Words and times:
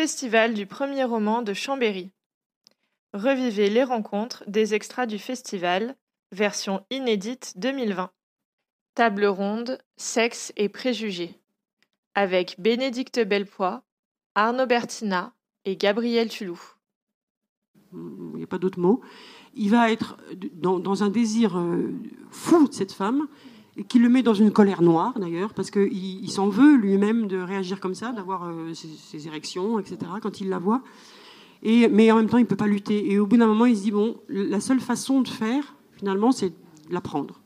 Festival 0.00 0.54
du 0.54 0.64
premier 0.64 1.04
roman 1.04 1.42
de 1.42 1.52
Chambéry. 1.52 2.10
Revivez 3.12 3.68
les 3.68 3.84
rencontres 3.84 4.42
des 4.46 4.72
extras 4.72 5.04
du 5.04 5.18
festival, 5.18 5.94
version 6.32 6.86
inédite 6.88 7.52
2020. 7.56 8.10
Table 8.94 9.26
ronde, 9.26 9.78
sexe 9.98 10.54
et 10.56 10.70
préjugés. 10.70 11.38
Avec 12.14 12.56
Bénédicte 12.58 13.20
Belpois, 13.20 13.82
Arnaud 14.34 14.64
Bertina 14.64 15.34
et 15.66 15.76
Gabriel 15.76 16.30
Tulou. 16.30 16.58
Il 17.92 18.36
n'y 18.36 18.42
a 18.42 18.46
pas 18.46 18.56
d'autre 18.56 18.80
mot. 18.80 19.02
Il 19.52 19.68
va 19.68 19.92
être 19.92 20.16
dans, 20.54 21.02
un 21.02 21.10
désir 21.10 21.58
euh, 21.58 21.92
fou 22.30 22.68
de 22.68 22.72
cette 22.72 22.92
femme, 22.92 23.28
qui 23.88 23.98
le 23.98 24.08
met 24.08 24.22
dans 24.22 24.34
une 24.34 24.50
colère 24.50 24.82
noire 24.82 25.18
d'ailleurs, 25.18 25.54
parce 25.54 25.70
qu'il 25.70 25.92
il, 25.92 26.30
s'en 26.30 26.48
veut 26.48 26.76
lui-même 26.76 27.26
de 27.26 27.38
réagir 27.38 27.80
comme 27.80 27.94
ça, 27.94 28.12
d'avoir 28.12 28.44
euh, 28.44 28.72
ses, 28.74 29.26
érections, 29.26 29.78
etc., 29.78 29.98
quand 30.22 30.40
il 30.40 30.48
la 30.48 30.58
voit. 30.58 30.82
Et, 31.62 31.88
mais 31.88 32.10
en 32.10 32.16
même 32.16 32.28
temps, 32.28 32.38
il 32.38 32.42
ne 32.42 32.46
peut 32.46 32.56
pas 32.56 32.66
lutter. 32.66 33.12
Et 33.12 33.18
au 33.18 33.26
bout 33.26 33.36
d'un 33.36 33.46
moment, 33.46 33.66
il 33.66 33.76
se 33.76 33.82
dit, 33.82 33.90
bon, 33.90 34.16
la 34.28 34.60
seule 34.60 34.80
façon 34.80 35.20
de 35.20 35.28
faire, 35.28 35.74
finalement, 35.92 36.32
c'est 36.32 36.50
de 36.50 36.54
la 36.94 37.00
prendre. 37.00 37.40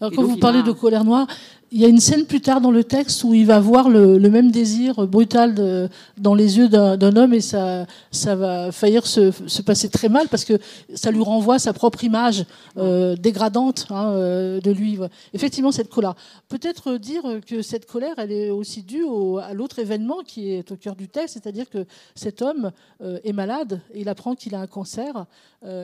Alors, 0.00 0.12
quand 0.14 0.22
vous 0.22 0.36
parlez 0.36 0.62
de 0.62 0.72
colère 0.72 1.04
noire, 1.04 1.26
il 1.74 1.80
y 1.80 1.84
a 1.84 1.88
une 1.88 1.98
scène 1.98 2.24
plus 2.24 2.40
tard 2.40 2.60
dans 2.60 2.70
le 2.70 2.84
texte 2.84 3.24
où 3.24 3.34
il 3.34 3.46
va 3.46 3.58
voir 3.58 3.88
le, 3.88 4.18
même 4.30 4.52
désir 4.52 5.08
brutal 5.08 5.90
dans 6.16 6.34
les 6.34 6.56
yeux 6.56 6.68
d'un 6.68 7.16
homme 7.16 7.34
et 7.34 7.40
ça, 7.40 7.86
va 8.24 8.70
faillir 8.70 9.08
se, 9.08 9.32
se, 9.48 9.60
passer 9.60 9.88
très 9.88 10.08
mal 10.08 10.28
parce 10.28 10.44
que 10.44 10.60
ça 10.94 11.10
lui 11.10 11.22
renvoie 11.22 11.58
sa 11.58 11.72
propre 11.72 12.04
image 12.04 12.46
euh, 12.76 13.16
dégradante 13.16 13.86
hein, 13.90 14.12
euh, 14.12 14.60
de 14.60 14.70
lui. 14.70 14.98
Effectivement, 15.32 15.72
cette 15.72 15.88
colère. 15.88 16.14
Peut-être 16.48 16.96
dire 16.96 17.22
que 17.44 17.60
cette 17.60 17.86
colère, 17.86 18.14
elle 18.18 18.30
est 18.30 18.50
aussi 18.50 18.82
due 18.82 19.04
à 19.42 19.52
l'autre 19.52 19.80
événement 19.80 20.18
qui 20.24 20.50
est 20.52 20.70
au 20.70 20.76
cœur 20.76 20.94
du 20.94 21.08
texte, 21.08 21.34
c'est-à-dire 21.34 21.68
que 21.68 21.86
cet 22.14 22.40
homme 22.40 22.70
euh, 23.02 23.18
est 23.24 23.32
malade 23.32 23.80
et 23.92 24.02
il 24.02 24.08
apprend 24.08 24.36
qu'il 24.36 24.54
a 24.54 24.60
un 24.60 24.68
cancer. 24.68 25.26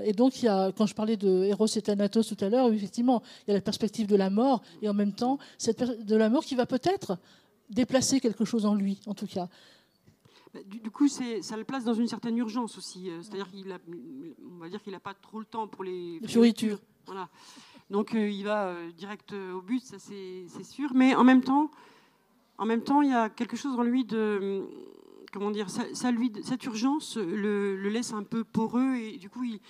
et 0.04 0.12
donc, 0.12 0.34
quand 0.76 0.86
je 0.86 0.94
parlais 0.94 1.16
de 1.16 1.44
Eros 1.44 1.66
et 1.66 1.82
Thanatos 1.82 2.26
tout 2.28 2.44
à 2.44 2.48
l'heure, 2.48 2.70
effectivement, 2.72 3.22
il 3.46 3.50
y 3.50 3.54
a 3.54 3.54
la 3.54 3.62
perspective 3.62 4.06
de 4.06 4.16
la 4.16 4.28
mort 4.28 4.62
et 4.82 4.88
en 4.88 4.94
même 4.94 5.12
temps, 5.12 5.38
cette 5.56 5.79
de 5.86 6.16
la 6.16 6.28
mort 6.28 6.44
qui 6.44 6.54
va 6.54 6.66
peut-être 6.66 7.18
déplacer 7.70 8.20
quelque 8.20 8.44
chose 8.44 8.66
en 8.66 8.74
lui, 8.74 9.00
en 9.06 9.14
tout 9.14 9.26
cas. 9.26 9.48
Bah, 10.52 10.60
du, 10.66 10.90
coup, 10.90 11.06
ça 11.08 11.56
le 11.56 11.64
place 11.64 11.84
dans 11.84 11.94
une 11.94 12.08
certaine 12.08 12.36
urgence 12.36 12.76
aussi. 12.76 13.08
Euh, 13.08 13.22
c'est-à-dire 13.22 13.48
qu'il 13.50 13.72
on 14.52 14.58
va 14.58 14.68
dire 14.68 14.82
qu'il 14.82 14.92
n'a 14.92 15.00
pas 15.00 15.14
trop 15.14 15.38
le 15.38 15.44
temps 15.44 15.68
pour 15.68 15.84
les, 15.84 16.20
fioritures. 16.26 16.80
Voilà. 17.06 17.28
Donc 17.88 18.14
euh, 18.14 18.28
il 18.28 18.44
va 18.44 18.66
euh, 18.66 18.90
direct 18.92 19.32
au 19.32 19.62
but, 19.62 19.82
ça 19.82 19.96
c'est 19.98 20.64
sûr. 20.64 20.92
Mais 20.94 21.14
en 21.14 21.24
même 21.24 21.42
temps, 21.42 21.70
en 22.58 22.66
même 22.66 22.82
temps, 22.82 23.02
il 23.02 23.10
y 23.10 23.14
a 23.14 23.28
quelque 23.28 23.56
chose 23.56 23.78
en 23.78 23.82
lui 23.82 24.04
de 24.04 24.64
comment 25.32 25.52
dire, 25.52 25.68
ça, 25.70 26.10
lui, 26.10 26.32
cette 26.42 26.64
urgence 26.64 27.16
le, 27.16 27.76
laisse 27.88 28.12
un 28.12 28.24
peu 28.24 28.42
poreux 28.42 28.96
et 28.96 29.16
du 29.16 29.30
coup 29.30 29.44
il, 29.44 29.60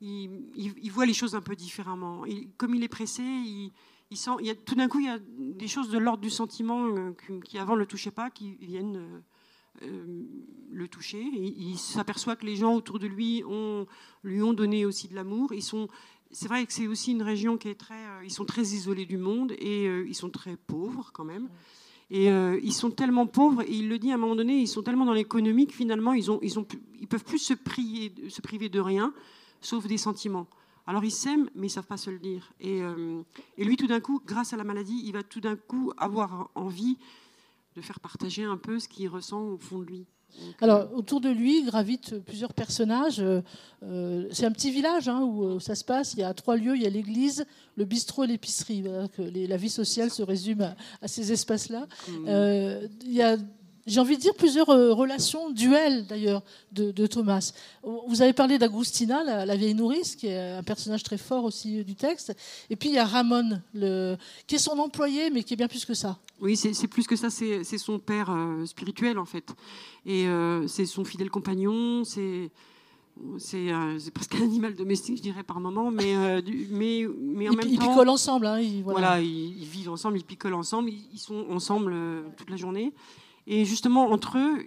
il, 0.00 0.90
voit 0.90 1.04
les 1.04 1.12
choses 1.12 1.34
un 1.34 1.42
peu 1.42 1.54
différemment. 1.54 2.24
comme 2.56 2.74
il 2.74 2.82
est 2.82 2.88
pressé, 2.88 3.22
il, 3.22 3.70
il 4.10 4.46
y 4.46 4.50
a, 4.50 4.54
tout 4.54 4.74
d'un 4.74 4.88
coup, 4.88 4.98
il 4.98 5.06
y 5.06 5.08
a 5.08 5.18
des 5.38 5.68
choses 5.68 5.88
de 5.90 5.98
l'ordre 5.98 6.22
du 6.22 6.30
sentiment 6.30 6.86
euh, 6.86 7.12
qui 7.44 7.58
avant 7.58 7.74
ne 7.74 7.80
le 7.80 7.86
touchaient 7.86 8.10
pas, 8.10 8.28
qui 8.30 8.56
viennent 8.60 8.96
euh, 8.96 9.20
euh, 9.82 10.22
le 10.72 10.88
toucher. 10.88 11.22
il 11.22 11.78
s'aperçoit 11.78 12.34
que 12.34 12.44
les 12.44 12.56
gens 12.56 12.74
autour 12.74 12.98
de 12.98 13.06
lui 13.06 13.44
lui 14.24 14.42
ont 14.42 14.52
donné 14.52 14.84
aussi 14.84 15.06
de 15.06 15.14
l'amour. 15.14 15.52
Ils 15.52 15.62
sont, 15.62 15.86
c'est 16.32 16.48
vrai 16.48 16.66
que 16.66 16.72
c'est 16.72 16.88
aussi 16.88 17.12
une 17.12 17.22
région 17.22 17.56
qui 17.56 17.68
est 17.68 17.76
très, 17.76 18.02
ils 18.24 18.32
sont 18.32 18.44
très 18.44 18.62
isolés 18.62 19.06
du 19.06 19.16
monde 19.16 19.52
et 19.52 19.84
ils 19.84 20.14
sont 20.14 20.30
très 20.30 20.56
pauvres 20.56 21.10
quand 21.12 21.24
même. 21.24 21.48
Et 22.10 22.26
ils 22.26 22.72
sont 22.72 22.90
tellement 22.90 23.28
pauvres, 23.28 23.62
et 23.62 23.70
il 23.72 23.88
le 23.88 23.98
dit 24.00 24.10
à 24.10 24.14
un 24.14 24.18
moment 24.18 24.34
donné, 24.34 24.58
ils 24.58 24.66
sont 24.66 24.82
tellement 24.82 25.06
dans 25.06 25.12
l'économie 25.12 25.68
que 25.68 25.74
finalement, 25.74 26.12
ils, 26.12 26.30
ont, 26.32 26.40
ils, 26.42 26.58
ont, 26.58 26.66
ils 26.98 27.06
peuvent 27.06 27.24
plus 27.24 27.38
se, 27.38 27.54
se 27.54 28.40
priver 28.40 28.68
de 28.68 28.80
rien, 28.80 29.14
sauf 29.60 29.86
des 29.86 29.98
sentiments. 29.98 30.48
Alors 30.86 31.04
ils 31.04 31.10
s'aiment, 31.10 31.48
mais 31.54 31.66
ils 31.66 31.70
ne 31.70 31.74
savent 31.74 31.86
pas 31.86 31.96
se 31.96 32.10
le 32.10 32.18
dire. 32.18 32.52
Euh, 32.64 33.22
et, 33.56 33.64
lui, 33.64 33.76
tout 33.76 33.86
d'un 33.86 34.00
coup, 34.00 34.22
grâce 34.24 34.52
à 34.52 34.56
la 34.56 34.64
maladie, 34.64 35.02
il 35.04 35.12
va 35.12 35.22
tout 35.22 35.40
d'un 35.40 35.56
coup 35.56 35.92
avoir 35.96 36.50
envie 36.54 36.96
de 37.76 37.80
faire 37.80 38.00
partager 38.00 38.44
un 38.44 38.56
peu 38.56 38.78
ce 38.78 38.88
qu'il 38.88 39.08
ressent 39.08 39.40
au 39.40 39.58
fond 39.58 39.78
de 39.78 39.84
lui. 39.84 40.06
Alors, 40.60 40.92
autour 40.94 41.20
de 41.20 41.28
lui 41.28 41.64
gravitent 41.64 42.18
plusieurs 42.20 42.54
personnages. 42.54 43.20
Euh, 43.82 44.28
c'est 44.30 44.46
un 44.46 44.52
petit 44.52 44.70
village 44.70 45.08
hein, 45.08 45.22
où 45.22 45.58
ça 45.58 45.74
se 45.74 45.84
passe. 45.84 46.14
Il 46.14 46.20
y 46.20 46.22
a 46.22 46.32
trois 46.34 46.56
lieux. 46.56 46.76
Il 46.76 46.82
y 46.82 46.86
a 46.86 46.90
l'église, 46.90 47.44
le 47.76 47.84
bistrot 47.84 48.24
et 48.24 48.26
l'épicerie. 48.28 48.84
la 49.18 49.56
vie 49.56 49.70
sociale 49.70 50.10
se 50.10 50.22
résume 50.22 50.74
à, 51.02 51.08
ces 51.08 51.32
espaces-là. 51.32 51.86
Mmh. 52.08 52.12
Euh, 52.28 52.88
il 53.04 53.12
y 53.12 53.22
a 53.22 53.36
j'ai 53.90 53.98
envie 53.98 54.16
de 54.16 54.22
dire 54.22 54.34
plusieurs 54.34 54.70
euh, 54.70 54.94
relations 54.94 55.50
duelles 55.50 56.06
d'ailleurs 56.06 56.42
de, 56.72 57.06
Thomas. 57.06 57.52
Vous 57.82 58.22
avez 58.22 58.32
parlé 58.32 58.56
d'Agustina, 58.56 59.44
la, 59.44 59.56
vieille 59.56 59.74
nourrice, 59.74 60.14
qui 60.14 60.28
est 60.28 60.52
un 60.52 60.62
personnage 60.62 61.02
très 61.02 61.18
fort 61.18 61.44
aussi 61.44 61.82
du 61.84 61.96
texte. 61.96 62.32
Et 62.70 62.76
puis 62.76 62.90
il 62.90 62.94
y 62.94 62.98
a 62.98 63.04
Ramon, 63.04 63.60
le, 63.74 64.16
qui 64.46 64.54
est 64.54 64.58
son 64.58 64.78
employé, 64.78 65.30
mais 65.30 65.42
qui 65.42 65.54
est 65.54 65.56
bien 65.56 65.66
plus 65.66 65.84
que 65.84 65.94
ça. 65.94 66.18
Oui, 66.40 66.56
c'est 66.56 66.86
plus 66.86 67.06
que 67.06 67.16
ça, 67.16 67.28
c'est 67.30 67.78
son 67.78 67.98
père 67.98 68.30
euh, 68.30 68.64
spirituel 68.64 69.18
en 69.18 69.24
fait. 69.24 69.52
Et 70.06 70.26
euh, 70.28 70.68
c'est 70.68 70.86
son 70.86 71.04
fidèle 71.04 71.30
compagnon, 71.30 72.04
c'est 72.04 72.50
c'est 73.36 73.70
presque 74.14 74.36
un 74.36 74.44
animal 74.44 74.74
domestique, 74.74 75.18
je 75.18 75.22
dirais, 75.22 75.42
par 75.42 75.60
moment, 75.60 75.90
mais, 75.90 76.14
mais, 76.70 77.06
mais 77.20 77.48
en 77.50 77.52
même 77.52 77.60
temps... 77.60 77.68
Ils 77.68 77.78
picolent 77.78 78.08
ensemble. 78.08 78.46
Hein, 78.46 78.62
voilà. 78.82 79.20
ils, 79.20 79.66
vivent 79.66 79.90
ensemble, 79.90 80.16
ils 80.16 80.24
picolent 80.24 80.54
ensemble, 80.54 80.88
ils, 80.88 81.18
sont 81.18 81.44
ensemble 81.50 81.94
toute 82.38 82.48
la 82.48 82.56
journée. 82.56 82.94
Et 83.52 83.64
justement, 83.64 84.12
entre 84.12 84.38
eux, 84.38 84.64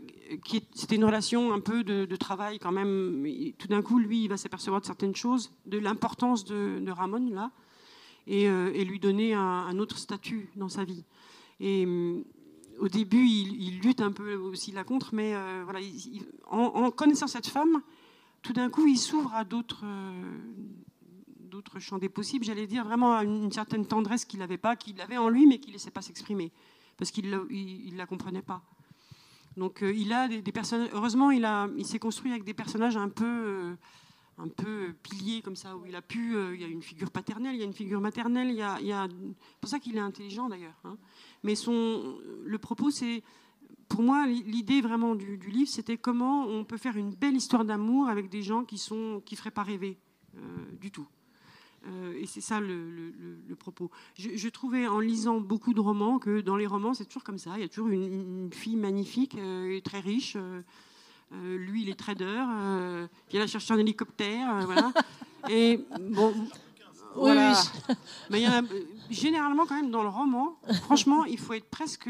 c'était 0.75 0.97
une 0.97 1.05
relation 1.05 1.53
un 1.53 1.61
peu 1.61 1.85
de, 1.85 2.15
travail 2.17 2.59
quand 2.59 2.73
même. 2.73 3.25
tout 3.57 3.69
d'un 3.69 3.81
coup, 3.81 3.97
lui, 3.97 4.25
il 4.25 4.27
va 4.27 4.35
s'apercevoir 4.35 4.81
de 4.81 4.85
certaines 4.85 5.15
choses, 5.15 5.53
de 5.65 5.77
l'importance 5.77 6.43
de, 6.43 6.91
Ramon, 6.91 7.29
là, 7.29 7.51
et, 8.27 8.49
euh, 8.49 8.71
lui 8.83 8.99
donner 8.99 9.33
un, 9.33 9.79
autre 9.79 9.97
statut 9.97 10.49
dans 10.57 10.67
sa 10.67 10.83
vie. 10.83 11.05
Et 11.61 11.85
euh, 11.85 12.25
au 12.77 12.89
début, 12.89 13.25
il, 13.25 13.79
lutte 13.79 14.01
un 14.01 14.11
peu 14.11 14.35
aussi 14.35 14.73
là 14.73 14.83
contre, 14.83 15.15
mais 15.15 15.33
euh, 15.33 15.61
voilà, 15.63 15.79
en, 16.51 16.91
connaissant 16.91 17.27
cette 17.27 17.47
femme, 17.47 17.81
tout 18.41 18.51
d'un 18.51 18.69
coup, 18.69 18.85
il 18.85 18.97
s'ouvre 18.97 19.33
à 19.33 19.45
d'autres 19.45 19.85
d'autres 21.37 21.79
champs 21.79 21.99
des 21.99 22.09
possibles, 22.09 22.43
j'allais 22.43 22.65
dire 22.65 22.83
vraiment 22.83 23.13
à 23.13 23.23
une, 23.23 23.51
certaine 23.51 23.85
tendresse 23.85 24.25
qu'il 24.25 24.39
n'avait 24.39 24.57
pas, 24.57 24.75
qu'il 24.75 24.99
avait 24.99 25.17
en 25.17 25.29
lui, 25.29 25.45
mais 25.45 25.59
qu'il 25.59 25.69
ne 25.69 25.75
laissait 25.75 25.91
pas 25.91 26.01
s'exprimer 26.01 26.51
parce 26.97 27.11
qu'il 27.11 27.29
ne 27.29 27.97
la 27.97 28.05
comprenait 28.05 28.41
pas. 28.41 28.63
Donc 29.57 29.83
euh, 29.83 29.93
il 29.93 30.11
a 30.13 30.27
des, 30.27 30.51
personnages. 30.51 30.89
Heureusement, 30.93 31.31
il, 31.31 31.85
s'est 31.85 31.99
construit 31.99 32.31
avec 32.31 32.43
des 32.43 32.53
personnages 32.53 32.97
un 32.97 33.09
peu, 33.09 33.25
euh, 33.25 33.75
un 34.37 34.47
peu 34.47 34.93
piliers 35.03 35.41
comme 35.41 35.55
ça, 35.55 35.77
où 35.77 35.85
il 35.85 35.95
a 35.95 36.01
pu. 36.01 36.35
Euh, 36.35 36.55
il 36.55 36.61
y 36.61 36.63
a 36.63 36.67
une 36.67 36.81
figure 36.81 37.11
paternelle, 37.11 37.55
il 37.55 37.59
y 37.59 37.63
a 37.63 37.65
une 37.65 37.73
figure 37.73 38.01
maternelle. 38.01 38.49
Il 38.49 38.55
y 38.55 38.61
a, 38.61 39.07
c'est 39.07 39.59
pour 39.61 39.69
ça 39.69 39.79
qu'il 39.79 39.95
est 39.95 40.01
intelligent 40.01 40.49
d'ailleurs. 40.49 40.79
Hein. 40.83 40.97
Mais 41.43 41.55
son, 41.55 42.17
le 42.43 42.57
propos, 42.57 42.89
c'est, 42.89 43.23
pour 43.89 44.01
moi, 44.01 44.25
l'idée 44.25 44.81
vraiment 44.81 45.15
du, 45.15 45.37
du 45.37 45.49
livre, 45.49 45.69
c'était 45.69 45.97
comment 45.97 46.45
on 46.47 46.63
peut 46.63 46.77
faire 46.77 46.97
une 46.97 47.13
belle 47.13 47.35
histoire 47.35 47.65
d'amour 47.65 48.07
avec 48.07 48.29
des 48.29 48.41
gens 48.41 48.63
qui 48.63 48.77
sont, 48.77 49.21
qui 49.25 49.35
feraient 49.35 49.51
pas 49.51 49.63
rêver 49.63 49.97
du 50.79 50.89
tout. 50.89 51.07
Euh, 51.85 52.13
et 52.19 52.25
c'est 52.25 52.41
ça 52.41 52.59
le, 52.59 53.13
propos. 53.59 53.91
Je, 54.17 54.49
trouvais 54.49 54.87
en 54.87 54.99
lisant 54.99 55.39
beaucoup 55.39 55.73
de 55.73 55.79
romans 55.79 56.19
que 56.19 56.41
dans 56.41 56.55
les 56.55 56.67
romans, 56.67 56.93
c'est 56.93 57.05
toujours 57.05 57.23
comme 57.23 57.37
ça. 57.37 57.51
Il 57.55 57.61
y 57.61 57.65
a 57.65 57.67
toujours 57.67 57.89
une, 57.89 58.49
fille 58.51 58.75
magnifique 58.75 59.35
euh, 59.35 59.75
et 59.75 59.81
très 59.81 59.99
riche. 59.99 60.37
Euh, 60.37 61.57
lui, 61.57 61.83
il 61.83 61.89
est 61.89 61.95
trader. 61.95 62.43
puis 63.27 63.37
elle 63.37 63.43
a 63.43 63.47
cherché 63.47 63.73
un 63.73 63.77
hélicoptère. 63.77 64.65
voilà. 64.65 64.91
Et 65.49 65.85
bon. 65.99 66.33
Voilà. 67.15 67.53
Mais 68.29 68.39
il 68.39 68.43
y 68.43 68.45
a, 68.45 68.61
généralement, 69.09 69.65
quand 69.65 69.75
même, 69.75 69.91
dans 69.91 70.03
le 70.03 70.09
roman, 70.09 70.55
franchement, 70.83 71.25
il 71.25 71.37
faut 71.37 71.53
être 71.53 71.69
presque 71.69 72.07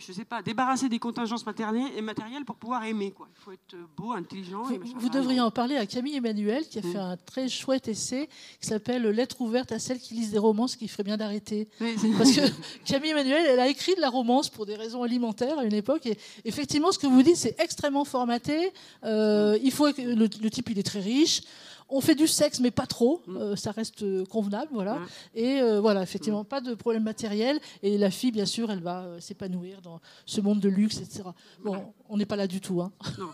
je 0.00 0.12
sais 0.12 0.24
pas, 0.24 0.42
débarrasser 0.42 0.88
des 0.88 0.98
contingences 0.98 1.44
matérielles, 1.44 1.92
et 1.96 2.02
matérielles 2.02 2.44
pour 2.44 2.56
pouvoir 2.56 2.84
aimer. 2.84 3.12
Quoi. 3.12 3.28
Il 3.36 3.40
faut 3.40 3.52
être 3.52 3.76
beau, 3.96 4.12
intelligent. 4.12 4.62
Vous, 4.96 5.08
devriez 5.08 5.40
en 5.40 5.50
parler 5.50 5.76
à 5.76 5.86
Camille 5.86 6.16
Emmanuel, 6.16 6.66
qui 6.68 6.78
a 6.78 6.82
fait 6.82 6.98
un 6.98 7.16
très 7.16 7.48
chouette 7.48 7.88
essai 7.88 8.28
qui 8.60 8.66
s'appelle 8.66 9.02
Lettre 9.02 9.40
ouverte 9.40 9.72
à 9.72 9.78
celles 9.78 9.98
qui 9.98 10.14
lisent 10.14 10.32
des 10.32 10.38
romances, 10.38 10.76
qui 10.76 10.88
ferait 10.88 11.04
bien 11.04 11.16
d'arrêter. 11.16 11.68
Parce 12.18 12.32
que 12.32 12.40
Camille 12.84 13.10
Emmanuel, 13.10 13.44
elle 13.46 13.60
a 13.60 13.68
écrit 13.68 13.94
de 13.94 14.00
la 14.00 14.10
romance 14.10 14.48
pour 14.48 14.66
des 14.66 14.76
raisons 14.76 15.02
alimentaires 15.02 15.58
à 15.58 15.64
une 15.64 15.74
époque. 15.74 16.06
Et 16.06 16.16
effectivement, 16.44 16.92
ce 16.92 16.98
que 16.98 17.06
vous 17.06 17.22
dites, 17.22 17.36
c'est 17.36 17.60
extrêmement 17.60 18.04
formaté. 18.04 18.72
Euh, 19.04 19.58
il 19.62 19.72
faut 19.72 19.88
le, 19.88 20.14
le 20.14 20.50
type, 20.50 20.70
il 20.70 20.78
est 20.78 20.82
très 20.84 21.00
riche 21.00 21.42
on 21.90 22.00
fait 22.00 22.14
du 22.14 22.26
sexe, 22.26 22.60
mais 22.60 22.70
pas 22.70 22.86
trop. 22.86 23.22
Mm. 23.26 23.36
Euh, 23.36 23.56
ça 23.56 23.72
reste 23.72 24.02
euh, 24.02 24.24
convenable, 24.24 24.70
voilà. 24.72 25.00
Et 25.34 25.60
euh, 25.60 25.80
voilà, 25.80 26.02
effectivement, 26.02 26.44
pas 26.44 26.60
de 26.60 26.74
problème 26.74 27.02
matériel. 27.02 27.60
Et 27.82 27.98
la 27.98 28.10
fille, 28.10 28.32
bien 28.32 28.46
sûr, 28.46 28.70
elle 28.70 28.82
va 28.82 29.20
s'épanouir 29.20 29.82
dans 29.82 30.00
ce 30.24 30.40
monde 30.40 30.60
de 30.60 30.68
luxe, 30.68 30.98
etc. 30.98 31.24
Bon, 31.62 31.92
on 32.08 32.16
n'est 32.16 32.26
pas 32.26 32.36
là 32.36 32.46
du 32.46 32.60
tout. 32.60 32.80
Hein. 32.80 32.92
Non. 33.18 33.28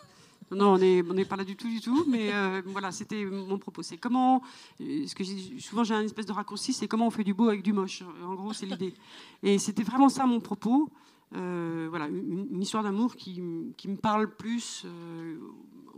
Non, 0.53 0.75
on 0.75 0.79
n'est 0.79 1.03
on 1.03 1.25
pas 1.25 1.35
là 1.35 1.43
du 1.43 1.57
tout, 1.57 1.69
du 1.69 1.81
tout. 1.81 2.05
Mais 2.09 2.31
voilà, 2.67 2.93
c'était 2.93 3.25
mon 3.25 3.59
propos. 3.59 3.83
C'est 3.83 3.97
comment, 3.97 4.43
ce 4.79 5.13
que 5.13 5.25
souvent 5.59 5.83
j'ai 5.83 5.95
un 5.95 6.05
espèce 6.05 6.27
de 6.27 6.33
raccourci, 6.33 6.73
c'est 6.73 6.87
comment 6.87 7.09
on 7.09 7.11
fait 7.11 7.25
du 7.25 7.35
beau 7.35 7.49
avec 7.49 7.65
du 7.65 7.73
moche. 7.73 8.05
En 8.25 8.35
gros, 8.35 8.53
c'est 8.53 8.67
l'idée. 8.67 8.95
Et 9.43 9.59
c'était 9.59 9.83
vraiment 9.83 10.09
ça 10.09 10.25
mon 10.25 10.39
propos. 10.39 10.89
voilà, 11.33 12.07
une, 12.07 12.63
histoire 12.63 12.85
d'amour 12.85 13.17
qui, 13.17 13.43
qui, 13.77 13.89
me 13.89 13.97
parle 13.97 14.37
plus 14.37 14.87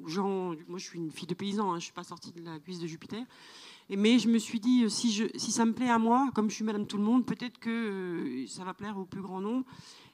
Moi, 0.07 0.79
je 0.79 0.85
suis 0.85 0.99
une 0.99 1.11
fille 1.11 1.27
de 1.27 1.35
paysan, 1.35 1.69
hein, 1.69 1.73
je 1.73 1.77
ne 1.77 1.81
suis 1.81 1.93
pas 1.93 2.05
sortie 2.05 2.33
de 2.33 2.43
la 2.45 2.59
cuisse 2.59 2.79
de 2.79 2.87
Jupiter. 2.87 3.23
mais 3.91 4.19
je 4.19 4.29
me 4.29 4.39
suis 4.39 4.61
dit, 4.61 4.89
si, 4.91 5.13
je, 5.13 5.25
si 5.37 5.53
ça 5.53 5.65
me 5.65 5.73
plaît 5.73 5.91
à 5.91 5.99
moi, 5.99 6.31
comme 6.35 6.51
je 6.51 6.55
suis 6.55 6.65
Madame 6.65 6.87
Tout 6.87 6.99
le 6.99 7.05
Monde, 7.05 7.25
peut-être 7.27 7.59
que 7.59 8.45
ça 8.49 8.65
va 8.65 8.75
plaire 8.75 8.99
au 8.99 9.05
plus 9.05 9.23
grand 9.23 9.41
nombre. 9.41 9.65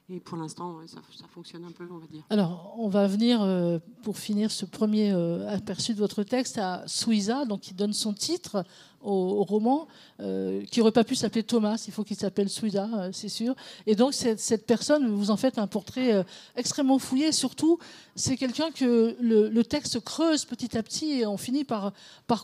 Et 0.07 0.19
pour 0.19 0.37
l'instant, 0.37 0.77
ça, 0.85 0.99
fonctionne 1.33 1.65
un 1.65 1.71
peu, 1.71 1.87
on 1.89 1.97
va 1.97 2.05
dire. 2.05 2.21
Alors, 2.29 2.75
on 2.77 2.89
va 2.89 3.07
venir, 3.07 3.41
euh, 3.41 3.79
pour 4.03 4.19
finir 4.19 4.51
ce 4.51 4.63
premier 4.63 5.11
euh, 5.11 5.49
aperçu 5.49 5.95
de 5.95 5.99
votre 5.99 6.21
texte, 6.21 6.59
à 6.59 6.83
Suiza, 6.85 7.45
donc 7.45 7.61
qui 7.61 7.73
donne 7.73 7.91
son 7.91 8.13
titre 8.13 8.63
au, 9.01 9.43
roman, 9.43 9.87
euh, 10.19 10.63
qui 10.65 10.79
n'aurait 10.79 10.91
pas 10.91 11.03
pu 11.03 11.15
s'appeler 11.15 11.41
Thomas, 11.41 11.83
il 11.87 11.93
faut 11.93 12.03
qu'il 12.03 12.17
s'appelle 12.17 12.49
Suiza, 12.49 13.09
c'est 13.13 13.29
sûr. 13.29 13.55
Et 13.87 13.95
donc, 13.95 14.13
cette, 14.13 14.67
personne, 14.67 15.07
vous 15.07 15.31
en 15.31 15.37
faites 15.37 15.57
un 15.57 15.67
portrait 15.67 16.23
extrêmement 16.55 16.99
fouillé. 16.99 17.31
Surtout, 17.31 17.79
c'est 18.15 18.37
quelqu'un 18.37 18.69
que 18.69 19.15
le, 19.19 19.63
texte 19.63 19.99
creuse 20.01 20.45
petit 20.45 20.77
à 20.77 20.83
petit 20.83 21.13
et 21.13 21.25
on 21.25 21.37
finit 21.37 21.63
par, 21.63 21.93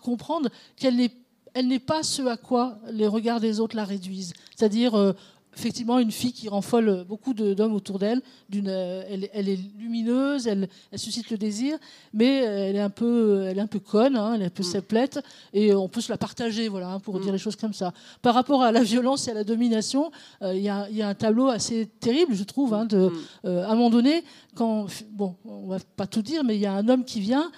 comprendre 0.02 0.50
qu'elle 0.78 0.96
n'est 0.96 1.14
elle 1.54 1.68
n'est 1.68 1.80
pas 1.80 2.02
ce 2.02 2.22
à 2.22 2.38
quoi 2.38 2.78
les 2.94 3.08
regards 3.08 3.42
des 3.42 3.60
autres 3.60 3.76
la 3.76 3.84
réduisent. 3.84 4.32
C'est-à-dire, 4.56 5.14
effectivement 5.56 6.00
une 6.00 6.12
fille 6.12 6.32
qui 6.32 6.50
rend 6.50 6.62
folle 6.62 7.06
beaucoup 7.08 7.34
d'hommes 7.34 7.74
autour 7.74 8.00
d'elle. 8.00 8.22
Euh, 8.56 9.04
elle, 9.10 9.30
elle, 9.34 9.50
est 9.50 9.60
lumineuse, 9.78 10.48
elle, 10.48 10.70
elle, 10.92 11.00
suscite 11.00 11.30
le 11.30 11.38
désir, 11.38 11.78
mais 12.14 12.38
elle 12.38 12.76
est 12.76 12.82
un 12.82 12.90
peu, 12.90 13.46
elle 13.48 13.58
est 13.58 13.62
un 13.62 13.68
peu 13.68 13.80
conne, 13.80 14.16
hein, 14.16 14.34
elle 14.36 14.44
est 14.44 14.46
un 14.46 14.50
peu 14.50 14.64
mm. 14.64 15.22
et 15.54 15.74
on 15.74 15.90
peut 15.90 16.02
se 16.02 16.12
la 16.12 16.18
partager, 16.18 16.68
voilà, 16.68 16.94
hein, 16.94 17.00
pour 17.00 17.18
mm. 17.18 17.22
dire 17.22 17.34
les 17.34 17.38
choses 17.38 17.56
comme 17.56 17.74
ça. 17.74 17.94
Par 18.22 18.34
rapport 18.34 18.64
à 18.64 18.72
la 18.72 18.84
violence 18.84 19.28
et 19.28 19.32
à 19.32 19.34
la 19.34 19.44
domination, 19.44 20.12
euh, 20.42 20.56
il 20.56 20.62
y, 20.62 20.70
a 20.70 21.08
un 21.08 21.16
tableau 21.16 21.48
assez 21.48 21.88
terrible, 22.00 22.34
je 22.34 22.44
trouve, 22.44 22.74
hein, 22.74 22.86
de, 22.86 23.08
mm. 23.08 23.12
euh, 23.46 23.66
à 23.66 23.72
un 23.72 23.76
moment 23.76 23.90
donné, 23.90 24.24
quand, 24.56 24.88
bon, 25.12 25.36
on 25.46 25.68
va 25.68 25.78
pas 25.98 26.08
tout 26.08 26.22
dire, 26.22 26.44
mais 26.44 26.56
il 26.56 26.62
y 26.62 26.66
a 26.66 26.74
un 26.74 26.88
homme 26.88 27.04
qui 27.04 27.20
vient, 27.20 27.52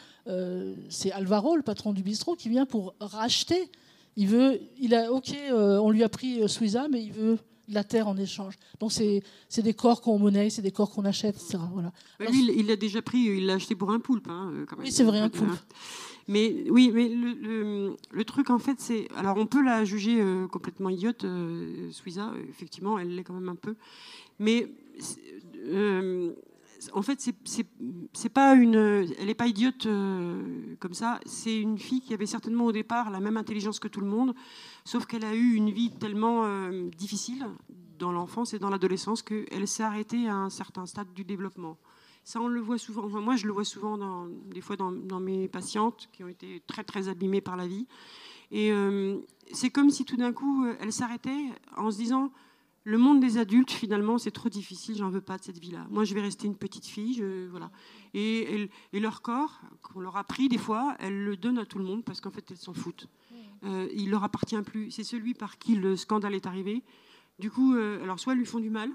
c'est 0.87 1.11
Alvaro, 1.11 1.57
le 1.57 1.63
patron 1.63 1.91
du 1.91 2.01
bistrot, 2.01 2.35
qui 2.35 2.47
vient 2.47 2.65
pour 2.65 2.95
racheter. 3.01 3.69
Il 4.15 4.27
veut, 4.27 4.61
il 4.79 4.95
a, 4.95 5.11
ok, 5.11 5.35
on 5.51 5.89
lui 5.89 6.01
a 6.01 6.07
pris 6.07 6.47
Suiza, 6.47 6.87
mais 6.89 7.03
il 7.03 7.11
veut 7.11 7.37
la 7.73 7.83
terre 7.83 8.07
en 8.07 8.17
échange. 8.17 8.55
Donc 8.79 8.91
c'est 8.91 9.23
des 9.57 9.73
corps 9.73 10.01
qu'on 10.01 10.19
monnaie, 10.19 10.49
c'est 10.49 10.61
des 10.61 10.71
corps 10.71 10.91
qu'on 10.91 11.05
achète, 11.05 11.35
etc. 11.35 11.57
Voilà. 11.71 11.91
Lui, 12.19 12.51
il 12.55 12.67
l'a 12.67 12.75
déjà 12.75 13.01
pris, 13.01 13.19
il 13.19 13.45
l'a 13.45 13.53
acheté 13.53 13.75
pour 13.75 13.91
un 13.91 13.99
poulpe. 13.99 14.27
Hein, 14.29 14.51
oui, 14.79 14.91
c'est 14.91 15.03
vrai, 15.03 15.19
un 15.19 15.29
poulpe. 15.29 15.51
Mais 16.27 16.69
oui, 16.69 16.89
mais 16.93 17.09
le, 17.09 17.97
le, 18.09 18.23
truc 18.23 18.49
en 18.49 18.57
fait, 18.57 18.79
c'est 18.79 19.09
alors 19.17 19.35
on 19.35 19.45
peut 19.45 19.61
la 19.61 19.83
juger 19.83 20.21
euh, 20.21 20.47
complètement 20.47 20.89
idiote, 20.89 21.25
euh, 21.25 21.91
Suiza, 21.91 22.31
effectivement, 22.49 22.97
elle 22.97 23.13
l'est 23.13 23.23
quand 23.23 23.33
même 23.33 23.49
un 23.49 23.55
peu, 23.55 23.75
mais 24.39 24.69
en 26.91 27.01
fait, 27.01 27.19
c'est 27.45 28.29
pas 28.29 28.53
une, 28.55 28.75
elle 28.75 29.27
n'est 29.27 29.33
pas 29.33 29.47
idiote 29.47 29.87
comme 30.79 30.93
ça. 30.93 31.19
C'est 31.25 31.57
une 31.57 31.77
fille 31.77 32.01
qui 32.01 32.13
avait 32.13 32.25
certainement 32.25 32.65
au 32.65 32.71
départ 32.71 33.09
la 33.11 33.19
même 33.19 33.37
intelligence 33.37 33.79
que 33.79 33.87
tout 33.87 34.01
le 34.01 34.07
monde, 34.07 34.33
Sauf 34.85 35.05
qu'elle 35.05 35.23
a 35.23 35.33
eu 35.33 35.53
une 35.53 35.69
vie 35.69 35.91
tellement 35.91 36.43
euh, 36.43 36.89
difficile 36.97 37.47
dans 37.99 38.11
l'enfance 38.11 38.53
et 38.53 38.59
dans 38.59 38.69
l'adolescence 38.69 39.21
qu'elle 39.21 39.67
s'est 39.67 39.83
arrêtée 39.83 40.27
à 40.27 40.35
un 40.35 40.49
certain 40.49 40.85
stade 40.85 41.13
du 41.13 41.23
développement. 41.23 41.77
Ça, 42.25 42.41
on 42.41 42.47
le 42.47 42.59
voit 42.59 42.77
souvent. 42.77 43.07
moi, 43.21 43.35
je 43.35 43.47
le 43.47 43.53
vois 43.53 43.63
souvent, 43.63 43.97
dans, 43.97 44.27
des 44.27 44.61
fois, 44.61 44.75
dans, 44.75 45.19
mes 45.19 45.47
patientes 45.47 46.09
qui 46.11 46.23
ont 46.23 46.27
été 46.27 46.61
très, 46.67 46.83
très 46.83 47.07
abîmées 47.07 47.41
par 47.41 47.55
la 47.55 47.67
vie. 47.67 47.87
Et 48.51 48.71
euh, 48.71 49.19
c'est 49.51 49.69
comme 49.69 49.89
si 49.89 50.05
tout 50.05 50.17
d'un 50.17 50.33
coup, 50.33 50.65
elle 50.79 50.91
s'arrêtait 50.91 51.49
en 51.77 51.91
se 51.91 51.97
disant 51.97 52.31
le 52.85 52.97
monde 52.97 53.21
des 53.21 53.37
adultes, 53.37 53.71
finalement, 53.71 54.17
c'est 54.17 54.31
trop 54.31 54.49
difficile, 54.49 54.97
j'en 54.97 55.09
veux 55.09 55.21
pas 55.21 55.37
de 55.37 55.43
cette 55.43 55.57
vie-là. 55.57 55.87
Moi, 55.89 56.03
je 56.03 56.13
vais 56.13 56.21
rester 56.21 56.47
une 56.47 56.55
petite 56.57 56.85
fille. 56.85 57.13
Je, 57.13 57.47
voilà. 57.47 57.71
et, 58.13 58.69
et, 58.91 58.99
leur 58.99 59.21
corps, 59.21 59.61
qu'on 59.81 60.01
leur 60.01 60.17
a 60.17 60.23
pris 60.23 60.49
des 60.49 60.57
fois, 60.57 60.95
elles 60.99 61.23
le 61.23 61.37
donnent 61.37 61.59
à 61.59 61.65
tout 61.65 61.77
le 61.77 61.85
monde 61.85 62.03
parce 62.03 62.19
qu'en 62.19 62.31
fait, 62.31 62.51
elles 62.51 62.57
s'en 62.57 62.73
foutent. 62.73 63.07
Euh, 63.63 63.87
il 63.93 64.09
leur 64.09 64.23
appartient 64.23 64.61
plus. 64.61 64.91
C'est 64.91 65.03
celui 65.03 65.33
par 65.33 65.57
qui 65.57 65.75
le 65.75 65.95
scandale 65.95 66.35
est 66.35 66.45
arrivé. 66.45 66.83
Du 67.39 67.49
coup, 67.49 67.75
euh, 67.75 68.03
alors 68.03 68.19
soit 68.19 68.33
elles 68.33 68.39
lui 68.39 68.45
font 68.45 68.59
du 68.59 68.69
mal, 68.69 68.91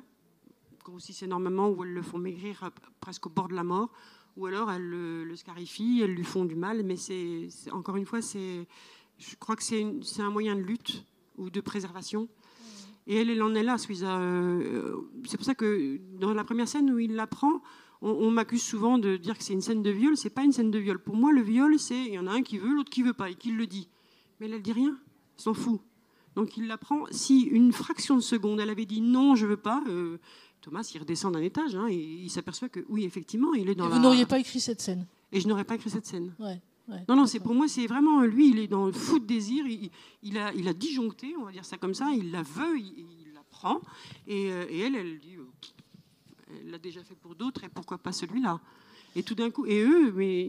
c'est 0.99 1.27
normalement, 1.27 1.69
ou 1.69 1.85
elles 1.85 1.93
le 1.93 2.03
font 2.03 2.19
maigrir 2.19 2.71
presque 3.01 3.27
au 3.27 3.31
bord 3.31 3.49
de 3.49 3.55
la 3.55 3.65
mort, 3.65 3.91
ou 4.37 4.47
alors 4.47 4.71
elles 4.71 4.89
le, 4.89 5.37
scarifient, 5.37 6.01
elles 6.03 6.15
lui 6.15 6.25
font 6.25 6.45
du 6.45 6.55
mal. 6.55 6.83
Mais 6.83 6.97
c'est 6.97 7.49
encore 7.73 7.97
une 7.97 8.07
fois, 8.07 8.23
c'est, 8.23 8.67
je 9.19 9.37
crois 9.37 9.57
que 9.57 9.63
c'est 9.63 10.23
un 10.23 10.31
moyen 10.31 10.55
de 10.55 10.63
lutte 10.63 11.05
ou 11.37 11.51
de 11.51 11.61
préservation. 11.61 12.29
Et 13.09 13.17
elle, 13.17 13.31
elle 13.31 13.43
en 13.43 13.55
est 13.55 13.65
là, 13.65 13.77
Suiza. 13.79 14.21
c'est 15.27 15.37
pour 15.37 15.47
ça 15.47 15.55
que 15.55 15.99
dans 16.21 16.33
la 16.33 16.45
première 16.45 16.69
scène 16.69 16.91
où 16.91 16.99
il 17.01 17.15
l'apprend, 17.17 17.63
on, 18.03 18.11
on 18.11 18.31
m'accuse 18.31 18.63
souvent 18.63 18.99
de 18.99 19.17
dire 19.17 19.37
que 19.37 19.43
c'est 19.43 19.55
une 19.55 19.63
scène 19.63 19.83
de 19.83 19.91
viol. 19.91 20.17
C'est 20.17 20.31
pas 20.31 20.45
une 20.45 20.53
scène 20.53 20.71
de 20.71 20.79
viol. 20.79 21.01
Pour 21.01 21.17
moi, 21.17 21.33
le 21.33 21.41
viol, 21.41 21.79
c'est 21.79 22.05
il 22.05 22.13
y 22.13 22.19
en 22.19 22.27
a 22.27 22.33
un 22.33 22.43
qui 22.43 22.59
veut, 22.59 22.73
l'autre 22.73 22.91
qui 22.91 23.03
veut 23.03 23.15
pas, 23.15 23.31
et 23.31 23.35
qui 23.35 23.51
le 23.51 23.67
dit 23.67 23.89
mais 24.41 24.47
elle 24.47 24.53
ne 24.53 24.59
dit 24.59 24.73
rien, 24.73 24.97
elle 25.37 25.43
s'en 25.43 25.55
fout. 25.55 25.81
Donc 26.35 26.57
il 26.57 26.67
l'apprend. 26.67 27.05
Si 27.11 27.43
une 27.43 27.73
fraction 27.73 28.17
de 28.17 28.21
seconde, 28.21 28.61
elle 28.61 28.71
avait 28.71 28.87
dit 28.87 29.01
non, 29.01 29.35
je 29.35 29.47
veux 29.47 29.57
pas, 29.57 29.83
euh, 29.89 30.19
Thomas, 30.61 30.89
il 30.95 30.99
redescend 30.99 31.33
d'un 31.35 31.43
étage 31.43 31.75
hein, 31.75 31.89
et 31.89 31.97
il 31.97 32.31
s'aperçoit 32.31 32.69
que 32.69 32.85
oui, 32.89 33.05
effectivement, 33.05 33.55
il 33.55 33.69
est 33.69 33.75
dans. 33.75 33.89
Et 33.89 33.93
vous 33.93 33.99
n'auriez 33.99 34.27
pas 34.27 34.39
écrit 34.39 34.61
cette 34.61 34.81
scène? 34.81 35.07
Et 35.33 35.41
je 35.41 35.49
n'aurais 35.49 35.65
pas 35.65 35.75
écrit 35.75 35.91
cette 35.91 36.07
scène. 36.07 36.33
Non, 37.09 37.17
non, 37.17 37.27
c'est 37.27 37.41
pour 37.41 37.55
moi, 37.55 37.69
c'est 37.69 37.87
vraiment 37.87 38.23
lui. 38.23 38.51
Il 38.51 38.59
est 38.59 38.69
dans 38.69 38.87
le 38.87 38.93
fou 38.93 39.19
de 39.19 39.27
désir. 39.27 39.65
Il, 40.23 40.39
a, 40.39 40.53
il 40.55 40.69
a 40.69 40.73
disjoncté, 40.73 41.35
on 41.39 41.45
va 41.45 41.53
dire 41.53 41.65
ça 41.65 41.77
comme 41.77 41.95
ça. 41.95 42.11
Il 42.17 42.31
la 42.31 42.43
veut, 42.43 42.79
il, 42.79 43.33
la 43.35 43.43
prend, 43.51 43.81
et, 44.27 44.51
euh, 44.51 44.65
et, 44.69 44.81
elle, 44.81 44.95
elle 44.95 45.19
dit, 45.19 45.37
euh, 45.37 45.45
elle 46.51 46.71
l'a 46.71 46.79
déjà 46.79 47.03
fait 47.03 47.15
pour 47.15 47.35
d'autres, 47.35 47.65
et 47.65 47.69
pourquoi 47.69 47.99
pas 47.99 48.13
celui-là? 48.13 48.61
Et 49.17 49.23
tout 49.23 49.35
d'un 49.35 49.51
coup, 49.51 49.67
et 49.67 49.81
eux, 49.83 50.13
mais 50.13 50.49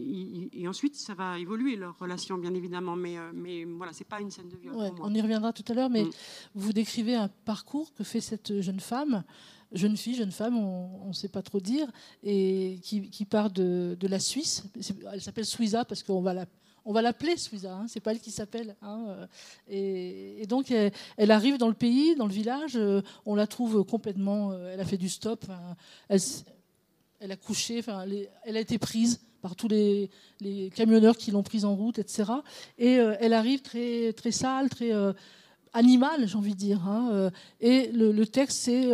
et 0.52 0.68
ensuite 0.68 0.94
ça 0.94 1.14
va 1.14 1.38
évoluer 1.38 1.76
leur 1.76 1.98
relation, 1.98 2.36
bien 2.36 2.54
évidemment. 2.54 2.94
Mais, 2.94 3.18
euh, 3.18 3.32
mais 3.34 3.64
voilà, 3.64 3.92
c'est 3.92 4.04
pas 4.04 4.20
une 4.20 4.30
scène 4.30 4.48
de 4.48 4.56
viol. 4.56 4.74
On 5.00 5.12
y 5.12 5.20
reviendra 5.20 5.52
tout 5.52 5.64
à 5.68 5.74
l'heure, 5.74 5.90
mais 5.90 6.04
mm. 6.04 6.10
vous 6.54 6.72
décrivez 6.72 7.14
un 7.14 7.28
parcours 7.28 7.92
que 7.94 8.04
fait 8.04 8.20
cette 8.20 8.60
jeune 8.60 8.80
femme, 8.80 9.24
jeune 9.72 9.96
fille, 9.96 10.14
jeune 10.14 10.32
femme, 10.32 10.56
on 10.56 11.08
ne 11.08 11.12
sait 11.12 11.28
pas 11.28 11.42
trop 11.42 11.60
dire, 11.60 11.86
et 12.22 12.78
qui, 12.82 13.24
part 13.24 13.50
de, 13.50 13.96
la 14.02 14.18
Suisse. 14.18 14.64
Elle 15.12 15.20
s'appelle 15.20 15.46
Suiza 15.46 15.84
parce 15.84 16.02
qu'on 16.02 16.20
va 16.20 16.46
on 16.86 16.94
va 16.94 17.02
l'appeler 17.02 17.36
Suiza, 17.36 17.74
hein, 17.74 17.86
c'est 17.88 18.00
pas 18.00 18.12
elle 18.12 18.20
qui 18.20 18.30
s'appelle. 18.30 18.74
Hein, 18.80 19.04
euh, 19.08 19.26
et, 19.68 20.46
donc 20.46 20.70
elle, 20.70 21.30
arrive 21.30 21.58
dans 21.58 21.68
le 21.68 21.74
pays, 21.74 22.16
dans 22.16 22.26
le 22.26 22.32
village, 22.32 22.76
euh, 22.76 23.02
on 23.26 23.34
la 23.34 23.46
trouve 23.46 23.84
complètement, 23.84 24.54
elle 24.54 24.80
a 24.80 24.84
fait 24.86 24.96
du 24.96 25.10
stop, 25.10 25.44
elle, 26.08 26.20
elle 27.20 27.32
a 27.32 27.36
couché, 27.36 27.82
elle, 28.44 28.56
a 28.56 28.60
été 28.60 28.78
prise 28.78 29.20
par 29.40 29.54
tous 29.56 29.68
les, 29.68 30.10
camionneurs 30.74 31.16
qui 31.16 31.30
l'ont 31.30 31.42
prise 31.42 31.64
en 31.64 31.74
route, 31.74 31.98
etc. 31.98 32.24
Et 32.78 32.98
euh, 32.98 33.14
elle 33.20 33.32
arrive 33.32 33.60
très, 33.60 34.12
très 34.12 34.32
sale, 34.32 34.68
très 34.68 34.92
euh, 34.92 35.12
animale, 35.72 36.26
j'ai 36.28 36.36
envie 36.36 36.54
de 36.54 36.58
dire. 36.58 36.86
Hein, 36.86 37.10
euh, 37.12 37.30
et 37.60 37.90
le 37.92 38.26
texte, 38.26 38.58
c'est 38.58 38.88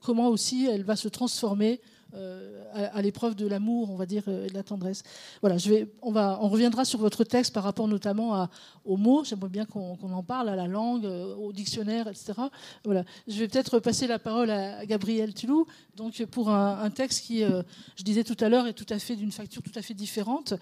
comment 0.00 0.28
aussi 0.28 0.66
elle 0.66 0.84
va 0.84 0.96
se 0.96 1.08
transformer 1.08 1.80
euh, 2.16 2.62
à, 2.72 3.00
l'épreuve 3.00 3.34
de 3.34 3.46
l'amour, 3.46 3.90
on 3.90 3.96
va 3.96 4.04
dire, 4.04 4.22
euh, 4.28 4.44
et 4.44 4.48
de 4.48 4.54
la 4.54 4.62
tendresse. 4.62 5.02
Voilà, 5.40 5.56
on, 6.02 6.12
va, 6.12 6.38
on 6.42 6.48
reviendra 6.48 6.84
sur 6.84 6.98
votre 6.98 7.24
texte 7.24 7.52
par 7.54 7.62
rapport 7.62 7.88
notamment 7.88 8.48
aux 8.84 8.96
mots. 8.98 9.24
J'aimerais 9.24 9.48
bien 9.48 9.64
qu'on 9.64 9.96
en 10.00 10.22
parle, 10.22 10.50
à 10.50 10.56
la 10.56 10.66
langue, 10.66 11.06
euh, 11.06 11.34
au 11.36 11.52
dictionnaire, 11.52 12.06
etc. 12.08 12.34
Voilà. 12.84 13.04
Je 13.26 13.38
vais 13.38 13.48
peut-être 13.48 13.80
passer 13.80 14.06
la 14.06 14.18
parole 14.18 14.50
à 14.50 14.84
Gabriel 14.84 15.32
Tulou, 15.32 15.66
donc 15.96 16.22
pour 16.26 16.50
un, 16.50 16.90
texte 16.90 17.24
qui, 17.24 17.42
je 17.42 18.02
disais 18.02 18.24
tout 18.24 18.36
à 18.40 18.48
l'heure, 18.48 18.66
est 18.66 18.74
tout 18.74 18.86
à 18.90 18.98
fait 18.98 19.16
d'une 19.16 19.32
facture 19.32 19.62
tout 19.62 19.78
à 19.78 19.82
fait 19.82 19.94
différente. 19.94 20.54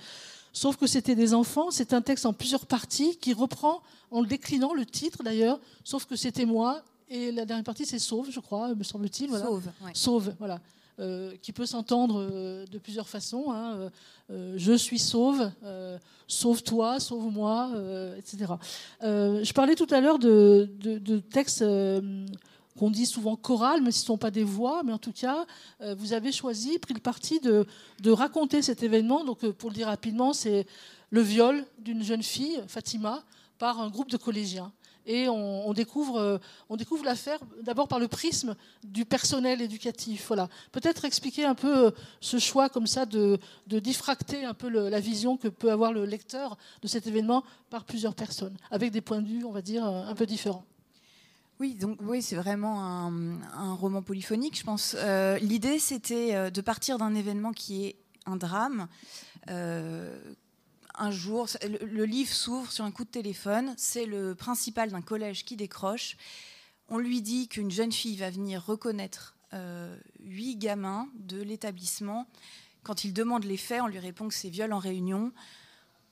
Sauf 0.55 0.77
que 0.77 0.87
c'était 0.87 1.17
des 1.17 1.35
enfants, 1.35 1.71
c'est 1.71 1.93
un 1.93 2.01
texte 2.01 2.25
en 2.25 2.33
plusieurs 2.33 2.65
parties 2.65 3.17
qui 3.17 3.35
reprend, 3.35 3.83
en 4.11 4.23
le 4.23 4.27
déclinant, 4.27 4.73
le 4.73 4.87
titre 4.87 5.23
d'ailleurs, 5.23 5.61
sauf 5.83 6.07
que 6.07 6.17
c'était 6.17 6.47
moi, 6.47 6.83
et 7.11 7.33
la 7.33 7.45
dernière 7.45 7.65
partie, 7.65 7.85
c'est 7.85 7.99
Sauve, 7.99 8.31
je 8.31 8.41
crois, 8.41 8.75
me 8.75 8.83
semble-t-il. 8.83 9.29
Voilà. 9.29 9.45
Sauve, 9.45 9.69
Sauve, 9.93 10.35
voilà. 10.39 10.61
Euh, 11.01 11.33
qui 11.43 11.51
peut 11.51 11.67
s'entendre 11.67 12.21
euh, 12.21 12.65
de 12.67 12.79
plusieurs 12.79 13.09
façons. 13.09 13.47
Hein, 13.51 13.91
euh, 14.31 14.55
je 14.57 14.73
suis 14.75 15.01
sauve, 15.01 15.51
sauve-toi, 16.29 17.01
sauve-moi, 17.01 17.73
etc. 18.17 18.53
je 19.03 19.53
parlais 19.53 19.75
tout 19.75 19.89
à 19.91 20.01
l'heure 20.01 20.21
de, 20.21 20.71
textes 21.33 21.65
qu'on 22.79 22.91
dit 22.91 23.07
souvent 23.07 23.37
chorales, 23.37 23.83
mais 23.83 23.93
ce 23.93 24.01
ne 24.03 24.07
sont 24.07 24.19
pas 24.19 24.31
des 24.31 24.45
voix, 24.45 24.83
mais 24.83 24.93
en 24.93 24.99
tout 24.99 25.13
cas, 25.13 25.47
vous 25.97 26.13
avez 26.13 26.33
choisi, 26.33 26.79
pris 26.79 26.95
le 26.95 27.01
parti 27.01 27.41
de, 27.41 27.67
raconter 28.11 28.63
cet 28.63 28.83
événement. 28.83 29.25
Donc, 29.25 29.47
pour 29.53 29.71
le 29.71 29.75
dire 29.75 29.87
rapidement, 29.87 30.33
c'est 30.33 30.67
le 31.11 31.21
viol 31.21 31.65
d'une 31.79 32.03
jeune 32.03 32.23
fille, 32.23 32.61
Fatima, 32.67 33.23
par 33.59 33.81
un 33.81 33.91
groupe 33.91 34.11
de 34.11 34.17
collégiens 34.17 34.73
et 35.07 35.29
on, 35.29 35.73
découvre, 35.73 36.17
euh, 36.17 36.39
on 36.69 36.77
découvre 36.77 37.05
l'affaire 37.05 37.39
d'abord 37.63 37.89
par 37.89 37.99
le 37.99 38.09
prisme 38.09 38.57
du 38.83 39.05
personnel 39.05 39.61
éducatif. 39.61 40.27
Voilà. 40.29 40.49
Peut-être 40.73 41.05
expliquer 41.05 41.45
un 41.45 41.55
peu 41.55 41.87
euh, 41.87 41.91
ce 42.21 42.39
choix 42.39 42.69
comme 42.69 42.87
ça 42.87 43.07
de, 43.07 43.39
diffracter 43.67 44.45
un 44.45 44.55
peu 44.55 44.69
la 44.69 45.01
vision 45.01 45.37
que 45.37 45.49
peut 45.49 45.71
avoir 45.71 45.93
le 45.93 46.07
lecteur 46.07 46.57
de 46.83 46.89
cet 46.89 47.07
événement 47.07 47.45
par 47.71 47.85
plusieurs 47.85 48.15
personnes, 48.15 48.57
avec 48.71 48.93
des 48.93 49.01
points 49.01 49.21
de 49.21 49.29
vue, 49.29 49.45
on 49.45 49.53
va 49.53 49.63
dire, 49.63 49.87
euh, 49.87 50.07
un 50.07 50.15
peu 50.15 50.27
différents. 50.27 50.65
Oui, 51.61 51.75
donc 51.75 51.99
oui, 52.03 52.21
c'est 52.21 52.35
vraiment 52.37 52.83
un, 52.83 53.75
roman 53.75 54.03
polyphonique, 54.03 54.59
je 54.59 54.65
pense. 54.65 54.97
Euh, 54.99 55.39
l'idée, 55.39 55.79
c'était 55.79 56.35
euh, 56.35 56.51
de 56.51 56.61
partir 56.61 56.99
d'un 56.99 57.15
événement 57.15 57.53
qui 57.53 57.87
est 57.87 57.97
un 58.27 58.37
drame. 58.37 58.89
Euh, 59.51 60.19
un 60.97 61.11
jour, 61.13 61.47
le, 61.63 62.05
livre 62.05 62.33
s'ouvre 62.33 62.73
sur 62.73 62.85
un 62.85 62.91
coup 62.91 63.05
de 63.05 63.11
téléphone. 63.11 63.73
C'est 63.77 64.07
le 64.07 64.35
principal 64.35 64.91
d'un 64.91 65.03
collège 65.03 65.45
qui 65.45 65.57
décroche. 65.57 66.17
On 66.89 66.99
lui 66.99 67.23
dit 67.23 67.47
qu'une 67.49 67.71
jeune 67.71 67.93
fille 67.93 68.17
va 68.17 68.31
venir 68.31 68.65
reconnaître 68.65 69.37
huit 70.19 70.57
gamins 70.57 71.09
de 71.15 71.41
l'établissement. 71.41 72.27
Quand 72.83 73.05
il 73.05 73.13
demande 73.13 73.45
les 73.45 73.57
faits, 73.57 73.81
on 73.83 73.87
lui 73.87 74.01
répond 74.01 74.27
que 74.27 74.35
c'est 74.35 74.49
viol 74.49 74.73
en 74.73 74.81
réunion. 74.81 75.33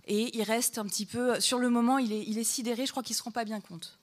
Et 0.07 0.37
il 0.37 0.43
reste 0.45 0.79
un 0.79 0.85
petit 0.85 1.07
peu. 1.07 1.41
Sur 1.41 1.59
le 1.59 1.69
moment, 1.69 1.99
il 1.99 2.13
est, 2.13 2.25
il 2.25 2.39
est 2.39 2.45
sidéré. 2.45 2.87
Je 2.87 2.93
crois 2.93 3.03
qu'il 3.03 3.15
ne 3.15 3.19
se 3.19 3.23
rend 3.25 3.33
pas 3.33 3.45
bien 3.45 3.61
compte. 3.61 3.99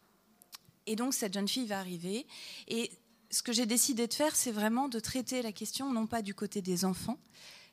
Et 0.90 0.96
donc 0.96 1.14
cette 1.14 1.36
jeune 1.36 1.48
fille 1.48 1.68
va 1.68 1.80
arriver. 1.80 2.26
Et 2.68 2.92
ce 3.30 3.44
que 3.44 3.54
j'ai 3.54 3.68
décidé 3.68 4.08
de 4.08 4.14
faire, 4.14 4.36
c'est 4.36 4.52
vraiment 4.52 4.90
de 4.90 5.00
traiter 5.00 5.44
la 5.44 5.52
question 5.52 5.94
non 5.94 6.08
pas 6.08 6.24
du 6.24 6.34
côté 6.34 6.64
des 6.64 6.84
enfants, 6.84 7.20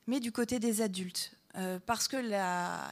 mais 0.07 0.21
du 0.21 0.33
côté 0.33 0.59
des 0.61 0.83
adultes. 0.83 1.33
Euh, 1.57 1.79
parce 1.87 2.09
que, 2.09 2.19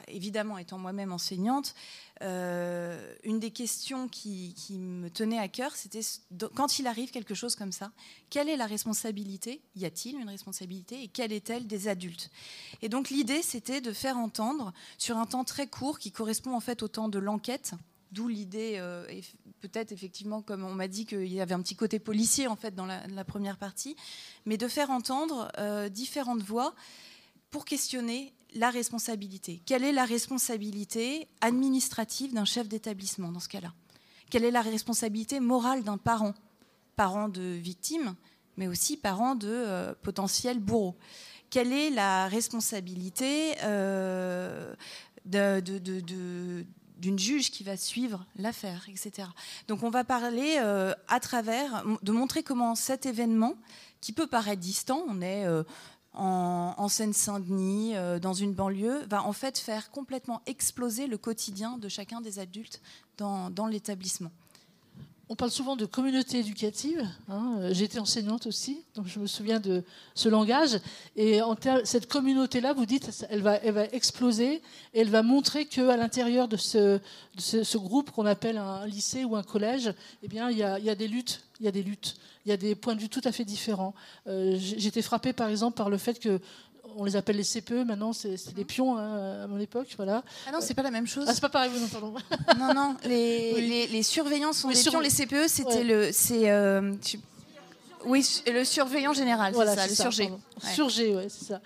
évidemment, 0.09 0.57
étant 0.57 0.79
moi-même 0.79 1.13
enseignante, 1.13 1.75
euh, 2.23 3.15
une 3.23 3.39
des 3.39 3.51
questions 3.51 4.09
qui, 4.09 4.55
me 4.71 5.11
tenait 5.11 5.39
à 5.39 5.49
cœur, 5.49 5.77
c'était 5.77 6.01
quand 6.55 6.79
il 6.79 6.87
arrive 6.87 7.11
quelque 7.11 7.35
chose 7.35 7.55
comme 7.55 7.73
ça, 7.73 7.93
quelle 8.31 8.49
est 8.49 8.57
la 8.57 8.65
responsabilité 8.65 9.61
Y 9.77 9.85
a-t-il 9.85 10.19
une 10.19 10.31
responsabilité 10.31 11.03
Et 11.03 11.09
quelle 11.09 11.35
est-elle 11.35 11.67
des 11.67 11.89
adultes? 11.89 12.31
Et 12.81 12.89
donc 12.89 13.11
l'idée, 13.11 13.43
c'était 13.43 13.83
de 13.83 13.93
faire 13.93 14.17
entendre, 14.17 14.73
sur 14.97 15.19
un 15.19 15.27
temps 15.27 15.45
très 15.45 15.67
court, 15.67 15.99
qui 15.99 16.11
correspond 16.11 16.55
en 16.55 16.61
fait 16.61 16.83
au 16.83 16.89
temps 16.89 17.11
de 17.11 17.19
l'enquête, 17.19 17.75
D'où 18.15 18.29
l'idée, 18.29 18.77
euh, 18.77 19.05
peut-être 19.61 19.91
effectivement, 19.91 20.41
comme 20.41 20.63
on 20.63 20.73
m'a 20.73 20.87
dit 20.87 21.05
qu'il 21.05 21.33
y 21.33 21.41
avait 21.41 21.55
un 21.55 21.61
petit 21.61 21.75
côté 21.75 21.99
policier 21.99 22.47
en 22.47 22.55
fait 22.55 22.73
dans 22.73 22.87
la, 22.87 23.25
première 23.25 23.59
partie, 23.59 23.97
mais 24.47 24.57
de 24.57 24.69
faire 24.69 24.91
entendre 24.91 25.51
euh, 25.59 25.89
différentes 25.89 26.43
voix 26.43 26.77
pour 27.51 27.65
questionner 27.65 28.33
la 28.55 28.71
responsabilité. 28.71 29.61
Quelle 29.67 29.83
est 29.83 29.91
la 29.91 30.05
responsabilité 30.05 31.27
administrative 31.41 32.33
d'un 32.33 32.45
chef 32.45 32.69
d'établissement 32.69 33.33
dans 33.33 33.41
ce 33.41 33.49
cas-là? 33.49 33.75
Quelle 34.31 34.45
est 34.45 34.53
la 34.53 34.63
responsabilité 34.63 35.41
morale 35.41 35.83
d'un 35.83 35.99
parent? 35.99 36.35
Parent 36.95 37.29
de 37.29 37.43
victimes, 37.43 38.15
mais 38.57 38.69
aussi 38.69 38.97
parent 38.97 39.35
de 39.35 39.49
euh, 39.51 39.93
potentiels 40.03 40.61
bourreaux. 40.61 40.95
Quelle 41.51 41.73
est 41.73 41.91
la 41.91 42.29
responsabilité 42.29 43.55
de 45.25 46.65
d'une 46.97 47.19
juge 47.19 47.51
qui 47.51 47.65
va 47.65 47.77
suivre 47.77 48.25
l'affaire, 48.37 48.87
etc. 48.89 49.29
Donc 49.69 49.83
on 49.83 49.91
va 49.91 50.05
parler 50.05 50.57
euh, 50.61 50.95
à 51.09 51.21
travers, 51.21 51.85
de 52.03 52.13
montrer 52.13 52.43
comment 52.43 52.75
cet 52.75 53.07
événement, 53.07 53.55
qui 54.01 54.13
peut 54.13 54.27
paraître 54.27 54.61
distant, 54.61 55.03
on 55.09 55.21
est 55.21 55.47
euh, 55.47 55.63
en, 56.13 56.89
Seine-Saint-Denis, 56.89 57.97
euh, 57.97 58.19
dans 58.19 58.35
une 58.35 58.53
banlieue, 58.53 59.05
va 59.07 59.25
en 59.25 59.33
fait 59.33 59.59
faire 59.59 59.91
complètement 59.91 60.43
exploser 60.47 61.07
le 61.07 61.19
quotidien 61.19 61.79
de 61.79 61.89
chacun 61.89 62.21
des 62.21 62.39
adultes 62.39 62.81
dans 63.17 63.67
l'établissement 63.69 64.31
on 65.35 65.37
parle 65.37 65.51
souvent 65.51 65.75
de 65.75 65.85
communauté 65.85 66.39
éducative. 66.39 67.05
Hein. 67.29 67.59
J'étais 67.73 67.99
enseignante 67.99 68.47
aussi, 68.47 68.85
donc 68.95 69.09
je 69.09 69.19
me 69.19 69.27
souviens 69.27 69.59
de 69.59 69.83
ce 70.15 70.29
langage. 70.29 70.79
Et 71.17 71.43
en 71.43 71.57
cette 71.83 72.07
communauté-là, 72.07 72.73
vous 72.73 72.87
dites, 72.87 73.27
elle 73.31 73.43
va, 73.43 73.55
elle 73.57 73.75
va 73.75 73.87
exploser 73.87 74.63
et 74.93 75.01
elle 75.01 75.11
va 75.11 75.25
montrer 75.25 75.67
qu'à 75.67 75.97
l'intérieur 75.97 76.47
de 76.47 76.57
ce, 76.57 77.01
ce, 77.37 77.77
groupe 77.79 78.13
qu'on 78.13 78.27
appelle 78.27 78.59
un 78.59 78.87
lycée 78.87 79.25
ou 79.25 79.35
un 79.35 79.43
collège, 79.43 79.93
eh 80.23 80.29
bien, 80.29 80.51
il 80.51 80.59
y 80.59 80.63
a, 80.63 80.79
y 80.79 80.89
a 80.89 80.95
des 80.95 81.09
luttes. 81.09 81.43
Il 81.59 81.67
y 81.67 81.69
a 81.69 81.73
des 81.73 81.83
luttes. 81.83 82.15
Il 82.47 82.51
y 82.51 82.53
a 82.53 82.57
des 82.57 82.77
points 82.77 82.95
de 82.95 83.01
vue 83.01 83.09
tout 83.09 83.23
à 83.25 83.33
fait 83.33 83.45
différents. 83.45 83.93
Euh, 84.29 84.55
J'étais 84.57 85.03
frappée, 85.03 85.33
par 85.33 85.49
exemple, 85.49 85.77
par 85.77 85.91
le 85.91 85.99
fait 85.99 86.21
que 86.21 86.41
on 86.97 87.05
les 87.05 87.17
appelle 87.17 87.37
les 87.37 87.45
CPE, 87.45 87.85
maintenant 87.85 88.13
c'est 88.13 88.55
des 88.55 88.63
mhm. 88.63 88.67
pions 88.67 88.99
hein, 88.99 89.45
à 89.45 89.47
mon 89.47 89.59
époque. 89.59 89.89
Voilà. 89.97 90.23
Ah 90.47 90.53
non, 90.53 90.59
c'est 90.61 90.75
pas 90.75 90.83
la 90.83 90.91
même 90.91 91.07
chose. 91.07 91.25
Ah, 91.29 91.35
c'est 91.35 91.41
pas 91.41 91.49
pareil, 91.49 91.71
non, 91.79 91.89
pardon. 91.89 92.15
non, 92.59 92.75
non, 92.75 92.97
les, 93.05 93.87
les, 93.87 94.03
surveillants 94.03 94.53
sont 94.53 94.69
les 94.69 94.83
des 94.83 94.91
pions, 94.91 95.01
les 95.01 95.11
CPE, 95.11 95.49
c'était 95.49 95.85
le. 95.85 96.11
c'est 96.13 96.51
euh, 96.51 96.95
oui, 98.07 98.43
le 98.47 98.65
surveillant 98.65 99.13
général, 99.13 99.55
c'est 99.55 99.65
ça, 99.65 99.87
le 99.87 99.95
surgé. 99.95 100.33
Surgé, 100.75 101.15
ouais, 101.15 101.27
c'est 101.29 101.47
ça. 101.47 101.61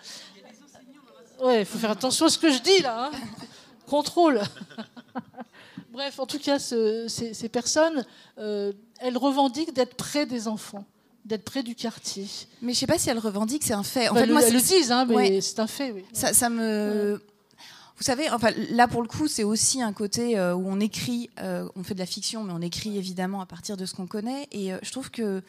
Ouais, 1.40 1.60
il 1.60 1.66
faut 1.66 1.78
faire 1.78 1.90
attention 1.90 2.26
à 2.26 2.28
ce 2.28 2.38
que 2.38 2.50
je 2.50 2.60
dis 2.60 2.80
là. 2.80 3.06
Hein. 3.06 3.10
Contrôle. 3.86 4.42
Bref, 5.92 6.18
en 6.18 6.26
tout 6.26 6.38
cas, 6.38 6.58
ces, 6.58 7.48
personnes, 7.50 8.04
euh, 8.38 8.72
elles 9.00 9.16
revendiquent 9.16 9.72
d'être 9.72 9.96
près 9.96 10.26
des 10.26 10.46
enfants 10.46 10.84
d'être 11.28 11.44
près 11.44 11.62
du 11.62 11.74
quartier. 11.74 12.26
Mais 12.62 12.72
je 12.72 12.78
sais 12.78 12.86
pas 12.86 12.98
si 12.98 13.10
elle 13.10 13.18
revendique, 13.18 13.62
c'est 13.64 13.74
un 13.74 13.82
fait. 13.82 14.08
En 14.08 14.14
fait, 14.14 14.26
moi, 14.26 14.42
elles 14.42 14.52
le 14.52 14.60
disent, 14.60 14.90
hein, 14.90 15.04
mais 15.04 15.40
c'est 15.40 15.60
un 15.60 15.66
fait. 15.66 15.92
Oui. 15.92 16.04
Ça, 16.12 16.32
ça 16.32 16.48
me. 16.48 17.20
Vous 17.98 18.04
savez, 18.04 18.30
enfin, 18.30 18.50
là 18.70 18.86
pour 18.86 19.02
le 19.02 19.08
coup, 19.08 19.26
c'est 19.26 19.42
aussi 19.42 19.82
un 19.82 19.92
côté 19.92 20.38
euh, 20.38 20.54
où 20.54 20.64
on 20.68 20.78
écrit, 20.78 21.30
euh, 21.40 21.68
on 21.74 21.82
fait 21.82 21.94
de 21.94 21.98
la 21.98 22.06
fiction, 22.06 22.44
mais 22.44 22.52
on 22.52 22.60
écrit 22.60 22.96
évidemment 22.96 23.40
à 23.40 23.46
partir 23.46 23.76
de 23.76 23.84
ce 23.86 23.94
qu'on 23.94 24.06
connaît. 24.06 24.46
Et 24.52 24.72
euh, 24.72 24.78
je 24.82 24.92
trouve 24.92 25.10
que, 25.10 25.42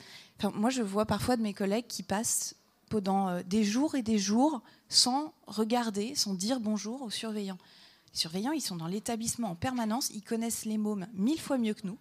moi, 0.55 0.71
je 0.71 0.81
vois 0.81 1.05
parfois 1.05 1.37
de 1.37 1.43
mes 1.43 1.53
collègues 1.53 1.85
qui 1.87 2.01
passent 2.01 2.55
pendant 2.89 3.39
des 3.43 3.63
jours 3.63 3.93
et 3.93 4.01
des 4.01 4.17
jours 4.17 4.61
sans 4.87 5.31
regarder, 5.45 6.15
sans 6.15 6.33
dire 6.33 6.59
bonjour 6.59 7.03
aux 7.03 7.11
surveillants. 7.11 7.59
Les 8.13 8.19
surveillants, 8.19 8.51
ils 8.51 8.61
sont 8.61 8.77
dans 8.77 8.87
l'établissement 8.87 9.51
en 9.51 9.55
permanence, 9.55 10.09
ils 10.15 10.23
connaissent 10.23 10.65
les 10.65 10.79
mômes 10.79 11.05
mille 11.13 11.39
fois 11.39 11.59
mieux 11.59 11.75
que 11.75 11.85
nous 11.85 11.99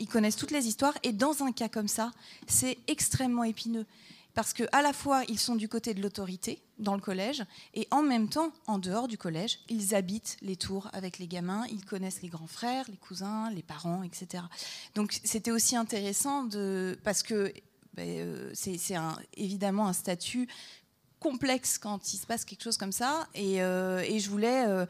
ils 0.00 0.08
connaissent 0.08 0.36
toutes 0.36 0.50
les 0.50 0.66
histoires. 0.66 0.94
Et 1.02 1.12
dans 1.12 1.44
un 1.44 1.52
cas 1.52 1.68
comme 1.68 1.88
ça, 1.88 2.10
c'est 2.48 2.78
extrêmement 2.88 3.44
épineux. 3.44 3.86
Parce 4.34 4.52
qu'à 4.52 4.82
la 4.82 4.92
fois, 4.92 5.22
ils 5.28 5.38
sont 5.38 5.56
du 5.56 5.68
côté 5.68 5.92
de 5.92 6.00
l'autorité 6.00 6.62
dans 6.78 6.94
le 6.94 7.00
collège, 7.00 7.44
et 7.74 7.86
en 7.90 8.02
même 8.02 8.28
temps, 8.28 8.52
en 8.66 8.78
dehors 8.78 9.08
du 9.08 9.18
collège, 9.18 9.58
ils 9.68 9.94
habitent 9.94 10.36
les 10.40 10.56
tours 10.56 10.88
avec 10.92 11.18
les 11.18 11.26
gamins, 11.26 11.64
ils 11.70 11.84
connaissent 11.84 12.22
les 12.22 12.28
grands 12.28 12.46
frères, 12.46 12.86
les 12.88 12.96
cousins, 12.96 13.50
les 13.50 13.62
parents, 13.62 14.02
etc. 14.02 14.44
Donc 14.94 15.18
c'était 15.24 15.50
aussi 15.50 15.76
intéressant 15.76 16.48
parce 17.02 17.22
que 17.22 17.52
ben, 17.94 18.08
euh, 18.08 18.50
c'est 18.54 18.78
évidemment 19.36 19.88
un 19.88 19.92
statut 19.92 20.48
complexe 21.18 21.76
quand 21.76 22.14
il 22.14 22.16
se 22.16 22.26
passe 22.26 22.44
quelque 22.44 22.62
chose 22.62 22.76
comme 22.76 22.92
ça, 22.92 23.28
et, 23.34 23.62
euh, 23.62 24.02
je 24.18 24.30
voulais... 24.30 24.64
Euh, 24.66 24.86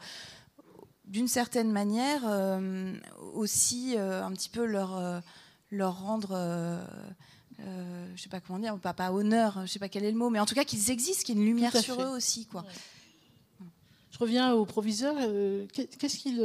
d'une 1.11 1.27
certaine 1.27 1.71
manière, 1.71 2.21
euh, 2.25 2.93
aussi 3.33 3.95
euh, 3.97 4.23
un 4.23 4.31
petit 4.31 4.47
peu 4.47 4.63
leur, 4.63 4.97
euh, 4.97 5.19
leur 5.69 5.99
rendre, 5.99 6.37
je 7.59 7.63
ne 7.63 8.17
sais 8.17 8.29
pas 8.29 8.39
comment 8.39 8.59
dire, 8.59 8.77
pas, 8.79 8.93
pas 8.93 9.11
honneur, 9.11 9.55
je 9.55 9.61
ne 9.61 9.67
sais 9.67 9.79
pas 9.79 9.89
quel 9.89 10.05
est 10.05 10.11
le 10.11 10.17
mot, 10.17 10.29
mais 10.29 10.39
en 10.39 10.45
tout 10.45 10.55
cas 10.55 10.63
qu'ils 10.63 10.89
existent, 10.89 11.25
qu'il 11.25 11.35
y 11.35 11.37
ait 11.37 11.41
une 11.41 11.47
lumière 11.47 11.75
sur 11.75 12.01
eux 12.01 12.15
aussi. 12.15 12.45
Quoi. 12.45 12.65
Je 14.11 14.17
reviens 14.19 14.53
au 14.53 14.65
proviseur. 14.65 15.15
Qu'est-ce 15.73 16.17
qu'il, 16.17 16.39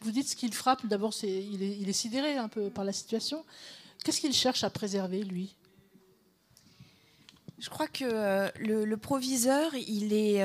vous 0.00 0.10
dites 0.10 0.28
ce 0.28 0.36
qu'il 0.36 0.54
frappe. 0.54 0.86
D'abord, 0.86 1.12
c'est, 1.12 1.28
il, 1.28 1.62
est, 1.62 1.76
il 1.78 1.88
est 1.88 1.94
sidéré 1.94 2.38
un 2.38 2.48
peu 2.48 2.70
par 2.70 2.84
la 2.84 2.92
situation. 2.94 3.44
Qu'est-ce 4.04 4.20
qu'il 4.20 4.32
cherche 4.32 4.64
à 4.64 4.70
préserver, 4.70 5.22
lui? 5.22 5.54
Je 7.58 7.68
crois 7.68 7.88
que 7.88 8.50
le, 8.58 8.86
le, 8.86 8.96
proviseur, 8.96 9.74
il 9.74 10.14
est, 10.14 10.42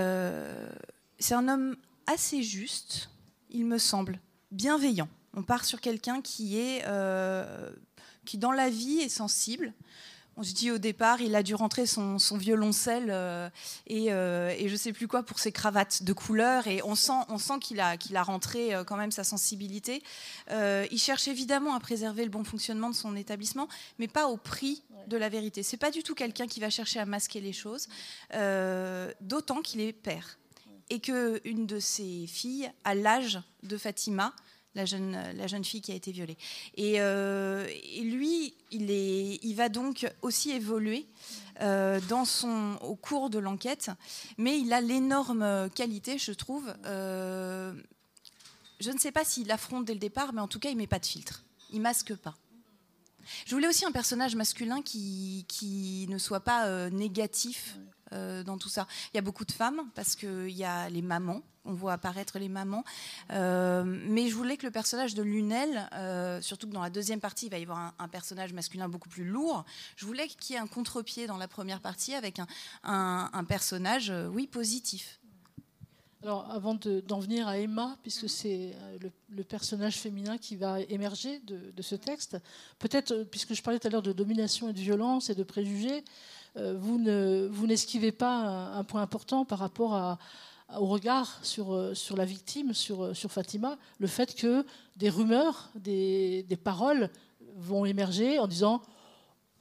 c'est 1.17 1.33
un 1.33 1.47
homme 1.47 1.77
assez 2.07 2.43
juste, 2.43 3.09
il 3.49 3.65
me 3.65 3.77
semble, 3.77 4.19
bienveillant. 4.51 5.09
On 5.33 5.43
part 5.43 5.65
sur 5.65 5.81
quelqu'un 5.81 6.21
qui 6.21 6.57
est, 6.59 6.83
euh, 6.85 7.69
qui 8.25 8.37
dans 8.37 8.51
la 8.51 8.69
vie 8.69 8.99
est 8.99 9.09
sensible. 9.09 9.73
On 10.37 10.43
se 10.43 10.53
dit 10.53 10.69
au 10.69 10.77
départ, 10.77 11.21
il 11.21 11.33
a 11.35 11.43
dû 11.43 11.55
rentrer 11.55 11.85
son, 11.85 12.17
violoncelle 12.33 13.07
euh, 13.09 13.49
et, 13.87 14.11
euh, 14.11 14.53
et, 14.57 14.67
je 14.67 14.75
sais 14.75 14.91
plus 14.91 15.07
quoi 15.07 15.23
pour 15.23 15.39
ses 15.39 15.53
cravates 15.53 16.03
de 16.03 16.11
couleur. 16.11 16.67
Et 16.67 16.81
on 16.83 16.95
sent, 16.95 17.13
on 17.29 17.37
sent 17.37 17.59
qu'il 17.61 17.79
a, 17.79 17.95
qu'il 17.95 18.17
a 18.17 18.23
rentré 18.23 18.73
quand 18.85 18.97
même 18.97 19.11
sa 19.11 19.23
sensibilité. 19.23 20.03
il 20.51 20.97
cherche 20.97 21.29
évidemment 21.29 21.73
à 21.73 21.79
préserver 21.79 22.23
le 22.23 22.29
bon 22.29 22.43
fonctionnement 22.43 22.89
de 22.89 22.95
son 22.95 23.15
établissement, 23.15 23.69
mais 23.97 24.09
pas 24.09 24.27
au 24.27 24.35
prix 24.35 24.83
de 25.07 25.15
la 25.15 25.29
vérité. 25.29 25.63
C'est 25.63 25.77
pas 25.77 25.91
du 25.91 26.03
tout 26.03 26.15
quelqu'un 26.15 26.47
qui 26.47 26.59
va 26.59 26.69
chercher 26.69 26.99
à 26.99 27.05
masquer 27.05 27.39
les 27.39 27.53
choses, 27.53 27.87
d'autant 29.21 29.61
qu'il 29.61 29.79
est 29.79 29.93
père 29.93 30.37
et 30.89 30.99
qu'une 30.99 31.65
de 31.65 31.79
ses 31.79 32.27
filles 32.27 32.71
a 32.83 32.95
l'âge 32.95 33.39
de 33.63 33.77
Fatima, 33.77 34.33
la 34.75 34.85
jeune, 34.85 35.17
la 35.35 35.47
jeune 35.47 35.63
fille 35.63 35.81
qui 35.81 35.91
a 35.91 35.95
été 35.95 36.11
violée. 36.11 36.37
Et, 36.75 36.95
euh, 36.99 37.65
lui, 38.01 38.53
il, 38.71 38.91
est, 38.91 39.39
il 39.41 39.55
va 39.55 39.69
donc 39.69 40.11
aussi 40.21 40.51
évoluer 40.51 41.07
euh, 41.61 41.99
dans 42.09 42.25
son, 42.25 42.77
au 42.81 42.95
cours 42.95 43.29
de 43.29 43.39
l'enquête, 43.39 43.89
mais 44.37 44.59
il 44.59 44.73
a 44.73 44.81
l'énorme 44.81 45.69
qualité, 45.73 46.17
je 46.17 46.33
trouve. 46.33 46.71
Euh, 46.85 47.73
je 48.79 48.91
ne 48.91 48.99
sais 48.99 49.11
pas 49.11 49.23
s'il 49.23 49.49
affronte 49.51 49.85
dès 49.85 49.93
le 49.93 49.99
départ, 49.99 50.33
mais 50.33 50.41
en 50.41 50.47
tout 50.47 50.59
cas, 50.59 50.69
il 50.69 50.77
met 50.77 50.87
pas 50.87 50.99
de 50.99 51.05
filtre. 51.05 51.43
Il 51.71 51.81
masque 51.81 52.13
pas. 52.15 52.35
Je 53.45 53.55
voulais 53.55 53.67
aussi 53.67 53.85
un 53.85 53.91
personnage 53.91 54.35
masculin 54.35 54.83
qui, 54.83 55.45
qui 55.47 56.05
ne 56.09 56.19
soit 56.19 56.41
pas 56.41 56.91
négatif 56.91 57.79
dans 58.11 58.57
tout 58.57 58.69
ça. 58.69 58.87
Il 59.13 59.17
y 59.17 59.19
a 59.19 59.21
beaucoup 59.21 59.45
de 59.45 59.51
femmes 59.51 59.81
parce 59.95 60.15
qu'il 60.15 60.51
y 60.51 60.63
a 60.63 60.89
les 60.89 61.01
mamans 61.01 61.41
on 61.65 61.73
voit 61.73 61.93
apparaître 61.93 62.39
les 62.39 62.49
mamans. 62.49 62.83
Euh, 63.31 63.83
mais 63.85 64.29
je 64.29 64.35
voulais 64.35 64.57
que 64.57 64.65
le 64.65 64.71
personnage 64.71 65.15
de 65.15 65.23
Lunel, 65.23 65.89
euh, 65.93 66.41
surtout 66.41 66.67
que 66.67 66.73
dans 66.73 66.81
la 66.81 66.89
deuxième 66.89 67.19
partie, 67.19 67.47
il 67.47 67.51
va 67.51 67.59
y 67.59 67.63
avoir 67.63 67.93
un, 67.97 68.07
personnage 68.07 68.53
masculin 68.53 68.87
beaucoup 68.87 69.09
plus 69.09 69.25
lourd, 69.25 69.65
je 69.97 70.05
voulais 70.05 70.27
qu'il 70.27 70.55
y 70.55 70.57
ait 70.57 70.61
un 70.61 70.67
contre-pied 70.67 71.27
dans 71.27 71.37
la 71.37 71.47
première 71.47 71.81
partie 71.81 72.13
avec 72.13 72.39
un, 72.83 73.45
personnage, 73.47 74.09
euh, 74.09 74.27
oui, 74.27 74.47
positif. 74.47 75.19
Alors, 76.23 76.49
avant 76.49 76.73
d'en 76.73 77.19
venir 77.19 77.47
à 77.47 77.59
Emma, 77.59 77.97
puisque 78.01 78.27
c'est 78.27 78.73
le, 79.29 79.43
personnage 79.43 79.97
féminin 79.97 80.39
qui 80.39 80.55
va 80.55 80.79
émerger 80.81 81.39
de, 81.39 81.81
ce 81.81 81.93
texte, 81.93 82.37
peut-être, 82.79 83.27
puisque 83.29 83.53
je 83.53 83.61
parlais 83.61 83.79
tout 83.79 83.87
à 83.87 83.91
l'heure 83.91 84.01
de 84.01 84.13
domination 84.13 84.69
et 84.69 84.73
de 84.73 84.79
violence 84.79 85.29
et 85.29 85.35
de 85.35 85.43
préjugés, 85.43 86.03
vous 86.55 87.67
n'esquivez 87.67 88.11
pas 88.11 88.35
un, 88.75 88.83
point 88.83 89.01
important 89.01 89.45
par 89.45 89.59
rapport 89.59 90.17
au 90.73 90.87
regard 90.87 91.39
sur, 91.43 91.73
euh, 91.73 91.93
la 92.15 92.25
victime, 92.25 92.73
sur, 92.73 93.03
euh, 93.03 93.13
sur 93.13 93.31
Fatima, 93.31 93.77
le 93.99 94.07
fait 94.07 94.35
que 94.35 94.65
des 94.97 95.09
rumeurs, 95.09 95.69
des, 95.75 96.45
paroles 96.63 97.09
vont 97.55 97.85
émerger 97.85 98.39
en 98.39 98.47
disant 98.47 98.81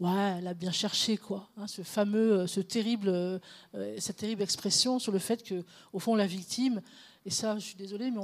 Ouais, 0.00 0.36
elle 0.38 0.48
a 0.48 0.54
bien 0.54 0.72
cherché, 0.72 1.16
quoi. 1.16 1.48
Hein, 1.56 1.68
ce 1.68 1.82
fameux, 1.82 2.32
euh, 2.32 2.46
ce 2.48 2.60
terrible, 2.60 3.40
cette 3.98 4.16
terrible 4.16 4.42
expression 4.42 4.98
sur 4.98 5.12
le 5.12 5.18
fait 5.18 5.42
que, 5.42 5.64
au 5.92 5.98
fond, 5.98 6.14
la 6.14 6.26
victime, 6.26 6.82
et 7.26 7.30
ça, 7.30 7.58
je 7.58 7.64
suis 7.64 7.76
désolée, 7.76 8.10
mais 8.10 8.20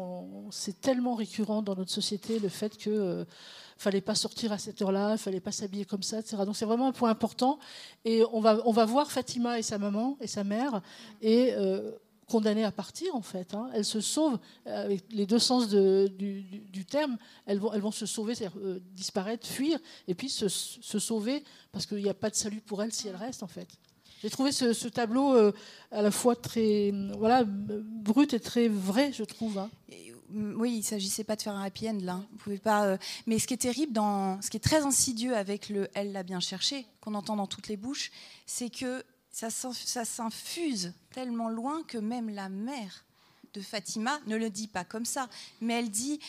c'est 0.50 0.80
tellement 0.80 1.14
récurrent 1.14 1.62
dans 1.62 1.74
notre 1.74 1.90
société, 1.90 2.38
le 2.38 2.50
fait 2.50 2.76
que 2.76 3.24
fallait 3.80 4.00
pas 4.00 4.14
sortir 4.14 4.52
à 4.52 4.58
cette 4.58 4.80
heure-là, 4.82 5.12
il 5.12 5.18
fallait 5.18 5.40
pas 5.40 5.52
s'habiller 5.52 5.84
comme 5.84 6.02
ça, 6.02 6.20
etc. 6.20 6.36
Donc 6.44 6.56
c'est 6.56 6.64
vraiment 6.64 6.88
un 6.88 6.92
point 6.92 7.10
important. 7.10 7.58
Et 8.04 8.22
on 8.32 8.40
va, 8.40 8.60
on 8.64 8.72
va 8.72 8.84
voir 8.84 9.10
Fatima 9.10 9.58
et 9.58 9.62
sa 9.62 9.78
maman 9.78 10.16
et 10.20 10.26
sa 10.26 10.44
mère, 10.44 10.82
et 11.22 11.54
condamnées 12.30 12.64
à 12.64 12.72
partir, 12.72 13.14
en 13.14 13.20
fait. 13.20 13.52
Hein. 13.52 13.68
Elles 13.74 13.84
se 13.84 14.00
sauvent, 14.00 14.38
euh, 14.66 14.84
avec 14.84 15.04
les 15.10 15.26
deux 15.26 15.38
sens 15.38 15.68
du, 15.68 16.86
terme, 16.88 17.18
elles 17.44 17.58
vont, 17.58 17.72
elles 17.74 17.82
vont 17.82 17.90
se 17.90 18.06
sauver, 18.06 18.34
c'est-à-dire 18.34 18.58
euh, 18.60 18.80
disparaître, 18.94 19.46
fuir, 19.46 19.78
et 20.08 20.14
puis 20.14 20.30
se, 20.30 20.48
sauver, 20.48 21.44
parce 21.72 21.84
qu'il 21.84 21.98
n'y 21.98 22.08
a 22.08 22.14
pas 22.14 22.30
de 22.30 22.36
salut 22.36 22.62
pour 22.62 22.82
elles 22.82 22.92
si 22.92 23.08
elles 23.08 23.16
restent, 23.16 23.42
en 23.42 23.48
fait. 23.48 23.68
J'ai 24.22 24.30
trouvé 24.30 24.52
ce, 24.52 24.88
tableau 24.88 25.34
euh, 25.34 25.52
à 25.90 26.02
la 26.02 26.10
fois 26.10 26.36
très 26.36 26.92
voilà, 27.16 27.42
brut 27.44 28.32
et 28.34 28.40
très 28.40 28.68
vrai, 28.68 29.12
je 29.12 29.24
trouve. 29.24 29.58
Hein. 29.58 29.70
Oui, 30.32 30.72
il 30.72 30.78
ne 30.78 30.82
s'agissait 30.82 31.24
pas 31.24 31.36
de 31.36 31.42
faire 31.42 31.54
un 31.54 31.62
happy 31.62 31.88
end 31.88 31.98
là. 32.02 32.20
Vous 32.32 32.38
pouvez 32.38 32.58
pas. 32.58 32.96
Mais 33.26 33.38
ce 33.38 33.46
qui 33.46 33.54
est 33.54 33.58
terrible, 33.58 33.94
ce 33.94 34.50
qui 34.50 34.56
est 34.56 34.60
très 34.60 34.82
insidieux 34.84 35.36
avec 35.36 35.68
le 35.68 35.88
"elle 35.94 36.12
l'a 36.12 36.22
bien 36.22 36.40
cherché" 36.40 36.86
qu'on 37.00 37.14
entend 37.14 37.36
dans 37.36 37.46
toutes 37.46 37.68
les 37.68 37.76
bouches, 37.76 38.10
c'est 38.46 38.70
que 38.70 39.04
ça 39.32 39.50
s'infuse 39.50 40.92
tellement 41.12 41.48
loin 41.48 41.82
que 41.84 41.98
même 41.98 42.30
la 42.30 42.48
mère 42.48 43.04
de 43.54 43.60
Fatima 43.60 44.18
ne 44.26 44.36
le 44.36 44.50
dit 44.50 44.68
pas 44.68 44.84
comme 44.84 45.04
ça, 45.04 45.28
mais 45.60 45.74
elle 45.74 45.90
dit 45.90 46.20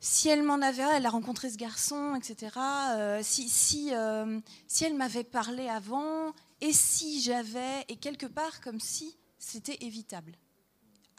si 0.00 0.28
elle 0.28 0.42
m'en 0.42 0.62
avait, 0.62 0.82
elle 0.96 1.04
a 1.04 1.10
rencontré 1.10 1.50
ce 1.50 1.58
garçon, 1.58 2.16
etc. 2.16 2.56
Euh, 2.56 3.20
si, 3.22 3.48
si, 3.48 3.94
euh, 3.94 4.40
si 4.66 4.84
elle 4.84 4.94
m'avait 4.94 5.24
parlé 5.24 5.68
avant, 5.68 6.32
et 6.62 6.72
si 6.72 7.20
j'avais, 7.20 7.84
et 7.88 7.96
quelque 7.96 8.26
part 8.26 8.60
comme 8.62 8.80
si 8.80 9.14
c'était 9.38 9.78
évitable 9.82 10.32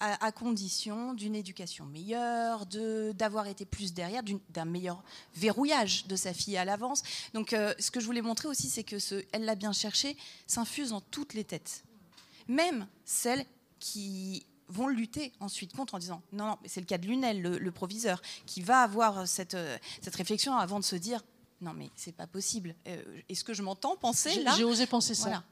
à, 0.02 0.32
condition 0.32 1.14
d'une 1.14 1.36
éducation 1.36 1.86
meilleure, 1.86 2.66
d'avoir 3.14 3.48
été 3.48 3.66
plus 3.66 3.94
derrière, 3.94 4.24
d'un 4.50 4.66
meilleur 4.66 5.04
verrouillage 5.36 6.08
de 6.08 6.16
sa 6.16 6.34
fille 6.34 6.58
à 6.58 6.66
l'avance. 6.66 7.04
Donc, 7.34 7.54
euh, 7.54 7.74
ce 7.78 7.92
que 7.92 8.00
je 8.00 8.06
voulais 8.08 8.24
montrer 8.24 8.48
aussi, 8.48 8.68
c'est 8.68 8.84
que 8.84 8.98
ce 8.98 9.24
Elle 9.32 9.46
l'a 9.46 9.56
bien 9.56 9.74
cherché 9.74 10.18
s'infuse 10.48 10.90
dans 10.90 11.02
toutes 11.02 11.36
les 11.36 11.44
têtes, 11.44 11.84
même 12.48 12.88
celles 13.06 13.46
qui 13.80 14.46
vont 14.70 14.88
lutter 14.88 15.34
ensuite 15.40 15.74
contre 15.74 15.96
en 15.96 16.00
disant 16.00 16.22
non, 16.32 16.46
non, 16.46 16.58
c'est 16.66 16.80
le 16.80 16.86
cas 16.88 16.98
de 16.98 17.06
Lunel, 17.06 17.42
le, 17.42 17.72
proviseur, 17.72 18.22
qui 18.46 18.62
va 18.62 18.82
avoir 18.82 19.28
cette, 19.28 19.54
euh, 19.54 19.78
cette 20.02 20.16
réflexion 20.16 20.56
avant 20.56 20.80
de 20.80 20.86
se 20.86 20.96
dire 20.96 21.22
non, 21.62 21.74
mais 21.74 21.92
c'est 21.96 22.16
pas 22.16 22.26
possible. 22.26 22.74
Euh, 22.88 23.04
est-ce 23.30 23.44
que 23.44 23.54
je 23.54 23.62
m'entends 23.62 23.96
penser 23.96 24.42
là? 24.42 24.56
J'ai 24.58 24.64
osé 24.64 24.88
penser 24.88 25.14
ça 25.14 25.44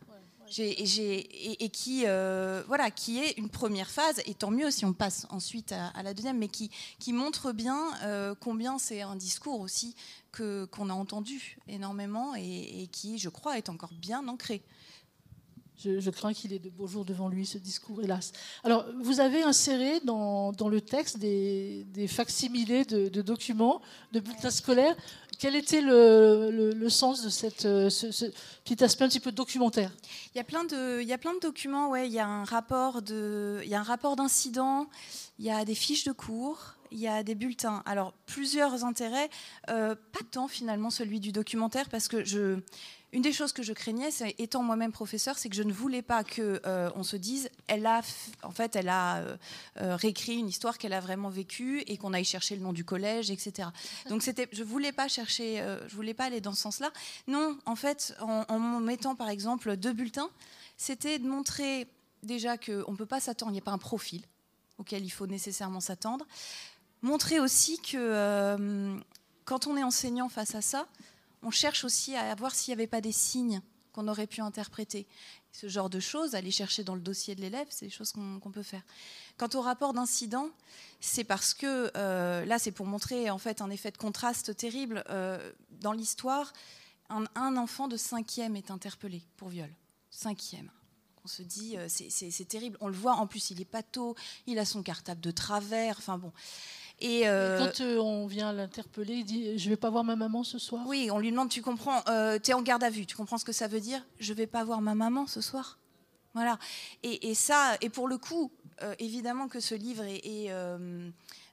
et, 0.57 1.69
qui, 1.69 2.03
euh, 2.05 2.63
voilà, 2.67 2.91
qui 2.91 3.19
est 3.19 3.37
une 3.37 3.49
première 3.49 3.89
phase, 3.89 4.21
et 4.25 4.33
tant 4.33 4.51
mieux 4.51 4.71
si 4.71 4.85
on 4.85 4.93
passe 4.93 5.27
ensuite 5.29 5.71
à, 5.71 6.03
la 6.03 6.13
deuxième, 6.13 6.37
mais 6.37 6.47
qui, 6.47 6.71
qui 6.99 7.13
montre 7.13 7.51
bien 7.51 7.77
euh, 8.03 8.33
combien 8.39 8.79
c'est 8.79 9.01
un 9.01 9.15
discours 9.15 9.59
aussi 9.59 9.95
que, 10.31 10.65
qu'on 10.65 10.89
a 10.89 10.93
entendu 10.93 11.57
énormément 11.67 12.33
et, 12.35 12.87
qui, 12.91 13.17
je 13.17 13.29
crois, 13.29 13.57
est 13.57 13.69
encore 13.69 13.93
bien 13.93 14.27
ancré. 14.27 14.61
Je, 15.81 16.09
crains 16.09 16.33
qu'il 16.33 16.51
ait 16.51 16.59
de 16.59 16.69
beaux 16.69 16.87
jours 16.87 17.05
devant 17.05 17.29
lui, 17.29 17.45
ce 17.45 17.57
discours, 17.57 18.03
hélas. 18.03 18.33
Alors, 18.65 18.85
vous 19.01 19.21
avez 19.21 19.43
inséré 19.43 20.01
dans, 20.01 20.51
dans 20.51 20.67
le 20.67 20.81
texte 20.81 21.19
des, 21.19 21.85
des 21.85 22.07
facsimilés 22.07 22.83
de, 22.83 23.07
de, 23.07 23.21
documents, 23.21 23.81
de 24.11 24.19
bulletins 24.19 24.51
scolaires. 24.51 24.97
Quel 25.39 25.55
était 25.55 25.79
le, 25.79 26.73
le, 26.75 26.89
sens 26.89 27.23
de 27.23 27.29
cette, 27.29 27.63
euh, 27.65 27.89
ce, 27.89 28.25
petit 28.65 28.83
aspect 28.83 29.05
un 29.05 29.07
petit 29.07 29.21
peu 29.21 29.31
documentaire? 29.31 29.89
Il 30.35 30.37
y, 30.37 30.41
a 30.41 30.43
plein 30.43 30.65
de, 30.65 30.99
il 31.01 31.07
y 31.07 31.13
a 31.13 31.17
plein 31.17 31.33
de 31.33 31.39
documents, 31.39 31.89
ouais. 31.89 32.07
il 32.07 32.13
y 32.13 32.19
a 32.19 32.27
un 32.27 32.43
rapport 32.43 33.01
d'incident, 34.17 34.89
il 35.39 35.45
y 35.45 35.49
a 35.49 35.63
des 35.63 35.75
fiches 35.75 36.03
de 36.03 36.11
cours, 36.11 36.75
il 36.91 36.99
y 36.99 37.07
a 37.07 37.23
des 37.23 37.35
bulletins. 37.35 37.83
Alors, 37.85 38.11
plusieurs 38.25 38.83
intérêts, 38.83 39.29
euh, 39.69 39.95
pas 39.95 40.25
tant 40.29 40.49
finalement 40.49 40.89
celui 40.89 41.21
du 41.21 41.31
documentaire, 41.31 41.87
parce 41.87 42.09
que 42.09 42.25
je 42.25 42.59
une 43.11 43.23
des 43.23 43.33
choses 43.33 43.53
que 43.53 43.63
je 43.63 43.73
craignais, 43.73 44.09
étant 44.37 44.61
moi-même 44.61 44.91
professeur, 44.91 45.37
c'est 45.37 45.49
que 45.49 45.55
je 45.55 45.63
ne 45.63 45.73
voulais 45.73 46.03
pas 46.03 46.23
que 46.23 46.61
euh, 46.65 46.91
on 46.95 47.03
se 47.03 47.15
dise, 47.15 47.49
elle 47.67 47.87
a, 47.87 48.01
en 48.43 48.51
fait, 48.51 48.75
elle 48.75 48.89
a 48.89 49.17
euh, 49.17 49.37
euh, 49.81 49.95
réécrit 49.95 50.35
une 50.37 50.47
histoire 50.47 50.77
qu'elle 50.77 50.93
a 50.93 50.99
vraiment 50.99 51.29
vécue 51.29 51.81
et 51.87 51.97
qu'on 51.97 52.13
aille 52.13 52.25
chercher 52.25 52.55
le 52.55 52.61
nom 52.61 52.71
du 52.71 52.85
collège, 52.85 53.31
etc. 53.31 53.69
Donc 54.09 54.21
c'était, 54.21 54.47
je 54.51 54.63
voulais 54.63 54.91
pas 54.91 55.07
chercher, 55.07 55.63
je 55.87 55.95
voulais 55.95 56.13
pas 56.13 56.25
aller 56.25 56.39
dans 56.39 56.53
ce 56.53 56.61
sens-là. 56.61 56.91
Non, 57.27 57.57
en 57.65 57.75
fait, 57.75 58.15
en, 58.21 58.45
en 58.47 58.59
mettant 58.79 59.15
par 59.15 59.29
exemple 59.29 59.75
deux 59.75 59.93
bulletins, 59.93 60.29
c'était 60.77 61.17
de 61.17 61.27
montrer 61.27 61.87
déjà 62.21 62.57
qu'on 62.57 62.91
ne 62.91 62.97
peut 62.97 63.07
pas 63.07 63.19
s'attendre, 63.19 63.51
il 63.51 63.55
n'y 63.55 63.59
a 63.59 63.63
pas 63.63 63.71
un 63.71 63.79
profil 63.79 64.21
auquel 64.77 65.03
il 65.03 65.09
faut 65.09 65.27
nécessairement 65.27 65.79
s'attendre. 65.79 66.27
Montrer 67.01 67.39
aussi 67.39 67.79
que 67.79 68.99
quand 69.45 69.65
on 69.65 69.75
est 69.77 69.83
enseignant 69.83 70.29
face 70.29 70.53
à 70.53 70.61
ça, 70.61 70.87
on 71.41 71.51
cherche 71.51 71.83
aussi 71.83 72.15
à 72.15 72.33
voir 72.35 72.53
s'il 72.53 72.71
n'y 72.71 72.81
avait 72.81 72.87
pas 72.87 73.01
des 73.01 73.11
signes 73.11 73.61
qu'on 73.91 74.07
aurait 74.07 74.27
pu 74.27 74.41
interpréter. 74.41 75.07
Ce 75.51 75.67
genre 75.67 75.89
de 75.89 75.99
choses, 75.99 76.35
aller 76.35 76.51
chercher 76.51 76.83
dans 76.83 76.95
le 76.95 77.01
dossier 77.01 77.35
de 77.35 77.41
l'élève, 77.41 77.67
c'est 77.69 77.87
des 77.87 77.91
choses 77.91 78.11
qu'on 78.11 78.51
peut 78.51 78.63
faire. 78.63 78.83
Quant 79.37 79.49
au 79.55 79.61
rapport 79.61 79.93
d'incident, 79.93 80.49
c'est 80.99 81.23
parce 81.23 81.53
que 81.53 81.91
euh, 81.95 82.45
là, 82.45 82.59
c'est 82.59 82.71
pour 82.71 82.85
montrer 82.85 83.29
en 83.29 83.39
fait 83.39 83.61
un 83.61 83.69
effet 83.69 83.91
de 83.91 83.97
contraste 83.97 84.55
terrible. 84.55 85.03
Euh, 85.09 85.51
dans 85.71 85.91
l'histoire, 85.91 86.53
un, 87.09 87.57
enfant 87.57 87.87
de 87.87 87.97
cinquième 87.97 88.55
est 88.55 88.69
interpellé 88.69 89.23
pour 89.37 89.49
viol. 89.49 89.69
Cinquième. 90.11 90.69
On 91.25 91.27
se 91.27 91.41
dit, 91.41 91.77
euh, 91.77 91.87
c'est 91.89 92.47
terrible. 92.47 92.77
On 92.79 92.87
le 92.87 92.93
voit, 92.93 93.13
en 93.13 93.27
plus, 93.27 93.49
il 93.49 93.59
est 93.59 93.65
pato, 93.65 94.15
il 94.45 94.59
a 94.59 94.65
son 94.65 94.83
cartable 94.83 95.19
de 95.21 95.31
travers. 95.31 95.95
Enfin 95.97 96.17
bon. 96.17 96.31
Et, 97.01 97.27
euh, 97.27 97.57
quand 97.57 97.81
euh, 97.81 97.97
on 97.97 98.27
vient 98.27 98.51
l'interpeller, 98.51 99.15
il 99.15 99.25
dit 99.25 99.57
Je 99.57 99.69
vais 99.69 99.77
pas 99.77 99.89
voir 99.89 100.03
ma 100.03 100.15
maman 100.15 100.43
ce 100.43 100.59
soir 100.59 100.83
Oui, 100.85 101.09
on 101.11 101.19
lui 101.19 101.31
demande 101.31 101.49
Tu 101.49 101.61
comprends 101.61 102.01
euh, 102.09 102.39
Tu 102.39 102.51
es 102.51 102.53
en 102.53 102.61
garde 102.61 102.83
à 102.83 102.89
vue, 102.89 103.05
tu 103.05 103.15
comprends 103.15 103.37
ce 103.37 103.45
que 103.45 103.53
ça 103.53 103.67
veut 103.67 103.79
dire? 103.79 104.05
Je 104.19 104.33
vais 104.33 104.47
pas 104.47 104.63
voir 104.63 104.81
ma 104.81 104.95
maman 104.95 105.25
ce 105.27 105.41
soir 105.41 105.79
Voilà. 106.33 106.59
Et, 107.03 107.33
ça, 107.33 107.77
et 107.81 107.89
pour 107.89 108.07
le 108.07 108.17
coup, 108.17 108.51
évidemment 108.99 109.47
que 109.47 109.59
ce 109.59 109.75
livre 109.75 110.03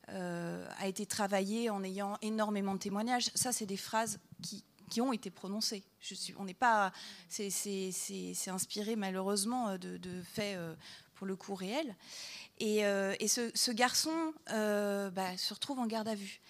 a 0.08 0.86
été 0.86 1.06
travaillé 1.06 1.70
en 1.70 1.84
ayant 1.84 2.16
énormément 2.22 2.74
de 2.74 2.80
témoignages. 2.80 3.30
Ça, 3.34 3.52
c'est 3.52 3.66
des 3.66 3.76
phrases 3.76 4.18
qui, 4.42 4.64
qui 4.90 5.00
ont 5.00 5.12
été 5.12 5.30
prononcées. 5.30 5.84
Je 6.00 6.14
suis, 6.14 6.34
on 6.38 6.44
n'est 6.44 6.54
pas, 6.54 6.92
c'est 7.28 8.48
inspiré 8.48 8.96
malheureusement 8.96 9.78
de, 9.78 9.96
de 9.96 10.22
faits 10.22 10.58
pour 11.14 11.26
le 11.26 11.36
coup 11.36 11.54
réels. 11.54 11.94
Et, 12.58 12.84
euh, 12.84 13.14
ce, 13.26 13.70
garçon 13.70 14.32
euh, 14.50 15.10
bah, 15.10 15.36
se 15.36 15.52
retrouve 15.52 15.78
en 15.78 15.86
garde 15.86 16.08
à 16.08 16.14
vue. 16.14 16.40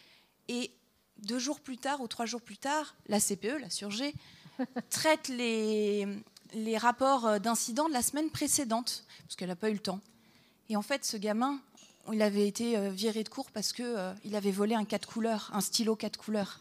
Et 0.48 0.70
deux 1.18 1.38
jours 1.38 1.60
plus 1.60 1.78
tard 1.78 2.00
ou 2.00 2.08
trois 2.08 2.26
jours 2.26 2.42
plus 2.42 2.58
tard, 2.58 2.94
la 3.08 3.20
CPE, 3.20 3.60
la 3.60 3.70
Surgé, 3.70 4.14
traite 4.90 5.28
les, 5.28 6.06
les 6.54 6.78
rapports 6.78 7.40
d'incidents 7.40 7.88
de 7.88 7.92
la 7.94 8.02
semaine 8.02 8.30
précédente, 8.30 9.04
parce 9.24 9.36
qu'elle 9.36 9.48
n'a 9.48 9.56
pas 9.56 9.70
eu 9.70 9.74
le 9.74 9.78
temps. 9.78 10.00
Et 10.68 10.76
en 10.76 10.82
fait, 10.82 11.04
ce 11.04 11.16
gamin, 11.16 11.60
il 12.12 12.22
avait 12.22 12.46
été 12.46 12.76
euh, 12.76 12.90
viré 12.90 13.24
de 13.24 13.28
cours 13.28 13.50
parce 13.50 13.72
qu'il 13.72 14.36
avait 14.36 14.50
volé 14.50 14.74
un 14.74 14.84
quatre 14.84 15.08
couleurs, 15.08 15.50
un 15.52 15.60
stylo 15.60 15.96
quatre 15.96 16.18
couleurs. 16.18 16.60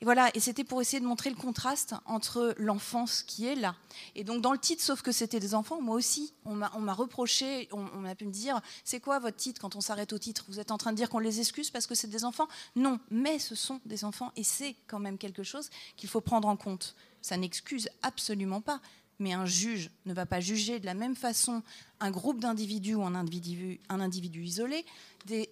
Et 0.00 0.04
voilà, 0.06 0.30
et 0.34 0.40
c'était 0.40 0.64
pour 0.64 0.80
essayer 0.80 0.98
de 0.98 1.04
montrer 1.04 1.28
le 1.28 1.36
contraste 1.36 1.94
entre 2.06 2.54
l'enfance 2.56 3.22
qui 3.22 3.46
est 3.46 3.54
là. 3.54 3.76
Et 4.14 4.24
donc 4.24 4.40
dans 4.40 4.52
le 4.52 4.58
titre, 4.58 4.82
sauf 4.82 5.02
que 5.02 5.12
c'était 5.12 5.40
des 5.40 5.54
enfants, 5.54 5.82
moi 5.82 5.94
aussi, 5.94 6.32
on 6.46 6.54
m'a 6.54 6.94
reproché, 6.94 7.68
on, 7.70 7.86
on 7.94 8.04
a 8.06 8.14
pu 8.14 8.24
me 8.24 8.32
dire, 8.32 8.60
c'est 8.82 9.00
quoi 9.00 9.18
votre 9.18 9.36
titre 9.36 9.60
quand 9.60 9.76
on 9.76 9.82
s'arrête 9.82 10.14
au 10.14 10.18
titre? 10.18 10.46
Vous 10.48 10.58
êtes 10.58 10.70
en 10.70 10.78
train 10.78 10.92
de 10.92 10.96
dire 10.96 11.10
qu'on 11.10 11.18
les 11.18 11.38
excuse 11.38 11.70
parce 11.70 11.86
que 11.86 11.94
c'est 11.94 12.08
des 12.08 12.24
enfants? 12.24 12.48
Non, 12.76 12.98
mais 13.10 13.38
ce 13.38 13.54
sont 13.54 13.80
des 13.84 14.04
enfants 14.04 14.32
et 14.36 14.42
c'est 14.42 14.74
quand 14.86 15.00
même 15.00 15.18
quelque 15.18 15.42
chose 15.42 15.68
qu'il 15.96 16.08
faut 16.08 16.22
prendre 16.22 16.48
en 16.48 16.56
compte. 16.56 16.94
Ça 17.20 17.36
n'excuse 17.36 17.90
absolument 18.02 18.62
pas, 18.62 18.80
mais 19.20 19.32
un 19.32 19.46
juge 19.46 19.90
ne 20.06 20.12
va 20.12 20.26
pas 20.26 20.40
juger 20.40 20.80
de 20.80 20.86
la 20.86 20.94
même 20.94 21.14
façon 21.14 21.62
un 22.00 22.10
groupe 22.10 22.40
d'individus 22.40 22.94
ou 22.94 23.04
un 23.04 23.14
individu, 23.14 24.42
isolé, 24.42 24.84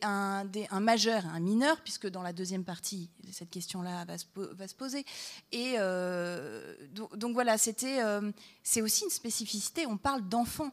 un, 0.02 0.44
majeur 0.80 1.24
et 1.24 1.28
un 1.28 1.40
mineur, 1.40 1.80
puisque 1.82 2.08
dans 2.08 2.22
la 2.22 2.32
deuxième 2.32 2.64
partie, 2.64 3.10
cette 3.30 3.50
question-là 3.50 4.06
va, 4.06 4.16
se 4.18 4.74
poser. 4.74 5.04
Et 5.52 5.74
euh, 5.78 6.74
donc, 6.92 7.34
voilà, 7.34 7.56
euh, 7.84 8.32
c'est 8.62 8.82
aussi 8.82 9.04
une 9.04 9.10
spécificité. 9.10 9.86
On 9.86 9.98
parle 9.98 10.26
d'enfants. 10.28 10.72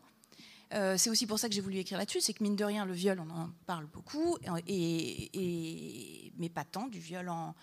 Euh, 0.74 0.96
c'est 0.98 1.10
aussi 1.10 1.28
pour 1.28 1.38
ça 1.38 1.48
que 1.48 1.54
j'ai 1.54 1.62
voulu 1.62 1.78
écrire 1.78 2.00
là-dessus, 2.00 2.22
c'est 2.22 2.34
que 2.34 2.44
mine 2.44 2.56
de 2.56 2.64
rien, 2.64 2.86
le 2.86 2.94
viol, 2.94 3.20
on 3.20 3.30
en 3.30 3.50
parle 3.68 3.86
beaucoup, 3.86 4.38
mais 4.68 6.50
pas 6.50 6.64
tant 6.64 6.88
du 6.88 7.00
viol 7.00 7.30
en, 7.30 7.54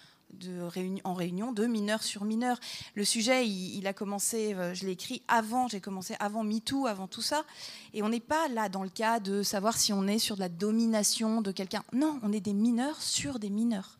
en 1.04 1.14
réunion 1.14 1.52
de 1.52 1.66
mineurs 1.66 2.02
sur 2.02 2.24
mineurs. 2.24 2.58
Le 2.94 3.04
sujet, 3.04 3.48
il, 3.48 3.86
a 3.86 3.92
commencé, 3.92 4.54
euh, 4.54 4.74
je 4.74 4.84
l'ai 4.84 4.92
écrit 4.92 5.22
avant, 5.28 5.68
j'ai 5.68 5.80
commencé 5.80 6.14
avant 6.20 6.44
MeToo, 6.44 6.86
avant 6.86 7.06
tout 7.06 7.22
ça. 7.22 7.44
Et 7.94 8.02
on 8.02 8.08
n'est 8.08 8.20
pas 8.20 8.48
là 8.48 8.68
dans 8.68 8.82
le 8.82 8.88
cas 8.88 9.20
de 9.20 9.42
savoir 9.42 9.76
si 9.76 9.92
on 9.92 10.06
est 10.06 10.18
sur 10.18 10.36
de 10.36 10.40
la 10.40 10.48
domination 10.48 11.42
de 11.42 11.52
quelqu'un. 11.52 11.84
Non, 11.92 12.18
on 12.22 12.32
est 12.32 12.40
des 12.40 12.54
mineurs 12.54 13.00
sur 13.00 13.38
des 13.38 13.50
mineurs. 13.50 13.98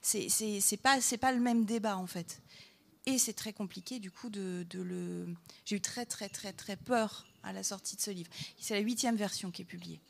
C'est 0.00 0.80
pas, 0.82 0.98
pas 1.20 1.32
le 1.32 1.40
même 1.40 1.64
débat 1.64 1.96
en 1.96 2.06
fait. 2.06 2.40
Et 3.06 3.18
c'est 3.18 3.32
très 3.32 3.52
compliqué 3.52 3.98
du 4.00 4.10
coup 4.10 4.30
de, 4.30 4.66
de 4.70 4.80
le. 4.80 5.26
J'ai 5.64 5.76
eu 5.76 5.80
très 5.80 6.06
très 6.06 6.28
très 6.28 6.52
très 6.52 6.76
peur 6.76 7.26
à 7.42 7.52
la 7.52 7.62
sortie 7.62 7.96
de 7.96 8.00
ce 8.00 8.10
livre. 8.10 8.30
C'est 8.58 8.74
la 8.74 8.80
huitième 8.80 9.16
version 9.16 9.50
qui 9.50 9.62
est 9.62 9.66
publiée. 9.66 10.00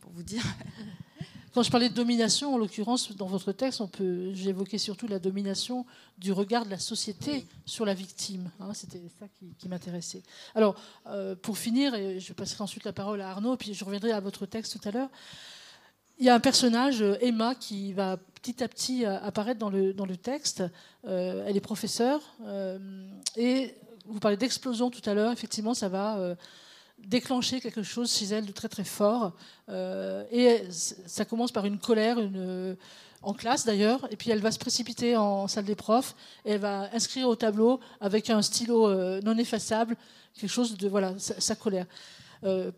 Pour 0.00 0.12
vous 0.12 0.22
dire. 0.22 0.44
Quand 1.56 1.62
je 1.62 1.70
parlais 1.70 1.88
de 1.88 1.94
domination, 1.94 2.52
en 2.52 2.58
l'occurrence, 2.58 3.16
dans 3.16 3.28
votre 3.28 3.50
texte, 3.50 3.80
on 3.80 3.88
peut, 3.88 4.34
j'évoquais 4.34 4.76
surtout 4.76 5.06
la 5.06 5.18
domination 5.18 5.86
du 6.18 6.30
regard 6.30 6.66
de 6.66 6.70
la 6.70 6.78
société 6.78 7.46
sur 7.64 7.86
la 7.86 7.94
victime. 7.94 8.50
Hein, 8.60 8.74
c'était 8.74 9.00
ça 9.18 9.24
qui, 9.58 9.66
m'intéressait. 9.66 10.22
Alors, 10.54 10.78
euh, 11.06 11.34
pour 11.34 11.56
finir, 11.56 11.94
et 11.94 12.20
je 12.20 12.34
passerai 12.34 12.62
ensuite 12.62 12.84
la 12.84 12.92
parole 12.92 13.22
à 13.22 13.30
Arnaud, 13.30 13.56
puis 13.56 13.72
je 13.72 13.86
reviendrai 13.86 14.12
à 14.12 14.20
votre 14.20 14.44
texte 14.44 14.78
tout 14.78 14.86
à 14.86 14.92
l'heure. 14.92 15.08
Il 16.18 16.26
y 16.26 16.28
a 16.28 16.34
un 16.34 16.40
personnage, 16.40 17.02
Emma, 17.22 17.54
qui 17.54 17.94
va 17.94 18.18
petit 18.18 18.62
à 18.62 18.68
petit 18.68 19.06
euh, 19.06 19.18
apparaître 19.22 19.58
dans 19.58 19.70
le, 19.70 19.94
dans 19.94 20.04
le 20.04 20.18
texte. 20.18 20.62
Euh, 21.06 21.46
elle 21.48 21.56
est 21.56 21.60
professeure. 21.60 22.20
et 23.34 23.74
vous 24.04 24.20
parlez 24.20 24.36
d'explosion 24.36 24.90
tout 24.90 25.08
à 25.08 25.14
l'heure. 25.14 25.32
Effectivement, 25.32 25.72
ça 25.72 25.88
va 25.88 26.36
déclencher 26.98 27.60
quelque 27.60 27.82
chose 27.82 28.12
chez 28.12 28.26
elle 28.26 28.46
de 28.46 28.52
très 28.52 28.68
très 28.68 28.84
fort. 28.84 29.32
Euh, 29.68 30.24
et 30.30 30.62
ça 30.70 31.24
commence 31.24 31.52
par 31.52 31.64
une 31.66 31.78
colère, 31.78 32.18
en 33.22 33.32
classe 33.32 33.64
d'ailleurs, 33.64 34.06
et 34.10 34.16
puis 34.16 34.30
elle 34.30 34.40
va 34.40 34.52
se 34.52 34.58
précipiter 34.58 35.16
en 35.16 35.48
salle 35.48 35.64
des 35.64 35.74
profs, 35.74 36.14
et 36.44 36.52
elle 36.52 36.60
va 36.60 36.88
inscrire 36.92 37.28
au 37.28 37.34
tableau 37.34 37.80
avec 38.00 38.30
un 38.30 38.42
stylo 38.42 38.88
euh, 38.88 39.20
non 39.22 39.36
effaçable 39.36 39.96
quelque 40.34 40.50
chose 40.50 40.76
de 40.76 40.88
voilà 40.88 41.14
sa, 41.18 41.56
colère. 41.56 41.86
Euh, 42.44 42.70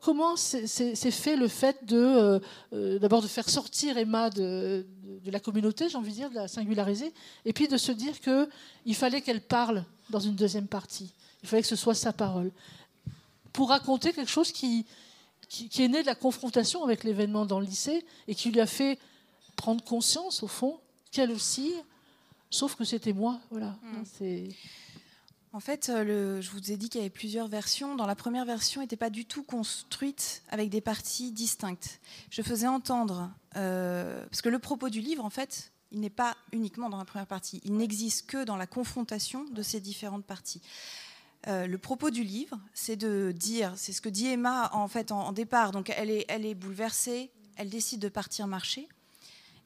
comment 0.00 0.36
c'est 0.36 1.10
fait 1.10 1.36
le 1.36 1.48
fait 1.48 1.84
de 1.84 2.40
d'abord 2.98 3.22
de 3.22 3.26
faire 3.26 3.48
sortir 3.48 3.96
Emma 3.96 4.30
de, 4.30 4.86
de 5.24 5.30
la 5.30 5.40
communauté, 5.40 5.88
j'ai 5.88 5.96
envie 5.96 6.10
de 6.10 6.16
dire, 6.16 6.30
de 6.30 6.36
la 6.36 6.48
singulariser, 6.48 7.12
et 7.44 7.52
puis 7.52 7.68
de 7.68 7.76
se 7.76 7.92
dire 7.92 8.20
que 8.20 8.48
il 8.84 8.94
fallait 8.94 9.20
qu'elle 9.20 9.40
parle 9.40 9.84
dans 10.10 10.20
une 10.20 10.34
deuxième 10.34 10.68
partie? 10.68 11.12
Il 11.46 11.48
fallait 11.48 11.62
que 11.62 11.68
ce 11.68 11.76
soit 11.76 11.94
sa 11.94 12.12
parole. 12.12 12.50
Pour 13.52 13.68
raconter 13.68 14.12
quelque 14.12 14.30
chose 14.30 14.50
qui, 14.50 14.84
qui, 15.48 15.80
est 15.80 15.86
né 15.86 16.02
de 16.02 16.06
la 16.06 16.16
confrontation 16.16 16.82
avec 16.82 17.04
l'événement 17.04 17.46
dans 17.46 17.60
le 17.60 17.66
lycée 17.66 18.04
et 18.26 18.34
qui 18.34 18.50
lui 18.50 18.60
a 18.60 18.66
fait 18.66 18.98
prendre 19.54 19.84
conscience, 19.84 20.42
au 20.42 20.48
fond, 20.48 20.80
qu'elle 21.12 21.30
aussi, 21.30 21.72
sauf 22.50 22.74
que 22.74 22.84
c'était 22.84 23.12
moi. 23.12 23.38
Voilà. 23.52 23.78
Mm. 23.82 24.02
C'est. 24.18 24.48
En 25.52 25.60
fait, 25.60 25.88
euh, 25.88 26.02
le, 26.02 26.40
je 26.40 26.50
vous 26.50 26.72
ai 26.72 26.76
dit 26.76 26.88
qu'il 26.88 27.00
y 27.00 27.04
avait 27.04 27.10
plusieurs 27.10 27.46
versions. 27.46 27.94
Dans 27.94 28.06
la 28.06 28.16
première 28.16 28.44
version, 28.44 28.80
n'était 28.80 28.96
pas 28.96 29.08
du 29.08 29.24
tout 29.24 29.44
construite 29.44 30.42
avec 30.48 30.68
des 30.68 30.80
parties 30.80 31.30
distinctes. 31.30 32.00
Je 32.28 32.42
faisais 32.42 32.66
entendre, 32.66 33.30
euh, 33.54 34.26
parce 34.26 34.42
que 34.42 34.48
le 34.48 34.58
propos 34.58 34.88
du 34.88 35.00
livre, 35.00 35.24
en 35.24 35.30
fait, 35.30 35.70
il 35.92 36.00
n'est 36.00 36.10
pas 36.10 36.36
uniquement 36.50 36.90
dans 36.90 36.98
la 36.98 37.04
première 37.04 37.28
partie. 37.28 37.60
Il 37.64 37.76
n'existe 37.76 38.26
que 38.26 38.42
dans 38.42 38.56
la 38.56 38.66
confrontation 38.66 39.44
de 39.44 39.62
ces 39.62 39.78
différentes 39.78 40.24
parties. 40.24 40.60
Euh, 41.48 41.66
le 41.66 41.78
propos 41.78 42.10
du 42.10 42.24
livre, 42.24 42.58
c'est 42.74 42.96
de 42.96 43.32
dire, 43.32 43.72
c'est 43.76 43.92
ce 43.92 44.00
que 44.00 44.08
dit 44.08 44.26
Emma 44.26 44.68
en 44.72 44.88
fait 44.88 45.12
en, 45.12 45.32
départ. 45.32 45.70
Donc 45.70 45.92
elle 45.96 46.10
est, 46.10 46.24
elle 46.28 46.44
est 46.44 46.54
bouleversée, 46.54 47.30
elle 47.56 47.68
décide 47.68 48.00
de 48.00 48.08
partir 48.08 48.46
marcher. 48.46 48.88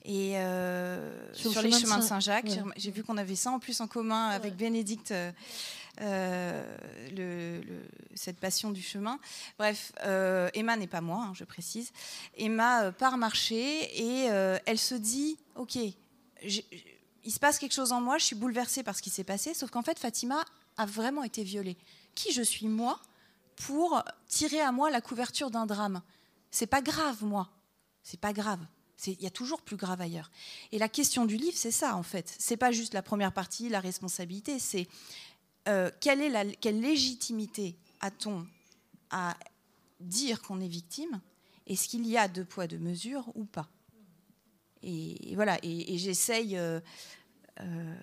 Et 0.05 0.39
euh, 0.39 1.35
sur, 1.35 1.61
les 1.63 1.73
chemins 1.73 1.99
de 1.99 2.03
Saint-Jacques, 2.03 2.51
j'ai 2.77 2.91
vu 2.91 3.03
qu'on 3.03 3.19
avait 3.19 3.37
ça 3.37 3.51
en 3.51 3.59
plus 3.59 3.81
en 3.81 3.87
commun 3.87 4.29
avec 4.29 4.57
Bénédicte, 4.57 5.13
euh, 5.13 6.77
le, 7.15 7.61
cette 8.15 8.39
passion 8.39 8.71
du 8.71 8.83
chemin. 8.83 9.19
Bref, 9.59 9.93
Emma 10.55 10.77
n'est 10.77 10.87
pas 10.87 11.03
moi, 11.03 11.27
hein, 11.29 11.33
je 11.35 11.45
précise. 11.45 11.93
Emma 12.37 12.93
part 12.93 13.19
marcher 13.19 13.83
et 14.01 14.25
elle 14.67 14.79
se 14.79 14.95
dit, 14.95 15.39
ok, 15.57 15.77
il 17.25 17.33
se 17.33 17.39
passe 17.39 17.59
quelque 17.59 17.75
chose 17.75 17.93
en 17.93 18.01
moi, 18.01 18.19
je 18.19 18.25
suis 18.25 18.37
bouleversée 18.37 18.83
par 18.83 18.97
ce 18.97 19.03
qui 19.03 19.11
s'est 19.11 19.25
passé, 19.25 19.55
sauf 19.55 19.71
qu'en 19.71 19.83
fait 19.83 19.99
Fatima 19.99 20.45
a 20.77 20.87
vraiment 20.87 21.23
été 21.23 21.43
violée. 21.43 21.77
Qui 22.15 22.33
je 22.33 22.43
suis 22.43 22.69
moi 22.69 23.01
pour 23.57 24.03
tirer 24.27 24.61
à 24.61 24.73
moi 24.73 24.91
la 24.91 25.01
couverture 25.01 25.51
d'un 25.51 25.67
drame? 25.67 26.03
C'est 26.51 26.67
pas 26.67 26.83
grave, 26.83 27.25
moi. 27.25 27.51
C'est 28.03 28.21
pas 28.21 28.33
grave. 28.33 28.61
Il 29.07 29.23
y 29.23 29.27
a 29.27 29.31
toujours 29.31 29.63
plus 29.63 29.77
grave 29.77 30.01
ailleurs. 30.01 30.31
Et 30.73 30.79
la 30.79 30.89
question 30.89 31.25
du 31.25 31.37
livre, 31.37 31.57
c'est 31.57 31.71
ça, 31.71 31.97
en 31.97 32.03
fait. 32.03 32.35
C'est 32.39 32.57
pas 32.57 32.73
juste 32.73 32.93
la 32.93 33.03
première 33.03 33.33
partie, 33.33 33.69
la 33.69 33.81
responsabilité, 33.81 34.59
c'est 34.59 34.89
euh, 35.69 35.91
quelle, 36.01 36.21
est 36.21 36.57
quelle 36.57 36.81
légitimité 36.81 37.77
a-t-on 38.01 38.47
à 39.11 39.37
dire 40.01 40.43
qu'on 40.43 40.61
est 40.61 40.69
victime? 40.69 41.21
Est-ce 41.67 41.89
qu'il 41.89 42.07
y 42.07 42.17
a 42.17 42.29
deux 42.29 42.45
poids, 42.45 42.67
deux 42.67 42.79
mesures 42.79 43.31
ou 43.35 43.45
pas? 43.45 43.69
Et, 44.83 45.35
voilà, 45.35 45.59
et, 45.63 45.99
j'essaye 45.99 46.57
euh, 46.57 46.81
euh, 47.61 47.95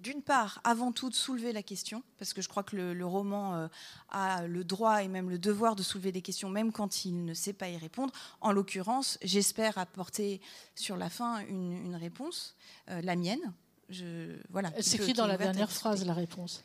d'une 0.00 0.22
part, 0.22 0.60
avant 0.64 0.92
tout, 0.92 1.10
de 1.10 1.14
soulever 1.14 1.52
la 1.52 1.62
question, 1.62 2.02
parce 2.18 2.32
que 2.32 2.42
je 2.42 2.48
crois 2.48 2.62
que 2.62 2.76
le, 2.76 3.06
roman 3.06 3.54
euh, 3.54 3.68
a 4.10 4.46
le 4.46 4.64
droit 4.64 5.02
et 5.02 5.08
même 5.08 5.30
le 5.30 5.38
devoir 5.38 5.76
de 5.76 5.82
soulever 5.82 6.12
des 6.12 6.22
questions, 6.22 6.48
même 6.48 6.72
quand 6.72 7.04
il 7.04 7.24
ne 7.24 7.34
sait 7.34 7.52
pas 7.52 7.68
y 7.68 7.76
répondre. 7.76 8.12
En 8.40 8.52
l'occurrence, 8.52 9.18
j'espère 9.22 9.78
apporter 9.78 10.40
sur 10.74 10.96
la 10.96 11.10
fin 11.10 11.40
une, 11.46 11.96
réponse, 11.96 12.56
euh, 12.90 13.00
la 13.02 13.16
mienne. 13.16 13.52
Je, 13.88 14.36
voilà, 14.50 14.70
Elle 14.76 14.84
s'écrit 14.84 15.14
dans 15.14 15.26
la 15.26 15.36
dernière 15.36 15.70
phrase, 15.70 16.04
la 16.04 16.14
réponse, 16.14 16.62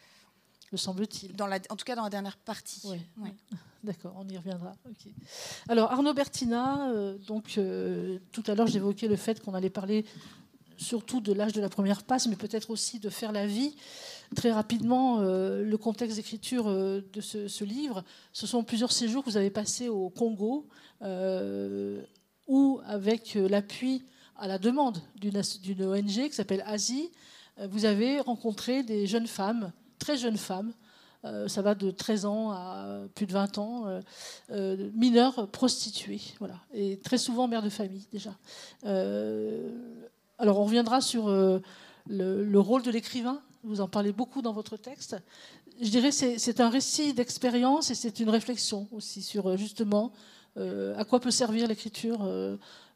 me 0.72 0.78
semble-t-il. 0.78 1.32
En 1.42 1.76
tout 1.76 1.86
cas, 1.86 1.96
dans 1.96 2.04
la 2.04 2.10
dernière 2.10 2.38
partie. 2.38 2.82
Oui. 3.18 3.30
D'accord, 3.84 4.16
on 4.18 4.28
y 4.30 4.38
reviendra. 4.38 4.74
Alors, 5.68 5.92
Arnaud 5.92 6.14
Bertina, 6.14 6.90
euh, 6.90 7.18
donc, 7.18 7.60
tout 8.32 8.44
à 8.48 8.56
l'heure, 8.56 8.68
j'évoquais 8.68 9.10
le 9.10 9.18
fait 9.18 9.42
qu'on 9.42 9.54
allait 9.54 9.70
parler 9.70 10.06
surtout 10.78 11.22
de 11.22 11.34
l'âge 11.34 11.54
de 11.54 11.62
la 11.62 11.70
première 11.70 12.04
passe, 12.04 12.28
mais 12.28 12.36
peut-être 12.36 12.70
aussi 12.70 13.00
de 13.00 13.10
faire 13.10 13.32
la 13.32 13.48
vie. 13.48 13.76
Très 14.36 14.52
rapidement, 14.52 15.20
euh, 15.20 15.64
le 15.64 15.78
contexte 15.78 16.18
d'écriture 16.18 16.68
euh, 16.68 17.02
de 17.14 17.22
ce, 17.22 17.64
livre, 17.64 18.04
ce 18.32 18.48
sont 18.48 18.64
plusieurs 18.64 18.92
séjours 18.92 19.24
que 19.24 19.30
vous 19.30 19.38
avez 19.38 19.50
passés 19.50 19.90
au 19.90 20.10
Congo, 20.10 20.68
euh, 21.02 22.02
où, 22.48 22.82
avec 22.86 23.36
l'appui 23.36 24.04
à 24.36 24.48
la 24.48 24.58
demande 24.58 25.00
d'une 25.16 25.38
ONG 25.86 26.30
qui 26.30 26.34
s'appelle 26.34 26.64
Asie, 26.66 27.12
vous 27.70 27.86
avez 27.86 28.20
rencontré 28.20 28.82
des 28.82 29.06
jeunes 29.06 29.28
femmes, 29.28 29.72
très 30.00 30.18
jeunes 30.18 30.38
femmes, 30.38 30.74
ça 31.48 31.62
va 31.62 31.76
de 31.76 31.92
13 31.92 32.26
ans 32.26 32.52
à 32.52 33.04
plus 33.14 33.28
de 33.28 33.32
20 33.32 33.58
ans, 33.60 34.02
mineures 34.50 35.48
prostituées, 35.52 36.20
voilà, 36.40 36.56
et 36.74 36.98
très 36.98 37.20
souvent 37.20 37.48
mères 37.48 37.62
de 37.62 37.70
famille 37.70 38.08
déjà. 38.12 38.36
Alors 40.40 40.60
on 40.60 40.66
reviendra 40.66 41.00
sur 41.02 41.28
euh, 41.28 41.60
le, 42.08 42.60
rôle 42.60 42.82
de 42.82 42.92
l'écrivain. 42.92 43.42
Vous 43.64 43.82
en 43.82 43.88
parlez 43.88 44.12
beaucoup 44.12 44.42
dans 44.42 44.52
votre 44.52 44.78
texte. 44.78 45.16
Je 45.82 45.90
dirais 45.90 46.10
que 46.10 46.38
c'est 46.38 46.60
un 46.60 46.70
récit 46.70 47.14
d'expérience 47.14 47.92
et 47.92 47.96
c'est 47.96 48.20
une 48.20 48.30
réflexion 48.30 48.88
aussi 48.92 49.22
sur 49.22 49.48
euh, 49.48 49.58
justement 49.58 50.12
euh, 50.58 50.98
à 50.98 51.06
quoi 51.06 51.20
peut 51.20 51.32
servir 51.32 51.68
l'écriture 51.68 52.28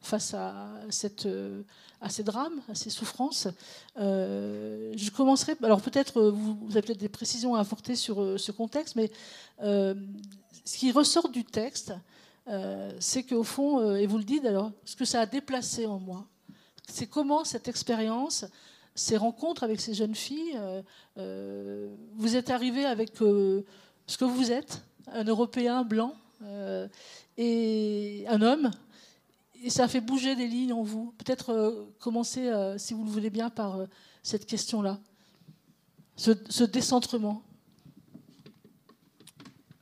face 0.01 0.33
à, 0.35 0.67
ces 0.89 2.23
drames, 2.23 2.61
à 2.69 2.75
ces 2.75 2.89
souffrances. 2.89 3.47
je 3.95 5.09
commencerai. 5.11 5.55
Alors 5.63 5.81
peut-être 5.81 6.21
vous, 6.29 6.55
vous, 6.55 6.71
avez 6.71 6.81
peut-être 6.81 6.99
des 6.99 7.09
précisions 7.09 7.55
à 7.55 7.61
apporter 7.61 7.95
sur 7.95 8.39
ce 8.39 8.51
contexte, 8.51 8.95
mais 8.95 9.11
ce 9.59 10.77
qui 10.77 10.91
ressort 10.91 11.29
du 11.29 11.43
texte, 11.43 11.93
c'est 12.99 13.23
qu'au 13.23 13.43
fond, 13.43 13.95
et 13.95 14.05
vous 14.05 14.19
le 14.19 14.23
dites 14.23 14.45
alors, 14.45 14.71
ce 14.85 14.95
que 14.95 15.05
ça 15.05 15.21
a 15.21 15.25
déplacé 15.25 15.87
en 15.87 15.99
moi, 15.99 16.27
c'est 16.87 17.07
comment 17.07 17.43
cette 17.43 17.67
expérience, 17.67 18.45
ces 18.95 19.17
rencontres 19.17 19.63
avec 19.63 19.79
ces 19.79 19.93
jeunes 19.93 20.15
filles, 20.15 20.55
euh, 20.55 20.81
euh, 21.17 21.95
vous 22.15 22.35
êtes 22.35 22.49
arrivé 22.49 22.85
avec 22.85 23.21
euh, 23.21 23.63
ce 24.07 24.17
que 24.17 24.25
vous 24.25 24.51
êtes, 24.51 24.81
un 25.11 25.23
Européen 25.23 25.83
blanc 25.83 26.15
et 27.37 28.25
un 28.27 28.41
homme, 28.41 28.71
et 29.63 29.69
ça 29.69 29.85
a 29.85 29.87
fait 29.87 30.01
bouger 30.01 30.35
des 30.35 30.47
lignes 30.47 30.73
en 30.73 30.83
vous. 30.83 31.13
Peut-être 31.17 31.87
commencer, 31.99 32.51
si 32.77 32.93
vous 32.93 33.03
le 33.03 33.09
voulez 33.09 33.31
bien, 33.31 33.49
par 33.49 33.79
cette 34.21 34.45
question-là. 34.45 34.99
ce, 36.15 36.63
décentrement 36.63 37.41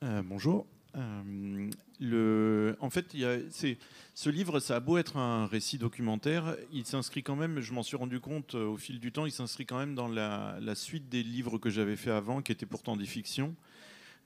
Bonjour. 0.02 0.66
En 2.02 2.90
fait, 2.90 3.16
ce 4.14 4.30
livre, 4.30 4.60
ça 4.60 4.78
a 4.78 4.80
beau 4.80 4.98
être 4.98 5.18
un 5.18 5.46
récit 5.46 5.78
documentaire, 5.78 6.56
il 6.72 6.86
s'inscrit 6.86 7.24
quand 7.24 7.36
même, 7.36 7.60
je 7.60 7.74
m'en 7.74 7.84
suis 7.84 7.98
rendu 7.98 8.20
compte 8.20 8.56
au 8.56 8.78
fil 8.78 9.00
du 9.00 9.12
temps, 9.12 9.26
il 9.26 9.32
s'inscrit 9.32 9.66
quand 9.66 9.78
même 9.78 9.96
dans 9.96 10.08
la, 10.08 10.76
suite 10.76 11.10
des 11.10 11.24
livres 11.24 11.58
que 11.58 11.70
j'avais 11.70 11.96
fait 11.96 12.12
avant, 12.12 12.42
qui 12.42 12.52
étaient 12.52 12.66
pourtant 12.66 12.96
des 12.96 13.06
fictions. 13.06 13.56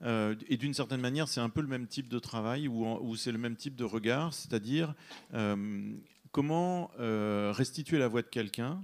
Euh, 0.02 0.34
et 0.48 0.56
d'une 0.56 0.74
certaine 0.74 1.00
manière, 1.00 1.28
c'est 1.28 1.40
un 1.40 1.50
peu 1.50 1.60
le 1.60 1.66
même 1.66 1.86
type 1.86 2.08
de 2.08 2.18
travail 2.18 2.68
où, 2.68 3.16
c'est 3.16 3.32
le 3.32 3.38
même 3.38 3.56
type 3.56 3.76
de 3.76 3.84
regard, 3.84 4.32
c'est-à-dire 4.32 4.94
euh, 5.34 5.92
comment 6.32 6.90
euh, 6.98 7.52
restituer 7.54 7.98
la 7.98 8.08
voix 8.08 8.22
de 8.22 8.28
quelqu'un 8.28 8.82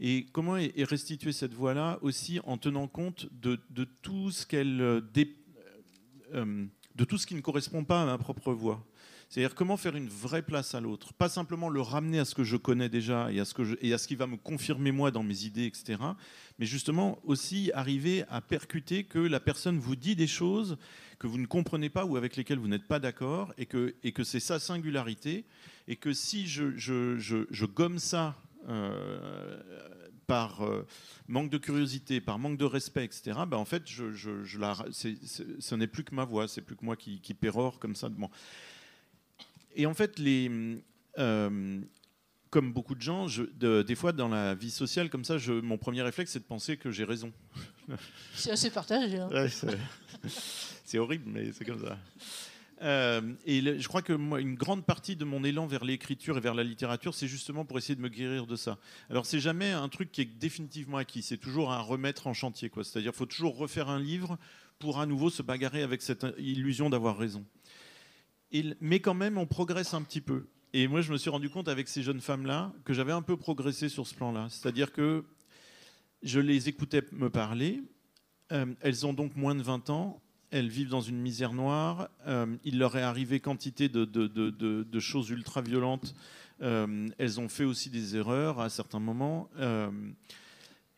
et 0.00 0.26
comment 0.32 0.56
est 0.56 0.84
restituer 0.84 1.32
cette 1.32 1.54
voix-là 1.54 1.98
aussi 2.02 2.40
en 2.44 2.56
tenant 2.56 2.86
compte 2.86 3.28
de, 3.32 3.58
tout 4.02 4.30
ce 4.30 4.46
qu'elle 4.46 5.02
de 6.98 7.04
tout 7.04 7.16
ce 7.16 7.26
qui 7.26 7.36
ne 7.36 7.40
correspond 7.40 7.84
pas 7.84 8.02
à 8.02 8.06
ma 8.06 8.18
propre 8.18 8.52
voix. 8.52 8.84
C'est-à-dire 9.28 9.54
comment 9.54 9.76
faire 9.76 9.94
une 9.94 10.08
vraie 10.08 10.42
place 10.42 10.74
à 10.74 10.80
l'autre, 10.80 11.12
pas 11.12 11.28
simplement 11.28 11.68
le 11.68 11.80
ramener 11.80 12.18
à 12.18 12.24
ce 12.24 12.34
que 12.34 12.44
je 12.44 12.56
connais 12.56 12.88
déjà 12.88 13.30
et 13.30 13.40
à 13.40 13.44
ce, 13.44 14.06
qui 14.06 14.14
va 14.16 14.26
me 14.26 14.36
confirmer 14.36 14.90
moi 14.90 15.10
dans 15.10 15.22
mes 15.22 15.44
idées, 15.44 15.66
etc. 15.66 15.98
Mais 16.58 16.66
justement 16.66 17.18
aussi 17.24 17.70
arriver 17.74 18.24
à 18.30 18.40
percuter 18.40 19.04
que 19.04 19.18
la 19.18 19.38
personne 19.38 19.78
vous 19.78 19.96
dit 19.96 20.16
des 20.16 20.26
choses 20.26 20.76
que 21.18 21.26
vous 21.26 21.38
ne 21.38 21.46
comprenez 21.46 21.90
pas 21.90 22.04
ou 22.04 22.16
avec 22.16 22.36
lesquelles 22.36 22.58
vous 22.58 22.68
n'êtes 22.68 22.88
pas 22.88 22.98
d'accord 22.98 23.52
et 23.58 23.66
que, 23.66 23.94
c'est 24.24 24.40
sa 24.40 24.58
singularité 24.58 25.44
et 25.88 25.96
que 25.96 26.12
si 26.12 26.46
je, 26.48 27.64
gomme 27.66 27.98
ça 27.98 28.34
euh, 28.68 29.60
par 30.28 30.62
euh, 30.62 30.86
manque 31.26 31.50
de 31.50 31.56
curiosité, 31.56 32.20
par 32.20 32.38
manque 32.38 32.58
de 32.58 32.66
respect, 32.66 33.04
etc., 33.04 33.40
ben 33.48 33.56
en 33.56 33.64
fait, 33.64 33.82
je, 33.86 34.12
je, 34.12 34.58
la, 34.58 34.76
ce 34.92 35.74
n'est 35.74 35.86
plus 35.86 36.04
que 36.04 36.14
ma 36.14 36.24
voix, 36.24 36.46
c'est 36.46 36.60
plus 36.60 36.76
que 36.76 36.84
moi 36.84 36.96
qui, 36.96 37.20
qui 37.20 37.32
pérore 37.32 37.78
comme 37.78 37.96
ça. 37.96 38.10
Bon. 38.10 38.30
Et 39.74 39.86
en 39.86 39.94
fait, 39.94 40.18
les, 40.18 40.50
euh, 41.18 41.80
comme 42.50 42.72
beaucoup 42.74 42.94
de 42.94 43.00
gens, 43.00 43.26
je, 43.26 43.42
des 43.82 43.94
fois 43.94 44.12
dans 44.12 44.28
la 44.28 44.54
vie 44.54 44.70
sociale, 44.70 45.08
comme 45.08 45.24
ça, 45.24 45.38
je, 45.38 45.52
mon 45.52 45.78
premier 45.78 46.02
réflexe, 46.02 46.32
c'est 46.32 46.40
de 46.40 46.44
penser 46.44 46.76
que 46.76 46.90
j'ai 46.90 47.04
raison. 47.04 47.32
C'est 48.34 48.50
assez 48.50 48.70
partagé. 48.70 49.18
Hein. 49.18 49.30
c'est 50.84 50.98
horrible, 50.98 51.24
mais 51.26 51.52
c'est 51.52 51.64
comme 51.64 51.82
ça. 51.82 51.98
Euh, 52.82 53.20
et 53.44 53.80
je 53.80 53.88
crois 53.88 54.02
que 54.02 54.12
moi, 54.12 54.40
une 54.40 54.54
grande 54.54 54.84
partie 54.84 55.16
de 55.16 55.24
mon 55.24 55.42
élan 55.44 55.66
vers 55.66 55.84
l'écriture 55.84 56.36
et 56.36 56.40
vers 56.40 56.54
la 56.54 56.62
littérature, 56.62 57.14
c'est 57.14 57.26
justement 57.26 57.64
pour 57.64 57.78
essayer 57.78 57.96
de 57.96 58.00
me 58.00 58.08
guérir 58.08 58.46
de 58.46 58.56
ça. 58.56 58.78
Alors, 59.10 59.26
c'est 59.26 59.40
jamais 59.40 59.70
un 59.70 59.88
truc 59.88 60.12
qui 60.12 60.20
est 60.20 60.38
définitivement 60.38 60.98
acquis, 60.98 61.22
c'est 61.22 61.38
toujours 61.38 61.72
un 61.72 61.80
remettre 61.80 62.26
en 62.26 62.34
chantier. 62.34 62.70
C'est-à-dire 62.74 63.12
qu'il 63.12 63.18
faut 63.18 63.26
toujours 63.26 63.56
refaire 63.56 63.88
un 63.88 63.98
livre 63.98 64.38
pour 64.78 65.00
à 65.00 65.06
nouveau 65.06 65.30
se 65.30 65.42
bagarrer 65.42 65.82
avec 65.82 66.02
cette 66.02 66.26
illusion 66.38 66.88
d'avoir 66.88 67.18
raison 67.18 67.44
mais 68.80 69.00
quand 69.00 69.14
même, 69.14 69.38
on 69.38 69.46
progresse 69.46 69.94
un 69.94 70.02
petit 70.02 70.20
peu. 70.20 70.46
Et 70.72 70.86
moi, 70.88 71.00
je 71.00 71.12
me 71.12 71.16
suis 71.16 71.30
rendu 71.30 71.50
compte 71.50 71.68
avec 71.68 71.88
ces 71.88 72.02
jeunes 72.02 72.20
femmes-là 72.20 72.72
que 72.84 72.92
j'avais 72.92 73.12
un 73.12 73.22
peu 73.22 73.36
progressé 73.36 73.88
sur 73.88 74.06
ce 74.06 74.14
plan-là. 74.14 74.48
C'est-à-dire 74.50 74.92
que 74.92 75.24
je 76.22 76.40
les 76.40 76.68
écoutais 76.68 77.02
me 77.12 77.30
parler. 77.30 77.82
Euh, 78.52 78.66
elles 78.80 79.06
ont 79.06 79.12
donc 79.12 79.36
moins 79.36 79.54
de 79.54 79.62
20 79.62 79.90
ans. 79.90 80.22
Elles 80.50 80.68
vivent 80.68 80.88
dans 80.88 81.00
une 81.00 81.18
misère 81.18 81.52
noire. 81.52 82.08
Euh, 82.26 82.46
il 82.64 82.78
leur 82.78 82.96
est 82.96 83.02
arrivé 83.02 83.40
quantité 83.40 83.88
de, 83.88 85.00
choses 85.00 85.30
ultra-violentes. 85.30 86.14
Euh, 86.60 87.08
elles 87.18 87.38
ont 87.38 87.48
fait 87.48 87.64
aussi 87.64 87.90
des 87.90 88.16
erreurs 88.16 88.60
à 88.60 88.68
certains 88.70 89.00
moments. 89.00 89.48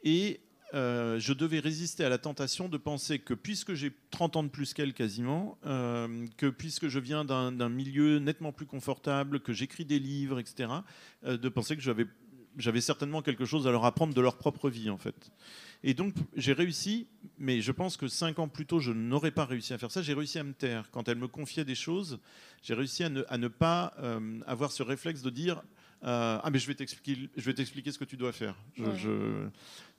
et 0.04 0.40
euh, 0.72 1.18
je 1.18 1.32
devais 1.32 1.58
résister 1.58 2.04
à 2.04 2.08
la 2.08 2.18
tentation 2.18 2.68
de 2.68 2.76
penser 2.76 3.18
que 3.18 3.34
puisque 3.34 3.74
j'ai 3.74 3.90
30 4.12 4.36
ans 4.36 4.42
de 4.44 4.48
plus 4.48 4.72
qu'elle 4.72 4.94
quasiment, 4.94 5.58
que 5.64 6.48
puisque 6.48 6.86
je 6.86 7.00
viens 7.00 7.24
d'un 7.24 7.68
milieu 7.68 8.18
nettement 8.20 8.52
plus 8.52 8.66
confortable, 8.66 9.40
que 9.40 9.52
j'écris 9.52 9.84
des 9.84 9.98
livres, 9.98 10.38
etc., 10.38 10.70
de 11.24 11.48
penser 11.48 11.76
que 11.76 11.82
j'avais 11.82 12.80
certainement 12.80 13.20
quelque 13.20 13.44
chose 13.44 13.66
à 13.66 13.72
leur 13.72 13.84
apprendre 13.84 14.14
de 14.14 14.20
leur 14.20 14.38
propre 14.38 14.70
vie 14.70 14.90
en 14.90 14.98
fait. 14.98 15.32
Et 15.82 15.94
donc 15.94 16.14
j'ai 16.36 16.52
réussi, 16.52 17.08
mais 17.38 17.60
je 17.60 17.72
pense 17.72 17.96
que 17.96 18.08
cinq 18.08 18.38
ans 18.38 18.48
plus 18.48 18.66
tôt 18.66 18.80
je 18.80 18.92
n'aurais 18.92 19.30
pas 19.30 19.44
réussi 19.44 19.72
à 19.72 19.78
faire 19.78 19.90
ça. 19.90 20.02
J'ai 20.02 20.14
réussi 20.14 20.38
à 20.38 20.44
me 20.44 20.52
taire 20.52 20.90
quand 20.90 21.08
elle 21.08 21.18
me 21.18 21.28
confiait 21.28 21.64
des 21.64 21.74
choses. 21.74 22.18
J'ai 22.62 22.74
réussi 22.74 23.04
à 23.04 23.08
ne, 23.08 23.24
à 23.28 23.38
ne 23.38 23.48
pas 23.48 23.94
avoir 24.46 24.72
ce 24.72 24.82
réflexe 24.82 25.22
de 25.22 25.30
dire 25.30 25.62
euh, 26.02 26.38
ah, 26.42 26.48
mais 26.50 26.58
je 26.58 26.66
vais 26.66 26.74
t'expliquer, 26.74 27.92
ce 27.92 27.98
que 27.98 28.04
tu 28.04 28.16
dois 28.16 28.32
faire. 28.32 28.56
Je, 28.74 29.48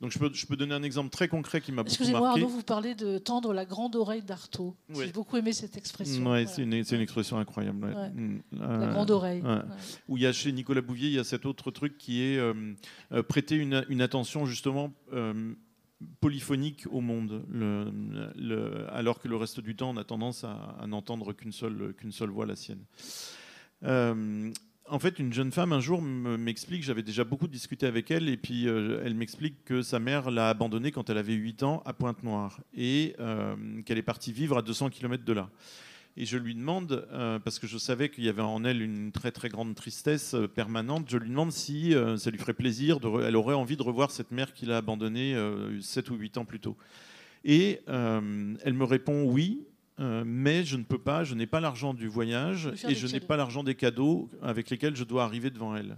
Donc, 0.01 0.11
je 0.11 0.17
peux, 0.17 0.31
je 0.33 0.45
peux 0.47 0.55
donner 0.55 0.73
un 0.73 0.81
exemple 0.81 1.09
très 1.09 1.27
concret 1.27 1.61
qui 1.61 1.71
m'a 1.71 1.83
beaucoup 1.83 1.91
marqué. 1.91 2.03
Excusez-moi, 2.03 2.29
Arnaud, 2.29 2.47
vous 2.47 2.63
parlez 2.63 2.95
de 2.95 3.19
tendre 3.19 3.53
la 3.53 3.65
grande 3.65 3.95
oreille 3.95 4.23
d'Artaud. 4.23 4.75
J'ai 4.89 5.11
beaucoup 5.11 5.37
aimé 5.37 5.53
cette 5.53 5.77
expression. 5.77 6.25
Ouais, 6.31 6.47
c'est 6.47 6.63
une, 6.63 6.73
une, 6.73 7.01
expression 7.01 7.37
incroyable. 7.37 7.85
Mm. 8.15 8.39
la 8.51 8.87
grande 8.87 9.11
oreille. 9.11 9.43
Où 10.07 10.17
il 10.17 10.23
y 10.23 10.25
a 10.25 10.33
chez 10.33 10.51
Nicolas 10.51 10.81
Bouvier, 10.81 11.09
il 11.09 11.13
y 11.13 11.19
a 11.19 11.23
cet 11.23 11.45
autre 11.45 11.69
truc 11.69 11.97
qui 11.97 12.23
est 12.23 12.37
euh, 12.37 12.53
euh, 13.11 13.21
prêter 13.21 13.55
une, 13.55 13.85
une, 13.89 14.01
attention 14.01 14.45
justement. 14.45 14.91
Polyphonique 16.19 16.85
au 16.91 17.01
monde, 17.01 17.43
alors 18.89 19.19
que 19.19 19.27
le 19.27 19.35
reste 19.35 19.59
du 19.59 19.75
temps, 19.75 19.91
on 19.91 19.97
a 19.97 20.03
tendance 20.03 20.43
à, 20.43 20.85
n'entendre 20.87 21.33
qu'une 21.33 21.51
seule, 21.51 21.93
seule 22.11 22.29
voix, 22.29 22.45
la 22.45 22.55
sienne. 22.55 22.83
Euh, 23.83 24.51
en 24.91 24.99
fait, 24.99 25.19
une 25.19 25.31
jeune 25.31 25.51
femme 25.51 25.71
un 25.73 25.79
jour 25.79 26.01
m'explique, 26.01 26.83
j'avais 26.83 27.03
déjà 27.03 27.23
beaucoup 27.23 27.47
discuté 27.47 27.85
avec 27.85 28.11
elle, 28.11 28.27
et 28.27 28.37
puis 28.37 28.67
euh, 28.67 29.01
elle 29.05 29.15
m'explique 29.15 29.63
que 29.63 29.81
sa 29.81 29.99
mère 29.99 30.29
l'a 30.31 30.49
abandonnée 30.49 30.91
quand 30.91 31.09
elle 31.09 31.17
avait 31.17 31.33
8 31.33 31.63
ans 31.63 31.81
à 31.85 31.93
Pointe-Noire, 31.93 32.59
et 32.75 33.15
euh, 33.19 33.81
qu'elle 33.83 33.97
est 33.97 34.03
partie 34.03 34.33
vivre 34.33 34.57
à 34.57 34.61
200 34.61 34.89
km 34.89 35.23
de 35.23 35.33
là. 35.33 35.49
Et 36.17 36.25
je 36.25 36.37
lui 36.37 36.55
demande, 36.55 37.07
euh, 37.11 37.39
parce 37.39 37.57
que 37.57 37.67
je 37.67 37.77
savais 37.77 38.09
qu'il 38.09 38.25
y 38.25 38.29
avait 38.29 38.41
en 38.41 38.63
elle 38.65 38.81
une 38.81 39.11
très 39.11 39.31
très 39.31 39.49
grande 39.49 39.75
tristesse 39.75 40.35
permanente, 40.55 41.05
je 41.09 41.17
lui 41.17 41.29
demande 41.29 41.51
si 41.51 41.93
ça 42.17 42.29
lui 42.29 42.37
ferait 42.37 42.53
plaisir, 42.53 42.99
de 42.99 43.23
elle 43.23 43.35
aurait 43.35 43.55
envie 43.55 43.77
de 43.77 43.83
revoir 43.83 44.11
cette 44.11 44.31
mère 44.31 44.53
qu'il 44.53 44.71
a 44.71 44.77
abandonnée 44.77 45.35
7 45.81 46.09
ou 46.09 46.15
8 46.15 46.37
ans 46.37 46.45
plus 46.45 46.59
tôt. 46.59 46.77
Et 47.45 47.79
elle 47.87 48.73
me 48.73 48.83
répond 48.83 49.23
oui, 49.23 49.65
euh, 50.01 50.23
mais 50.25 50.63
je 50.63 50.77
ne 50.77 50.83
peux 50.83 50.97
pas, 50.97 51.23
je 51.23 51.35
n'ai 51.35 51.45
pas 51.45 51.59
l'argent 51.59 51.93
du 51.93 52.07
voyage 52.07 52.71
et 52.87 52.95
je 52.95 53.07
n'ai 53.07 53.19
pas 53.19 53.37
l'argent 53.37 53.63
des 53.63 53.75
cadeaux 53.75 54.29
avec 54.41 54.69
lesquels 54.69 54.95
je 54.95 55.03
dois 55.03 55.23
arriver 55.23 55.51
devant 55.51 55.75
elle. 55.75 55.97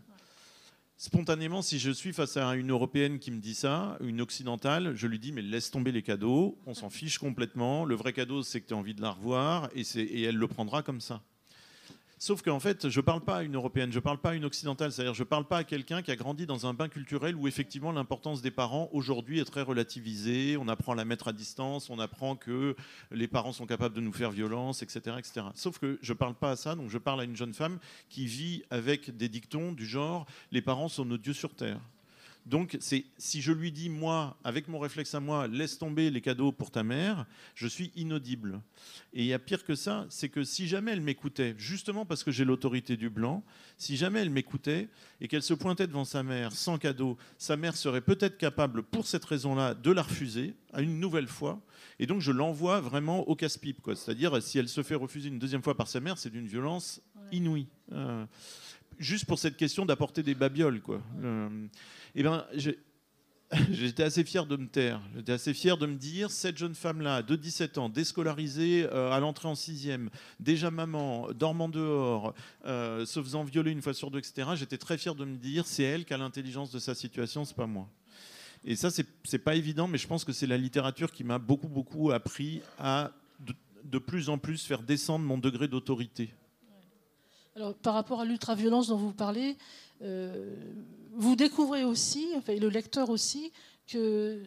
Spontanément, 1.05 1.61
si 1.61 1.79
je 1.79 1.91
suis 1.91 2.13
face 2.13 2.37
à 2.37 2.55
une 2.55 2.71
Européenne 2.71 3.19
qui 3.19 3.29
me 3.29 3.41
dit 3.41 3.55
ça, 3.55 3.97
une 3.99 4.21
Occidentale, 4.21 4.95
je 4.95 5.05
lui 5.05 5.19
dis 5.19 5.33
mais 5.33 5.41
laisse 5.41 5.69
tomber 5.69 5.91
les 5.91 6.01
cadeaux, 6.01 6.57
on 6.65 6.73
s'en 6.73 6.89
fiche 6.89 7.17
complètement. 7.17 7.83
Le 7.83 7.93
vrai 7.93 8.13
cadeau, 8.13 8.41
c'est 8.41 8.61
que 8.61 8.67
tu 8.67 8.73
as 8.73 8.77
envie 8.77 8.93
de 8.93 9.01
la 9.01 9.09
revoir 9.09 9.69
et, 9.75 9.81
et 9.81 10.21
elle 10.21 10.37
le 10.37 10.47
prendra 10.47 10.81
comme 10.81 11.01
ça. 11.01 11.21
Sauf 12.23 12.41
qu'en 12.41 12.61
fait, 12.61 12.87
je 12.87 12.99
ne 13.01 13.03
parle 13.03 13.19
pas 13.19 13.39
à 13.39 13.43
une 13.43 13.55
européenne, 13.55 13.91
je 13.91 13.97
ne 13.97 14.01
parle 14.01 14.17
pas 14.17 14.29
à 14.29 14.33
une 14.33 14.45
occidentale, 14.45 14.93
c'est-à-dire 14.93 15.13
je 15.13 15.23
ne 15.23 15.27
parle 15.27 15.43
pas 15.43 15.57
à 15.57 15.63
quelqu'un 15.65 16.01
qui 16.01 16.09
a 16.09 16.15
grandi 16.15 16.45
dans 16.45 16.65
un 16.65 16.73
bain 16.73 16.87
culturel 16.87 17.35
où 17.35 17.49
effectivement 17.49 17.91
l'importance 17.91 18.41
des 18.41 18.49
parents 18.49 18.87
aujourd'hui 18.93 19.41
est 19.41 19.43
très 19.43 19.61
relativisée, 19.61 20.55
on 20.57 20.69
apprend 20.69 20.93
à 20.93 20.95
la 20.95 21.03
mettre 21.03 21.27
à 21.27 21.33
distance, 21.33 21.89
on 21.89 21.99
apprend 21.99 22.37
que 22.37 22.77
les 23.11 23.27
parents 23.27 23.51
sont 23.51 23.65
capables 23.65 23.93
de 23.93 23.99
nous 23.99 24.13
faire 24.13 24.31
violence, 24.31 24.83
etc. 24.83 25.17
etc. 25.19 25.47
Sauf 25.53 25.79
que 25.79 25.99
je 26.01 26.13
ne 26.13 26.17
parle 26.17 26.35
pas 26.35 26.51
à 26.51 26.55
ça, 26.55 26.75
donc 26.75 26.89
je 26.89 26.97
parle 26.97 27.19
à 27.19 27.25
une 27.25 27.35
jeune 27.35 27.53
femme 27.53 27.77
qui 28.07 28.25
vit 28.25 28.63
avec 28.69 29.17
des 29.17 29.27
dictons 29.27 29.73
du 29.73 29.85
genre 29.85 30.25
les 30.53 30.61
parents 30.61 30.87
sont 30.87 31.03
nos 31.03 31.17
dieux 31.17 31.33
sur 31.33 31.53
terre. 31.53 31.81
Donc, 32.45 32.77
si 32.79 33.41
je 33.41 33.51
lui 33.53 33.71
dis, 33.71 33.89
moi, 33.89 34.37
avec 34.43 34.67
mon 34.67 34.77
réflexe 34.77 35.15
à 35.15 35.21
moi, 35.21 35.47
laisse 35.47 35.77
tomber 35.77 36.09
les 36.09 36.19
cadeaux 36.19 36.51
pour 36.51 36.71
ta 36.71 36.83
mère, 36.83 37.25
je 37.55 37.67
suis 37.67 37.91
inaudible. 37.95 38.59
Et 39.13 39.21
il 39.21 39.27
y 39.27 39.33
a 39.33 39.39
pire 39.39 39.63
que 39.63 39.75
ça, 39.75 40.05
c'est 40.09 40.27
que 40.27 40.43
si 40.43 40.67
jamais 40.67 40.91
elle 40.91 41.01
m'écoutait, 41.01 41.55
justement 41.57 42.05
parce 42.05 42.23
que 42.23 42.31
j'ai 42.31 42.43
l'autorité 42.43 42.97
du 42.97 43.09
blanc, 43.09 43.43
si 43.77 43.95
jamais 43.95 44.19
elle 44.19 44.29
m'écoutait 44.29 44.89
et 45.21 45.27
qu'elle 45.29 45.43
se 45.43 45.53
pointait 45.53 45.87
devant 45.87 46.03
sa 46.03 46.21
mère 46.21 46.51
sans 46.51 46.77
cadeau, 46.77 47.17
sa 47.37 47.55
mère 47.55 47.77
serait 47.77 48.01
peut-être 48.01 48.37
capable, 48.37 48.83
pour 48.83 49.07
cette 49.07 49.23
raison-là, 49.23 49.73
de 49.73 49.91
la 49.91 50.01
refuser 50.01 50.53
à 50.73 50.81
une 50.81 50.99
nouvelle 50.99 51.27
fois. 51.27 51.61
Et 51.99 52.07
donc, 52.07 52.19
je 52.19 52.31
l'envoie 52.31 52.81
vraiment 52.81 53.27
au 53.29 53.35
casse-pipe. 53.35 53.79
C'est-à-dire, 53.95 54.41
si 54.41 54.59
elle 54.59 54.67
se 54.67 54.83
fait 54.83 54.95
refuser 54.95 55.29
une 55.29 55.39
deuxième 55.39 55.63
fois 55.63 55.77
par 55.77 55.87
sa 55.87 56.01
mère, 56.01 56.17
c'est 56.17 56.29
d'une 56.29 56.47
violence 56.47 57.01
inouïe. 57.31 57.67
Euh, 57.91 58.25
juste 58.99 59.25
pour 59.25 59.39
cette 59.39 59.57
question 59.57 59.85
d'apporter 59.85 60.23
des 60.23 60.35
babioles. 60.35 60.81
Quoi. 60.81 61.01
Euh, 61.23 61.67
eh 62.15 62.23
ben, 62.23 62.45
j'étais 63.71 64.03
assez 64.03 64.23
fier 64.23 64.45
de 64.45 64.55
me 64.55 64.67
taire. 64.67 65.01
J'étais 65.15 65.33
assez 65.33 65.53
fier 65.53 65.77
de 65.77 65.85
me 65.85 65.95
dire, 65.95 66.31
cette 66.31 66.57
jeune 66.57 66.75
femme-là, 66.75 67.21
de 67.21 67.35
17 67.35 67.77
ans, 67.77 67.89
déscolarisée 67.89 68.87
euh, 68.91 69.11
à 69.11 69.19
l'entrée 69.19 69.47
en 69.47 69.55
sixième, 69.55 70.09
déjà 70.39 70.71
maman, 70.71 71.31
dormant 71.33 71.69
dehors, 71.69 72.33
euh, 72.65 73.05
se 73.05 73.21
faisant 73.21 73.43
violer 73.43 73.71
une 73.71 73.81
fois 73.81 73.93
sur 73.93 74.11
deux, 74.11 74.19
etc. 74.19 74.51
J'étais 74.55 74.77
très 74.77 74.97
fier 74.97 75.15
de 75.15 75.25
me 75.25 75.37
dire, 75.37 75.65
c'est 75.67 75.83
elle 75.83 76.05
qui 76.05 76.13
a 76.13 76.17
l'intelligence 76.17 76.71
de 76.71 76.79
sa 76.79 76.95
situation, 76.95 77.45
c'est 77.45 77.55
pas 77.55 77.67
moi. 77.67 77.87
Et 78.65 78.75
ça, 78.75 78.89
c'est 78.89 79.39
pas 79.39 79.55
évident, 79.55 79.87
mais 79.87 79.97
je 79.97 80.07
pense 80.07 80.23
que 80.23 80.31
c'est 80.31 80.47
la 80.47 80.57
littérature 80.57 81.11
qui 81.11 81.25
m'a 81.25 81.37
beaucoup, 81.37 81.67
beaucoup 81.67 82.11
appris 82.11 82.61
à 82.79 83.11
de 83.83 83.97
plus 83.97 84.29
en 84.29 84.37
plus 84.37 84.65
faire 84.65 84.81
descendre 84.81 85.25
mon 85.25 85.37
degré 85.37 85.67
d'autorité. 85.67 86.33
Par 87.83 87.93
rapport 87.93 88.21
à 88.21 88.25
l'ultraviolence 88.25 88.87
dont 88.87 88.97
vous 88.97 89.13
parlez, 89.13 89.57
euh, 90.01 90.55
vous 91.11 91.35
découvrez 91.35 91.83
aussi, 91.83 92.27
enfin, 92.35 92.55
le 92.55 92.69
lecteur 92.69 93.09
aussi, 93.09 93.51
que 93.87 94.41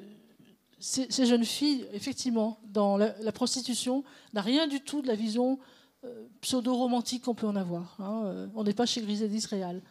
ces, 0.81 1.25
jeunes 1.25 1.45
filles, 1.45 1.87
effectivement, 1.93 2.59
dans 2.65 2.97
la, 2.97 3.33
prostitution, 3.33 4.03
n'a 4.35 4.43
rien 4.43 4.67
du 4.67 4.81
tout 4.81 5.03
de 5.03 5.07
la 5.07 5.15
vision 5.15 5.61
euh, 6.05 6.27
pseudo-romantique 6.41 7.25
qu'on 7.25 7.35
peut 7.35 7.47
en 7.47 7.55
avoir. 7.55 7.97
Hein. 8.01 8.23
Euh, 8.25 8.47
on 8.57 8.65
n'est 8.65 8.75
pas 8.75 8.87
chez 8.87 9.01
Griselda 9.03 9.49
réal. 9.49 9.83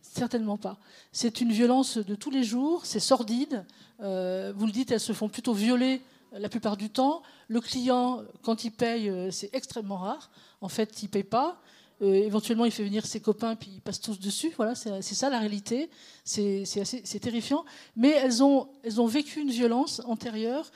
Certainement 0.00 0.56
pas. 0.56 0.78
C'est 1.12 1.40
une 1.42 1.52
violence 1.52 1.98
de 1.98 2.14
tous 2.14 2.30
les 2.30 2.42
jours, 2.42 2.86
c'est 2.86 3.00
sordide. 3.00 3.64
Vous 4.00 4.66
le 4.66 4.72
dites, 4.72 4.90
elles 4.90 4.98
se 4.98 5.12
font 5.12 5.28
plutôt 5.28 5.52
violer 5.52 6.00
la 6.32 6.48
plupart 6.48 6.76
du 6.76 6.90
temps. 6.90 7.22
Le 7.46 7.60
client, 7.60 8.22
quand 8.42 8.64
il 8.64 8.72
paye, 8.72 9.12
c'est 9.30 9.54
extrêmement 9.54 9.98
rare. 9.98 10.32
En 10.60 10.68
fait, 10.68 11.02
il 11.02 11.04
ne 11.04 11.10
paye 11.10 11.22
pas. 11.22 11.62
Éventuellement, 12.02 12.64
il 12.64 12.72
fait 12.72 12.84
venir 12.84 13.06
ses 13.06 13.20
copains, 13.20 13.54
puis 13.56 13.70
ils 13.74 13.80
passent 13.80 14.00
tous 14.00 14.18
dessus. 14.18 14.52
Voilà, 14.56 14.74
c'est 14.74 15.02
ça 15.02 15.30
la 15.30 15.38
réalité. 15.38 15.90
C'est 16.24 17.20
terrifiant. 17.20 17.64
Mais 17.96 18.10
elles 18.10 18.42
ont, 18.42 18.68
elles 18.82 19.00
ont 19.00 19.06
vécu 19.06 19.40
une 19.40 19.50
violence 19.50 20.00
antérieure 20.04 20.70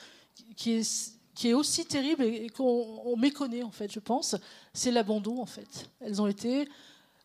qui 0.56 0.72
est 0.72 1.16
qui 1.36 1.50
est 1.50 1.54
aussi 1.54 1.84
terrible 1.84 2.24
et 2.24 2.48
qu'on 2.48 3.14
méconnaît 3.18 3.62
en 3.62 3.70
fait, 3.70 3.92
je 3.92 4.00
pense, 4.00 4.36
c'est 4.72 4.90
l'abandon 4.90 5.42
en 5.42 5.46
fait. 5.46 5.90
Elles 6.00 6.22
ont 6.22 6.26
été 6.26 6.66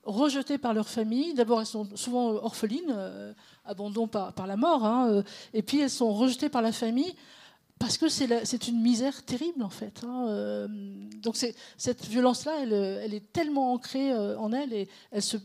rejetées 0.04 0.58
par 0.58 0.74
leur 0.74 0.90
famille. 0.90 1.34
D'abord, 1.34 1.62
elles 1.62 1.66
sont 1.66 1.88
souvent 1.96 2.32
orphelines, 2.34 2.94
euh, 2.94 3.34
abandon 3.64 4.08
par, 4.08 4.34
par, 4.34 4.48
la 4.48 4.58
mort, 4.58 4.86
hein, 4.86 5.10
euh, 5.10 5.24
et 5.54 5.62
puis 5.62 5.80
elles 5.80 5.90
sont 5.90 6.14
rejetées 6.14 6.50
par 6.50 6.62
la 6.62 6.74
famille 6.74 7.16
parce 7.82 7.98
que 7.98 8.08
c'est 8.10 8.68
une 8.68 8.82
misère 8.82 9.24
terrible 9.24 9.64
en 9.64 9.70
fait. 9.70 10.04
Hein, 10.06 10.28
euh, 10.30 10.68
donc 11.22 11.36
cette 11.36 12.06
violence-là, 12.06 12.54
elle, 12.62 13.14
est 13.14 13.34
tellement 13.34 13.74
ancrée 13.74 14.16
en 14.38 14.54
elle 14.54 14.72
et 14.72 14.88
elle 15.12 15.22
se, 15.22 15.38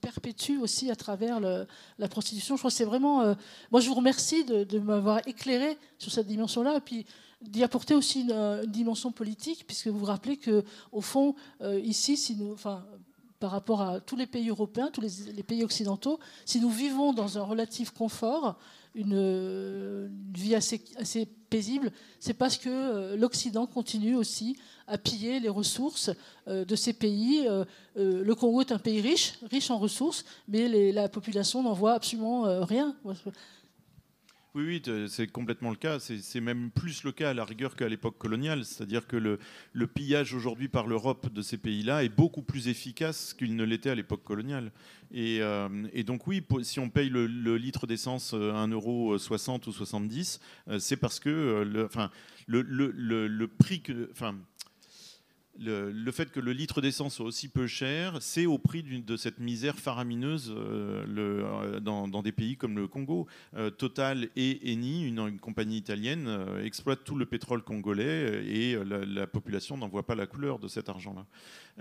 perpétue 0.00 0.58
aussi 0.58 0.90
à 0.90 0.96
travers 0.96 1.38
la 1.40 2.08
prostitution. 2.08 2.56
Je 2.56 2.60
crois 2.60 2.70
que 2.70 2.76
c'est 2.76 2.84
vraiment. 2.84 3.36
moi, 3.70 3.80
je 3.80 3.88
vous 3.88 3.94
remercie 3.94 4.44
de, 4.44 4.78
m'avoir 4.78 5.20
éclairé 5.28 5.78
sur 5.98 6.10
cette 6.10 6.26
dimension-là. 6.26 6.78
Et 6.78 6.80
puis, 6.80 7.06
d'y 7.42 7.62
apporter 7.62 7.94
aussi 7.94 8.22
une, 8.22 8.66
dimension 8.66 9.12
politique, 9.12 9.66
puisque 9.66 9.88
vous 9.88 9.98
vous 9.98 10.06
rappelez 10.06 10.36
que, 10.36 10.64
au 10.92 11.00
fond, 11.00 11.34
euh, 11.60 11.80
ici, 11.80 12.36
par 13.40 13.50
rapport 13.50 13.82
à 13.82 14.00
tous 14.00 14.16
les 14.16 14.26
pays 14.26 14.48
européens, 14.48 14.90
tous 14.92 15.00
les, 15.00 15.42
pays 15.42 15.64
occidentaux, 15.64 16.18
si 16.44 16.60
nous 16.60 16.70
vivons 16.70 17.12
dans 17.12 17.38
un 17.38 17.42
relatif 17.42 17.90
confort, 17.90 18.56
une, 18.94 20.10
vie 20.34 20.54
assez, 20.54 20.80
paisible, 21.50 21.92
c'est 22.18 22.34
parce 22.34 22.56
que 22.56 22.68
euh, 22.68 23.16
l'Occident 23.16 23.66
continue 23.66 24.16
aussi 24.16 24.56
à 24.86 24.96
piller 24.96 25.38
les 25.40 25.48
ressources 25.48 26.10
euh, 26.48 26.64
de 26.64 26.76
ces 26.76 26.92
pays. 26.92 27.46
le 27.96 28.34
Congo 28.34 28.60
est 28.62 28.72
un 28.72 28.78
pays 28.78 29.00
riche, 29.00 29.34
riche 29.50 29.70
en 29.70 29.78
ressources, 29.78 30.24
mais 30.48 30.92
la 30.92 31.08
population 31.08 31.62
n'en 31.62 31.74
voit 31.74 31.94
absolument 31.94 32.64
rien. 32.64 32.96
Oui, 34.54 34.82
oui, 34.86 35.08
c'est 35.08 35.28
complètement 35.28 35.70
le 35.70 35.76
cas. 35.76 35.98
C'est 35.98 36.40
même 36.42 36.70
plus 36.70 37.04
le 37.04 37.12
cas 37.12 37.30
à 37.30 37.34
la 37.34 37.42
rigueur 37.42 37.74
qu'à 37.74 37.88
l'époque 37.88 38.18
coloniale. 38.18 38.66
C'est-à-dire 38.66 39.06
que 39.06 39.16
le, 39.16 39.86
pillage 39.86 40.34
aujourd'hui 40.34 40.68
par 40.68 40.86
l'Europe 40.86 41.32
de 41.32 41.40
ces 41.40 41.56
pays-là 41.56 42.04
est 42.04 42.10
beaucoup 42.10 42.42
plus 42.42 42.68
efficace 42.68 43.32
qu'il 43.32 43.56
ne 43.56 43.64
l'était 43.64 43.88
à 43.88 43.94
l'époque 43.94 44.24
coloniale. 44.24 44.70
Et, 45.10 45.38
euh, 45.40 45.68
donc 46.04 46.26
oui, 46.26 46.44
si 46.64 46.80
on 46.80 46.90
paye 46.90 47.08
le, 47.08 47.26
litre 47.56 47.86
d'essence 47.86 48.34
1,60€ 48.34 49.68
ou 49.68 49.72
70, 49.72 50.40
euh, 50.68 50.78
c'est 50.78 50.96
parce 50.96 51.18
que 51.18 51.64
le, 52.46 52.68
le, 52.86 53.48
prix 53.48 53.80
que... 53.80 54.10
Enfin, 54.12 54.36
le, 55.58 56.10
fait 56.10 56.30
que 56.32 56.40
le 56.40 56.52
litre 56.52 56.80
d'essence 56.80 57.16
soit 57.16 57.26
aussi 57.26 57.48
peu 57.48 57.66
cher, 57.66 58.16
c'est 58.20 58.46
au 58.46 58.58
prix 58.58 58.82
de 58.82 59.16
cette 59.16 59.38
misère 59.38 59.78
faramineuse 59.78 60.52
euh, 60.56 61.04
euh, 61.08 61.80
dans, 61.80 62.22
des 62.22 62.32
pays 62.32 62.56
comme 62.56 62.76
le 62.76 62.88
Congo. 62.88 63.26
Euh, 63.56 63.70
Total 63.70 64.28
et 64.36 64.72
Eni, 64.72 65.04
une, 65.04 65.38
compagnie 65.38 65.76
italienne, 65.76 66.28
exploitent 66.64 67.04
tout 67.04 67.16
le 67.16 67.26
pétrole 67.26 67.62
congolais 67.62 68.44
et 68.46 68.76
la, 68.84 69.26
population 69.26 69.76
n'en 69.76 69.88
voit 69.88 70.06
pas 70.06 70.14
la 70.14 70.26
couleur 70.26 70.58
de 70.58 70.68
cet 70.68 70.88
argent-là. 70.88 71.26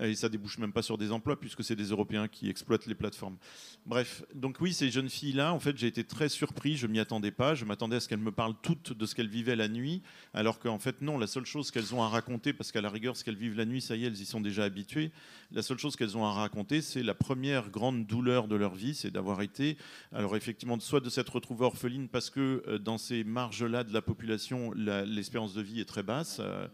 Et 0.05 0.15
ça 0.15 0.29
débouche 0.29 0.57
même 0.57 0.71
pas 0.71 0.81
sur 0.81 0.97
des 0.97 1.11
emplois 1.11 1.39
puisque 1.39 1.63
c'est 1.63 1.75
des 1.75 1.89
Européens 1.89 2.27
qui 2.27 2.49
exploitent 2.49 2.85
les 2.85 2.95
plateformes. 2.95 3.37
Bref, 3.85 4.23
donc 4.33 4.57
oui, 4.61 4.73
ces 4.73 4.89
jeunes 4.89 5.09
filles-là, 5.09 5.53
en 5.53 5.59
fait, 5.59 5.77
j'ai 5.77 5.87
été 5.87 6.03
très 6.03 6.29
surpris, 6.29 6.77
je 6.77 6.87
m'y 6.87 6.99
attendais 6.99 7.31
pas, 7.31 7.55
je 7.55 7.65
m'attendais 7.65 7.97
à 7.97 7.99
ce 7.99 8.07
qu'elles 8.07 8.19
me 8.19 8.31
parlent 8.31 8.55
toutes 8.61 8.97
de 8.97 9.05
ce 9.05 9.15
qu'elles 9.15 9.27
vivaient 9.27 9.55
la 9.55 9.67
nuit, 9.67 10.01
alors 10.33 10.59
qu'en 10.59 10.79
fait 10.79 11.01
non, 11.01 11.17
la 11.17 11.27
seule 11.27 11.45
chose 11.45 11.71
qu'elles 11.71 11.93
ont 11.93 12.03
à 12.03 12.07
raconter, 12.07 12.53
parce 12.53 12.71
qu'à 12.71 12.81
la 12.81 12.89
rigueur, 12.89 13.17
ce 13.17 13.23
qu'elles 13.23 13.35
vivent 13.35 13.57
la 13.57 13.60
nuit, 13.65 13.81
ça 13.81 13.95
y 13.95 14.03
est, 14.03 14.07
elles 14.07 14.21
y 14.21 14.25
sont 14.25 14.41
déjà 14.41 14.63
habituées. 14.63 15.11
La 15.53 15.61
seule 15.61 15.79
chose 15.79 15.97
qu'elles 15.97 16.15
ont 16.15 16.25
à 16.25 16.31
raconter, 16.31 16.81
c'est 16.81 17.03
la 17.03 17.13
première 17.13 17.69
grande 17.71 18.05
douleur 18.05 18.47
de 18.47 18.55
leur 18.55 18.73
vie, 18.73 18.95
c'est 18.95 19.11
d'avoir 19.11 19.41
été, 19.41 19.75
alors 20.13 20.37
effectivement, 20.37 20.79
soit 20.79 21.01
de 21.01 21.09
s'être 21.09 21.33
retrouvée 21.33 21.65
orpheline 21.65 22.07
parce 22.07 22.29
que 22.29 22.63
euh, 22.67 22.77
dans 22.77 22.97
ces 22.97 23.25
marges-là 23.25 23.83
de 23.83 23.93
la 23.93 24.01
population, 24.01 24.71
l'espérance 24.71 25.53
de 25.53 25.61
vie 25.61 25.81
est 25.81 25.85
très 25.85 26.03
basse. 26.03 26.37
Euh, 26.39 26.67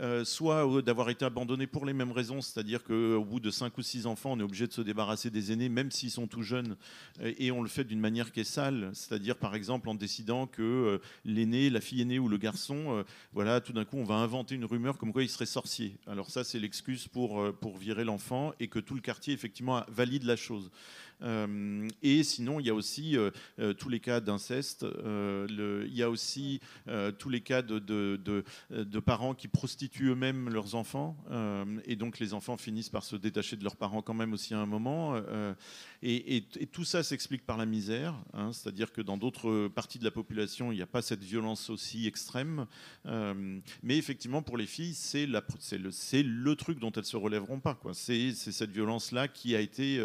euh, 0.00 0.24
soit 0.24 0.82
d'avoir 0.82 1.10
été 1.10 1.24
abandonné 1.24 1.66
pour 1.66 1.84
les 1.84 1.92
mêmes 1.92 2.12
raisons, 2.12 2.40
c'est-à-dire 2.40 2.84
qu'au 2.84 3.24
bout 3.24 3.40
de 3.40 3.50
5 3.50 3.76
ou 3.78 3.82
6 3.82 4.06
enfants, 4.06 4.32
on 4.32 4.38
est 4.38 4.44
obligé 4.44 4.68
de 4.68 4.72
se 4.72 4.82
débarrasser 4.82 5.28
des 5.28 5.50
aînés, 5.50 5.68
même 5.68 5.90
s'ils 5.90 6.12
sont 6.12 6.28
tout 6.28 6.42
jeunes, 6.42 6.76
et 7.20 7.50
on 7.50 7.62
le 7.62 7.68
fait 7.68 7.82
d'une 7.82 7.98
manière 7.98 8.30
qui 8.30 8.40
est 8.40 8.44
sale, 8.44 8.90
c'est-à-dire 8.92 9.36
par 9.36 9.56
exemple 9.56 9.88
en 9.88 9.96
décidant 9.96 10.46
que 10.46 11.00
l'aîné, 11.24 11.68
la 11.68 11.80
fille 11.80 12.00
aînée 12.00 12.20
ou 12.20 12.28
le 12.28 12.36
garçon, 12.36 13.04
voilà, 13.32 13.60
tout 13.60 13.72
d'un 13.72 13.84
coup, 13.84 13.96
on 13.96 14.04
va 14.04 14.14
inventer 14.14 14.54
une 14.54 14.66
rumeur 14.66 14.98
comme 14.98 15.12
quoi 15.12 15.24
il 15.24 15.28
serait 15.28 15.46
sorcier. 15.46 15.96
Ça, 16.28 16.44
c'est 16.44 16.58
l'excuse 16.58 17.08
pour, 17.08 17.40
euh, 17.40 17.52
pour 17.52 17.76
virer 17.76 18.04
l'enfant 18.04 18.52
et 18.60 18.68
que 18.68 18.78
tout 18.78 18.94
le 18.94 19.00
quartier, 19.00 19.32
effectivement, 19.34 19.82
valide 19.88 20.24
la 20.24 20.36
chose. 20.36 20.70
Euh, 21.22 21.88
et 22.02 22.22
sinon, 22.22 22.60
il 22.60 22.66
y 22.66 22.70
a 22.70 22.74
aussi 22.74 23.16
euh, 23.16 23.30
euh, 23.58 23.72
tous 23.72 23.88
les 23.88 24.00
cas 24.00 24.20
d'inceste. 24.20 24.86
il 25.48 25.94
y 25.94 26.02
a 26.02 26.10
aussi 26.10 26.60
tous 27.18 27.28
les 27.28 27.40
cas 27.40 27.62
de, 27.62 29.00
parents 29.04 29.34
qui 29.34 29.48
prostituent 29.48 30.10
eux-mêmes 30.10 30.48
leurs 30.48 30.74
enfants. 30.74 31.16
et 31.84 31.96
donc, 31.96 32.18
les 32.18 32.34
enfants 32.34 32.56
finissent 32.56 32.88
par 32.88 33.04
se 33.04 33.16
détacher 33.16 33.56
de 33.56 33.64
leurs 33.64 33.76
parents 33.76 34.02
quand 34.02 34.14
même 34.14 34.32
aussi 34.32 34.54
à 34.54 34.58
un 34.58 34.66
moment. 34.66 35.14
Et, 36.02 36.44
tout 36.72 36.84
ça 36.84 37.02
s'explique 37.02 37.44
par 37.46 37.56
la 37.56 37.66
misère. 37.66 38.14
Hein. 38.34 38.52
C'est-à-dire 38.52 38.92
que 38.92 39.00
dans 39.00 39.16
d'autres 39.16 39.68
parties 39.68 39.98
de 39.98 40.04
la 40.04 40.10
population, 40.10 40.72
il 40.72 40.76
n'y 40.76 40.82
a 40.82 40.86
pas 40.86 41.02
cette 41.02 41.24
violence 41.24 41.70
aussi 41.70 42.06
extrême. 42.06 42.66
mais 43.04 43.96
effectivement, 43.96 44.42
pour 44.42 44.56
les 44.56 44.66
filles, 44.66 44.94
c'est 44.94 45.26
le, 45.26 46.54
truc 46.54 46.78
dont 46.78 46.92
elles 46.92 47.04
se 47.04 47.16
relèveront 47.16 47.60
pas. 47.60 47.80
C'est 47.92 48.32
cette 48.32 48.70
violence-là 48.70 49.28
qui 49.28 49.56
a 49.56 49.60
été, 49.60 50.00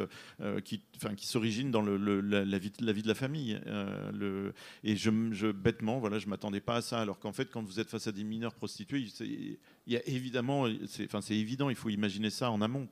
qui 1.15 1.27
s'origine 1.27 1.71
dans 1.71 1.81
la, 1.81 2.57
vie, 2.57 2.71
de 2.71 3.07
la 3.07 3.15
famille. 3.15 3.59
Euh, 3.67 4.51
et 4.83 4.95
je, 4.95 5.09
je, 5.31 5.47
bêtement, 5.47 5.99
voilà, 5.99 6.19
je 6.19 6.27
m'attendais 6.27 6.61
pas 6.61 6.77
à 6.77 6.81
ça. 6.81 7.01
Alors 7.01 7.19
qu'en 7.19 7.31
fait, 7.31 7.49
quand 7.49 7.63
vous 7.63 7.79
êtes 7.79 7.89
face 7.89 8.07
à 8.07 8.11
des 8.11 8.23
mineurs 8.23 8.53
prostitués, 8.53 9.05
évidemment, 9.87 10.65
c'est, 10.87 11.35
évident, 11.35 11.69
il 11.69 11.75
faut 11.75 11.89
imaginer 11.89 12.29
ça 12.29 12.51
en 12.51 12.61
amont. 12.61 12.87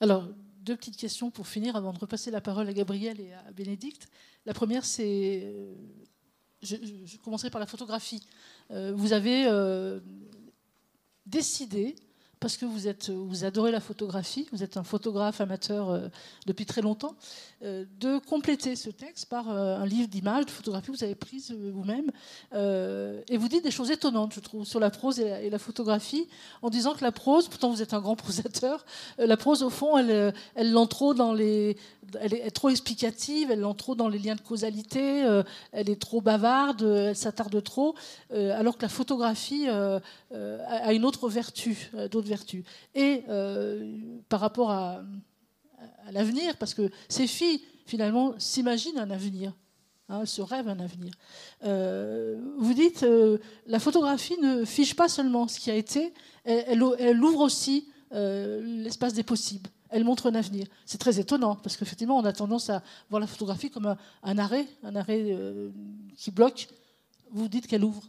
Alors, 0.00 0.28
deux 0.60 0.76
petites 0.76 0.96
questions 0.96 1.30
pour 1.30 1.46
finir 1.46 1.76
avant 1.76 1.92
de 1.92 1.98
repasser 1.98 2.30
la 2.30 2.40
parole 2.40 2.68
à 2.68 2.72
Gabriel 2.72 3.20
et 3.20 3.32
à 3.32 3.52
Bénédicte. 3.52 4.08
La 4.46 4.54
première, 4.54 4.84
c'est, 4.84 5.42
euh, 5.44 5.74
je, 6.62 6.76
commencerai 7.18 7.50
par 7.50 7.60
la 7.60 7.66
photographie. 7.66 8.26
Euh, 8.70 8.92
vous 8.94 9.12
avez 9.12 9.46
décidé 11.26 11.96
parce 12.44 12.58
que 12.58 12.66
vous, 12.66 12.88
êtes, 12.88 13.08
vous 13.08 13.46
adorez 13.46 13.72
la 13.72 13.80
photographie, 13.80 14.46
vous 14.52 14.62
êtes 14.62 14.76
un 14.76 14.82
photographe 14.82 15.40
amateur 15.40 15.88
euh, 15.88 16.08
depuis 16.44 16.66
très 16.66 16.82
longtemps, 16.82 17.14
euh, 17.62 17.86
de 18.00 18.18
compléter 18.18 18.76
ce 18.76 18.90
texte 18.90 19.30
par 19.30 19.50
euh, 19.50 19.78
un 19.78 19.86
livre 19.86 20.08
d'images, 20.08 20.44
de 20.44 20.50
photographies 20.50 20.92
que 20.92 20.96
vous 20.98 21.04
avez 21.04 21.14
prises 21.14 21.56
vous-même. 21.72 22.10
et 22.52 23.38
vous 23.38 23.48
dites 23.48 23.64
des 23.64 23.70
choses 23.70 23.90
étonnantes, 23.90 24.34
je 24.34 24.40
trouve, 24.40 24.66
sur 24.66 24.78
la 24.78 24.90
prose 24.90 25.20
et 25.20 25.48
la, 25.48 25.58
photographie, 25.58 26.28
en 26.60 26.68
disant 26.68 26.92
que 26.92 27.02
la 27.02 27.12
prose, 27.12 27.48
pourtant 27.48 27.70
vous 27.70 27.80
êtes 27.80 27.94
un 27.94 28.00
grand 28.00 28.16
prosateur, 28.24 28.84
la 29.16 29.38
prose, 29.38 29.62
au 29.62 29.70
fond, 29.70 29.96
elle, 29.96 30.34
elle 30.54 30.70
l'entre 30.70 31.14
dans 31.14 31.32
les. 31.32 31.78
Elle 32.20 32.34
est 32.34 32.50
trop 32.50 32.68
explicative, 32.68 33.50
elle 33.50 33.60
l'entre 33.60 33.84
trop 33.84 33.94
dans 33.94 34.08
les 34.08 34.18
liens 34.18 34.34
de 34.34 34.40
causalité, 34.40 35.24
elle 35.72 35.88
est 35.88 36.00
trop 36.00 36.20
bavarde, 36.20 36.82
elle 36.82 37.16
s'attarde 37.16 37.60
trop, 37.64 37.94
alors 38.30 38.76
que 38.76 38.82
la 38.82 38.88
photographie 38.88 39.66
a 39.68 40.92
une 40.92 41.04
autre 41.06 41.28
vertu, 41.28 41.90
d'autres 42.10 42.28
Et 42.94 43.24
par 44.28 44.40
rapport 44.40 44.70
à 44.70 45.02
l'avenir, 46.12 46.56
parce 46.56 46.74
que 46.74 46.90
ces 47.08 47.26
filles, 47.26 47.62
finalement, 47.86 48.34
s'imaginent 48.38 48.98
un 48.98 49.10
avenir. 49.10 49.52
Hein, 50.10 50.26
se 50.26 50.42
rêvent 50.42 50.68
un 50.68 50.80
avenir. 50.80 51.14
Euh, 51.64 52.38
vous 52.58 52.74
dites, 52.74 53.04
euh, 53.04 53.38
la 53.66 53.78
photographie 53.80 54.36
ne 54.38 54.66
fiche 54.66 54.94
pas 54.94 55.08
seulement 55.08 55.48
ce 55.48 55.58
qui 55.58 55.70
a 55.70 55.74
été, 55.74 56.12
elle, 56.44 56.82
ouvre 56.82 57.40
aussi 57.40 57.88
euh, 58.12 58.60
l'espace 58.82 59.14
des 59.14 59.22
possibles. 59.22 59.70
Elle 59.88 60.04
montre 60.04 60.30
un 60.30 60.34
avenir. 60.34 60.66
C'est 60.84 60.98
très 60.98 61.18
étonnant, 61.18 61.56
parce 61.56 61.78
qu'effectivement, 61.78 62.18
on 62.18 62.24
a 62.26 62.34
tendance 62.34 62.68
à 62.68 62.82
voir 63.08 63.18
la 63.18 63.26
photographie 63.26 63.70
comme 63.70 63.96
un 64.22 64.38
arrêt, 64.38 64.66
un 64.82 64.94
arrêt 64.94 65.38
qui 66.16 66.30
bloque. 66.30 66.68
Vous 67.30 67.48
dites 67.48 67.66
qu'elle 67.66 67.84
ouvre. 67.84 68.02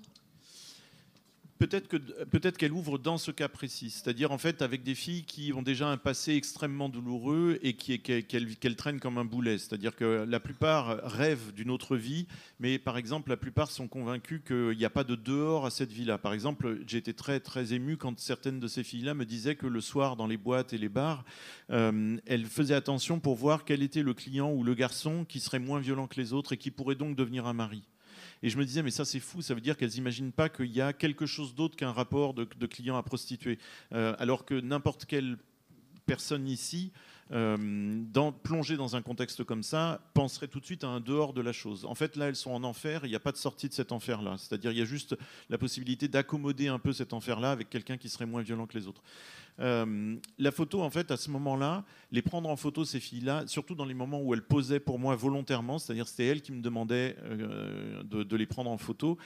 Peut-être 1.57 1.87
que 1.87 1.95
peut-être 2.25 2.57
qu'elle 2.57 2.73
ouvre 2.73 2.97
dans 2.97 3.17
ce 3.17 3.31
cas 3.31 3.47
précis, 3.47 3.89
c'est-à-dire 3.89 4.33
en 4.33 4.37
fait 4.37 4.61
avec 4.61 4.83
des 4.83 4.93
filles 4.93 5.23
qui 5.23 5.53
ont 5.53 5.61
déjà 5.61 5.87
un 5.87 5.95
passé 5.95 6.33
extrêmement 6.33 6.89
douloureux 6.89 7.59
et 7.61 7.75
qui 7.75 7.97
qu'elles 8.01 8.75
traînent 8.75 8.99
comme 8.99 9.17
un 9.17 9.23
boulet, 9.23 9.57
c'est-à-dire 9.57 9.95
que 9.95 10.25
la 10.27 10.39
plupart 10.41 10.99
rêvent 11.03 11.53
d'une 11.53 11.69
autre 11.69 11.95
vie, 11.95 12.27
mais 12.59 12.77
par 12.77 12.97
exemple 12.97 13.29
la 13.29 13.37
plupart 13.37 13.71
sont 13.71 13.87
convaincus 13.87 14.41
qu'il 14.45 14.77
n'y 14.77 14.83
a 14.83 14.89
pas 14.89 15.05
de 15.05 15.15
dehors 15.15 15.65
à 15.65 15.69
cette 15.69 15.93
vie-là. 15.93 16.17
Par 16.17 16.33
exemple, 16.33 16.79
j'ai 16.87 16.97
été 16.97 17.13
très 17.13 17.39
très 17.39 17.71
ému 17.71 17.95
quand 17.95 18.19
certaines 18.19 18.59
de 18.59 18.67
ces 18.67 18.83
filles-là 18.83 19.13
me 19.13 19.23
disaient 19.23 19.55
que 19.55 19.67
le 19.67 19.79
soir 19.79 20.17
dans 20.17 20.27
les 20.27 20.37
boîtes 20.37 20.73
et 20.73 20.77
les 20.77 20.89
bars, 20.89 21.23
euh, 21.69 22.17
elles 22.25 22.47
faisaient 22.47 22.75
attention 22.75 23.21
pour 23.21 23.35
voir 23.35 23.63
quel 23.63 23.81
était 23.81 24.03
le 24.03 24.13
client 24.13 24.51
ou 24.51 24.65
le 24.65 24.73
garçon 24.73 25.23
qui 25.23 25.39
serait 25.39 25.59
moins 25.59 25.79
violent 25.79 26.07
que 26.07 26.19
les 26.19 26.33
autres 26.33 26.51
et 26.51 26.57
qui 26.57 26.69
pourrait 26.69 26.95
donc 26.95 27.15
devenir 27.15 27.45
un 27.47 27.53
mari. 27.53 27.83
Et 28.45 28.49
je 28.51 28.59
me 28.59 28.63
disais, 28.63 28.83
mais 28.83 28.91
ça 28.91 29.05
c'est 29.05 29.19
fou, 29.19 29.41
ça 29.41 29.55
veut 29.55 29.59
dire 29.59 29.75
qu'elles 29.75 29.89
n'imaginent 29.89 30.31
pas 30.31 30.49
qu'il 30.49 30.67
y 30.67 30.79
a 30.79 30.93
quelque 30.93 31.25
chose 31.25 31.55
d'autre 31.55 31.75
qu'un 31.75 31.91
rapport 31.91 32.35
de, 32.35 32.45
client 32.67 32.95
à 32.95 33.01
prostituée. 33.01 33.57
Euh, 33.91 34.15
alors 34.19 34.45
que 34.45 34.53
n'importe 34.53 35.05
quelle 35.05 35.37
personne 36.05 36.47
ici, 36.47 36.91
euh, 37.31 37.57
dans, 38.11 38.31
plongée 38.31 38.77
dans 38.77 38.95
un 38.95 39.01
contexte 39.01 39.43
comme 39.43 39.63
ça, 39.63 39.99
penserait 40.13 40.47
tout 40.47 40.59
de 40.59 40.65
suite 40.65 40.83
à 40.83 40.87
un 40.87 40.99
dehors 40.99 41.33
de 41.33 41.41
la 41.41 41.53
chose. 41.53 41.85
En 41.85 41.95
fait, 41.95 42.15
là, 42.15 42.27
elles 42.27 42.35
sont 42.35 42.51
en 42.51 42.63
enfer, 42.63 43.01
il 43.03 43.09
n'y 43.09 43.15
a 43.15 43.19
pas 43.19 43.31
de 43.31 43.37
sortie 43.37 43.67
de 43.67 43.73
cet 43.73 43.91
enfer-là. 43.91 44.35
C'est-à-dire, 44.37 44.71
il 44.71 44.77
y 44.77 44.81
a 44.81 44.85
juste 44.85 45.15
la 45.49 45.57
possibilité 45.57 46.07
d'accommoder 46.07 46.67
un 46.67 46.79
peu 46.79 46.93
cet 46.93 47.13
enfer-là 47.13 47.51
avec 47.51 47.69
quelqu'un 47.69 47.97
qui 47.97 48.09
serait 48.09 48.27
moins 48.27 48.43
violent 48.43 48.67
que 48.67 48.77
les 48.77 48.87
autres. 48.87 49.01
Euh, 49.59 50.17
la 50.37 50.51
photo, 50.51 50.81
en 50.81 50.89
fait, 50.89 51.11
à 51.11 51.17
ce 51.17 51.29
moment-là, 51.31 51.83
les 52.11 52.21
prendre 52.21 52.49
en 52.49 52.55
photo, 52.55 52.85
ces 52.85 52.99
filles-là, 52.99 53.47
surtout 53.47 53.75
dans 53.75 53.85
les 53.85 53.93
moments 53.93 54.21
où 54.21 54.33
elles 54.33 54.45
posaient 54.45 54.79
pour 54.79 54.99
moi 54.99 55.15
volontairement, 55.15 55.79
c'est-à-dire 55.79 56.07
c'était 56.07 56.27
elles 56.27 56.41
qui 56.41 56.51
me 56.51 56.61
demandaient 56.61 57.15
euh, 57.23 58.03
de, 58.03 58.35
les 58.35 58.45
prendre 58.45 58.69
en 58.69 58.77
photo, 58.77 59.17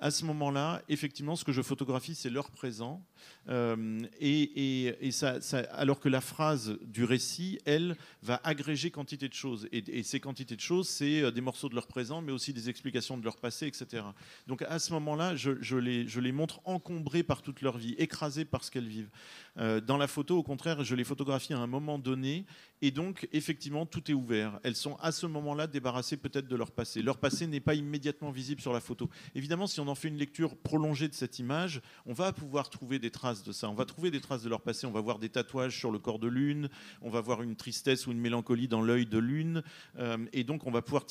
à 0.00 0.10
ce 0.10 0.24
moment-là, 0.26 0.82
effectivement, 0.88 1.34
ce 1.34 1.44
que 1.44 1.52
je 1.52 1.62
photographie, 1.62 2.14
c'est 2.14 2.30
leur 2.30 2.50
présent. 2.50 3.04
Euh, 3.48 4.00
et, 4.20 5.10
ça, 5.10 5.38
alors 5.72 6.00
que 6.00 6.08
la 6.08 6.20
phrase 6.20 6.76
du 6.82 7.04
récit, 7.04 7.58
elle, 7.64 7.96
va 8.22 8.40
agréger 8.44 8.90
quantité 8.90 9.28
de 9.28 9.34
choses. 9.34 9.68
Et, 9.72 10.02
ces 10.02 10.20
quantités 10.20 10.56
de 10.56 10.60
choses, 10.60 10.88
c'est 10.88 11.22
euh, 11.22 11.30
des 11.30 11.40
morceaux 11.40 11.68
de 11.68 11.74
leur 11.74 11.86
présent, 11.86 12.20
mais 12.20 12.32
aussi 12.32 12.52
des 12.52 12.68
explications 12.68 13.16
de 13.16 13.24
leur 13.24 13.36
passé, 13.36 13.66
etc. 13.66 14.04
Donc 14.46 14.62
à 14.62 14.78
ce 14.78 14.92
moment-là, 14.94 15.34
je, 15.36 15.76
les, 15.76 16.32
montre 16.32 16.60
encombrées 16.64 17.22
par 17.22 17.42
toute 17.42 17.62
leur 17.62 17.78
vie, 17.78 17.94
écrasées 17.98 18.44
par 18.44 18.64
ce 18.64 18.70
qu'elles 18.70 18.88
vivent. 18.88 19.10
Euh, 19.58 19.80
dans 19.80 19.96
la 19.96 20.06
photo, 20.06 20.36
au 20.36 20.42
contraire, 20.42 20.84
je 20.84 20.94
les 20.94 21.04
photographie 21.04 21.54
à 21.54 21.58
un 21.58 21.66
moment 21.66 21.98
donné, 21.98 22.44
et 22.82 22.90
donc 22.90 23.28
effectivement, 23.32 23.86
tout 23.86 24.10
est 24.10 24.14
ouvert. 24.14 24.60
Elles 24.62 24.76
sont 24.76 24.96
à 24.96 25.10
ce 25.10 25.26
moment-là 25.26 25.66
débarrassées 25.66 26.16
peut-être 26.16 26.48
de 26.48 26.56
leur 26.56 26.70
passé. 26.70 27.02
Leur 27.02 27.18
passé 27.18 27.46
n'est 27.46 27.60
pas 27.60 27.74
immédiatement 27.74 28.30
visible 28.30 28.60
sur 28.60 28.72
la 28.72 28.80
photo. 28.80 29.08
Évidemment, 29.34 29.66
si 29.66 29.80
on 29.80 29.88
en 29.88 29.94
fait 29.94 30.08
une 30.08 30.18
lecture 30.18 30.56
prolongée 30.56 31.08
de 31.08 31.14
cette 31.14 31.38
image, 31.38 31.80
on 32.06 32.12
va 32.12 32.32
pouvoir 32.32 32.70
trouver 32.70 32.98
des 32.98 33.07
traces 33.10 33.42
de 33.42 33.52
ça. 33.52 33.68
On 33.68 33.74
va 33.74 33.84
trouver 33.84 34.10
des 34.10 34.20
traces 34.20 34.42
de 34.42 34.48
leur 34.48 34.60
passé. 34.60 34.86
On 34.86 34.92
va 34.92 35.00
voir 35.00 35.18
des 35.18 35.28
tatouages 35.28 35.76
sur 35.76 35.90
le 35.90 35.98
corps 35.98 36.18
de 36.18 36.28
l'une. 36.28 36.68
On 37.02 37.10
va 37.10 37.20
voir 37.20 37.42
une 37.42 37.56
tristesse 37.56 38.06
ou 38.06 38.12
une 38.12 38.20
mélancolie 38.20 38.68
dans 38.68 38.82
l'œil 38.82 39.06
de 39.06 39.18
l'une. 39.18 39.62
Euh, 39.98 40.18
et 40.32 40.44
donc, 40.44 40.66
on 40.66 40.70
va 40.70 40.82
pouvoir 40.82 41.06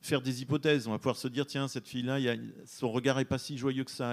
faire 0.00 0.20
des 0.20 0.42
hypothèses. 0.42 0.86
On 0.86 0.90
va 0.90 0.98
pouvoir 0.98 1.16
se 1.16 1.28
dire, 1.28 1.46
tiens, 1.46 1.68
cette 1.68 1.86
fille-là, 1.86 2.18
son 2.66 2.90
regard 2.90 3.18
est 3.20 3.24
pas 3.24 3.38
si 3.38 3.56
joyeux 3.56 3.84
que 3.84 3.90
ça. 3.90 4.12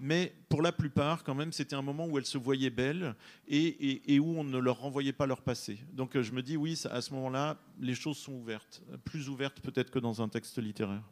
Mais 0.00 0.34
pour 0.48 0.62
la 0.62 0.72
plupart, 0.72 1.22
quand 1.22 1.34
même, 1.34 1.52
c'était 1.52 1.76
un 1.76 1.82
moment 1.82 2.06
où 2.06 2.18
elles 2.18 2.26
se 2.26 2.38
voyaient 2.38 2.70
belles 2.70 3.14
et, 3.46 4.18
où 4.18 4.38
on 4.38 4.44
ne 4.44 4.58
leur 4.58 4.80
renvoyait 4.80 5.12
pas 5.12 5.26
leur 5.26 5.42
passé. 5.42 5.78
Donc 5.92 6.16
euh, 6.16 6.22
je 6.22 6.32
me 6.32 6.42
dis, 6.42 6.56
oui, 6.56 6.80
à 6.90 7.00
ce 7.00 7.12
moment-là, 7.14 7.58
les 7.80 7.94
choses 7.94 8.16
sont 8.16 8.32
ouvertes. 8.32 8.82
Plus 9.04 9.28
ouvertes 9.28 9.60
peut-être 9.60 9.90
que 9.90 9.98
dans 9.98 10.22
un 10.22 10.28
texte 10.28 10.58
littéraire. 10.58 11.02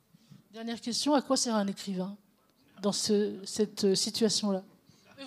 Dernière 0.52 0.80
question, 0.80 1.14
à 1.14 1.20
quoi 1.20 1.36
sert 1.36 1.54
un 1.54 1.66
écrivain 1.66 2.16
dans 2.82 2.92
cette 2.92 3.84
euh, 3.84 3.94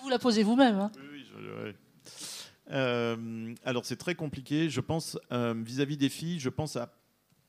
Vous 0.02 0.10
la 0.10 0.20
posez 0.20 0.44
vous-même. 0.44 0.80
Hein 0.80 0.92
oui, 1.12 1.26
oui, 1.66 1.74
euh, 2.72 3.54
alors 3.66 3.86
c'est 3.86 3.96
très 3.96 4.16
compliqué. 4.16 4.70
Je 4.70 4.82
pense 4.82 5.18
vis-à-vis 5.32 5.96
-vis 5.96 5.98
des 5.98 6.10
filles, 6.10 6.40
je 6.40 6.50
pense 6.50 6.76
à 6.76 6.94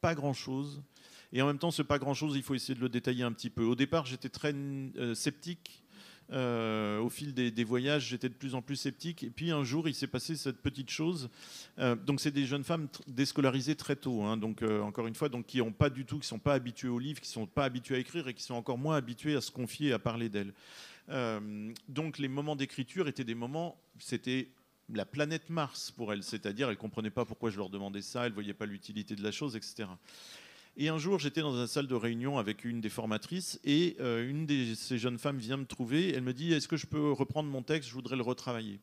pas 0.00 0.14
grand-chose. 0.14 0.82
Et 1.32 1.42
en 1.42 1.46
même 1.46 1.58
temps, 1.58 1.70
ce 1.70 1.82
pas 1.82 1.98
grand-chose, 1.98 2.36
il 2.36 2.42
faut 2.42 2.54
essayer 2.54 2.74
de 2.74 2.80
le 2.80 2.88
détailler 2.88 3.22
un 3.22 3.32
petit 3.32 3.50
peu. 3.50 3.64
Au 3.64 3.76
départ, 3.76 4.06
j'étais 4.06 4.28
très 4.28 4.52
euh, 4.52 5.14
sceptique. 5.14 5.82
Euh, 6.32 7.00
au 7.00 7.08
fil 7.08 7.34
des, 7.34 7.64
voyages, 7.64 8.06
j'étais 8.06 8.28
de 8.28 8.34
plus 8.34 8.54
en 8.54 8.62
plus 8.62 8.76
sceptique. 8.76 9.24
Et 9.24 9.30
puis 9.30 9.50
un 9.50 9.64
jour, 9.64 9.88
il 9.88 9.94
s'est 9.94 10.06
passé 10.06 10.36
cette 10.36 10.62
petite 10.62 10.90
chose. 10.90 11.28
Euh, 11.78 11.96
donc, 11.96 12.20
c'est 12.20 12.30
des 12.30 12.46
jeunes 12.46 12.62
femmes 12.62 12.88
déscolarisées 13.08 13.74
très 13.74 13.96
tôt. 13.96 14.22
Hein. 14.22 14.36
donc, 14.36 14.62
encore 14.62 15.06
une 15.08 15.14
fois, 15.14 15.28
donc 15.28 15.46
qui 15.46 15.60
ont 15.60 15.72
pas 15.72 15.90
du 15.90 16.04
tout, 16.04 16.20
qui 16.20 16.28
sont 16.28 16.38
pas 16.38 16.54
habituées 16.54 16.88
au 16.88 17.00
livre, 17.00 17.20
qui 17.20 17.28
sont 17.28 17.46
pas 17.46 17.64
habituées 17.64 17.96
à 17.96 17.98
écrire 17.98 18.28
et 18.28 18.34
qui 18.34 18.44
sont 18.44 18.54
encore 18.54 18.78
moins 18.78 18.96
habituées 18.96 19.34
à 19.34 19.40
se 19.40 19.50
confier, 19.50 19.92
à 19.92 19.98
parler 19.98 20.28
d'elles. 20.28 20.52
Donc, 21.88 22.18
les 22.18 22.28
moments 22.28 22.56
d'écriture 22.56 23.08
étaient 23.08 23.24
des 23.24 23.34
moments, 23.34 23.80
c'était 23.98 24.48
la 24.92 25.04
planète 25.04 25.50
Mars 25.50 25.90
pour 25.90 26.12
elles, 26.12 26.22
c'est-à-dire 26.22 26.70
elles 26.70 26.76
comprenaient 26.76 27.10
pas 27.10 27.24
pourquoi 27.24 27.50
je 27.50 27.56
leur 27.56 27.70
demandais 27.70 28.02
ça, 28.02 28.26
elles 28.26 28.32
voyaient 28.32 28.54
pas 28.54 28.66
l'utilité 28.66 29.14
de 29.14 29.22
la 29.22 29.30
chose, 29.30 29.56
etc. 29.56 29.88
Et 30.76 30.88
un 30.88 30.98
jour, 30.98 31.18
j'étais 31.18 31.40
dans 31.40 31.54
une 31.58 31.66
salle 31.66 31.86
de 31.86 31.94
réunion 31.94 32.38
avec 32.38 32.64
une 32.64 32.80
des 32.80 32.88
formatrices 32.88 33.60
et 33.64 33.96
euh, 34.00 34.28
une 34.28 34.46
de 34.46 34.74
ces 34.74 34.98
jeunes 34.98 35.18
femmes 35.18 35.38
vient 35.38 35.56
me 35.56 35.66
trouver. 35.66 36.14
Elle 36.14 36.22
me 36.22 36.32
dit 36.32 36.52
Est-ce 36.52 36.68
que 36.68 36.76
je 36.76 36.86
peux 36.86 37.10
reprendre 37.12 37.48
mon 37.50 37.62
texte 37.62 37.88
Je 37.88 37.94
voudrais 37.94 38.16
le 38.16 38.22
retravailler? 38.22 38.80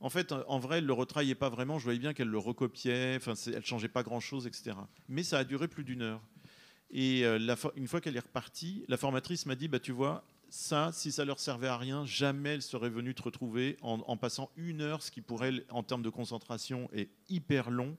En 0.00 0.10
fait, 0.10 0.32
en 0.32 0.58
vrai, 0.58 0.78
elle 0.78 0.84
ne 0.84 0.88
le 0.88 0.94
retravaillait 0.94 1.34
pas 1.34 1.48
vraiment. 1.48 1.78
Je 1.78 1.84
voyais 1.84 1.98
bien 1.98 2.14
qu'elle 2.14 2.28
le 2.28 2.38
recopiait. 2.38 3.16
Enfin, 3.16 3.34
elle 3.46 3.64
changeait 3.64 3.88
pas 3.88 4.02
grand-chose, 4.02 4.46
etc. 4.46 4.76
Mais 5.08 5.22
ça 5.22 5.38
a 5.38 5.44
duré 5.44 5.68
plus 5.68 5.84
d'une 5.84 6.02
heure. 6.02 6.22
Et 6.90 7.24
euh, 7.24 7.38
une 7.76 7.88
fois 7.88 8.00
qu'elle 8.00 8.16
est 8.16 8.20
repartie, 8.20 8.84
la 8.88 8.96
formatrice 8.96 9.44
m'a 9.44 9.54
dit 9.54 9.68
bah, 9.68 9.80
Tu 9.80 9.92
vois, 9.92 10.24
ça, 10.50 10.90
si 10.92 11.12
ça 11.12 11.24
leur 11.24 11.38
servait 11.38 11.68
à 11.68 11.76
rien, 11.76 12.04
jamais 12.06 12.54
elle 12.54 12.62
serait 12.62 12.88
venue 12.88 13.14
te 13.14 13.22
retrouver 13.22 13.76
en, 13.82 14.16
passant 14.16 14.50
une 14.56 14.80
heure, 14.80 15.02
ce 15.02 15.10
qui 15.10 15.20
pour 15.20 15.44
elle, 15.44 15.64
en 15.70 15.82
termes 15.82 16.02
de 16.02 16.10
concentration, 16.10 16.88
est 16.92 17.10
hyper 17.28 17.70
long. 17.70 17.96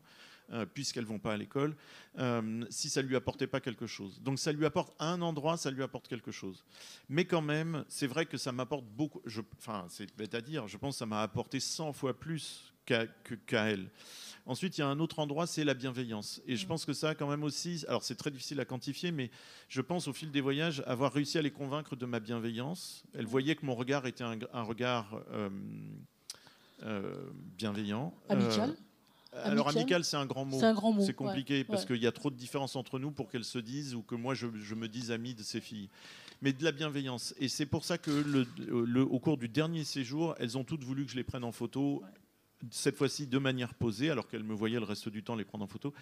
Euh, 0.52 0.66
puisqu'elles 0.66 1.06
vont 1.06 1.20
pas 1.20 1.34
à 1.34 1.38
l'école, 1.38 1.76
euh, 2.18 2.66
si 2.72 2.90
ça 2.90 3.04
lui 3.04 3.16
apportait 3.16 3.46
pas 3.46 3.60
quelque 3.60 3.86
chose. 3.86 4.20
Donc 4.24 4.40
ça 4.40 4.52
lui 4.52 4.66
apporte 4.66 4.96
un 4.98 5.22
endroit, 5.22 5.58
ça 5.58 5.70
lui 5.70 5.84
apporte 5.84 6.08
quelque 6.08 6.32
chose. 6.32 6.66
Mais 7.08 7.26
quand 7.26 7.44
même, 7.44 7.86
c'est 7.88 8.08
vrai 8.08 8.26
que 8.26 8.36
ça 8.36 8.52
m'apporte 8.52 8.84
beaucoup. 8.84 9.22
enfin, 9.60 9.86
c'est 9.90 10.12
bête 10.18 10.34
à 10.34 10.42
dire. 10.42 10.68
Je 10.68 10.78
pense 10.78 10.96
que 10.96 11.00
ça 11.00 11.06
m'a 11.06 11.22
apporté 11.22 11.60
100 11.60 11.94
fois 11.94 12.20
plus 12.20 12.74
qu'à 12.84 13.06
elle. 13.70 13.92
Ensuite, 14.50 14.80
il 14.80 14.82
y 14.82 14.84
a 14.84 14.88
un 14.88 15.00
autre 15.00 15.20
endroit, 15.20 15.46
c'est 15.46 15.64
la 15.64 15.76
bienveillance. 15.76 16.42
Et 16.48 16.56
je 16.56 16.66
pense 16.66 16.84
que 16.84 16.92
ça, 16.92 17.14
quand 17.14 17.30
même 17.30 17.44
aussi, 17.44 17.86
alors 17.88 18.04
c'est 18.04 18.16
très 18.16 18.32
difficile 18.32 18.60
à 18.60 18.66
quantifier, 18.66 19.12
mais 19.12 19.30
je 19.68 19.80
pense 19.80 20.08
au 20.08 20.14
fil 20.14 20.32
des 20.32 20.42
voyages 20.42 20.82
avoir 20.88 21.14
réussi 21.14 21.38
à 21.38 21.44
les 21.44 21.52
convaincre 21.52 21.96
de 21.96 22.08
ma 22.08 22.20
bienveillance. 22.20 23.04
Elles 23.14 23.28
voyaient 23.28 23.56
que 23.56 23.64
mon 23.64 23.76
regard 23.76 24.08
était 24.08 24.24
un, 24.24 24.64
regard 24.64 25.22
euh, 26.82 27.14
bienveillant. 27.60 28.12
Amical? 28.28 28.76
alors 29.34 29.70
amical, 29.70 30.04
c'est 30.04 30.18
un 30.18 30.26
grand 30.26 30.46
mot. 30.46 30.60
C'est 31.06 31.14
compliqué 31.14 31.64
parce 31.64 31.86
qu'il 31.86 32.02
y 32.02 32.08
a 32.08 32.12
trop 32.12 32.32
de 32.32 32.36
différences 32.36 32.76
entre 32.76 32.98
nous 32.98 33.12
pour 33.12 33.30
qu'elles 33.30 33.46
se 33.46 33.60
disent 33.60 33.94
ou 33.94 34.02
que 34.02 34.16
moi 34.16 34.34
je, 34.34 34.48
me 34.48 34.88
dise 34.88 35.12
amie 35.12 35.36
de 35.36 35.44
ces 35.44 35.62
filles. 35.62 35.90
Mais 36.42 36.54
de 36.54 36.64
la 36.64 36.72
bienveillance. 36.72 37.36
Et 37.40 37.50
c'est 37.50 37.68
pour 37.68 37.86
ça 37.86 38.00
que 38.00 38.10
le, 38.10 39.02
au 39.04 39.20
cours 39.20 39.38
du 39.38 39.48
dernier 39.48 39.84
séjour, 39.84 40.34
elles 40.40 40.58
ont 40.58 40.64
toutes 40.64 40.84
voulu 40.84 41.06
que 41.06 41.12
je 41.12 41.18
les 41.18 41.24
prenne 41.24 41.44
en 41.44 41.52
photo. 41.52 42.02
Cette 42.72 42.96
fois-ci 42.96 43.28
de 43.28 43.38
manière 43.38 43.74
posée, 43.74 44.10
alors 44.10 44.28
qu'elles 44.28 44.44
me 44.44 44.54
voyaient 44.54 44.80
le 44.80 44.86
reste 44.86 45.10
du 45.10 45.24
temps 45.24 45.36
les 45.36 45.46
prendre 45.46 45.64
en 45.64 45.68
photo. 45.68 45.94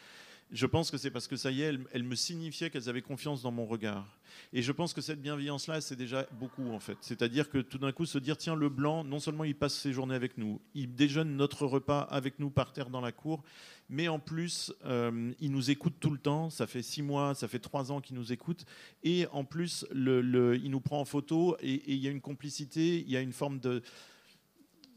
Je 0.51 0.65
pense 0.65 0.91
que 0.91 0.97
c'est 0.97 1.11
parce 1.11 1.27
que 1.27 1.35
ça 1.35 1.51
y 1.51 1.61
est, 1.61 1.77
elles, 1.91 2.03
me 2.03 2.15
signifiaient 2.15 2.69
qu'elles 2.69 2.87
avaient 2.87 3.01
confiance 3.01 3.41
dans 3.41 3.51
mon 3.51 3.65
regard. 3.65 4.17
Et 4.53 4.61
je 4.61 4.71
pense 4.71 4.93
que 4.93 5.01
cette 5.01 5.21
bienveillance-là, 5.21 5.81
c'est 5.81 5.97
déjà 5.97 6.25
beaucoup 6.39 6.71
en 6.71 6.79
fait. 6.79 6.97
C'est-à-dire 7.01 7.49
que 7.49 7.57
tout 7.57 7.77
d'un 7.77 7.91
coup, 7.91 8.05
se 8.05 8.17
dire, 8.17 8.37
tiens, 8.37 8.55
le 8.55 8.69
blanc, 8.69 9.03
non 9.03 9.19
seulement 9.19 9.43
il 9.43 9.55
passe 9.55 9.73
ses 9.73 9.91
journées 9.91 10.15
avec 10.15 10.37
nous, 10.37 10.61
il 10.73 10.95
déjeune 10.95 11.35
notre 11.35 11.65
repas 11.65 11.99
avec 11.99 12.39
nous 12.39 12.49
par 12.49 12.71
terre 12.71 12.89
dans 12.89 13.01
la 13.01 13.11
cour, 13.11 13.43
mais 13.89 14.07
en 14.07 14.19
plus, 14.19 14.73
euh, 14.85 15.33
il 15.41 15.51
nous 15.51 15.69
écoute 15.69 15.95
tout 15.99 16.11
le 16.11 16.17
temps. 16.17 16.49
Ça 16.49 16.65
fait 16.65 16.81
six 16.81 17.01
mois, 17.01 17.35
ça 17.35 17.49
fait 17.49 17.59
trois 17.59 17.91
ans 17.91 17.99
qu'il 17.99 18.15
nous 18.15 18.31
écoute. 18.31 18.65
Et 19.03 19.27
en 19.33 19.43
plus, 19.43 19.85
il 19.93 20.69
nous 20.69 20.81
prend 20.81 21.01
en 21.01 21.05
photo 21.05 21.57
et 21.59 21.91
il 21.91 21.99
y 21.99 22.07
a 22.07 22.11
une 22.11 22.21
complicité, 22.21 22.99
il 22.99 23.11
y 23.11 23.17
a 23.17 23.21
une 23.21 23.33
forme 23.33 23.59
de 23.59 23.81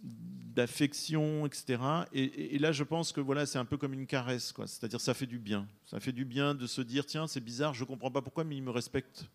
d'affection, 0.03 1.47
etc. 1.47 1.81
Et, 2.13 2.59
là, 2.59 2.73
je 2.73 2.85
pense 2.85 3.13
que 3.13 3.21
voilà, 3.21 3.47
c'est 3.47 3.59
un 3.59 3.65
peu 3.65 3.77
comme 3.77 3.95
une 3.95 4.07
caresse, 4.07 4.53
quoi. 4.53 4.67
C'est-à-dire, 4.67 5.01
ça 5.01 5.15
fait 5.15 5.27
du 5.27 5.39
bien. 5.39 5.67
Ça 5.87 6.01
fait 6.01 6.13
du 6.13 6.25
bien 6.25 6.55
de 6.55 6.67
se 6.67 6.81
dire, 6.81 7.07
tiens, 7.07 7.27
c'est 7.27 7.41
bizarre, 7.41 7.75
je 7.75 7.85
comprends 7.85 8.11
pas 8.11 8.23
pourquoi, 8.23 8.45
mais 8.45 8.57
il 8.57 8.63
me 8.63 8.71
respecte 8.71 9.29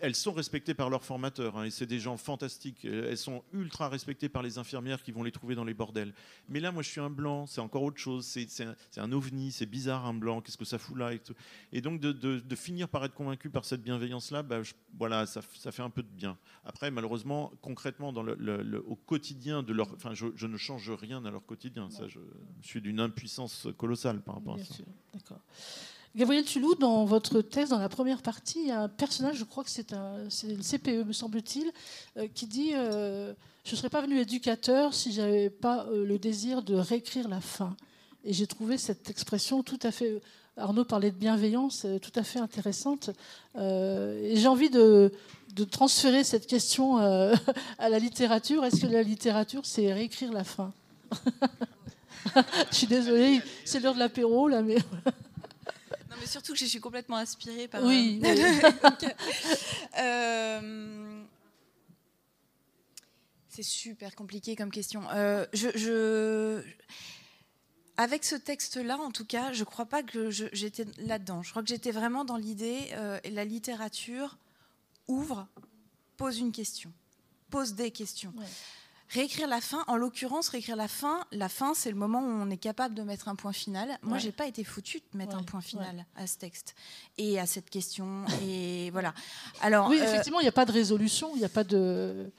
elles 0.00 0.14
sont 0.14 0.32
respectées 0.32 0.74
par 0.74 0.88
leurs 0.88 1.04
formateurs, 1.04 1.56
hein, 1.56 1.64
et 1.64 1.70
c'est 1.70 1.86
des 1.86 1.98
gens 1.98 2.16
fantastiques. 2.16 2.84
Elles 2.84 3.18
sont 3.18 3.42
ultra 3.52 3.88
respectées 3.88 4.28
par 4.28 4.42
les 4.42 4.58
infirmières 4.58 5.02
qui 5.02 5.10
vont 5.10 5.22
les 5.22 5.32
trouver 5.32 5.54
dans 5.54 5.64
les 5.64 5.74
bordels. 5.74 6.14
Mais 6.48 6.60
là, 6.60 6.70
moi, 6.70 6.82
je 6.82 6.90
suis 6.90 7.00
un 7.00 7.10
blanc, 7.10 7.46
c'est 7.46 7.60
encore 7.60 7.82
autre 7.82 7.98
chose. 7.98 8.24
C'est 8.24 8.46
un, 8.98 9.12
ovni, 9.12 9.50
c'est 9.50 9.66
bizarre 9.66 10.06
un 10.06 10.14
blanc. 10.14 10.40
Qu'est-ce 10.40 10.56
que 10.56 10.64
ça 10.64 10.78
fout 10.78 10.96
là 10.96 11.10
et, 11.72 11.80
donc 11.80 12.00
de, 12.00 12.54
finir 12.54 12.88
par 12.88 13.04
être 13.04 13.14
convaincu 13.14 13.50
par 13.50 13.64
cette 13.64 13.82
bienveillance-là, 13.82 14.42
bah, 14.42 14.60
voilà, 14.96 15.26
ça, 15.26 15.42
fait 15.42 15.82
un 15.82 15.90
peu 15.90 16.02
de 16.02 16.08
bien. 16.08 16.38
Après, 16.64 16.90
malheureusement, 16.90 17.52
concrètement, 17.60 18.12
dans 18.12 18.22
le, 18.22 18.84
au 18.86 18.96
quotidien 18.96 19.62
de 19.62 19.72
leur, 19.72 19.92
enfin, 19.94 20.14
je, 20.14 20.46
ne 20.46 20.56
change 20.56 20.90
rien 20.90 21.24
à 21.24 21.30
leur 21.30 21.44
quotidien. 21.44 21.90
Ça, 21.90 22.06
je, 22.06 22.20
suis 22.62 22.80
d'une 22.80 23.00
impuissance 23.00 23.66
colossale 23.76 24.22
par 24.22 24.36
rapport 24.36 24.54
à 24.54 24.58
ça. 24.58 24.84
D'accord. 25.12 25.40
Gabriel 26.16 26.44
Tulou, 26.44 26.76
dans 26.76 27.04
votre 27.04 27.40
texte, 27.40 27.72
dans 27.72 27.80
la 27.80 27.88
première 27.88 28.22
partie, 28.22 28.60
il 28.60 28.68
y 28.68 28.70
a 28.70 28.82
un 28.82 28.88
personnage, 28.88 29.36
je 29.36 29.42
crois 29.42 29.64
que 29.64 29.70
c'est 29.70 29.90
le 29.90 30.62
CPE, 30.62 31.04
me 31.08 31.12
semble-t-il, 31.12 31.72
euh, 32.16 32.28
qui 32.32 32.46
dit 32.46 32.70
Je 32.70 33.70
ne 33.72 33.76
serais 33.76 33.88
pas 33.88 34.00
venu 34.00 34.20
éducateur 34.20 34.94
si 34.94 35.12
j'avais 35.12 35.50
pas 35.50 35.86
le 35.92 36.16
désir 36.18 36.62
de 36.62 36.76
réécrire 36.76 37.26
la 37.26 37.40
fin. 37.40 37.76
Et 38.24 38.32
j'ai 38.32 38.46
trouvé 38.46 38.78
cette 38.78 39.10
expression 39.10 39.64
tout 39.64 39.78
à 39.82 39.90
fait. 39.90 40.20
Arnaud 40.56 40.84
parlait 40.84 41.10
de 41.10 41.16
bienveillance, 41.16 41.84
tout 42.00 42.12
à 42.14 42.22
fait 42.22 42.38
intéressante. 42.38 43.10
et 43.56 44.34
j'ai 44.36 44.46
envie 44.46 44.70
de, 44.70 45.10
de, 45.56 45.64
transférer 45.64 46.22
cette 46.22 46.46
question 46.46 46.98
à 47.78 47.88
la 47.88 47.98
littérature. 47.98 48.64
Est-ce 48.64 48.82
que 48.82 48.86
la 48.86 49.02
littérature, 49.02 49.66
c'est 49.66 49.92
réécrire 49.92 50.32
la 50.32 50.44
fin? 50.44 50.72
Je 52.70 52.76
suis 52.76 52.86
désolée, 52.86 53.42
c'est 53.64 53.80
l'heure 53.80 53.94
de 53.94 53.98
l'apéro, 53.98 54.46
là, 54.46 54.62
mais. 54.62 54.76
non, 56.14 56.20
mais 56.20 56.26
surtout 56.26 56.52
que 56.52 56.58
je 56.58 56.64
suis 56.64 56.80
complètement 56.80 57.16
inspirée 57.16 57.68
par. 57.68 57.82
Oui. 57.82 58.22
Euh, 59.96 61.22
c'est 63.48 63.62
super 63.62 64.16
compliqué 64.16 64.56
comme 64.56 64.72
question. 64.72 65.08
Euh, 65.12 65.46
je, 65.52 66.64
Avec 67.96 68.24
ce 68.24 68.34
texte-là, 68.34 68.98
en 68.98 69.12
tout 69.12 69.24
cas, 69.24 69.52
je 69.52 69.60
ne 69.60 69.64
crois 69.64 69.86
pas 69.86 70.02
que 70.02 70.30
j'étais 70.30 70.84
là-dedans. 70.98 71.44
Je 71.44 71.50
crois 71.50 71.62
que 71.62 71.68
j'étais 71.68 71.92
vraiment 71.92 72.24
dans 72.24 72.36
l'idée, 72.36 72.88
euh, 72.94 73.20
la 73.30 73.44
littérature 73.44 74.36
ouvre, 75.06 75.46
pose 76.16 76.38
une 76.38 76.50
question, 76.50 76.92
pose 77.50 77.74
des 77.74 77.92
questions. 77.92 78.34
Réécrire 79.10 79.48
la 79.48 79.60
fin, 79.60 79.84
en 79.86 79.96
l'occurrence, 79.96 80.48
réécrire 80.48 80.76
la 80.76 80.88
fin, 80.88 81.24
la 81.30 81.48
fin, 81.48 81.74
c'est 81.74 81.90
le 81.90 81.96
moment 81.96 82.20
où 82.20 82.30
on 82.30 82.50
est 82.50 82.56
capable 82.56 82.94
de 82.94 83.02
mettre 83.02 83.28
un 83.28 83.34
point 83.34 83.52
final. 83.52 83.98
Moi, 84.02 84.18
j'ai 84.18 84.32
pas 84.32 84.46
été 84.46 84.64
foutue 84.64 85.02
de 85.12 85.18
mettre 85.18 85.36
un 85.36 85.42
point 85.42 85.60
final 85.60 86.06
à 86.16 86.26
ce 86.26 86.38
texte 86.38 86.74
et 87.18 87.38
à 87.38 87.46
cette 87.46 87.70
question. 87.70 88.24
et 88.42 88.90
voilà. 88.92 89.14
Alors, 89.60 89.88
oui, 89.88 89.98
euh, 90.00 90.04
effectivement, 90.04 90.40
il 90.40 90.44
n'y 90.44 90.48
a 90.48 90.52
pas 90.52 90.64
de 90.64 90.72
résolution, 90.72 91.30
il 91.34 91.38
n'y 91.38 91.44
a 91.44 91.50
pas 91.50 91.64
de. 91.64 92.30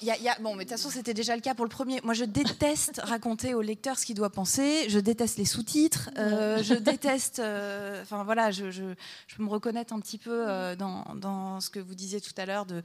Y 0.00 0.10
a, 0.10 0.18
y 0.18 0.28
a, 0.28 0.36
bon, 0.40 0.54
mais 0.54 0.64
de 0.64 0.70
toute 0.70 0.78
façon, 0.78 0.90
c'était 0.90 1.14
déjà 1.14 1.36
le 1.36 1.42
cas 1.42 1.54
pour 1.54 1.64
le 1.64 1.70
premier. 1.70 2.00
Moi, 2.02 2.14
je 2.14 2.24
déteste 2.24 3.00
raconter 3.04 3.54
au 3.54 3.60
lecteur 3.60 3.98
ce 3.98 4.06
qu'il 4.06 4.16
doit 4.16 4.30
penser. 4.30 4.88
Je 4.88 4.98
déteste 4.98 5.38
les 5.38 5.44
sous-titres. 5.44 6.10
Euh, 6.18 6.62
je 6.62 6.74
déteste. 6.90 7.40
Euh, 7.40 8.02
enfin, 8.02 8.24
voilà, 8.24 8.50
je, 8.50 8.70
je, 8.70 8.94
je, 9.26 9.36
peux 9.36 9.42
me 9.42 9.50
reconnaître 9.50 9.92
un 9.92 10.00
petit 10.00 10.18
peu 10.18 10.46
dans, 10.76 11.04
dans, 11.16 11.60
ce 11.60 11.68
que 11.68 11.80
vous 11.80 11.94
disiez 11.94 12.20
tout 12.20 12.34
à 12.36 12.46
l'heure 12.46 12.66
de 12.66 12.82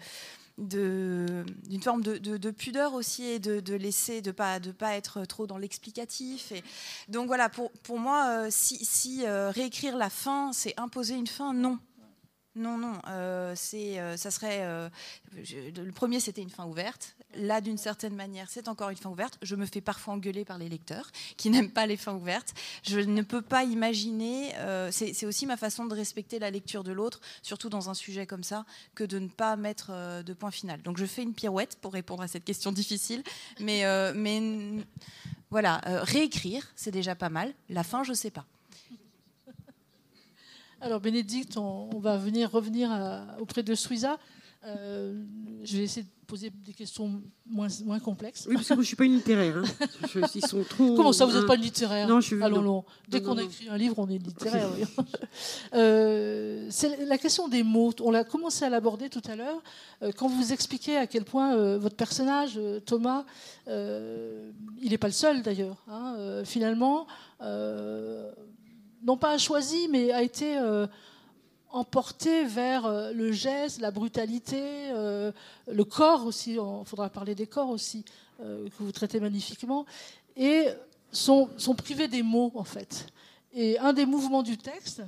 d'une 0.57 1.81
forme 1.83 2.01
de, 2.01 2.51
pudeur 2.51 2.93
aussi 2.93 3.23
et 3.25 3.39
de, 3.39 3.75
laisser 3.75 4.21
de 4.21 4.31
pas 4.31 4.59
de 4.59 4.71
pas 4.71 4.95
être 4.95 5.25
trop 5.25 5.45
dans 5.45 5.57
l'explicatif 5.57 6.51
et 6.51 6.63
donc 7.09 7.27
voilà 7.27 7.47
pour, 7.47 7.71
pour 7.83 7.99
moi 7.99 8.27
euh, 8.29 8.47
si, 8.49 8.83
si 8.83 9.23
euh, 9.25 9.51
réécrire 9.51 9.95
la 9.97 10.09
fin 10.09 10.51
c'est 10.53 10.73
imposer 10.77 11.15
une 11.15 11.27
fin 11.27 11.53
non 11.53 11.77
non, 12.57 12.77
non, 12.77 12.93
euh, 13.07 13.53
c'est, 13.55 13.99
euh, 13.99 14.17
ça 14.17 14.31
serait. 14.31 14.59
Euh, 14.61 14.89
le 15.35 15.91
premier, 15.91 16.19
c'était 16.19 16.41
une 16.41 16.49
fin 16.49 16.65
ouverte. 16.65 17.15
Là, 17.35 17.61
d'une 17.61 17.77
certaine 17.77 18.15
manière, 18.15 18.49
c'est 18.49 18.67
encore 18.67 18.89
une 18.89 18.97
fin 18.97 19.09
ouverte. 19.09 19.37
Je 19.41 19.55
me 19.55 19.65
fais 19.65 19.81
parfois 19.81 20.15
engueuler 20.15 20.43
par 20.43 20.57
les 20.57 20.67
lecteurs 20.67 21.11
qui 21.37 21.49
n'aiment 21.51 21.71
pas 21.71 21.85
les 21.85 21.97
fins 21.97 22.15
ouvertes. 22.15 22.53
Je 22.83 22.99
ne 22.99 23.21
peux 23.21 23.41
pas 23.41 23.63
imaginer. 23.63 24.53
c'est, 24.91 25.25
aussi 25.25 25.45
ma 25.45 25.57
façon 25.57 25.85
de 25.85 25.93
respecter 25.93 26.39
la 26.39 26.49
lecture 26.49 26.83
de 26.83 26.91
l'autre, 26.91 27.21
surtout 27.43 27.69
dans 27.69 27.89
un 27.89 27.93
sujet 27.93 28.25
comme 28.25 28.43
ça, 28.43 28.65
que 28.95 29.03
de 29.03 29.19
ne 29.19 29.27
pas 29.27 29.55
mettre 29.55 29.91
de 30.23 30.33
point 30.33 30.51
final. 30.51 30.81
Donc, 30.81 30.97
je 30.97 31.05
fais 31.05 31.23
une 31.23 31.33
pirouette 31.33 31.77
pour 31.79 31.93
répondre 31.93 32.23
à 32.23 32.27
cette 32.27 32.45
question 32.45 32.71
difficile. 32.71 33.23
Mais, 33.59 33.83
mais 34.13 34.85
voilà, 35.51 35.81
réécrire, 35.85 36.67
c'est 36.75 36.91
déjà 36.91 37.15
pas 37.15 37.29
mal. 37.29 37.53
La 37.69 37.83
fin, 37.83 38.03
je 38.03 38.11
ne 38.11 38.15
sais 38.15 38.31
pas. 38.31 38.45
Alors 40.82 40.99
Bénédicte, 40.99 41.57
on, 41.57 41.99
va 41.99 42.17
venir 42.17 42.51
revenir 42.51 42.89
auprès 43.39 43.63
de 43.63 43.73
Suiza. 43.75 44.17
Euh, 44.65 45.23
je 45.63 45.78
vais 45.78 45.84
essayer 45.84 46.03
de 46.03 46.09
poser 46.28 46.49
des 46.49 46.73
questions 46.73 47.21
moins, 47.45 47.67
moins 47.86 47.99
complexes. 47.99 48.45
Oui, 48.47 48.55
parce 48.55 48.67
que 48.67 48.73
moi, 48.73 48.84
je 48.84 48.86
ne 48.86 48.88
suis 48.88 48.95
pas 48.95 49.05
une 49.05 49.15
littéraire. 49.15 49.57
Hein. 49.57 50.21
ils 50.36 50.45
sont 50.45 50.63
trop, 50.63 50.95
Comment 50.95 51.13
ça, 51.13 51.25
vous 51.25 51.36
n'êtes 51.36 51.47
pas 51.47 51.55
une 51.55 51.61
littéraire 51.61 52.07
Non, 52.07 52.19
je 52.19 52.28
suis... 52.28 52.43
Allons, 52.43 52.61
non. 52.61 52.86
Dès 53.07 53.21
qu'on 53.21 53.38
écrit 53.38 53.69
un 53.69 53.78
livre, 53.78 53.95
on 53.97 54.09
est 54.09 54.17
littéraire. 54.17 54.69
euh, 55.73 56.67
c'est 56.69 57.05
la 57.05 57.17
question 57.17 57.47
des 57.47 57.63
mots. 57.63 57.93
On 58.01 58.11
l'a 58.11 58.25
commencé 58.25 58.65
à 58.65 58.69
l'aborder 58.69 59.09
tout 59.09 59.21
à 59.28 59.36
l'heure. 59.36 59.61
Euh, 60.03 60.11
quand 60.15 60.28
vous 60.28 60.51
expliquez 60.51 60.97
à 60.97 61.07
quel 61.07 61.23
point 61.23 61.55
euh, 61.55 61.78
votre 61.78 61.95
personnage, 61.95 62.59
Thomas, 62.86 63.25
il 63.67 64.89
n'est 64.89 64.97
pas 64.97 65.07
le 65.07 65.13
seul 65.13 65.41
d'ailleurs. 65.41 65.78
Hein, 65.88 66.43
finalement 66.43 67.07
non 69.07 69.15
pas 69.15 69.37
choisi, 69.37 69.87
mais 69.87 70.11
a 70.11 70.21
été 70.21 70.57
euh, 70.57 70.85
emporté 71.71 72.43
vers 72.43 72.85
euh, 72.85 73.13
le 73.13 73.31
geste, 73.31 73.79
la 73.79 73.89
brutalité, 73.89 74.61
euh, 74.91 75.31
le 75.71 75.83
corps 75.85 76.25
aussi, 76.25 76.55
il 76.55 76.85
faudra 76.85 77.09
parler 77.09 77.33
des 77.33 77.47
corps 77.47 77.69
aussi, 77.69 78.03
que 78.39 78.83
vous 78.83 78.91
traitez 78.91 79.19
magnifiquement, 79.19 79.87
et 80.35 80.67
sont, 81.11 81.49
sont, 81.57 81.73
privés 81.73 82.07
des 82.07 82.21
mots 82.21 82.51
en 82.53 82.65
fait. 82.65 83.07
Et 83.53 83.79
un 83.79 83.93
des 83.93 84.05
mouvements 84.05 84.43
du 84.43 84.57
texte 84.57 85.01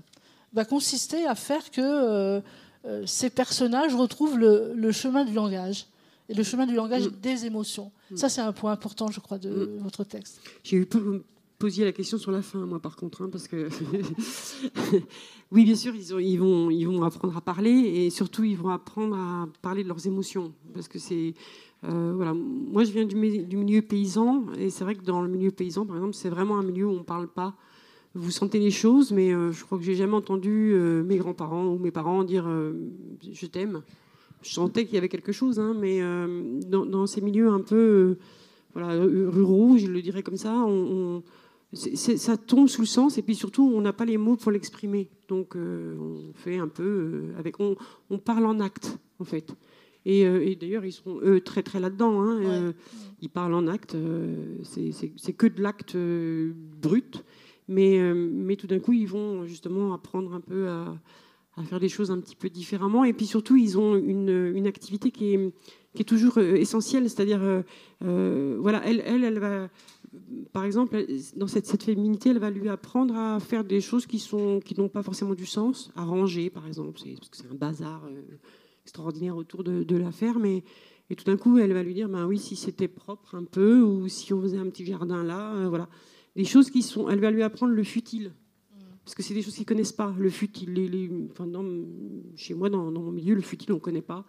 va 0.54 0.66
consister 0.66 1.28
à 1.28 1.36
faire 1.36 1.70
que 1.70 2.42
ces 3.06 3.30
personnages 3.30 3.94
retrouvent 3.94 4.40
le, 4.40 4.92
chemin 4.92 5.26
du 5.26 5.34
langage 5.34 5.86
et 6.28 6.34
le 6.34 6.42
chemin 6.42 6.66
du 6.66 6.74
langage 6.74 7.08
mm. 7.08 7.20
des 7.22 7.46
émotions. 7.46 7.92
Mm. 8.10 8.18
Ça, 8.18 8.30
c'est 8.30 8.42
un 8.42 8.52
point 8.52 8.72
important, 8.72 9.12
je 9.12 9.20
crois, 9.20 9.38
de 9.38 9.50
mm. 9.50 9.84
votre 9.84 10.04
texte. 10.04 10.42
J'ai 10.64 10.78
eu 10.78 10.88
posiez 11.60 11.84
la 11.84 11.92
question 11.92 12.18
sur 12.18 12.32
la 12.32 12.42
fin, 12.42 12.66
moi, 12.66 12.80
par 12.80 12.96
contre, 12.96 13.22
hein, 13.22 13.30
parce 13.30 13.48
que 13.48 13.68
oui, 15.52 15.66
bien 15.66 15.76
sûr, 15.76 15.94
ils, 15.94 16.10
ils, 16.22 16.38
vont, 16.38 16.70
ils 16.70 16.86
vont 16.86 17.04
apprendre 17.04 17.36
à 17.36 17.42
parler 17.42 17.70
et 17.70 18.10
surtout, 18.10 18.46
ils 18.46 18.58
vont 18.58 18.70
apprendre 18.70 19.16
à 19.16 19.50
parler 19.62 19.84
de 19.84 19.90
leurs 19.90 20.08
émotions, 20.08 20.54
parce 20.74 20.88
que 20.88 20.98
c'est 20.98 21.34
euh, 21.86 22.14
voilà. 22.16 22.34
Moi, 22.34 22.84
je 22.84 22.92
viens 22.92 23.06
du, 23.06 23.16
milieu 23.16 23.82
paysan 23.82 24.46
et 24.58 24.70
c'est 24.70 24.84
vrai 24.84 24.96
que 24.96 25.04
dans 25.04 25.22
le 25.22 25.30
milieu 25.30 25.52
paysan, 25.52 25.86
par 25.86 25.98
exemple, 25.98 26.14
c'est 26.14 26.30
vraiment 26.30 26.58
un 26.58 26.64
milieu 26.64 26.88
où 26.88 26.92
on 26.92 27.00
ne 27.00 27.04
parle 27.04 27.28
pas. 27.28 27.56
Vous 28.16 28.32
sentez 28.32 28.60
les 28.60 28.72
choses, 28.72 29.12
mais 29.12 29.34
euh, 29.34 29.52
je 29.52 29.64
crois 29.64 29.78
que 29.78 29.84
j'ai 29.84 29.96
jamais 29.96 30.16
entendu 30.16 30.72
euh, 30.74 31.04
mes 31.04 31.18
grands-parents 31.18 31.68
ou 31.68 31.78
mes 31.78 31.92
parents 31.92 32.24
dire 32.24 32.50
je 33.32 33.46
t'aime. 33.46 33.82
Je 34.42 34.52
sentais 34.52 34.86
qu'il 34.86 34.96
y 34.96 34.98
avait 34.98 35.10
quelque 35.10 35.34
chose, 35.34 35.60
hein, 35.60 35.76
mais 35.78 36.00
dans, 36.66 36.86
dans, 36.86 37.06
ces 37.08 37.20
milieux 37.20 37.50
un 37.50 37.60
peu 37.60 38.18
voilà, 38.74 38.94
ruraux, 39.04 39.78
je 39.78 39.88
le 39.88 40.02
dirais 40.02 40.24
comme 40.24 40.38
ça, 40.38 40.54
on 40.66 41.22
ça 41.74 42.38
tombe 42.38 42.68
sous 42.68 42.82
le 42.82 42.88
sens 42.88 43.18
et 43.18 43.22
puis 43.22 43.36
surtout 43.36 43.72
on 43.74 43.82
n'a 43.82 43.94
pas 43.94 44.06
les 44.06 44.18
mots 44.18 44.36
pour 44.36 44.52
l'exprimer. 44.52 45.10
Donc 45.28 45.56
euh, 45.56 45.96
on 46.00 46.34
fait 46.34 46.58
un 46.58 46.68
peu 46.68 46.84
euh, 46.84 47.38
avec, 47.38 47.60
on, 47.60 47.76
parle 48.18 48.46
en 48.46 48.60
acte 48.60 48.98
en 49.20 49.24
fait. 49.24 49.54
Et, 50.06 50.26
euh, 50.26 50.56
d'ailleurs 50.60 50.86
ils 50.86 50.92
sont 50.92 51.20
eux 51.22 51.42
très 51.42 51.62
très 51.62 51.80
là-dedans. 51.80 52.22
Hein, 52.22 52.74
ils 53.22 53.30
parlent 53.30 53.54
en 53.54 53.68
acte. 53.68 53.96
c'est 54.64 55.34
que 55.34 55.46
de 55.46 55.62
l'acte 55.62 55.96
brut, 55.96 57.24
mais 57.68 58.00
mais 58.16 58.56
tout 58.56 58.68
d'un 58.68 58.80
coup 58.80 58.94
ils 58.94 59.08
vont 59.08 59.46
justement 59.46 59.94
apprendre 59.94 60.34
un 60.34 60.42
peu 60.42 60.70
à, 60.70 60.98
à, 61.56 61.64
faire 61.64 61.80
des 61.80 61.90
choses 61.90 62.10
un 62.10 62.20
petit 62.20 62.36
peu 62.36 62.50
différemment. 62.50 63.04
Et 63.04 63.14
puis 63.14 63.28
surtout 63.28 63.58
ils 63.58 63.78
ont 63.78 63.96
une, 63.96 64.54
une 64.56 64.66
activité 64.66 65.12
qui 65.12 65.36
est 65.36 65.54
qui 65.94 66.04
est 66.04 66.06
toujours 66.06 66.40
essentielle, 66.40 67.08
c'est-à-dire 67.10 67.64
voilà 68.02 68.82
elle 68.86 69.04
elle 69.06 69.24
elle 69.24 69.38
va 69.38 69.70
par 70.54 70.66
exemple, 70.66 71.06
dans 71.36 71.48
cette, 71.48 71.66
cette, 71.66 71.84
féminité, 71.84 72.30
elle 72.30 72.40
va 72.40 72.50
lui 72.50 72.70
apprendre 72.70 73.16
à 73.16 73.40
faire 73.40 73.64
des 73.64 73.82
choses 73.82 74.06
qui 74.06 74.20
sont 74.20 74.60
qui 74.60 74.80
n'ont 74.80 74.90
pas 74.90 75.04
forcément 75.04 75.36
du 75.36 75.46
sens, 75.46 75.92
à 75.96 76.04
ranger, 76.04 76.50
par 76.50 76.68
exemple, 76.68 76.92
parce 76.94 77.30
que 77.30 77.38
c'est 77.38 77.52
un 77.52 77.56
bazar 77.56 78.04
euh, 78.06 78.22
extraordinaire 78.84 79.36
autour 79.36 79.64
de, 79.64 79.84
de, 79.84 79.98
la 79.98 80.12
ferme. 80.12 80.46
Et, 80.46 80.64
tout 81.16 81.26
d'un 81.26 81.38
coup, 81.38 81.58
elle 81.58 81.74
va 81.74 81.84
lui 81.84 81.94
dire, 81.94 82.08
ben 82.08 82.26
oui, 82.28 82.38
si 82.38 82.56
c'était 82.56 82.88
propre 82.88 83.36
un 83.36 83.44
peu, 83.44 83.82
ou 83.82 84.08
si 84.08 84.32
on 84.34 84.42
faisait 84.42 84.60
un 84.60 84.70
petit 84.70 84.86
jardin 84.86 85.24
là, 85.24 85.54
euh, 85.56 85.68
voilà, 85.68 85.90
des 86.36 86.46
choses 86.46 86.70
qui 86.70 86.82
sont. 86.82 87.10
Elle 87.10 87.20
va 87.20 87.32
lui 87.32 87.44
apprendre 87.44 87.74
le 87.74 87.84
futile, 87.84 88.32
parce 89.04 89.16
que 89.16 89.24
c'est 89.24 89.34
des 89.34 89.42
choses 89.42 89.56
qu'ils 89.56 89.66
connaissent 89.66 89.92
pas. 89.92 90.14
Le 90.18 90.30
futile, 90.30 90.74
les, 90.74 91.10
enfin, 91.32 91.48
chez 92.36 92.54
moi, 92.54 92.70
dans, 92.70 92.92
dans, 92.92 93.02
mon 93.02 93.12
milieu, 93.12 93.36
le 93.36 93.42
futile, 93.42 93.74
on 93.74 93.80
connaît 93.80 94.02
pas. 94.02 94.26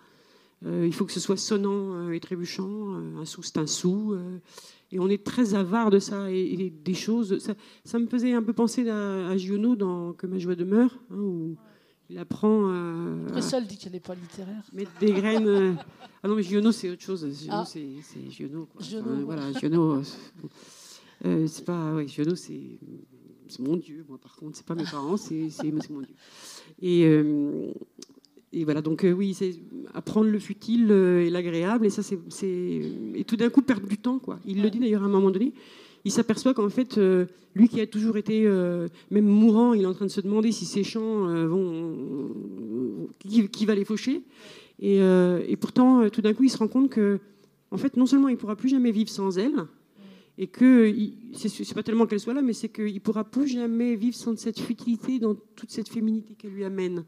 Euh, 0.67 0.85
il 0.87 0.93
faut 0.93 1.07
que 1.07 1.13
ce 1.13 1.21
soit 1.21 1.37
sonnant 1.37 2.11
et 2.11 2.21
trébuchant. 2.21 2.95
un 3.19 3.25
sou, 3.25 3.43
c'est 3.43 3.59
un 3.59 3.67
sou. 3.67 4.17
Et 4.93 4.99
on 4.99 5.09
est 5.09 5.25
très 5.25 5.55
avare 5.55 5.91
de 5.91 5.99
ça 5.99 6.31
et, 6.31 6.71
des 6.71 6.95
choses. 6.95 7.39
Ça, 7.85 7.99
me 7.99 8.07
faisait 8.07 8.33
un 8.33 8.43
peu 8.43 8.53
penser 8.53 8.89
à, 8.89 9.29
à 9.29 9.37
Giono 9.37 9.77
dans 9.77 10.13
Que 10.13 10.27
ma 10.27 10.39
joie 10.39 10.57
demeure, 10.57 10.99
hein, 11.11 11.17
où 11.17 11.57
il 12.11 12.19
apprend. 12.19 12.69
Euh, 12.71 13.41
seul 13.41 13.67
dit 13.67 13.79
qu'elle 13.79 13.93
n'est 13.93 14.01
pas 14.01 14.15
littéraire. 14.15 14.65
Mettre 14.73 14.91
des 14.99 15.13
graines. 15.13 15.47
Euh, 15.47 15.73
ah 16.23 16.29
non, 16.29 16.35
mais 16.35 16.43
Giono, 16.43 16.73
c'est 16.73 16.91
autre 16.91 17.03
chose. 17.03 17.27
Giono, 17.41 17.53
ah. 17.53 17.65
c'est 17.65 18.31
Giono. 18.31 18.69
Giono. 18.81 19.25
voilà, 19.25 19.53
Giono. 19.53 20.03
Euh, 21.25 21.47
c'est 21.47 21.65
pas. 21.65 21.95
Ouais, 21.95 22.09
Giono, 22.09 22.35
c'est. 22.35 22.79
C'est 23.47 23.63
mon 23.63 23.75
Dieu, 23.75 24.05
moi 24.09 24.17
par 24.17 24.37
contre, 24.37 24.57
c'est 24.57 24.65
pas 24.65 24.77
mes 24.77 24.85
parents, 24.85 25.17
c'est 25.17 25.51
mon 25.91 26.03
Dieu. 26.03 26.15
Et, 26.81 27.05
euh, 27.05 27.73
et 28.53 28.65
voilà, 28.65 28.83
donc 28.83 29.05
euh, 29.05 29.13
oui, 29.13 29.33
c'est 29.33 29.55
apprendre 29.95 30.29
le 30.29 30.39
futile 30.41 30.89
euh, 30.91 31.25
et 31.25 31.31
l'agréable, 31.31 31.87
et 31.87 31.91
ça, 31.91 32.03
c'est 32.03 32.19
et 33.15 33.25
tout 33.25 33.37
d'un 33.37 33.49
coup 33.49 33.63
perdre 33.63 33.87
du 33.87 33.97
temps, 33.97 34.19
quoi. 34.19 34.41
Il 34.45 34.63
le 34.63 34.71
dit 34.71 34.81
d'ailleurs 34.81 35.03
à 35.03 35.07
un 35.07 35.11
moment 35.11 35.31
donné. 35.31 35.53
il 36.05 36.11
s'aperçoit 36.11 36.53
qu'en 36.53 36.69
fait, 36.69 36.99
lui 37.55 37.69
qui 37.69 37.81
a 37.81 37.87
toujours 37.87 38.17
été, 38.17 38.49
même 39.11 39.27
mourant, 39.27 39.75
il 39.75 39.83
est 39.83 39.87
en 39.87 39.95
train 39.95 40.07
de 40.07 40.11
se 40.11 40.21
demander 40.21 40.51
si 40.51 40.65
ces 40.65 40.83
champs 40.83 41.27
vont, 41.47 42.29
qui, 43.21 43.67
va 43.67 43.75
les 43.75 43.85
faucher. 43.85 44.23
Et, 44.81 44.97
et 44.99 45.57
pourtant, 45.57 46.09
tout 46.09 46.23
d'un 46.23 46.33
coup, 46.33 46.45
il 46.45 46.51
se 46.51 46.57
rend 46.57 46.69
compte 46.69 46.91
que, 46.91 47.21
en 47.71 47.77
fait, 47.77 47.97
non 47.97 48.07
seulement 48.07 48.29
il 48.29 48.39
pourra 48.39 48.57
plus 48.57 48.71
jamais 48.71 48.93
vivre 48.93 49.11
sans 49.11 49.39
elle, 49.39 49.67
et 50.39 50.47
que 50.47 50.93
c'est 51.35 51.75
pas 51.75 51.83
tellement 51.83 52.07
qu'elle 52.07 52.19
soit 52.19 52.35
là, 52.35 52.41
mais 52.41 52.55
c'est 52.55 52.71
qu'il 52.71 53.01
pourra 53.03 53.25
plus 53.25 53.47
jamais 53.47 53.95
vivre 53.95 54.17
sans 54.17 54.37
cette 54.39 54.59
futilité, 54.59 55.19
dans 55.19 55.35
toute 55.35 55.71
cette 55.71 55.91
féminité 55.91 56.35
qu'elle 56.35 56.53
lui 56.53 56.65
amène. 56.65 57.05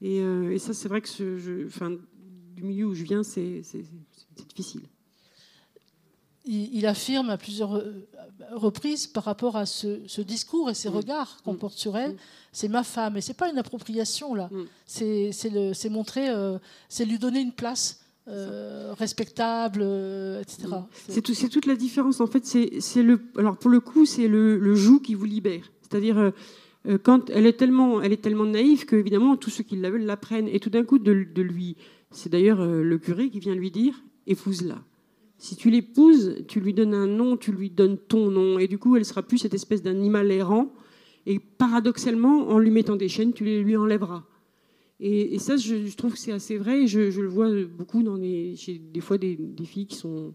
Et, 0.00 0.20
euh, 0.20 0.52
et, 0.52 0.58
ça, 0.58 0.74
c'est 0.74 0.88
vrai 0.88 1.00
que 1.00 1.08
ce, 1.08 1.38
je, 1.38 1.66
enfin, 1.66 1.90
du 2.54 2.62
milieu 2.62 2.86
où 2.86 2.94
je 2.94 3.04
viens, 3.04 3.22
c'est 3.22 3.62
difficile. 4.48 4.82
Il, 6.44 6.86
affirme 6.86 7.28
à 7.28 7.36
plusieurs 7.36 7.76
euh, 7.76 8.06
reprises 8.52 9.06
par 9.06 9.24
rapport 9.24 9.56
à 9.56 9.66
ce, 9.66 10.20
discours 10.22 10.70
et 10.70 10.74
ces 10.74 10.88
mm. 10.88 10.96
regards 10.96 11.42
qu'on 11.42 11.52
mm. 11.52 11.58
porte 11.58 11.76
sur 11.76 11.94
elle, 11.96 12.12
mm. 12.12 12.18
c'est 12.52 12.68
ma 12.68 12.84
femme. 12.84 13.18
Et 13.18 13.20
c'est 13.20 13.34
pas 13.34 13.50
une 13.50 13.58
appropriation 13.58 14.34
là. 14.34 14.48
C'est 14.86 15.30
montrer, 15.90 16.30
euh, 16.30 16.58
c'est 16.88 17.04
lui 17.04 17.18
donner 17.18 17.40
une 17.40 17.52
place 17.52 18.00
euh, 18.30 18.92
respectable, 18.98 19.80
euh, 19.82 20.42
etc. 20.42 20.68
C'est 21.08 21.22
tout, 21.22 21.32
toute 21.48 21.64
la 21.64 21.76
différence. 21.76 22.20
En 22.20 22.26
fait, 22.26 22.44
c'est 22.44 23.02
le. 23.02 23.22
Alors 23.38 23.56
pour 23.56 23.70
le 23.70 23.80
coup, 23.80 24.04
c'est 24.04 24.28
le, 24.28 24.58
le, 24.58 24.74
joug 24.74 25.00
qui 25.00 25.14
vous 25.14 25.24
libère. 25.24 25.70
C'est-à-dire 25.80 26.18
euh, 26.18 26.30
quand 27.02 27.30
elle 27.30 27.46
est 27.46 27.54
tellement, 27.54 28.00
elle 28.00 28.12
est 28.12 28.22
tellement 28.22 28.46
naïve 28.46 28.86
que 28.86 28.96
évidemment 28.96 29.36
tous 29.36 29.50
ceux 29.50 29.64
qui 29.64 29.76
la 29.76 29.90
veulent 29.90 30.04
l'apprennent. 30.06 30.48
Et 30.48 30.60
tout 30.60 30.70
d'un 30.70 30.84
coup, 30.84 30.98
de, 30.98 31.26
de, 31.34 31.42
lui, 31.42 31.76
c'est 32.10 32.30
d'ailleurs 32.30 32.64
le 32.64 32.98
curé 32.98 33.30
qui 33.30 33.40
vient 33.40 33.54
lui 33.54 33.70
dire 33.70 34.02
épouse-la. 34.26 34.82
Si 35.38 35.54
tu 35.54 35.70
l'épouses, 35.70 36.36
tu 36.48 36.60
lui 36.60 36.74
donnes 36.74 36.94
un 36.94 37.06
nom, 37.06 37.36
tu 37.36 37.52
lui 37.52 37.70
donnes 37.70 37.96
ton 37.96 38.30
nom, 38.30 38.58
et 38.58 38.66
du 38.66 38.76
coup, 38.78 38.96
elle 38.96 39.04
sera 39.04 39.22
plus 39.22 39.38
cette 39.38 39.54
espèce 39.54 39.82
d'animal 39.82 40.30
errant. 40.32 40.72
Et 41.26 41.38
paradoxalement, 41.38 42.48
en 42.48 42.58
lui 42.58 42.70
mettant 42.70 42.96
des 42.96 43.08
chaînes, 43.08 43.32
tu 43.32 43.44
les 43.44 43.62
lui 43.62 43.76
enlèveras. 43.76 44.24
Et, 45.00 45.38
ça, 45.38 45.56
je, 45.56 45.94
trouve 45.94 46.14
que 46.14 46.18
c'est 46.18 46.32
assez 46.32 46.56
vrai. 46.56 46.88
Je, 46.88 47.10
je, 47.10 47.20
le 47.20 47.28
vois 47.28 47.48
beaucoup 47.64 48.02
dans 48.02 48.16
chez 48.56 48.78
des 48.78 49.00
fois 49.00 49.16
des, 49.16 49.38
filles 49.64 49.86
qui 49.86 49.96
sont 49.96 50.34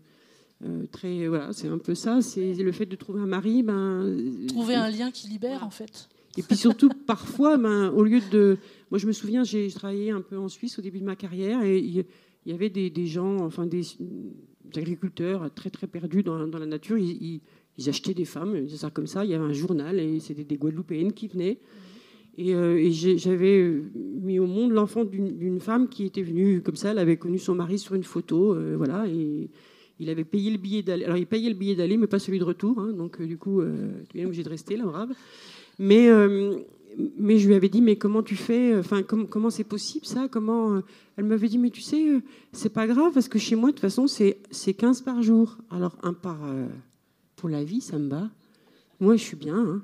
euh, 0.63 0.85
très. 0.89 1.27
Voilà, 1.27 1.51
c'est 1.51 1.67
un 1.67 1.79
peu 1.79 1.95
ça. 1.95 2.21
C'est 2.21 2.53
le 2.53 2.71
fait 2.71 2.85
de 2.85 2.95
trouver 2.95 3.19
un 3.19 3.25
mari. 3.25 3.61
Ben, 3.61 4.45
trouver 4.47 4.75
un 4.75 4.89
lien 4.89 5.11
qui 5.11 5.27
libère, 5.27 5.65
en 5.65 5.69
fait. 5.69 6.07
Et 6.37 6.43
puis 6.43 6.55
surtout, 6.55 6.89
parfois, 7.07 7.57
ben, 7.57 7.89
au 7.89 8.03
lieu 8.03 8.19
de. 8.31 8.57
Moi, 8.91 8.99
je 8.99 9.07
me 9.07 9.11
souviens, 9.11 9.43
j'ai 9.43 9.69
travaillé 9.69 10.11
un 10.11 10.21
peu 10.21 10.37
en 10.37 10.47
Suisse 10.47 10.79
au 10.79 10.81
début 10.81 10.99
de 10.99 11.05
ma 11.05 11.15
carrière 11.15 11.63
et 11.63 11.79
il 11.79 12.05
y, 12.45 12.53
avait 12.53 12.69
des, 12.69 13.05
gens, 13.07 13.37
enfin 13.37 13.65
des, 13.65 13.81
agriculteurs 14.75 15.53
très 15.53 15.69
très 15.69 15.87
perdus 15.87 16.23
dans, 16.23 16.37
la 16.37 16.65
nature. 16.65 16.97
Ils, 16.97 17.41
ils, 17.77 17.89
achetaient 17.89 18.13
des 18.13 18.25
femmes, 18.25 18.67
c'est 18.69 18.77
ça 18.77 18.89
comme 18.89 19.07
ça. 19.07 19.25
Il 19.25 19.31
y 19.31 19.33
avait 19.33 19.43
un 19.43 19.53
journal 19.53 19.99
et 19.99 20.19
c'était 20.19 20.43
des 20.43 20.57
Guadeloupéennes 20.57 21.13
qui 21.13 21.27
venaient. 21.27 21.59
Et, 22.37 22.55
euh, 22.55 22.89
j'avais 22.91 23.59
euh, 23.59 23.83
mis 23.95 24.39
au 24.39 24.47
monde 24.47 24.71
l'enfant 24.71 25.03
d'une 25.05 25.59
femme 25.59 25.87
qui 25.87 26.05
était 26.05 26.23
venue 26.23 26.61
comme 26.61 26.75
ça. 26.75 26.91
Elle 26.91 26.97
avait 26.97 27.17
connu 27.17 27.37
son 27.37 27.55
mari 27.55 27.77
sur 27.77 27.95
une 27.95 28.03
photo, 28.03 28.53
euh, 28.53 28.75
voilà. 28.75 29.07
Et 29.07 29.49
il 29.99 30.09
avait 30.09 30.23
payé 30.23 30.49
le 30.49 30.57
billet 30.57 30.81
d'aller. 30.81 31.05
Alors 31.05 31.17
il 31.17 31.27
payait 31.27 31.49
le 31.49 31.55
billet 31.55 31.75
d'aller, 31.75 31.97
mais 31.97 32.07
pas 32.07 32.19
celui 32.19 32.39
de 32.39 32.43
retour. 32.43 32.79
Hein, 32.79 32.93
donc 32.93 33.21
du 33.21 33.37
coup, 33.37 33.61
tu 34.09 34.19
es 34.19 34.25
obligé 34.25 34.43
de 34.43 34.49
rester 34.49 34.75
là, 34.75 34.85
brave. 34.85 35.13
Mais 35.79 36.09
mais 37.17 37.39
je 37.39 37.47
lui 37.47 37.55
avais 37.55 37.69
dit, 37.69 37.81
mais 37.81 37.95
comment 37.95 38.21
tu 38.21 38.35
fais 38.35 38.77
Enfin, 38.77 39.01
comment 39.01 39.49
c'est 39.49 39.63
possible 39.63 40.05
ça 40.05 40.27
Comment 40.27 40.81
Elle 41.17 41.25
m'avait 41.25 41.47
dit, 41.47 41.57
mais 41.57 41.71
tu 41.71 41.81
sais, 41.81 42.21
c'est 42.51 42.69
pas 42.69 42.85
grave 42.85 43.13
parce 43.13 43.27
que 43.27 43.39
chez 43.39 43.55
moi, 43.55 43.69
de 43.69 43.73
toute 43.73 43.81
façon, 43.81 44.05
c'est 44.05 44.73
15 44.73 45.01
par 45.01 45.23
jour. 45.23 45.57
Alors 45.71 45.97
un 46.03 46.13
par 46.13 46.37
pour 47.35 47.49
la 47.49 47.63
vie, 47.63 47.81
ça 47.81 47.97
me 47.97 48.07
bat. 48.07 48.29
Moi, 48.99 49.15
je 49.15 49.23
suis 49.23 49.35
bien. 49.35 49.57
Hein. 49.57 49.81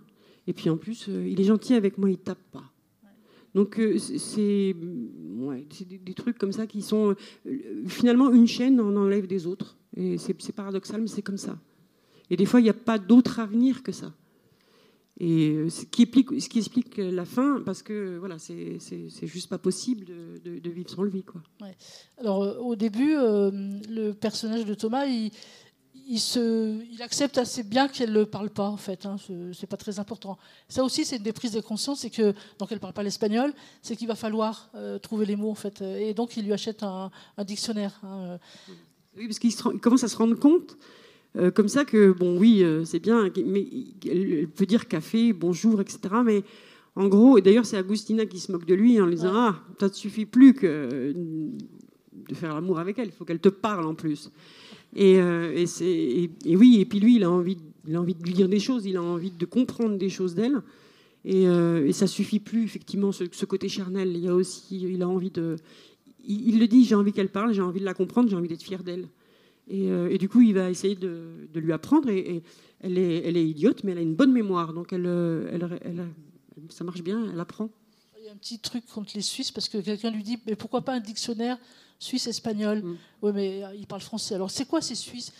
Et 0.50 0.54
puis 0.54 0.70
en 0.72 0.78
plus, 0.78 1.08
euh, 1.10 1.28
il 1.28 1.40
est 1.40 1.44
gentil 1.44 1.76
avec 1.76 2.00
moi, 2.00 2.10
il 2.10 2.18
tape 2.18 2.42
pas. 2.52 2.64
Donc 3.54 3.80
euh, 3.80 3.98
c'est 4.00 4.76
des, 5.86 6.14
trucs 6.16 6.38
comme 6.38 6.52
ça 6.52 6.66
qui 6.66 6.82
sont 6.82 7.16
euh, 7.46 7.58
finalement 7.88 8.32
une 8.32 8.48
chaîne 8.48 8.80
en 8.80 8.96
enlève 8.96 9.28
des 9.28 9.46
autres. 9.46 9.78
Et 9.96 10.18
c'est 10.18 10.52
paradoxal, 10.54 11.02
mais 11.02 11.08
c'est 11.08 11.22
comme 11.22 11.38
ça. 11.38 11.60
Et 12.32 12.36
des 12.36 12.46
fois, 12.46 12.62
il 12.62 12.64
n'y 12.64 12.70
a 12.70 12.74
pas 12.74 12.98
d'autre 12.98 13.40
avenir 13.40 13.84
que 13.84 13.92
ça. 13.92 14.12
Et 15.20 15.70
ce 15.70 15.86
qui 15.86 16.04
explique, 16.04 16.42
ce 16.42 16.48
qui 16.48 16.60
explique 16.60 16.98
la 16.98 17.26
fin, 17.26 17.62
parce 17.66 17.84
que 17.84 18.18
voilà, 18.18 18.38
c'est 18.40 18.80
juste 19.24 19.50
pas 19.50 19.58
possible 19.58 20.06
de, 20.06 20.60
de, 20.60 20.70
vivre 20.70 20.90
sans 20.90 21.04
lui. 21.04 21.24
Quoi. 21.24 21.42
Alors 22.18 22.66
au 22.66 22.76
début, 22.78 23.16
le 23.16 24.12
personnage 24.12 24.66
de 24.66 24.74
Thomas, 24.74 25.06
il, 25.08 25.32
il, 26.10 26.20
se, 26.20 26.84
il 26.92 27.02
accepte 27.04 27.38
assez 27.38 27.62
bien 27.62 27.88
qu'elle 27.88 28.12
ne 28.12 28.24
parle 28.24 28.50
pas, 28.50 28.68
en 28.68 28.78
fait. 28.78 29.06
Hein, 29.06 29.18
c'est 29.54 29.68
pas 29.68 29.78
très 29.78 30.00
important. 30.00 30.38
Ça 30.68 30.84
aussi, 30.84 31.06
c'est 31.06 31.18
une 31.18 31.24
des 31.24 31.34
prises 31.34 31.52
de 31.52 31.62
conscience, 31.62 32.00
c'est 32.00 32.10
que, 32.10 32.34
donc 32.58 32.72
elle 32.72 32.80
parle 32.80 32.94
pas 32.94 33.04
l'espagnol, 33.04 33.54
c'est 33.84 33.96
qu'il 33.96 34.08
va 34.08 34.16
falloir 34.16 34.72
euh, 34.74 34.98
trouver 34.98 35.28
les 35.28 35.36
mots, 35.36 35.52
en 35.52 35.56
fait. 35.56 35.82
Et 35.82 36.16
donc, 36.16 36.36
il 36.36 36.46
lui 36.46 36.54
achète 36.54 36.82
un, 36.82 37.12
dictionnaire. 37.46 38.00
Hein, 38.04 38.22
euh. 38.22 38.38
Oui, 39.18 39.28
parce 39.28 39.38
qu'il 39.38 39.56
commence 39.80 40.04
à 40.04 40.08
se 40.08 40.18
rendre 40.18 40.36
compte, 40.36 40.78
euh, 41.38 41.52
comme 41.52 41.68
ça, 41.68 41.86
que, 41.86 42.12
bon, 42.12 42.38
oui, 42.38 42.66
c'est 42.86 43.00
bien, 43.00 43.30
mais 43.46 43.68
elle 44.06 44.48
peut 44.48 44.66
dire 44.66 44.88
café, 44.88 45.34
bonjour, 45.34 45.82
etc. 45.82 46.00
Mais 46.26 46.44
en 46.96 47.08
gros, 47.08 47.38
et 47.38 47.42
d'ailleurs, 47.42 47.66
c'est 47.66 47.78
Agustina 47.78 48.26
qui 48.26 48.40
se 48.40 48.52
moque 48.52 48.66
de 48.66 48.74
lui 48.74 49.00
en 49.00 49.06
lui 49.06 49.16
disant 49.16 49.34
Ah, 49.34 49.64
ça 49.80 49.88
ne 49.88 49.94
suffit 49.94 50.26
plus 50.26 50.54
que 50.54 51.14
de 52.30 52.36
faire 52.36 52.54
l'amour 52.54 52.80
avec 52.80 53.00
elle, 53.00 53.08
il 53.08 53.12
faut 53.12 53.26
qu'elle 53.26 53.40
te 53.40 53.50
parle 53.50 53.86
en 53.86 53.96
plus. 53.96 54.32
Euh, 54.98 55.66
et, 55.82 56.30
et, 56.46 56.56
oui, 56.56 56.78
et 56.80 56.86
puis 56.86 57.00
lui, 57.00 57.18
il 57.18 57.24
a, 57.24 57.32
envie, 57.32 57.58
il 57.88 57.96
a 57.96 58.02
envie 58.02 58.16
de 58.16 58.24
lui 58.24 58.34
dire 58.34 58.50
des 58.50 58.60
choses, 58.60 58.86
il 58.86 58.98
a 58.98 59.04
envie 59.04 59.32
de 59.32 59.46
comprendre 59.46 59.98
des 59.98 60.10
choses 60.10 60.36
d'elle. 60.36 60.62
Et, 61.26 61.48
euh, 61.48 61.86
et, 61.86 61.94
ça 61.94 62.08
suffit 62.08 62.40
plus, 62.40 62.64
effectivement, 62.64 63.12
ce, 63.12 63.46
côté 63.46 63.68
charnel. 63.68 64.12
Il 64.16 64.24
y 64.24 64.28
a 64.28 64.34
aussi, 64.34 64.82
il 64.82 65.02
a 65.02 65.08
envie 65.08 65.32
de. 65.32 65.58
Il, 66.26 66.60
le 66.60 66.68
dit, 66.68 66.86
j'ai 66.86 66.96
envie 66.96 67.12
qu'elle 67.12 67.30
parle, 67.30 67.54
j'ai 67.54 67.62
envie 67.62 67.80
de 67.80 67.86
la 67.86 67.94
comprendre, 67.94 68.30
j'ai 68.30 68.36
envie 68.36 68.48
d'être 68.48 68.64
fier 68.64 68.84
d'elle. 68.84 69.08
Et, 69.70 69.90
euh, 69.92 70.10
et, 70.12 70.18
du 70.18 70.28
coup, 70.28 70.42
il 70.42 70.54
va 70.54 70.70
essayer 70.70 70.96
de, 70.96 71.48
lui 71.56 71.72
apprendre. 71.72 72.10
Et, 72.10 72.44
elle, 72.82 72.98
est, 72.98 73.48
idiote, 73.48 73.84
mais 73.84 73.92
elle 73.92 74.00
a 74.00 74.02
une 74.02 74.16
bonne 74.16 74.32
mémoire. 74.32 74.74
Donc, 74.74 74.94
elle, 74.94 75.08
ça 76.70 76.84
marche 76.84 77.02
bien, 77.02 77.30
elle 77.32 77.40
apprend. 77.40 77.70
Il 78.20 78.26
y 78.26 78.30
a 78.30 78.32
un 78.32 78.38
petit 78.38 78.60
truc 78.60 78.86
contre 78.88 79.12
les 79.16 79.22
Suisses, 79.22 79.52
parce 79.52 79.70
que 79.70 79.78
quelqu'un 79.78 80.12
lui 80.12 80.24
dit 80.24 80.40
Mais 80.46 80.56
pourquoi 80.56 80.82
pas 80.82 80.94
un 80.94 81.00
dictionnaire 81.00 81.58
Suisse, 82.02 82.28
espagnol. 82.28 82.82
Mm. 82.82 82.96
Oui, 83.22 83.32
mais 83.36 83.64
euh, 83.64 83.76
ils 83.78 83.86
parlent 83.86 84.02
français. 84.02 84.36
Alors, 84.36 84.50
c'est 84.50 84.66
quoi 84.66 84.82
ces 84.82 84.96
Suisses? 84.96 85.34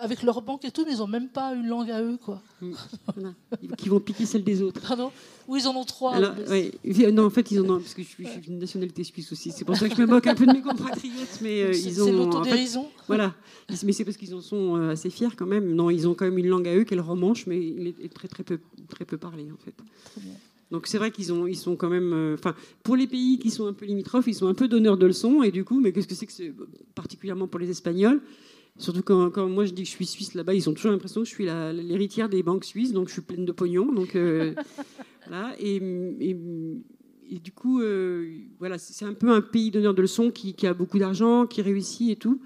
Avec 0.00 0.22
leur 0.22 0.40
banque 0.42 0.64
et 0.64 0.70
tout, 0.70 0.84
mais 0.86 0.92
ils 0.92 0.98
n'ont 0.98 1.08
même 1.08 1.28
pas 1.28 1.52
une 1.54 1.66
langue 1.66 1.90
à 1.90 2.00
eux, 2.00 2.16
quoi. 2.24 2.40
Mm. 2.60 2.72
Qui 3.76 3.88
vont 3.88 3.98
piquer 3.98 4.24
celle 4.24 4.44
des 4.44 4.62
autres. 4.62 4.80
Pardon? 4.80 5.10
Oui, 5.48 5.60
ils 5.60 5.66
en 5.66 5.74
ont 5.76 5.84
trois. 5.84 6.18
Non, 6.20 7.26
en 7.26 7.30
fait, 7.30 7.50
ils 7.50 7.60
en 7.60 7.68
ont, 7.68 7.80
parce 7.80 7.94
que 7.94 8.02
je 8.02 8.08
suis, 8.08 8.26
une 8.46 8.60
nationalité 8.60 9.02
suisse 9.02 9.32
aussi. 9.32 9.50
C'est 9.50 9.64
pour 9.64 9.76
ça 9.76 9.88
que 9.88 9.96
je 9.96 10.00
me 10.00 10.06
moque 10.06 10.28
un 10.28 10.36
peu 10.36 10.46
de 10.46 10.52
mes 10.52 10.62
compatriotes. 10.62 11.40
Mais 11.42 11.62
euh, 11.62 11.72
ils 11.74 12.00
ont. 12.00 12.06
C'est 12.06 12.12
l'autodérision. 12.12 12.88
voilà. 13.08 13.34
Mais 13.82 13.92
c'est 13.92 14.04
parce 14.04 14.16
qu'ils 14.16 14.34
en 14.34 14.40
sont 14.40 14.76
euh, 14.76 14.90
assez 14.90 15.10
fiers 15.10 15.34
quand 15.36 15.46
même. 15.46 15.74
Non, 15.74 15.90
ils 15.90 16.06
ont 16.06 16.14
quand 16.14 16.26
même 16.26 16.38
une 16.38 16.48
langue 16.48 16.68
à 16.68 16.76
eux, 16.76 16.84
qu'elle 16.84 17.00
romanche, 17.00 17.46
mais 17.46 17.58
il 17.58 17.88
est 17.88 18.14
très, 18.14 18.28
très 18.28 18.44
peu, 18.44 18.60
très 18.88 19.04
peu 19.04 19.18
parlé, 19.18 19.50
en 19.50 19.56
fait. 19.56 19.74
Très 20.12 20.20
bien. 20.20 20.34
Donc 20.70 20.86
c'est 20.86 20.98
vrai 20.98 21.10
qu'ils 21.10 21.32
ont, 21.32 21.46
ils 21.46 21.56
sont 21.56 21.76
quand 21.76 21.90
même, 21.90 22.12
euh, 22.12 22.34
enfin, 22.34 22.54
pour 22.82 22.96
les 22.96 23.06
pays 23.06 23.38
qui 23.38 23.50
sont 23.50 23.66
un 23.66 23.72
peu 23.72 23.86
limitrophes, 23.86 24.26
ils 24.26 24.34
sont 24.34 24.48
un 24.48 24.54
peu 24.54 24.68
donneurs 24.68 24.96
de 24.96 25.06
leçons. 25.06 25.42
Et 25.42 25.50
du 25.50 25.64
coup, 25.64 25.80
mais 25.80 25.92
qu'est-ce 25.92 26.08
que 26.08 26.14
c'est 26.14 26.26
que 26.26 26.32
c'est 26.32 26.52
particulièrement 26.94 27.46
pour 27.46 27.60
les 27.60 27.70
Espagnols? 27.70 28.20
Surtout 28.76 29.02
quand, 29.02 29.30
quand, 29.30 29.48
moi 29.48 29.66
je 29.66 29.72
dis 29.72 29.82
que 29.82 29.88
je 29.88 29.94
suis 29.94 30.06
suisse 30.06 30.34
là-bas, 30.34 30.52
ils 30.52 30.68
ont 30.68 30.74
toujours 30.74 30.90
l'impression 30.90 31.22
que 31.22 31.28
je 31.28 31.32
suis 31.32 31.44
l'héritière 31.46 32.28
des 32.28 32.42
banques 32.42 32.64
suisses, 32.64 32.92
donc 32.92 33.06
je 33.08 33.12
suis 33.12 33.22
pleine 33.22 33.44
de 33.44 33.52
pognon. 33.52 33.92
Donc 33.92 34.16
euh, 34.16 34.52
voilà. 35.28 35.54
Et, 35.60 35.76
et, 36.20 37.38
du 37.38 37.52
coup, 37.52 37.80
euh, 37.80 38.38
voilà, 38.58 38.78
c'est 38.78 39.04
un 39.04 39.14
peu 39.14 39.30
un 39.30 39.40
pays 39.40 39.70
donneur 39.70 39.94
de 39.94 40.02
leçons 40.02 40.30
qui, 40.30 40.54
qui 40.54 40.66
a 40.66 40.74
beaucoup 40.74 40.98
d'argent, 40.98 41.46
qui 41.46 41.62
réussit 41.62 42.10
et 42.10 42.16
tout. 42.16 42.40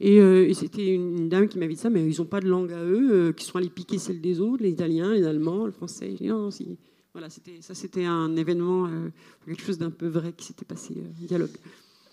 Et, 0.00 0.52
c'était 0.54 0.94
une 0.94 1.28
dame 1.28 1.48
qui 1.48 1.58
m'avait 1.58 1.74
dit 1.74 1.80
ça, 1.80 1.90
mais 1.90 2.04
ils 2.04 2.18
n'ont 2.18 2.26
pas 2.26 2.40
de 2.40 2.48
langue 2.48 2.72
à 2.72 2.82
eux, 2.84 3.32
qui 3.36 3.44
sont 3.44 3.58
allés 3.58 3.70
piquer 3.70 3.98
celle 3.98 4.20
des 4.20 4.40
autres, 4.40 4.62
les 4.62 4.70
Italiens, 4.70 5.12
les 5.12 5.24
Allemands, 5.24 5.66
le 5.66 5.72
Français. 5.72 6.14
non, 6.22 6.50
si, 6.50 6.78
voilà, 7.14 7.28
ça 7.30 7.74
c'était 7.74 8.04
un 8.04 8.34
événement, 8.34 8.86
euh, 8.86 9.12
quelque 9.46 9.62
chose 9.62 9.78
d'un 9.78 9.90
peu 9.90 10.08
vrai 10.08 10.32
qui 10.32 10.44
s'était 10.44 10.64
passé, 10.64 10.94
euh, 10.96 11.26
dialogue. 11.26 11.56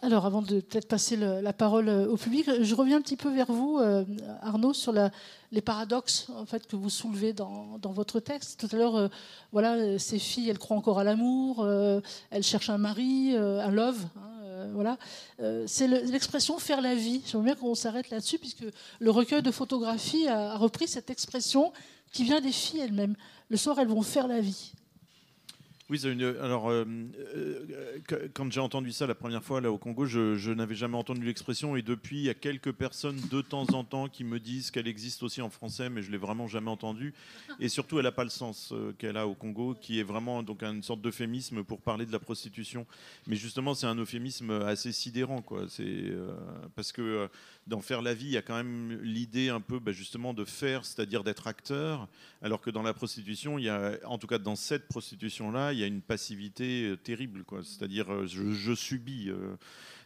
Alors, 0.04 0.28
avant 0.28 0.43
de 0.43 0.62
peut-être 0.62 0.88
passer 0.88 1.16
la 1.16 1.54
parole 1.54 1.89
euh, 1.89 2.08
au 2.08 2.18
public, 2.18 2.47
je 2.62 2.76
reviens 2.76 2.97
un 2.97 3.02
petit 3.02 3.18
peu 3.18 3.34
vers 3.34 3.52
vous, 3.52 3.80
Arnaud, 4.41 4.74
sur 4.74 4.93
les 5.52 5.62
paradoxes 5.62 6.28
en 6.36 6.45
fait 6.45 6.68
que 6.68 6.76
vous 6.76 6.91
soulevez 6.91 7.34
dans, 7.34 7.80
votre 7.84 8.20
texte. 8.20 8.60
Tout 8.60 8.76
à 8.76 8.78
l'heure, 8.78 9.10
voilà, 9.52 9.97
ces 9.97 10.20
filles, 10.20 10.49
elles 10.49 10.60
croient 10.60 10.78
encore 10.78 10.99
à 10.99 11.04
l'amour, 11.04 11.68
elles 11.68 12.43
cherchent 12.43 12.70
un 12.70 12.80
mari, 12.80 13.36
un 13.36 13.72
love. 13.72 14.06
Hein, 14.16 14.70
voilà, 14.74 14.97
c'est 15.68 15.88
l'expression 15.88 16.58
faire 16.58 16.82
la 16.82 16.95
vie. 16.95 17.22
J'aimerais 17.26 17.45
bien 17.45 17.56
qu'on 17.56 17.76
s'arrête 17.76 18.10
là-dessus, 18.10 18.39
puisque 18.39 18.66
le 18.99 19.12
recueil 19.12 19.43
de 19.43 19.52
photographies 19.52 20.28
a 20.28 20.58
repris 20.58 20.88
cette 20.88 21.12
expression 21.12 21.74
qui 22.12 22.24
vient 22.24 22.41
des 22.41 22.52
filles 22.52 22.82
elles-mêmes. 22.82 23.16
Le 23.49 23.58
soir, 23.58 23.78
elles 23.80 23.88
vont 23.88 24.02
faire 24.02 24.28
la 24.28 24.41
vie. 24.41 24.74
Oui, 25.91 25.99
alors 26.41 26.69
euh, 26.69 26.85
euh, 27.35 27.89
quand 28.33 28.49
j'ai 28.49 28.61
entendu 28.61 28.93
ça 28.93 29.07
la 29.07 29.13
première 29.13 29.43
fois 29.43 29.59
là 29.59 29.73
au 29.73 29.77
Congo, 29.77 30.05
je, 30.05 30.51
n'avais 30.53 30.73
jamais 30.73 30.95
entendu 30.95 31.25
l'expression 31.25 31.75
et 31.75 31.81
depuis 31.81 32.19
il 32.19 32.23
y 32.23 32.29
a 32.29 32.33
quelques 32.33 32.71
personnes 32.71 33.19
de 33.29 33.41
temps 33.41 33.65
en 33.73 33.83
temps 33.83 34.07
qui 34.07 34.23
me 34.23 34.39
disent 34.39 34.71
qu'elle 34.71 34.87
existe 34.87 35.21
aussi 35.21 35.41
en 35.41 35.49
français, 35.49 35.89
mais 35.89 36.01
je 36.01 36.09
l'ai 36.09 36.17
vraiment 36.17 36.47
jamais 36.47 36.69
entendue 36.69 37.13
et 37.59 37.67
surtout 37.67 37.99
elle 37.99 38.05
n'a 38.05 38.13
pas 38.13 38.23
le 38.23 38.29
sens 38.29 38.71
euh, 38.71 38.95
qu'elle 38.99 39.17
a 39.17 39.27
au 39.27 39.33
Congo, 39.33 39.75
qui 39.81 39.99
est 39.99 40.03
vraiment 40.03 40.43
donc 40.43 40.63
une 40.63 40.81
sorte 40.81 41.01
d'euphémisme 41.01 41.65
pour 41.65 41.81
parler 41.81 42.05
de 42.05 42.13
la 42.13 42.19
prostitution. 42.19 42.87
Mais 43.27 43.35
justement, 43.35 43.73
c'est 43.73 43.87
un 43.87 43.95
euphémisme 43.95 44.49
assez 44.61 44.93
sidérant, 44.93 45.41
quoi. 45.41 45.65
C'est 45.67 46.05
parce 46.73 46.93
que 46.93 47.27
d'en 47.67 47.81
faire 47.81 48.01
la 48.01 48.13
vie, 48.13 48.27
il 48.27 48.31
y 48.31 48.37
a 48.37 48.41
quand 48.41 48.55
même 48.55 48.97
l'idée 49.01 49.49
un 49.49 49.59
peu 49.59 49.79
bah, 49.79 49.91
justement 49.91 50.33
de 50.33 50.45
faire, 50.45 50.85
c'est-à-dire 50.85 51.23
d'être 51.25 51.47
acteur, 51.47 52.07
alors 52.41 52.61
que 52.61 52.69
dans 52.69 52.81
la 52.81 52.93
prostitution, 52.93 53.59
il 53.59 53.65
y 53.65 53.69
a, 53.69 53.97
en 54.05 54.17
tout 54.17 54.27
cas 54.27 54.37
dans 54.37 54.55
cette 54.55 54.87
prostitution 54.87 55.51
là, 55.51 55.73
il 55.73 55.80
une 55.88 56.01
passivité 56.01 56.89
euh, 56.89 56.97
terrible, 56.97 57.43
quoi. 57.43 57.61
C'est-à-dire, 57.63 58.11
euh, 58.11 58.25
je, 58.27 58.73
subis. 58.75 59.29
Euh. 59.29 59.55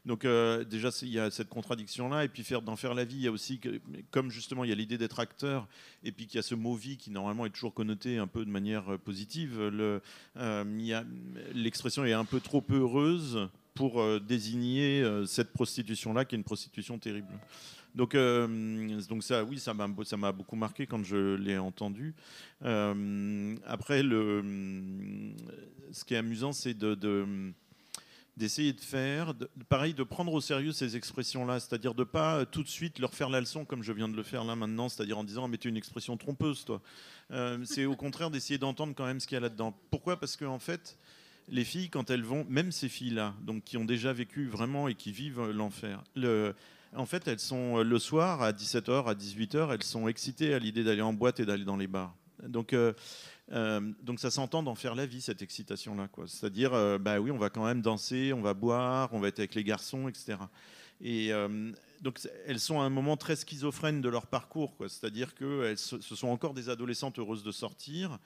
Donc 0.05 0.21
déjà, 0.69 0.89
il 1.01 1.09
y 1.09 1.19
a 1.19 1.31
cette 1.31 1.49
contradiction-là, 1.49 2.25
et 2.25 2.27
puis 2.27 2.43
faire 2.43 2.61
d'en 2.61 2.75
faire 2.75 2.93
la 2.93 3.05
vie, 3.05 3.15
il 3.15 3.21
y 3.23 3.27
a 3.27 3.31
aussi, 3.31 3.59
comme 4.11 4.29
justement, 4.29 4.63
il 4.63 4.69
y 4.69 4.71
a 4.71 4.75
l'idée 4.75 4.99
d'être 4.99 5.19
acteur, 5.19 5.67
et 6.03 6.11
puis 6.11 6.27
qu'il 6.27 6.35
y 6.35 6.39
a 6.39 6.43
ce 6.43 6.53
mot 6.53 6.75
vie 6.75 6.97
qui 6.97 7.09
normalement 7.09 7.47
est 7.47 7.49
toujours 7.49 7.73
connoté 7.73 8.19
un 8.19 8.27
peu 8.27 8.45
de 8.45 8.51
manière 8.51 8.99
positive. 8.99 9.59
L'expression 11.55 12.05
est 12.05 12.13
un 12.13 12.23
peu 12.23 12.39
trop 12.39 12.63
heureuse 12.69 13.49
pour 13.73 14.21
désigner 14.21 15.03
cette 15.25 15.51
prostitution-là, 15.53 16.23
qui 16.23 16.35
est 16.35 16.37
une 16.37 16.43
prostitution 16.43 16.99
terrible. 16.99 17.39
Donc, 17.95 18.13
euh, 18.13 19.01
donc 19.09 19.23
ça, 19.23 19.43
oui, 19.43 19.57
ça 19.57 19.73
m'a, 19.73 20.31
beaucoup 20.31 20.57
marqué 20.57 20.85
quand 20.85 21.03
je 21.03 21.35
l'ai 21.35 21.57
entendu. 21.57 22.13
Euh, 22.63 23.55
après, 23.65 24.03
le, 24.03 25.33
ce 25.91 26.03
qui 26.03 26.13
est 26.13 26.17
amusant, 26.17 26.51
c'est 26.51 26.77
de, 26.77 27.53
d'essayer 28.35 28.73
de 28.73 28.81
faire, 28.81 29.33
pareil, 29.69 29.93
de 29.93 30.03
prendre 30.03 30.33
au 30.33 30.41
sérieux 30.41 30.73
ces 30.73 30.97
expressions-là, 30.97 31.61
c'est-à-dire 31.61 31.93
de 31.93 32.03
pas 32.03 32.45
tout 32.45 32.63
de 32.63 32.67
suite 32.67 32.99
leur 32.99 33.13
faire 33.13 33.29
la 33.29 33.39
leçon 33.39 33.63
comme 33.63 33.81
je 33.81 33.93
viens 33.93 34.09
de 34.09 34.17
le 34.17 34.23
faire 34.23 34.43
là 34.43 34.57
maintenant, 34.57 34.89
c'est-à-dire 34.89 35.17
en 35.17 35.23
disant 35.23 35.47
mais 35.47 35.57
tu 35.57 35.69
une 35.69 35.77
expression 35.77 36.17
trompeuse, 36.17 36.65
toi. 36.65 36.81
Euh, 37.31 37.63
c'est 37.63 37.85
au 37.85 37.95
contraire 37.95 38.29
d'essayer 38.29 38.57
d'entendre 38.57 38.93
quand 38.93 39.05
même 39.05 39.21
ce 39.21 39.27
qu'il 39.27 39.35
y 39.35 39.37
a 39.37 39.41
là-dedans. 39.41 39.73
Pourquoi? 39.89 40.19
Parce 40.19 40.35
qu'en 40.35 40.55
en 40.55 40.59
fait, 40.59 40.99
les 41.47 41.63
filles, 41.63 41.89
quand 41.89 42.09
elles 42.09 42.23
vont, 42.23 42.45
même 42.49 42.73
ces 42.73 42.89
filles-là, 42.89 43.35
donc 43.41 43.63
qui 43.63 43.77
ont 43.77 43.85
déjà 43.85 44.11
vécu 44.11 44.47
vraiment 44.47 44.89
et 44.89 44.95
qui 44.95 45.13
vivent 45.13 45.49
l'enfer, 45.51 46.03
le, 46.15 46.53
en 46.95 47.05
fait, 47.05 47.27
elles 47.27 47.39
sont 47.39 47.79
euh, 47.79 47.83
le 47.83 47.99
soir 47.99 48.41
à 48.41 48.51
17h, 48.51 49.05
à 49.05 49.13
18h, 49.13 49.73
elles 49.73 49.83
sont 49.83 50.07
excitées 50.07 50.53
à 50.53 50.59
l'idée 50.59 50.83
d'aller 50.83 51.01
en 51.01 51.13
boîte 51.13 51.39
et 51.39 51.45
d'aller 51.45 51.65
dans 51.65 51.77
les 51.77 51.87
bars. 51.87 52.13
Donc, 52.47 52.73
euh, 52.73 52.93
euh, 53.51 53.81
donc 54.03 54.19
ça 54.19 54.31
s'entend 54.31 54.63
d'en 54.63 54.75
faire 54.75 54.95
la 54.95 55.05
vie, 55.05 55.21
cette 55.21 55.41
excitation-là. 55.41 56.07
C'est-à-dire, 56.27 56.71
bah 56.99 57.19
oui, 57.19 57.31
on 57.31 57.37
va 57.37 57.49
quand 57.49 57.65
même 57.65 57.81
danser, 57.81 58.33
on 58.33 58.41
va 58.41 58.53
boire, 58.53 59.09
on 59.13 59.19
va 59.19 59.27
être 59.27 59.39
avec 59.39 59.55
les 59.55 59.63
garçons, 59.63 60.07
etc. 60.07 60.37
Et 61.01 61.31
donc 62.01 62.19
elles 62.47 62.59
sont 62.59 62.79
à 62.79 62.83
un 62.83 62.89
moment 62.89 63.17
très 63.17 63.35
schizophrène 63.35 64.01
de 64.01 64.09
leur 64.09 64.27
parcours. 64.27 64.73
C'est-à-dire 64.79 65.35
que 65.35 65.75
ce 65.75 66.15
sont 66.15 66.27
encore 66.27 66.53
des 66.53 66.69
adolescentes 66.69 67.19
heureuses 67.19 67.43
de 67.43 67.51
sortir 67.51 68.19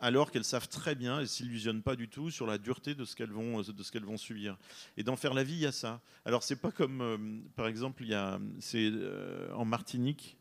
alors 0.00 0.30
qu'elles 0.30 0.44
savent 0.44 0.68
très 0.68 0.94
bien 0.94 1.20
et 1.20 1.26
s'illusionnent 1.26 1.82
pas 1.82 1.96
du 1.96 2.08
tout 2.08 2.30
sur 2.30 2.46
la 2.46 2.58
dureté 2.58 2.94
de 2.94 3.04
ce 3.04 3.16
qu'elles 3.16 3.30
vont, 3.30 3.60
de 3.60 3.82
ce 3.82 3.90
qu'elles 3.90 4.04
vont 4.04 4.16
subir. 4.16 4.58
Et 4.96 5.02
d'en 5.02 5.16
faire 5.16 5.34
la 5.34 5.44
vie, 5.44 5.54
il 5.54 5.60
y 5.60 5.66
a 5.66 5.72
ça. 5.72 6.00
Alors 6.24 6.42
c'est 6.42 6.56
pas 6.56 6.70
comme, 6.70 7.00
euh, 7.00 7.16
par 7.56 7.66
exemple, 7.66 8.02
il 8.02 8.08
y 8.08 8.14
a, 8.14 8.38
c'est 8.60 8.90
euh, 8.92 9.52
en 9.54 9.64
Martinique 9.64 10.36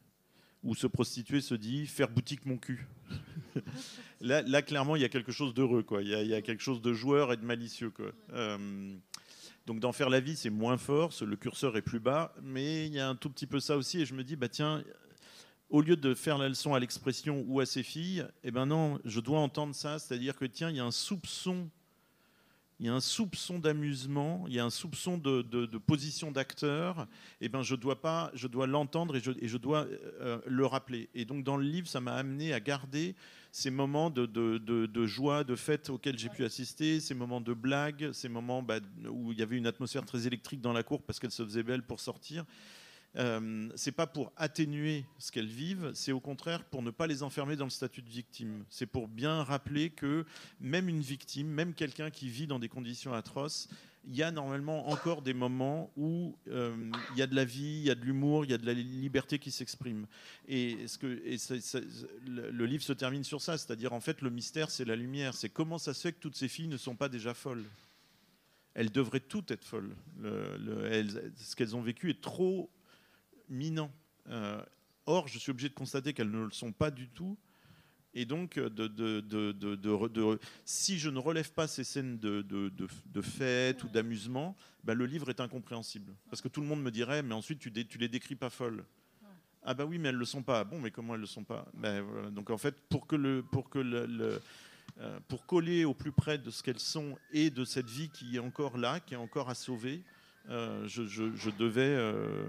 où 0.63 0.75
se 0.75 0.87
prostituer 0.87 1.41
se 1.41 1.55
dit 1.55 1.85
faire 1.87 2.09
boutique 2.09 2.45
mon 2.45 2.57
cul. 2.57 2.87
là, 4.21 4.41
là, 4.43 4.61
clairement, 4.61 4.95
il 4.95 5.01
y 5.01 5.05
a 5.05 5.09
quelque 5.09 5.31
chose 5.31 5.53
d'heureux, 5.53 5.83
quoi. 5.83 6.01
Il 6.01 6.07
y, 6.07 6.33
a, 6.33 6.41
quelque 6.41 6.63
chose 6.63 6.81
de 6.81 6.93
joueur 6.93 7.33
et 7.33 7.37
de 7.37 7.43
malicieux, 7.43 7.89
quoi. 7.89 8.11
Euh, 8.31 8.95
donc 9.65 9.79
d'en 9.79 9.91
faire 9.91 10.09
la 10.09 10.19
vie, 10.19 10.35
c'est 10.35 10.49
moins 10.49 10.77
fort, 10.77 11.13
le 11.21 11.35
curseur 11.35 11.77
est 11.77 11.81
plus 11.81 11.99
bas, 11.99 12.33
mais 12.41 12.85
il 12.87 12.93
y 12.93 12.99
a 12.99 13.07
un 13.07 13.15
tout 13.15 13.29
petit 13.29 13.47
peu 13.47 13.59
ça 13.59 13.77
aussi. 13.77 14.01
Et 14.01 14.05
je 14.05 14.13
me 14.13 14.23
dis, 14.23 14.35
bah 14.35 14.49
tiens, 14.49 14.83
au 15.73 15.81
lieu 15.81 15.97
de 15.97 16.13
faire 16.13 16.37
la 16.37 16.49
leçon 16.49 16.75
à 16.75 16.79
l'expression 16.79 17.43
ou 17.47 17.59
à 17.59 17.65
ses 17.65 17.81
filles, 17.81 18.27
eh 18.43 18.51
ben 18.51 18.67
non, 18.67 18.99
je 19.05 19.19
dois 19.19 19.39
entendre 19.39 19.73
ça, 19.73 19.97
c'est-à-dire 19.97 20.35
que 20.35 20.45
tiens, 20.45 20.69
il 20.69 20.75
y 20.75 20.79
a 20.79 20.85
un 20.85 20.91
soupçon, 20.91 21.67
il 22.79 22.85
y 22.85 22.89
a 22.89 22.93
un 22.93 22.99
soupçon 22.99 23.57
d'amusement, 23.57 24.45
il 24.47 24.53
y 24.53 24.59
a 24.59 24.65
un 24.65 24.69
soupçon 24.69 25.17
de, 25.17 25.65
position 25.79 26.31
d'acteur, 26.31 27.07
eh 27.41 27.49
ben 27.49 27.63
je 27.63 27.73
dois 27.73 28.01
pas, 28.01 28.29
je 28.35 28.45
dois 28.45 28.67
l'entendre 28.67 29.15
et 29.15 29.19
je, 29.19 29.57
dois 29.57 29.87
euh, 30.21 30.39
le 30.45 30.63
rappeler. 30.67 31.09
Et 31.15 31.25
donc 31.25 31.43
dans 31.43 31.57
le 31.57 31.65
livre, 31.65 31.87
ça 31.87 32.01
m'a 32.01 32.13
amené 32.13 32.53
à 32.53 32.59
garder 32.59 33.15
ces 33.51 33.71
moments 33.71 34.11
de, 34.11 35.05
joie, 35.07 35.43
de 35.43 35.55
fête 35.55 35.89
auxquels 35.89 36.19
j'ai 36.19 36.29
pu 36.29 36.45
assister, 36.45 36.99
ces 36.99 37.15
moments 37.15 37.41
de 37.41 37.53
blague, 37.53 38.11
ces 38.11 38.29
moments 38.29 38.61
bah, 38.61 38.77
où 39.09 39.31
il 39.31 39.39
y 39.39 39.41
avait 39.41 39.57
une 39.57 39.67
atmosphère 39.67 40.05
très 40.05 40.27
électrique 40.27 40.61
dans 40.61 40.73
la 40.73 40.83
cour 40.83 41.01
parce 41.01 41.19
qu'elle 41.19 41.31
se 41.31 41.43
faisait 41.43 41.63
belle 41.63 41.81
pour 41.81 41.99
sortir. 41.99 42.45
Euh, 43.17 43.69
c'est 43.75 43.91
pas 43.91 44.07
pour 44.07 44.31
atténuer 44.37 45.05
ce 45.19 45.31
qu'elles 45.31 45.45
vivent, 45.45 45.91
c'est 45.93 46.11
au 46.11 46.19
contraire 46.19 46.63
pour 46.63 46.81
ne 46.81 46.89
pas 46.89 47.05
les 47.05 47.21
enfermer 47.21 47.55
dans 47.55 47.65
le 47.65 47.69
statut 47.69 48.01
de 48.01 48.09
victime. 48.09 48.65
C'est 48.69 48.87
pour 48.87 49.07
bien 49.07 49.43
rappeler 49.43 49.91
que 49.91 50.25
même 50.59 50.89
une 50.89 51.01
victime, 51.01 51.47
même 51.47 51.73
quelqu'un 51.73 52.09
qui 52.09 52.29
vit 52.29 52.47
dans 52.47 52.59
des 52.59 52.69
conditions 52.69 53.13
atroces, 53.13 53.69
il 54.05 54.15
y 54.15 54.23
a 54.23 54.31
normalement 54.31 54.89
encore 54.89 55.21
des 55.21 55.33
moments 55.33 55.91
où 55.95 56.35
euh, 56.49 56.75
il 57.13 57.19
y 57.19 57.21
a 57.21 57.27
de 57.27 57.35
la 57.35 57.45
vie, 57.45 57.79
il 57.79 57.85
y 57.85 57.91
a 57.91 57.95
de 57.95 58.03
l'humour, 58.03 58.43
il 58.43 58.51
y 58.51 58.53
a 58.53 58.57
de 58.57 58.65
la 58.65 58.73
liberté 58.73 59.39
qui 59.39 59.49
s'exprime. 59.51 60.07
Et, 60.47 60.77
le 62.25 62.65
livre 62.65 62.83
se 62.83 62.93
termine 62.93 63.23
sur 63.23 63.41
ça, 63.41 63.57
c'est-à-dire 63.57 63.93
en 63.93 64.01
fait 64.01 64.21
le 64.21 64.29
mystère, 64.29 64.71
c'est 64.71 64.85
la 64.85 64.95
lumière. 64.95 65.35
C'est 65.35 65.49
comment 65.49 65.77
ça 65.77 65.93
se 65.93 66.01
fait 66.01 66.13
que 66.13 66.19
toutes 66.19 66.35
ces 66.35 66.49
filles 66.49 66.67
ne 66.67 66.77
sont 66.77 66.95
pas 66.95 67.09
déjà 67.09 67.33
folles 67.33 67.63
elles 68.75 68.91
devraient 68.91 69.19
toutes 69.19 69.51
être 69.51 69.65
folles. 69.65 69.95
ce 70.23 71.55
qu'elles 71.55 71.75
ont 71.75 71.81
vécu 71.83 72.09
est 72.09 72.21
trop 72.21 72.71
minant. 73.53 73.91
Euh, 74.29 74.61
or, 75.05 75.27
je 75.27 75.37
suis 75.39 75.51
obligé 75.51 75.69
de 75.69 75.73
constater 75.73 76.13
qu'elles 76.13 76.31
ne 76.31 76.45
le 76.45 76.51
sont 76.51 76.71
pas 76.71 76.91
du 76.91 77.09
tout. 77.09 77.37
Et 78.15 78.25
donc, 78.25 78.59
de, 78.59 80.39
si 80.65 80.99
je 80.99 81.09
ne 81.09 81.17
relève 81.17 81.51
pas 81.51 81.67
ces 81.67 81.83
scènes 81.83 82.19
de, 82.19 83.21
fête 83.21 83.83
ou 83.83 83.87
d'amusement, 83.87 84.55
bah, 84.83 84.93
le 84.93 85.05
livre 85.05 85.29
est 85.29 85.39
incompréhensible. 85.39 86.13
Parce 86.29 86.41
que 86.41 86.47
tout 86.47 86.61
le 86.61 86.67
monde 86.67 86.83
me 86.83 86.91
dirait, 86.91 87.23
mais 87.23 87.33
ensuite, 87.33 87.59
tu, 87.59 87.71
tu 87.71 87.97
les 87.97 88.07
décris 88.07 88.35
pas 88.35 88.51
folles. 88.51 88.83
Ah 89.65 89.73
bah 89.73 89.85
oui, 89.85 89.97
mais 89.97 90.09
elles 90.09 90.15
le 90.15 90.25
sont 90.25 90.43
pas. 90.43 90.63
Bon, 90.63 90.79
mais 90.79 90.91
comment 90.91 91.15
elles 91.15 91.21
le 91.21 91.25
sont 91.25 91.43
pas? 91.43 91.65
Ben, 91.73 92.05
Donc 92.31 92.49
en 92.49 92.57
fait, 92.57 92.75
pour 92.89 93.07
que 93.07 93.15
le, 93.15 93.43
pour 93.43 93.69
que 93.69 93.79
le, 93.79 94.41
euh, 94.99 95.19
pour 95.27 95.45
coller 95.45 95.85
au 95.85 95.93
plus 95.93 96.11
près 96.11 96.37
de 96.37 96.51
ce 96.51 96.61
qu'elles 96.61 96.79
sont 96.79 97.17
et 97.31 97.49
de 97.49 97.65
cette 97.65 97.89
vie 97.89 98.09
qui 98.09 98.35
est 98.35 98.39
encore 98.39 98.77
là, 98.77 98.99
qui 98.99 99.13
est 99.13 99.17
encore 99.17 99.49
à 99.49 99.55
sauver, 99.55 100.03
euh, 100.49 100.85
je, 100.87 101.49
devais 101.57 101.81
euh, 101.81 102.45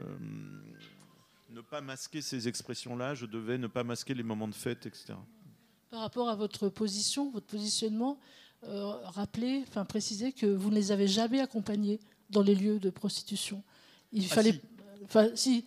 ne 1.50 1.60
pas 1.60 1.80
masquer 1.80 2.22
ces 2.22 2.48
expressions-là, 2.48 3.14
je 3.14 3.26
devais 3.26 3.58
ne 3.58 3.66
pas 3.66 3.84
masquer 3.84 4.14
les 4.14 4.22
moments 4.22 4.48
de 4.48 4.54
fête, 4.54 4.86
etc. 4.86 5.14
Par 5.90 6.00
rapport 6.00 6.28
à 6.28 6.36
votre 6.36 6.68
position, 6.68 7.30
votre 7.30 7.46
positionnement, 7.46 8.18
euh, 8.64 8.92
rappelez, 9.04 9.62
enfin 9.68 9.84
précisez 9.84 10.32
que 10.32 10.46
vous 10.46 10.70
ne 10.70 10.74
les 10.74 10.90
avez 10.92 11.06
jamais 11.06 11.40
accompagnés 11.40 12.00
dans 12.30 12.42
les 12.42 12.54
lieux 12.54 12.78
de 12.78 12.90
prostitution. 12.90 13.62
Il 14.12 14.24
ah, 14.30 14.34
fallait, 14.34 14.60
enfin 15.04 15.28
si, 15.34 15.64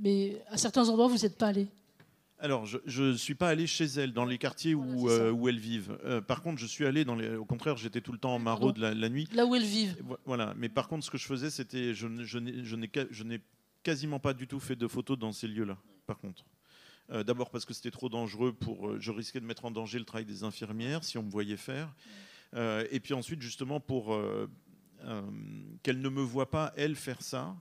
mais 0.00 0.42
à 0.48 0.56
certains 0.56 0.88
endroits 0.88 1.08
vous 1.08 1.18
n'êtes 1.18 1.36
pas 1.36 1.48
allé. 1.48 1.68
Alors, 2.42 2.64
je 2.64 3.02
ne 3.02 3.16
suis 3.16 3.34
pas 3.34 3.48
allé 3.48 3.66
chez 3.66 3.84
elles, 3.84 4.14
dans 4.14 4.24
les 4.24 4.38
quartiers 4.38 4.74
où, 4.74 5.10
euh, 5.10 5.30
où 5.30 5.50
elles 5.50 5.58
vivent. 5.58 5.98
Euh, 6.06 6.22
par 6.22 6.42
contre, 6.42 6.58
je 6.58 6.66
suis 6.66 6.86
allé 6.86 7.04
dans 7.04 7.14
les. 7.14 7.36
Au 7.36 7.44
contraire, 7.44 7.76
j'étais 7.76 8.00
tout 8.00 8.12
le 8.12 8.18
temps 8.18 8.34
en 8.34 8.38
maraude 8.38 8.78
la, 8.78 8.94
la, 8.94 9.10
nuit. 9.10 9.28
Là 9.34 9.44
où 9.44 9.54
elles 9.54 9.62
vivent. 9.62 9.94
Voilà. 10.24 10.54
Mais 10.56 10.70
par 10.70 10.88
contre, 10.88 11.04
ce 11.04 11.10
que 11.10 11.18
je 11.18 11.26
faisais, 11.26 11.50
c'était. 11.50 11.92
Je, 11.92 12.08
je 12.24 13.24
n'ai 13.24 13.40
quasiment 13.82 14.18
pas 14.18 14.34
du 14.34 14.46
tout 14.46 14.60
fait 14.60 14.76
de 14.76 14.86
photos 14.86 15.18
dans 15.18 15.32
ces 15.32 15.48
lieux-là, 15.48 15.76
par 16.06 16.18
contre. 16.18 16.44
Euh, 17.10 17.24
d'abord 17.24 17.50
parce 17.50 17.64
que 17.64 17.74
c'était 17.74 17.90
trop 17.90 18.08
dangereux 18.08 18.52
pour. 18.52 19.00
je 19.00 19.10
risquais 19.10 19.40
de 19.40 19.46
mettre 19.46 19.64
en 19.64 19.70
danger 19.70 19.98
le 19.98 20.04
travail 20.04 20.24
des 20.24 20.44
infirmières 20.44 21.02
si 21.02 21.18
on 21.18 21.22
me 21.22 21.30
voyait 21.30 21.56
faire. 21.56 21.94
et 22.54 23.00
puis 23.00 23.14
ensuite, 23.14 23.42
justement, 23.42 23.80
pour 23.80 24.18
qu'elles 25.82 26.00
ne 26.00 26.08
me 26.08 26.22
voient 26.22 26.50
pas, 26.50 26.72
elles, 26.76 26.96
faire 26.96 27.22
ça. 27.22 27.56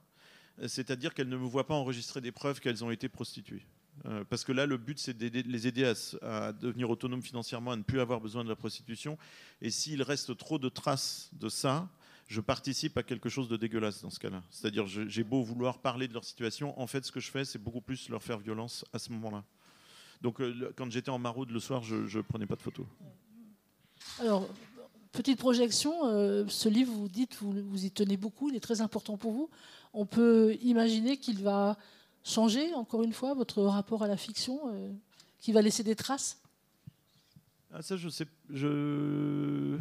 C'est-à-dire 0.67 1.13
qu'elles 1.13 1.30
ne 1.30 1.38
me 1.38 1.45
voient 1.45 1.65
pas 1.65 1.76
enregistrer 1.76 2.22
des 2.22 2.32
preuves 2.32 2.59
qu'elles 2.59 2.84
ont 2.84 2.91
été 2.91 3.07
prostituées. 3.07 3.65
Euh, 4.05 4.24
parce 4.30 4.43
que 4.43 4.51
là, 4.51 4.65
le 4.65 4.78
but, 4.78 4.99
c'est 4.99 5.17
de 5.17 5.28
les 5.28 5.67
aider 5.67 5.91
à, 6.22 6.53
devenir 6.53 6.89
autonomes 6.89 7.22
financièrement, 7.22 7.72
à 7.72 7.76
ne 7.76 7.84
plus 7.84 7.99
avoir 7.99 8.22
besoin 8.22 8.43
de 8.43 8.49
la 8.49 8.55
prostitution. 8.55 9.17
Et 9.61 9.70
s'il 9.70 10.01
reste 10.01 10.36
trop 10.38 10.57
de 10.57 10.70
traces 10.70 11.30
de 11.34 11.49
ça, 11.49 11.89
je 12.30 12.41
participe 12.41 12.95
à 12.95 13.03
quelque 13.03 13.27
chose 13.27 13.49
de 13.49 13.57
dégueulasse 13.57 14.03
dans 14.03 14.11
ce 14.11 14.19
cas-là. 14.19 14.43
C'est-à-dire, 14.51 14.86
j'ai 14.88 15.23
beau 15.23 15.41
vouloir 15.41 15.80
parler 15.80 16.07
de 16.07 16.13
leur 16.13 16.23
situation, 16.23 16.80
en 16.80 16.86
fait, 16.86 17.03
ce 17.03 17.11
que 17.11 17.19
je 17.19 17.32
fais, 17.32 17.43
c'est 17.43 17.57
beaucoup 17.57 17.82
plus 17.82 18.07
leur 18.07 18.21
faire 18.21 18.38
violence 18.38 18.86
à 18.93 18.99
ce 18.99 19.11
moment-là. 19.13 19.43
Donc, 20.21 20.39
euh, 20.39 20.71
quand 20.75 20.91
j'étais 20.91 21.09
en 21.09 21.17
maraude 21.17 21.49
le 21.49 21.59
soir, 21.59 21.82
je 21.82 21.95
ne 21.95 22.21
prenais 22.21 22.45
pas 22.45 22.55
de 22.55 22.61
photos. 22.61 22.86
Alors, 24.19 24.47
petite 25.11 25.39
projection, 25.39 26.05
euh, 26.05 26.45
ce 26.47 26.69
livre, 26.69 26.93
vous 26.93 27.09
dites, 27.09 27.36
vous, 27.41 27.51
vous 27.67 27.86
y 27.86 27.89
tenez 27.89 28.15
beaucoup, 28.15 28.49
il 28.49 28.55
est 28.55 28.59
très 28.59 28.82
important 28.82 29.17
pour 29.17 29.32
vous. 29.32 29.49
On 29.93 30.05
peut 30.05 30.55
imaginer 30.61 31.17
qu'il 31.17 31.41
va 31.41 31.77
changer, 32.23 32.75
encore 32.75 33.01
une 33.01 33.13
fois, 33.13 33.34
votre 33.34 33.63
rapport 33.63 34.03
à 34.03 34.07
la 34.07 34.17
fiction, 34.17 34.61
euh, 34.67 34.91
qui 35.39 35.51
va 35.51 35.63
laisser 35.63 35.84
des 35.84 35.95
traces? 35.95 36.38
Ah, 37.73 37.82
ça, 37.82 37.97
je 37.97 38.09
sais. 38.09 38.27
Je... 38.51 39.80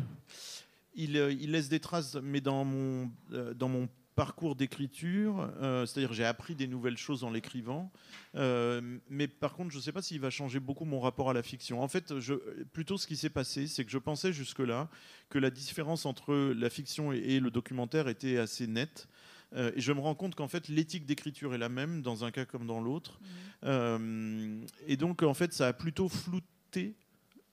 Il, 0.99 1.16
il, 1.16 1.53
laisse 1.53 1.68
des 1.68 1.80
traces, 1.80 2.16
mais 2.16 2.40
dans 2.40 2.64
mon, 2.64 3.11
dans 3.55 3.68
mon 3.68 3.88
parcours 4.18 4.57
d'écriture, 4.57 5.49
euh, 5.62 5.86
c'est-à-dire 5.86 6.12
j'ai 6.12 6.24
appris 6.24 6.57
des 6.57 6.66
nouvelles 6.66 6.96
choses 6.96 7.22
en 7.22 7.30
l'écrivant, 7.30 7.92
euh, 8.34 8.99
mais 9.09 9.28
par 9.28 9.55
contre 9.55 9.70
je 9.70 9.76
ne 9.76 9.80
sais 9.80 9.92
pas 9.92 10.03
s'il 10.03 10.20
va 10.20 10.28
changer 10.28 10.59
beaucoup 10.59 10.84
mon 10.84 10.99
rapport 10.99 11.30
à 11.30 11.32
la 11.32 11.44
fiction. 11.44 11.80
En 11.80 11.86
fait, 11.86 12.18
je, 12.18 12.34
plutôt 12.72 12.99
ce 12.99 13.07
qui 13.07 13.16
s'est 13.16 13.30
passé, 13.30 13.68
c'est 13.68 13.84
que 13.84 13.92
je 13.92 13.99
pensais 13.99 14.32
jusque-là 14.32 14.88
que 15.28 15.38
la 15.38 15.51
différence 15.51 16.05
entre 16.05 16.34
la 16.34 16.68
fiction 16.68 17.12
et, 17.12 17.38
le 17.38 17.53
documentaire 17.53 18.09
était 18.09 18.38
assez 18.38 18.66
nette. 18.66 19.07
Euh, 19.55 19.70
et 19.76 19.80
je 19.80 19.92
me 19.92 20.01
rends 20.01 20.16
compte 20.16 20.34
qu'en 20.34 20.49
fait 20.49 20.66
l'éthique 20.66 21.07
d'écriture 21.07 21.55
est 21.55 21.59
la 21.59 21.68
même 21.68 22.03
dans 22.03 22.24
un 22.24 22.32
cas 22.32 22.44
comme 22.44 22.66
dans 22.66 22.80
l'autre. 22.80 23.20
Mmh. 23.62 24.64
et 24.88 24.96
donc 24.96 25.22
en 25.22 25.34
fait 25.34 25.53
ça 25.53 25.68
a 25.68 25.72
plutôt 25.72 26.09
flouté 26.09 26.96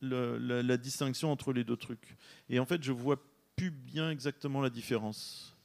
la, 0.01 0.63
la 0.63 0.77
distinction 0.77 1.31
entre 1.31 1.53
les 1.53 1.63
deux 1.63 1.77
trucs. 1.77 2.17
Et 2.49 2.57
en 2.57 2.65
fait 2.65 2.81
je 2.81 2.91
vois 2.91 3.21
plus 3.55 3.71
bien 3.71 4.09
exactement 4.09 4.61
la 4.61 4.69
différence. 4.69 5.55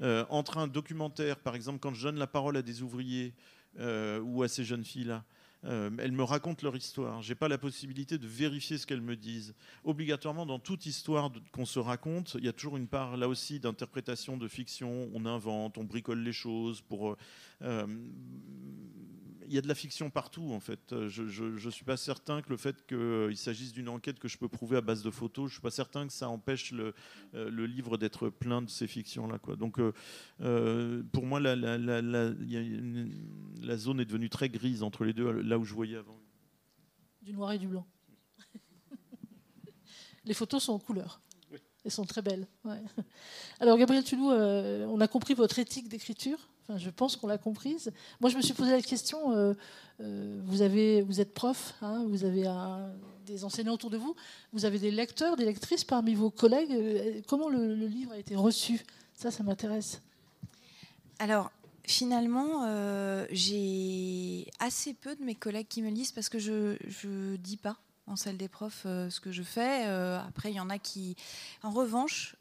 Euh, 0.00 0.24
entre 0.28 0.58
un 0.58 0.66
documentaire, 0.66 1.38
par 1.38 1.54
exemple, 1.54 1.78
quand 1.78 1.94
je 1.94 2.02
donne 2.02 2.18
la 2.18 2.26
parole 2.26 2.56
à 2.56 2.62
des 2.62 2.82
ouvriers 2.82 3.32
euh, 3.78 4.20
ou 4.20 4.42
à 4.42 4.48
ces 4.48 4.64
jeunes 4.64 4.84
filles-là, 4.84 5.24
euh, 5.64 5.90
elles 5.98 6.12
me 6.12 6.22
racontent 6.22 6.60
leur 6.62 6.76
histoire. 6.76 7.22
Je 7.22 7.30
n'ai 7.30 7.34
pas 7.34 7.48
la 7.48 7.56
possibilité 7.56 8.18
de 8.18 8.26
vérifier 8.26 8.76
ce 8.76 8.86
qu'elles 8.86 9.00
me 9.00 9.16
disent. 9.16 9.54
Obligatoirement, 9.84 10.44
dans 10.44 10.58
toute 10.58 10.84
histoire 10.84 11.30
qu'on 11.52 11.64
se 11.64 11.78
raconte, 11.78 12.36
il 12.38 12.44
y 12.44 12.48
a 12.48 12.52
toujours 12.52 12.76
une 12.76 12.88
part 12.88 13.16
là 13.16 13.28
aussi 13.28 13.60
d'interprétation, 13.60 14.36
de 14.36 14.48
fiction. 14.48 15.08
On 15.14 15.24
invente, 15.24 15.78
on 15.78 15.84
bricole 15.84 16.22
les 16.22 16.32
choses 16.32 16.82
pour 16.82 17.16
y 19.48 19.58
a 19.58 19.60
de 19.60 19.68
la 19.68 19.74
fiction 19.74 20.10
partout, 20.10 20.52
en 20.52 20.60
fait. 20.60 20.92
Euh, 20.92 21.08
je 21.08 21.44
ne 21.44 21.70
suis 21.70 21.84
pas 21.84 21.96
certain 21.96 22.42
que 22.42 22.50
le 22.50 22.56
fait 22.56 22.86
qu'il 22.86 23.36
s'agisse 23.36 23.72
d'une 23.72 23.88
enquête 23.88 24.18
que 24.18 24.28
je 24.28 24.38
peux 24.38 24.48
prouver 24.48 24.76
à 24.76 24.80
base 24.80 25.02
de 25.02 25.10
photos, 25.10 25.44
je 25.44 25.50
ne 25.50 25.54
suis 25.54 25.62
pas 25.62 25.70
certain 25.70 26.06
que 26.06 26.12
ça 26.12 26.28
empêche 26.28 26.72
le, 26.72 26.94
euh, 27.34 27.50
le 27.50 27.66
livre 27.66 27.96
d'être 27.96 28.28
plein 28.28 28.62
de 28.62 28.70
ces 28.70 28.86
fictions-là. 28.86 29.38
Donc, 29.56 29.78
euh, 29.78 31.02
pour 31.12 31.26
moi, 31.26 31.40
la, 31.40 31.56
la, 31.56 31.78
la, 31.78 32.00
la, 32.02 33.76
zone 33.76 34.00
est 34.00 34.04
devenue 34.04 34.30
très 34.30 34.48
grise 34.48 34.82
entre 34.82 35.04
les 35.04 35.12
deux, 35.12 35.30
là 35.42 35.58
où 35.58 35.64
je 35.64 35.74
voyais 35.74 35.96
avant. 35.96 36.18
Du 37.22 37.32
noir 37.32 37.52
et 37.52 37.58
du 37.58 37.68
blanc. 37.68 37.86
les 40.24 40.34
photos 40.34 40.62
sont 40.62 40.72
en 40.72 40.78
couleur. 40.78 41.20
Elles 41.84 41.90
sont 41.90 42.06
très 42.06 42.22
belles. 42.22 42.46
Alors, 43.60 43.76
Gabriel 43.76 44.04
Tulou, 44.04 44.30
on 44.30 45.00
a 45.00 45.08
compris 45.08 45.34
votre 45.34 45.58
éthique 45.58 45.88
d'écriture 45.88 46.38
je 46.76 46.90
pense 46.90 47.16
qu'on 47.16 47.26
l'a 47.26 47.38
comprise. 47.38 47.92
Moi, 48.20 48.30
je 48.30 48.36
me 48.36 48.42
suis 48.42 48.54
posé 48.54 48.70
la 48.70 48.82
question. 48.82 49.32
Euh, 49.32 49.54
euh, 50.00 50.40
vous, 50.44 50.62
êtes 51.20 51.34
prof, 51.34 51.74
hein, 51.82 52.04
vous 52.08 52.24
avez 52.24 52.50
des 53.26 53.44
enseignants 53.44 53.74
autour 53.74 53.90
de 53.90 53.96
vous, 53.96 54.14
vous 54.52 54.64
avez 54.64 54.78
des 54.78 54.90
lecteurs, 54.90 55.36
des 55.36 55.44
lectrices 55.44 55.84
parmi 55.84 56.14
vos 56.14 56.30
collègues. 56.30 56.72
Euh, 56.72 57.20
comment 57.28 57.48
le, 57.48 57.74
livre 57.74 58.12
a 58.12 58.18
été 58.18 58.36
reçu? 58.36 58.80
Ça, 59.14 59.30
ça 59.30 59.42
m'intéresse. 59.42 60.00
Alors, 61.18 61.52
finalement, 61.86 62.66
j'ai 63.30 64.50
assez 64.58 64.94
peu 64.94 65.14
de 65.14 65.22
mes 65.22 65.34
collègues 65.34 65.68
qui 65.68 65.82
me 65.82 65.90
lisent 65.90 66.12
parce 66.12 66.28
que 66.28 66.38
je 66.38 66.76
ne 67.04 67.36
dis 67.36 67.56
pas 67.56 67.76
en 68.06 68.16
salle 68.16 68.36
des 68.36 68.48
profs 68.48 68.82
ce 68.84 69.20
que 69.20 69.32
je 69.32 69.42
fais. 69.42 69.84
après, 69.84 70.50
il 70.50 70.56
y 70.56 70.60
en 70.60 70.70
a 70.70 70.78
qui... 70.78 71.14
En 71.62 71.70
revanche, 71.70 72.34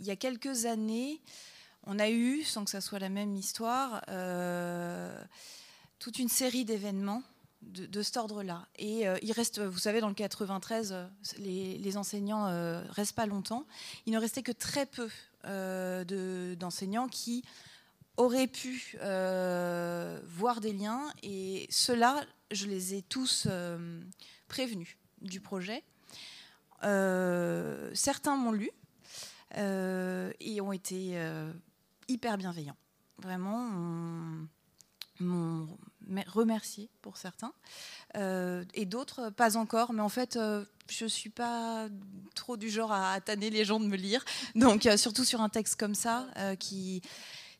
il 0.00 0.06
y 0.06 0.10
a 0.10 0.16
quelques 0.16 0.66
années, 0.66 1.20
on 1.86 1.98
a 1.98 2.10
eu, 2.10 2.42
sans 2.42 2.64
que 2.64 2.70
ça 2.70 2.80
soit 2.80 2.98
la 2.98 3.08
même 3.08 3.34
histoire, 3.34 4.02
euh, 4.08 5.22
toute 5.98 6.18
une 6.18 6.28
série 6.28 6.64
d'événements 6.64 7.22
de, 7.62 8.02
cet 8.02 8.16
ordre-là. 8.16 8.66
Et 8.78 9.06
euh, 9.06 9.18
il 9.22 9.32
reste, 9.32 9.60
vous 9.60 9.78
savez, 9.78 10.00
dans 10.00 10.08
le 10.08 10.14
93, 10.14 10.94
les, 11.38 11.96
enseignants 11.96 12.48
ne 12.48 12.82
restent 12.90 13.16
pas 13.16 13.26
longtemps. 13.26 13.66
Il 14.06 14.12
ne 14.12 14.18
restait 14.18 14.42
que 14.42 14.52
très 14.52 14.86
peu 14.86 15.08
euh, 15.46 16.54
d'enseignants 16.54 17.08
qui 17.08 17.44
auraient 18.16 18.46
pu 18.46 18.96
voir 19.00 20.60
des 20.60 20.72
liens. 20.72 21.12
Et 21.22 21.66
ceux-là, 21.70 22.24
je 22.50 22.66
les 22.66 22.94
ai 22.94 23.02
tous 23.02 23.46
prévenus 24.48 24.96
du 25.20 25.40
projet. 25.40 25.82
certains 26.82 28.36
m'ont 28.36 28.52
lu. 28.52 28.70
et 29.56 30.60
ont 30.60 30.72
été 30.72 31.18
hyper 32.10 32.36
bienveillants. 32.38 32.76
Vraiment, 33.18 33.70
m'ont 35.20 35.68
remercié 36.26 36.90
pour 37.02 37.16
certains. 37.16 37.52
Euh, 38.16 38.64
et 38.74 38.84
d'autres, 38.84 39.30
pas 39.30 39.56
encore. 39.56 39.92
Mais 39.92 40.02
en 40.02 40.08
fait, 40.08 40.36
euh, 40.36 40.64
je 40.88 41.06
suis 41.06 41.30
pas 41.30 41.88
trop 42.34 42.56
du 42.56 42.70
genre 42.70 42.92
à, 42.92 43.20
tanner 43.20 43.50
les 43.50 43.64
gens 43.64 43.80
de 43.80 43.86
me 43.86 43.96
lire. 43.96 44.24
Donc, 44.54 44.86
euh, 44.86 44.96
surtout 44.96 45.24
sur 45.24 45.40
un 45.40 45.48
texte 45.48 45.76
comme 45.76 45.94
ça, 45.94 46.26
qui 46.58 47.02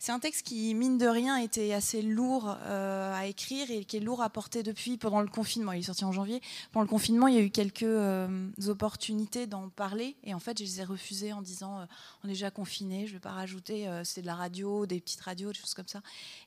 c'est 0.01 0.13
un 0.13 0.19
texte 0.19 0.47
qui, 0.47 0.75
mine 0.75 0.97
de 0.97 1.07
rien, 1.07 1.37
était 1.37 1.75
assez 1.75 2.01
lourd 2.01 2.57
euh, 2.63 3.15
à 3.15 3.27
écrire 3.27 3.71
et 3.71 3.85
qui 3.85 3.99
est 3.99 4.01
lourd 4.01 4.23
à 4.23 4.31
porter 4.31 4.63
depuis 4.63 4.97
pendant 4.97 5.21
le 5.21 5.29
confinement. 5.29 5.73
Il 5.73 5.81
est 5.81 5.83
sorti 5.83 6.07
en 6.07 6.13
janvier. 6.13 6.41
Pendant 6.73 6.85
le 6.85 6.89
confinement, 6.89 7.29
il 7.29 7.35
y 7.35 7.39
a 7.39 7.43
eu 7.43 7.51
quelques 7.51 7.83
euh, 7.83 8.49
opportunités 8.67 9.47
d'en 9.47 9.69
parler 9.69 10.17
et 10.25 10.33
en 10.33 10.39
fait, 10.39 10.59
je 10.59 10.65
les 10.65 10.81
ai 10.81 10.85
refusées 10.85 11.35
en 11.35 11.43
disant 11.43 11.81
euh, 11.81 11.85
on 12.25 12.29
est 12.29 12.33
déjà 12.33 12.51
confiné, 12.51 13.07
je 13.07 13.13
ne 13.13 13.17
vais 13.17 13.21
pas 13.21 13.33
rajouter, 13.33 13.87
c'est 14.05 14.23
de 14.23 14.27
la 14.27 14.37
radio, 14.37 14.87
des 14.87 15.01
petites 15.01 15.21
radios, 15.21 15.53
des 15.53 15.59
choses 15.59 15.75
comme 15.75 15.87
ça. 15.87 16.01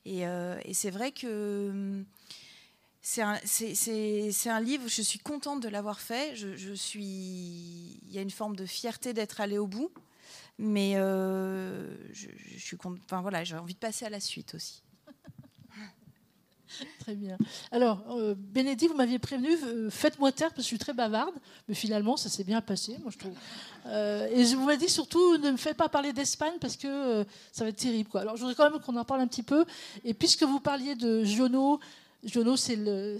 Et, 0.04 0.24
c'est 0.72 0.90
vrai 0.90 1.12
que. 1.12 2.02
C'est 3.02 3.22
un, 3.22 4.60
livre, 4.60 4.88
je 4.88 5.02
suis 5.02 5.20
contente 5.20 5.60
de 5.60 5.68
l'avoir 5.68 6.00
fait. 6.00 6.34
Je, 6.34 6.72
suis, 6.74 7.04
il 7.04 8.10
y 8.12 8.18
a 8.18 8.22
une 8.22 8.30
forme 8.30 8.56
de 8.56 8.66
fierté 8.66 9.12
d'être 9.12 9.40
allée 9.40 9.58
au 9.58 9.68
bout. 9.68 9.92
Mais 10.58 10.94
euh, 10.96 11.96
je, 12.12 12.28
suis 12.58 12.76
enfin, 12.84 13.20
voilà, 13.20 13.42
j'ai 13.44 13.56
envie 13.56 13.74
de 13.74 13.78
passer 13.78 14.04
à 14.04 14.10
la 14.10 14.20
suite 14.20 14.54
aussi. 14.54 14.82
Très 17.00 17.14
bien. 17.14 17.36
Alors, 17.72 18.04
euh, 18.10 18.34
Bénédicte, 18.36 18.92
vous 18.92 18.96
m'aviez 18.96 19.18
prévenu, 19.18 19.50
euh, 19.64 19.90
faites-moi 19.90 20.32
taire 20.32 20.50
parce 20.50 20.58
que 20.58 20.62
je 20.62 20.68
suis 20.68 20.78
très 20.78 20.92
bavarde, 20.92 21.34
mais 21.68 21.74
finalement, 21.74 22.16
ça 22.16 22.28
s'est 22.28 22.44
bien 22.44 22.60
passé, 22.60 22.96
moi 23.02 23.10
je 23.12 23.18
trouve. 23.18 23.34
Euh, 23.86 24.28
et 24.30 24.44
je 24.44 24.56
vous 24.56 24.64
m'avez 24.64 24.78
dit 24.78 24.88
surtout, 24.88 25.36
ne 25.38 25.50
me 25.50 25.56
faites 25.56 25.76
pas 25.76 25.88
parler 25.88 26.12
d'Espagne 26.12 26.54
parce 26.60 26.76
que 26.76 27.24
ça 27.52 27.64
va 27.64 27.70
être 27.70 27.76
terrible. 27.76 28.10
Alors, 28.14 28.36
je 28.36 28.42
voudrais 28.42 28.54
quand 28.54 28.70
même 28.70 28.80
qu'on 28.80 28.96
en 28.96 29.04
parle 29.04 29.20
un 29.20 29.26
petit 29.26 29.42
peu. 29.42 29.64
Et 30.04 30.14
puisque 30.14 30.44
vous 30.44 30.60
parliez 30.60 30.94
de 30.94 31.24
Giono, 31.24 31.80
Jono, 32.24 32.56
c'est 32.56 32.76
le, 32.76 33.18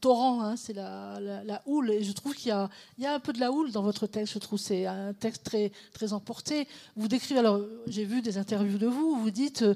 torrent, 0.00 0.42
hein, 0.42 0.56
c'est 0.56 0.74
la, 0.74 1.62
houle. 1.66 1.90
Et 1.90 2.04
je 2.04 2.12
trouve 2.12 2.34
qu'il 2.34 2.48
y 2.48 2.50
a, 2.52 2.68
un 3.06 3.20
peu 3.20 3.32
de 3.32 3.40
la 3.40 3.50
houle 3.50 3.72
dans 3.72 3.82
votre 3.82 4.06
texte. 4.06 4.34
Je 4.34 4.38
trouve 4.38 4.58
c'est 4.58 4.86
un 4.86 5.12
texte 5.14 5.44
très, 5.44 5.72
très 5.92 6.12
emporté. 6.12 6.68
Vous 6.96 7.08
décrivez, 7.08 7.40
alors 7.40 7.60
j'ai 7.86 8.04
vu 8.04 8.22
des 8.22 8.38
interviews 8.38 8.78
de 8.78 8.86
vous, 8.86 9.16
vous 9.16 9.30
dites 9.30 9.62
euh, 9.62 9.74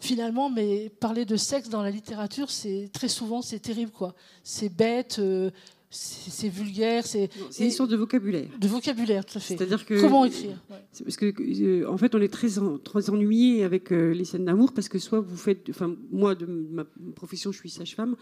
finalement, 0.00 0.48
mais 0.48 0.88
parler 0.88 1.24
de 1.24 1.36
sexe 1.36 1.68
dans 1.68 1.82
la 1.82 1.90
littérature, 1.90 2.50
c'est 2.50 2.90
très 2.92 3.08
souvent 3.08 3.42
c'est 3.42 3.60
terrible, 3.60 3.90
quoi. 3.90 4.14
C'est 4.44 4.68
bête. 4.68 5.18
Euh, 5.18 5.50
c'est 5.94 6.48
vulgaire, 6.48 7.06
c'est 7.06 7.28
une 7.60 7.70
sorte 7.70 7.90
de 7.90 7.96
vocabulaire. 7.96 8.48
De 8.58 8.66
vocabulaire, 8.66 9.26
tout 9.26 9.36
à 9.36 9.40
fait. 9.40 9.56
C'est-à-dire 9.56 9.84
que 9.84 10.00
comment 10.00 10.24
écrire? 10.24 10.58
Parce 10.68 11.16
que 11.16 11.34
euh, 11.38 11.90
en 11.90 11.98
fait, 11.98 12.14
on 12.14 12.20
est 12.20 12.32
très, 12.32 12.48
très 12.82 13.10
ennuyé 13.10 13.62
avec 13.62 13.92
euh, 13.92 14.12
les 14.12 14.24
scènes 14.24 14.46
d'amour 14.46 14.72
parce 14.72 14.88
que 14.88 14.98
soit 14.98 15.20
vous 15.20 15.36
faites, 15.36 15.68
enfin 15.68 15.94
moi 16.10 16.34
de 16.34 16.46
ma 16.46 16.84
profession, 17.14 17.52
je 17.52 17.58
suis 17.58 17.68
sage-femme 17.70 18.16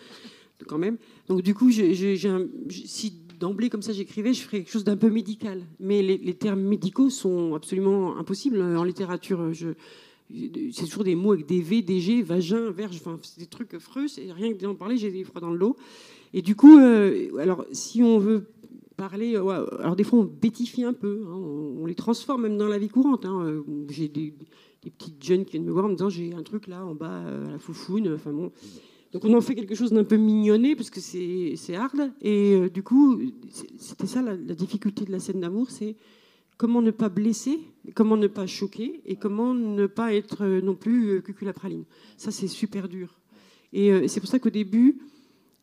quand 0.66 0.78
même. 0.78 0.98
Donc 1.28 1.42
du 1.42 1.54
coup, 1.54 1.70
un, 1.70 2.46
si 2.68 3.14
d'emblée 3.38 3.70
comme 3.70 3.82
ça 3.82 3.92
j'écrivais, 3.92 4.34
je 4.34 4.42
ferais 4.42 4.58
quelque 4.58 4.72
chose 4.72 4.84
d'un 4.84 4.96
peu 4.96 5.08
médical. 5.08 5.62
Mais 5.78 6.02
les, 6.02 6.18
les, 6.18 6.34
termes 6.34 6.60
médicaux 6.60 7.08
sont 7.08 7.54
absolument 7.54 8.18
impossibles 8.18 8.60
en 8.60 8.82
littérature. 8.82 9.52
Je, 9.52 9.68
c'est 10.72 10.86
toujours 10.86 11.04
des 11.04 11.14
mots 11.14 11.32
avec 11.32 11.46
des 11.46 11.60
V, 11.60 11.82
des 11.82 12.00
G, 12.00 12.22
vagin, 12.22 12.70
verge, 12.70 12.96
enfin, 12.96 13.18
c'est 13.22 13.38
des 13.38 13.46
trucs 13.46 13.74
affreux. 13.74 14.06
Rien 14.16 14.52
que 14.52 14.58
d'en 14.58 14.74
parler, 14.74 14.96
j'ai 14.96 15.10
des 15.10 15.24
froids 15.24 15.40
dans 15.40 15.50
le 15.50 15.58
dos. 15.58 15.76
Et 16.32 16.42
du 16.42 16.54
coup, 16.54 16.78
euh, 16.78 17.36
alors, 17.38 17.64
si 17.72 18.02
on 18.02 18.18
veut 18.18 18.46
parler, 18.96 19.34
alors 19.34 19.96
des 19.96 20.04
fois 20.04 20.18
on 20.18 20.24
bêtifie 20.24 20.84
un 20.84 20.92
peu, 20.92 21.24
hein, 21.26 21.34
on, 21.34 21.86
les 21.86 21.94
transforme 21.94 22.42
même 22.42 22.58
dans 22.58 22.68
la 22.68 22.78
vie 22.78 22.88
courante. 22.88 23.24
Hein. 23.24 23.40
Euh, 23.44 23.62
j'ai 23.88 24.08
des, 24.08 24.34
petites 24.82 25.24
jeunes 25.24 25.44
qui 25.44 25.52
viennent 25.52 25.64
me 25.64 25.72
voir 25.72 25.86
en 25.86 25.88
me 25.88 25.94
disant 25.94 26.10
j'ai 26.10 26.34
un 26.34 26.42
truc 26.42 26.66
là 26.66 26.84
en 26.84 26.94
bas 26.94 27.22
euh, 27.26 27.48
à 27.48 27.52
la 27.52 27.58
foufoune. 27.58 28.12
Enfin 28.14 28.32
bon. 28.32 28.52
Donc 29.12 29.24
on 29.24 29.34
en 29.34 29.40
fait 29.40 29.54
quelque 29.54 29.74
chose 29.74 29.90
d'un 29.92 30.04
peu 30.04 30.16
mignonné 30.16 30.76
parce 30.76 30.90
que 30.90 31.00
c'est 31.00 31.74
hard. 31.74 32.12
Et 32.20 32.70
du 32.70 32.82
coup, 32.82 33.20
c'était 33.76 34.06
ça 34.06 34.22
la, 34.22 34.36
difficulté 34.36 35.04
de 35.04 35.10
la 35.10 35.18
scène 35.18 35.40
d'amour, 35.40 35.70
c'est 35.70 35.96
comment 36.58 36.80
ne 36.80 36.92
pas 36.92 37.08
blesser, 37.08 37.58
comment 37.94 38.16
ne 38.16 38.28
pas 38.28 38.46
choquer 38.46 39.00
et 39.06 39.16
comment 39.16 39.52
ne 39.52 39.86
pas 39.86 40.14
être 40.14 40.46
non 40.46 40.76
plus 40.76 41.22
cuculapraline. 41.22 41.84
Ça 42.16 42.30
c'est 42.30 42.46
super 42.46 42.88
dur. 42.88 43.18
Et 43.72 44.06
c'est 44.06 44.20
pour 44.20 44.28
ça 44.28 44.38
qu'au 44.38 44.50
début, 44.50 45.00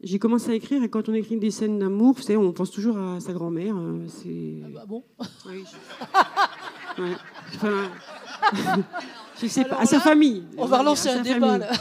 j'ai 0.01 0.19
commencé 0.19 0.51
à 0.51 0.53
écrire 0.53 0.83
et 0.83 0.89
quand 0.89 1.09
on 1.09 1.13
écrit 1.13 1.37
des 1.37 1.51
scènes 1.51 1.79
d'amour, 1.79 2.13
vous 2.15 2.21
savez, 2.21 2.37
on 2.37 2.51
pense 2.53 2.71
toujours 2.71 2.97
à 2.97 3.19
sa 3.19 3.33
grand-mère. 3.33 3.75
Euh, 3.77 4.05
c'est. 4.07 4.61
Ah 4.63 4.67
bah 4.73 4.85
bon 4.87 5.03
oui, 5.47 5.63
je... 9.41 9.47
sais 9.47 9.65
pas, 9.65 9.77
à 9.77 9.85
sa 9.85 9.99
famille. 9.99 10.43
On 10.57 10.65
va 10.65 10.79
relancer 10.79 11.09
un 11.09 11.21
débat 11.21 11.57
là. 11.57 11.71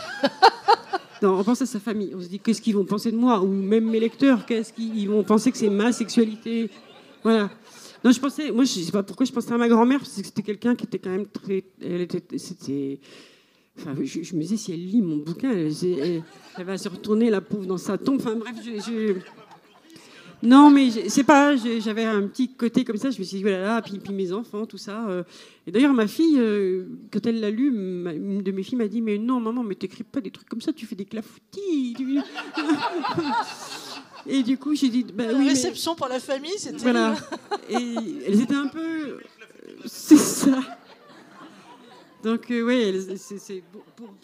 on 1.23 1.45
pense 1.45 1.63
à 1.63 1.67
sa 1.67 1.81
famille. 1.81 2.15
On 2.15 2.21
se 2.21 2.29
dit 2.29 2.39
qu'est-ce 2.39 2.63
qu'ils 2.63 2.75
vont 2.75 2.85
penser 2.85 3.11
de 3.11 3.17
moi? 3.17 3.41
Ou 3.41 3.47
même 3.47 3.85
mes 3.85 4.01
lecteurs, 4.01 4.47
qu'est-ce 4.47 4.73
qu'ils 4.73 5.09
vont 5.09 5.23
penser 5.23 5.53
que 5.53 5.59
c'est 5.59 5.71
ma 5.71 5.93
sexualité? 5.93 6.71
Voilà. 7.23 7.51
Non, 8.05 8.13
je 8.13 8.21
pensais, 8.21 8.51
moi, 8.53 8.65
je 8.65 8.81
sais 8.81 8.93
pas 8.93 9.03
pourquoi 9.03 9.27
je 9.27 9.33
pensais 9.33 9.53
à 9.53 9.59
ma 9.59 9.69
grand-mère, 9.69 9.99
parce 9.99 10.15
que 10.15 10.25
c'était 10.25 10.43
quelqu'un 10.43 10.75
qui 10.75 10.85
était 10.85 10.99
quand 10.99 11.11
même 11.11 11.27
très. 11.27 11.65
Elle 11.83 12.03
était. 12.03 12.23
C'était. 12.39 13.01
Enfin, 13.79 13.95
je, 14.03 14.35
me 14.35 14.41
disais, 14.41 14.57
si 14.57 14.73
elle 14.73 14.85
lit 14.85 15.03
mon 15.03 15.17
bouquin, 15.17 15.53
elle, 15.53 16.23
va 16.65 16.79
se 16.79 16.89
retourner, 16.89 17.29
la 17.31 17.41
pauvre, 17.41 17.67
dans 17.67 17.77
sa 17.79 17.99
tombe. 17.99 18.21
Enfin, 18.21 18.35
bref, 18.35 18.57
je. 18.65 19.17
Non, 20.43 20.71
mais 20.71 20.91
c'est 21.09 21.25
pas. 21.25 21.57
J'avais 21.57 22.05
un 22.05 22.23
petit 22.27 22.55
côté 22.55 22.85
comme 22.85 22.97
ça. 22.97 23.11
Je 23.11 23.19
me 23.19 23.25
suis 23.25 23.39
dit, 23.39 23.43
voilà, 23.43 23.83
puis, 23.83 23.99
puis 23.99 24.13
mes 24.13 24.33
enfants, 24.33 24.67
tout 24.67 24.79
ça. 24.79 25.09
Euh. 25.09 25.23
Et 25.67 25.71
d'ailleurs, 25.71 25.93
ma 25.93 26.07
fille, 26.07 26.39
euh, 26.39 26.85
quand 27.13 27.27
elle 27.27 27.41
l'a 27.41 27.51
lu, 27.51 27.69
une 27.69 28.43
de 28.43 28.53
mes 28.53 28.63
filles 28.63 28.79
m'a 28.79 28.89
dit, 28.89 29.01
mais 29.03 29.19
non, 29.19 29.41
maman, 29.41 29.63
mais 29.63 29.75
t'écris 29.75 30.05
pas 30.05 30.21
des 30.21 30.31
trucs 30.31 30.49
comme 30.49 30.61
ça. 30.61 30.73
Tu 30.73 30.87
fais 30.87 30.95
des 30.95 31.07
clafoutis. 31.07 31.97
Et 34.29 34.43
du 34.43 34.59
coup, 34.59 34.75
j'ai 34.75 34.89
dit. 34.89 35.05
Bah, 35.05 35.31
la 35.31 35.39
réception 35.39 35.95
pour 35.95 36.09
la 36.09 36.19
famille, 36.19 36.59
c'était. 36.59 36.79
Voilà. 36.79 37.15
Et 37.69 37.95
elles 38.27 38.41
étaient 38.41 38.55
un 38.55 38.69
peu. 38.69 39.19
C'est 39.85 40.17
ça. 40.17 40.59
Donc, 42.23 42.51
euh, 42.51 42.63
oui, 42.63 43.17
c'est, 43.17 43.63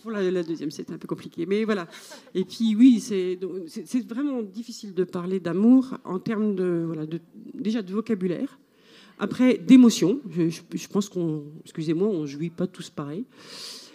pour, 0.03 0.11
la, 0.11 0.43
deuxième, 0.43 0.71
c'était 0.71 0.93
un 0.93 0.99
peu 0.99 1.07
compliqué. 1.07 1.47
Mais 1.47 1.65
voilà. 1.65 1.87
Et 2.35 2.45
puis, 2.45 2.75
oui, 2.75 3.01
c'est, 3.01 3.39
c'est, 3.67 4.07
vraiment 4.07 4.43
difficile 4.43 4.95
de 4.95 5.05
parler 5.05 5.41
d'amour 5.41 5.99
en 6.05 6.19
termes 6.19 6.55
de, 6.55 6.89
déjà 7.55 7.83
de 7.83 7.93
vocabulaire. 7.93 8.59
Après, 9.19 9.59
d'émotion. 9.59 10.21
Je, 10.31 10.89
pense 10.89 11.09
qu'on, 11.09 11.45
excusez-moi, 11.65 12.09
on 12.09 12.27
jouit 12.27 12.51
pas 12.51 12.67
tous 12.67 12.91
pareil. 12.91 13.25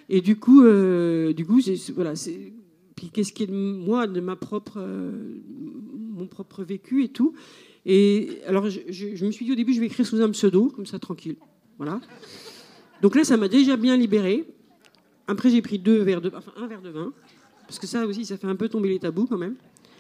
Et 0.10 0.22
du 0.22 0.38
coup, 0.38 0.64
euh, 0.64 1.34
du 1.34 1.46
coup, 1.46 1.60
voilà, 1.96 2.16
c'est, 2.16 2.54
puis 2.96 3.10
qu'est-ce 3.10 3.34
qui 3.34 3.44
est 3.44 3.48
de 3.48 3.54
moi, 3.54 4.08
de 4.08 4.22
ma 4.22 4.38
propre, 4.38 4.80
mon 6.18 6.28
propre 6.28 6.64
vécu 6.64 7.04
et 7.04 7.10
tout. 7.10 7.34
Et 7.86 8.40
alors, 8.46 8.70
je, 8.70 8.80
je, 8.90 9.26
me 9.26 9.32
suis 9.32 9.46
dit 9.46 9.52
au 9.52 9.56
début, 9.56 9.74
je 9.74 9.80
vais 9.80 9.88
écrire 9.88 10.06
sous 10.06 10.22
un 10.22 10.30
pseudo, 10.30 10.70
comme 10.70 10.86
ça, 10.86 11.00
tranquille. 11.00 11.36
Voilà. 11.78 12.00
Donc 13.02 13.16
là, 13.16 13.24
ça 13.24 13.38
m'a 13.38 13.48
déjà 13.48 13.76
bien 13.76 13.96
libéré. 13.96 14.48
Après, 15.28 15.50
j'ai 15.50 15.62
pris 15.62 15.78
deux 15.78 16.02
verres 16.02 16.22
de, 16.22 16.32
enfin, 16.36 16.52
un 16.58 16.68
verre 16.68 16.82
de 16.82 16.90
vin, 16.90 17.14
parce 17.68 17.80
que 17.80 17.88
ça 17.88 18.06
aussi, 18.06 18.26
ça 18.26 18.38
fait 18.38 18.48
un 18.48 18.56
peu 18.56 18.70
tomber 18.70 18.90
les 18.90 19.00
tabous 19.00 19.28
quand 19.28 19.38
même. 19.38 19.56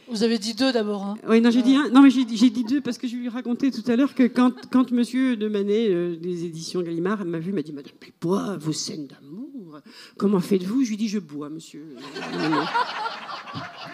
Vous 0.09 0.23
avez 0.23 0.39
dit 0.39 0.53
deux 0.53 0.71
d'abord. 0.71 1.03
Hein. 1.03 1.15
Oui, 1.27 1.41
non, 1.41 1.51
j'ai 1.51 1.61
dit 1.61 1.75
un. 1.75 1.89
Non, 1.89 2.01
mais 2.01 2.09
j'ai 2.09 2.23
dit 2.23 2.63
deux 2.63 2.79
parce 2.79 2.97
que 2.97 3.09
je 3.09 3.15
lui 3.17 3.27
racontais 3.27 3.71
tout 3.71 3.83
à 3.91 3.97
l'heure 3.97 4.15
que 4.15 4.23
quand, 4.23 4.53
quand 4.71 4.91
Monsieur 4.91 5.35
de 5.35 5.49
Manet 5.49 5.89
euh, 5.89 6.15
des 6.15 6.45
éditions 6.45 6.81
Gallimard 6.81 7.25
m'a 7.25 7.39
vu, 7.39 7.51
m'a 7.51 7.61
dit 7.61 7.73
Madame 7.73 7.91
Pupois, 7.99 8.55
vos 8.57 8.71
scènes 8.71 9.07
d'amour, 9.07 9.81
comment 10.15 10.39
faites-vous? 10.39 10.85
Je 10.85 10.91
lui 10.91 10.97
dis 10.97 11.09
Je 11.09 11.19
bois, 11.19 11.49
Monsieur. 11.49 11.85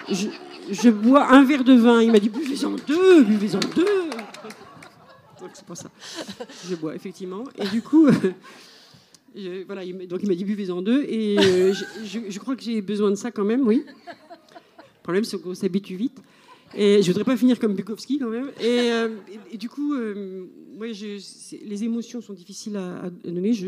je, 0.08 0.28
je, 0.70 0.90
bois 0.92 1.34
un 1.34 1.44
verre 1.44 1.64
de 1.64 1.74
vin. 1.74 2.04
Il 2.04 2.12
m'a 2.12 2.20
dit 2.20 2.30
Buvez-en 2.30 2.76
deux, 2.88 3.24
buvez-en 3.24 3.60
deux. 3.76 4.10
Donc 5.40 5.50
c'est 5.54 5.66
pour 5.66 5.78
ça. 5.78 5.90
Je 6.70 6.76
bois 6.76 6.94
effectivement. 6.94 7.44
Et 7.58 7.68
du 7.70 7.82
coup. 7.82 8.08
Voilà, 9.66 9.86
donc 10.08 10.20
il 10.22 10.28
m'a 10.28 10.36
dit 10.36 10.46
buvez-en 10.46 10.82
deux. 10.82 11.04
Et 11.04 11.38
euh, 11.40 11.74
je, 12.04 12.40
crois 12.40 12.56
que 12.56 12.64
j'ai 12.64 12.82
besoin 12.82 13.10
de 13.10 13.16
ça 13.16 13.32
quand 13.32 13.46
même, 13.46 13.68
oui. 13.68 13.84
Le 13.86 15.04
problème, 15.04 15.24
c'est 15.24 15.42
qu'on 15.42 15.54
s'habitue 15.54 15.96
vite. 15.96 16.22
Et 16.76 17.04
je 17.04 17.08
voudrais 17.08 17.24
pas 17.24 17.38
finir 17.38 17.60
comme 17.60 17.76
Bukowski 17.76 18.18
quand 18.18 18.30
même. 18.30 18.50
Et, 18.60 18.92
euh, 18.92 19.10
du 19.54 19.70
coup, 19.70 19.94
euh, 19.94 20.48
les 20.80 21.84
émotions 21.84 22.20
sont 22.20 22.34
difficiles 22.34 22.78
à, 22.78 23.12
donner. 23.24 23.54
Je, 23.54 23.68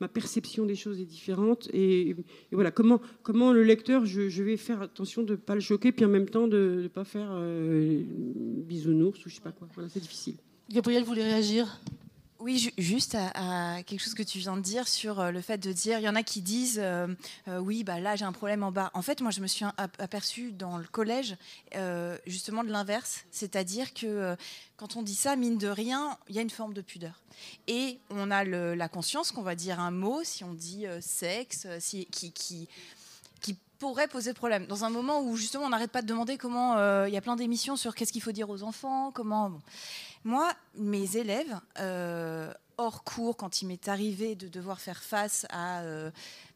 ma 0.00 0.08
perception 0.08 0.64
des 0.64 0.74
choses 0.74 0.98
est 1.00 1.04
différente. 1.04 1.68
Et, 1.74 2.16
voilà, 2.52 2.70
comment, 2.70 3.00
le 3.52 3.62
lecteur, 3.62 4.06
je, 4.06 4.42
vais 4.42 4.56
faire 4.56 4.80
attention 4.80 5.22
de 5.22 5.32
ne 5.32 5.36
pas 5.36 5.54
le 5.54 5.60
choquer, 5.60 5.92
puis 5.92 6.04
en 6.04 6.08
même 6.08 6.28
temps 6.28 6.48
de 6.48 6.80
ne 6.84 6.88
pas 6.88 7.04
faire 7.04 7.38
bisounours 8.66 9.24
ou 9.26 9.28
je 9.28 9.34
sais 9.34 9.40
pas 9.42 9.52
quoi. 9.52 9.68
C'est 9.88 10.00
difficile. 10.00 10.36
Gabriel 10.70 11.04
voulait 11.04 11.24
réagir? 11.24 11.80
Oui, 12.38 12.70
juste 12.76 13.14
à, 13.14 13.82
quelque 13.84 14.00
chose 14.00 14.14
que 14.14 14.22
tu 14.22 14.38
viens 14.38 14.56
de 14.56 14.62
dire 14.62 14.88
sur 14.88 15.20
euh, 15.20 15.30
le 15.30 15.40
fait 15.40 15.58
de 15.58 15.72
dire, 15.72 15.98
il 15.98 16.02
y 16.02 16.08
en 16.08 16.14
a 16.14 16.22
qui 16.22 16.42
disent, 16.42 16.80
euh, 16.82 17.06
euh, 17.48 17.58
oui, 17.58 17.82
bah 17.82 17.98
là 17.98 18.14
j'ai 18.14 18.24
un 18.24 18.32
problème 18.32 18.62
en 18.62 18.70
bas. 18.70 18.90
En 18.94 19.02
fait, 19.02 19.20
moi 19.20 19.30
je 19.30 19.40
me 19.40 19.46
suis 19.46 19.64
aperçue 19.76 20.52
dans 20.52 20.78
le 20.78 20.84
collège 20.84 21.36
justement 22.26 22.64
de 22.64 22.70
l'inverse, 22.70 23.24
c'est-à-dire 23.30 23.94
que 23.94 24.36
quand 24.76 24.96
on 24.96 25.02
dit 25.02 25.14
ça, 25.14 25.36
mine 25.36 25.58
de 25.58 25.68
rien, 25.68 26.18
il 26.28 26.34
y 26.34 26.38
a 26.38 26.42
une 26.42 26.50
forme 26.50 26.74
de 26.74 26.80
pudeur. 26.80 27.20
Et 27.66 27.98
on 28.10 28.30
a 28.30 28.44
la 28.44 28.88
conscience 28.88 29.32
qu'on 29.32 29.42
va 29.42 29.54
dire 29.54 29.80
un 29.80 29.90
mot, 29.90 30.22
si 30.24 30.44
on 30.44 30.54
dit 30.54 30.86
sexe, 31.00 31.66
si, 31.80 32.06
qui, 32.06 32.68
pourrait 33.78 34.08
poser 34.08 34.32
problème. 34.34 34.66
Dans 34.66 34.84
un 34.84 34.90
moment 34.90 35.20
où 35.20 35.36
justement 35.36 35.64
on 35.64 35.70
n'arrête 35.70 35.90
pas 35.90 36.02
de 36.02 36.06
demander 36.06 36.38
comment, 36.38 36.74
il 37.06 37.12
y 37.12 37.16
a 37.16 37.20
plein 37.20 37.36
d'émissions 37.36 37.76
sur 37.76 37.94
qu'est-ce 37.94 38.12
qu'il 38.12 38.22
faut 38.22 38.32
dire 38.32 38.50
aux 38.50 38.62
enfants, 38.62 39.10
comment... 39.12 39.52
Moi, 40.26 40.52
mes 40.74 41.16
élèves, 41.16 41.60
euh, 41.78 42.52
hors 42.78 43.04
cours, 43.04 43.36
quand 43.36 43.62
il 43.62 43.68
m'est 43.68 43.86
arrivé 43.86 44.34
de 44.34 44.48
devoir 44.48 44.80
faire 44.80 45.00
face 45.00 45.46
à 45.50 45.82
euh, 45.82 46.10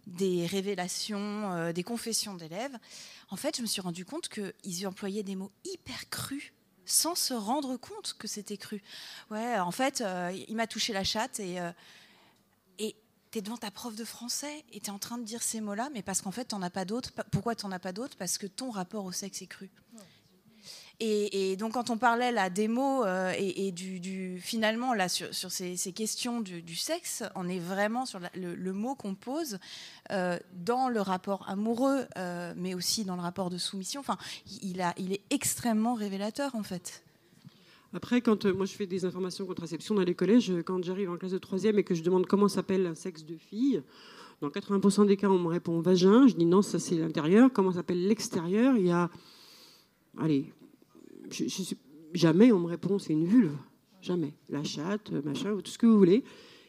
des 0.09 0.45
révélations, 0.45 1.53
euh, 1.53 1.73
des 1.73 1.85
confessions 1.85 2.35
d'élèves, 2.35 2.77
en 3.31 3.37
fait, 3.37 3.57
je 3.57 3.63
me 3.63 3.69
suis 3.69 3.81
rendu 3.81 4.05
compte 4.05 4.29
qu'ils 4.29 4.89
employaient 4.89 5.23
des 5.23 5.37
mots 5.37 5.53
hyper 5.65 6.11
crus 6.11 6.53
sans 6.85 7.15
se 7.15 7.33
rendre 7.33 7.77
compte 7.77 8.17
que 8.19 8.27
c'était 8.27 8.57
cru. 8.57 8.83
Ouais, 9.31 9.61
en 9.61 9.71
fait, 9.71 10.03
il 10.49 10.57
m'a 10.57 10.67
touché 10.67 10.93
la 10.93 11.05
chatte 11.05 11.39
et 11.39 11.61
es 13.39 13.43
devant 13.43 13.57
ta 13.57 13.71
prof 13.71 13.95
de 13.95 14.05
français 14.05 14.65
et 14.73 14.81
tu 14.81 14.87
es 14.87 14.91
en 14.91 14.99
train 14.99 15.19
de 15.19 15.25
dire 15.25 15.43
ces 15.43 15.61
mots-là, 15.61 15.89
mais 15.93 16.03
parce 16.03 16.21
qu'en 16.21 16.33
fait, 16.33 16.47
t'en 16.47 16.63
as 16.63 16.71
pas 16.71 16.85
d'autres. 16.85 17.13
Pourquoi 17.31 17.55
t'en 17.55 17.71
as 17.71 17.79
pas 17.79 17.93
d'autres? 17.93 18.17
Parce 18.17 18.39
que 18.39 18.47
ton 18.47 18.71
rapport 18.71 19.05
au 19.05 19.13
sexe 19.13 19.43
est 19.43 19.47
cru. 19.47 19.71
Et, 21.03 21.57
donc, 21.57 21.73
quand 21.73 21.89
on 21.89 21.97
parlait 21.97 22.31
là 22.31 22.51
des 22.51 22.69
mots 22.69 23.07
euh, 23.07 23.33
et, 23.39 23.73
du, 23.73 24.39
finalement 24.43 24.93
là 24.93 25.09
sur, 25.09 25.51
ces, 25.51 25.93
questions 25.95 26.43
du, 26.43 26.77
sexe, 26.77 27.23
on 27.35 27.49
est 27.49 27.59
vraiment 27.59 28.05
sur 28.05 28.21
le, 28.35 28.73
mot 28.73 28.95
qu'on 28.95 29.15
pose 29.15 29.59
euh, 30.11 30.39
dans 30.53 30.91
le 30.91 31.01
rapport 31.01 31.49
amoureux, 31.49 32.07
euh, 32.19 32.53
mais 32.55 32.75
aussi 32.75 33.05
dans 33.05 33.17
le 33.17 33.23
rapport 33.23 33.49
de 33.49 33.57
soumission. 33.57 34.01
Enfin, 34.01 34.19
il, 34.63 34.83
a, 34.83 34.93
il 34.99 35.15
est 35.15 35.23
extrêmement 35.31 35.95
révélateur 35.95 36.55
en 36.55 36.63
fait. 36.63 37.03
Après, 37.93 38.21
quand 38.21 38.47
moi 38.47 38.67
je 38.67 38.73
fais 38.73 38.87
des 38.87 39.05
informations 39.05 39.47
contraception 39.47 39.95
dans 39.95 40.05
les 40.05 40.15
collèges, 40.15 40.53
quand 40.65 40.83
j'arrive 40.85 41.11
en 41.11 41.17
classe 41.17 41.33
de 41.33 41.39
troisième 41.39 41.79
et 41.79 41.85
que 41.85 41.95
je 41.95 42.03
demande 42.03 42.27
comment 42.27 42.49
s'appelle 42.49 42.87
un 42.87 42.95
sexe 42.95 43.25
de 43.25 43.37
fille, 43.37 43.83
dans 44.41 44.49
80% 44.49 45.07
des 45.07 45.17
cas, 45.17 45.29
on 45.29 45.39
me 45.39 45.49
répond 45.49 45.81
vagin. 45.81 46.27
Je 46.27 46.35
dis 46.35 46.47
non, 46.47 46.63
ça 46.63 46.79
c'est 46.79 46.97
l'intérieur. 46.97 47.51
Comment 47.53 47.73
s'appelle 47.73 48.07
l'extérieur? 48.07 48.77
Il 48.77 48.87
y 48.87 48.91
a, 48.91 49.11
allez, 50.19 50.53
jamais 52.15 52.53
on 52.53 52.61
me 52.61 52.67
répond 52.67 52.99
c'est 52.99 53.13
une 53.13 53.27
vulve. 53.27 53.57
Jamais. 54.01 54.35
La 54.49 54.65
chatte, 54.65 55.11
machin, 55.25 55.57
tout 55.63 55.71
ce 55.71 55.79
que 55.79 55.87
vous 55.87 55.99
voulez. 55.99 56.25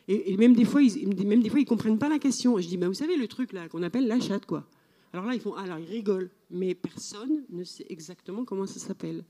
Et, 0.07 0.35
même 0.35 0.53
des 0.53 0.65
fois, 0.65 0.81
ils, 0.81 1.25
même 1.25 1.43
comprennent 1.65 1.99
pas 1.99 2.09
la 2.09 2.19
question. 2.19 2.57
je 2.59 2.67
dis, 2.67 2.75
bah, 2.75 2.87
vous 2.87 2.93
savez 2.93 3.15
le 3.15 3.27
truc 3.27 3.53
là 3.53 3.69
qu'on 3.69 3.83
appelle 3.83 4.07
la 4.07 4.19
chatte, 4.19 4.45
quoi. 4.45 4.67
Alors 5.13 5.25
là, 5.25 5.33
ils 5.33 5.39
font, 5.39 5.53
alors 5.55 5.79
ils 5.79 5.85
rigolent, 5.85 6.29
mais 6.51 6.75
personne 6.75 7.43
ne 7.49 7.63
sait 7.63 7.85
exactement 7.89 8.45
comment 8.45 8.67
ça 8.67 8.79
s'appelle. 8.79 9.23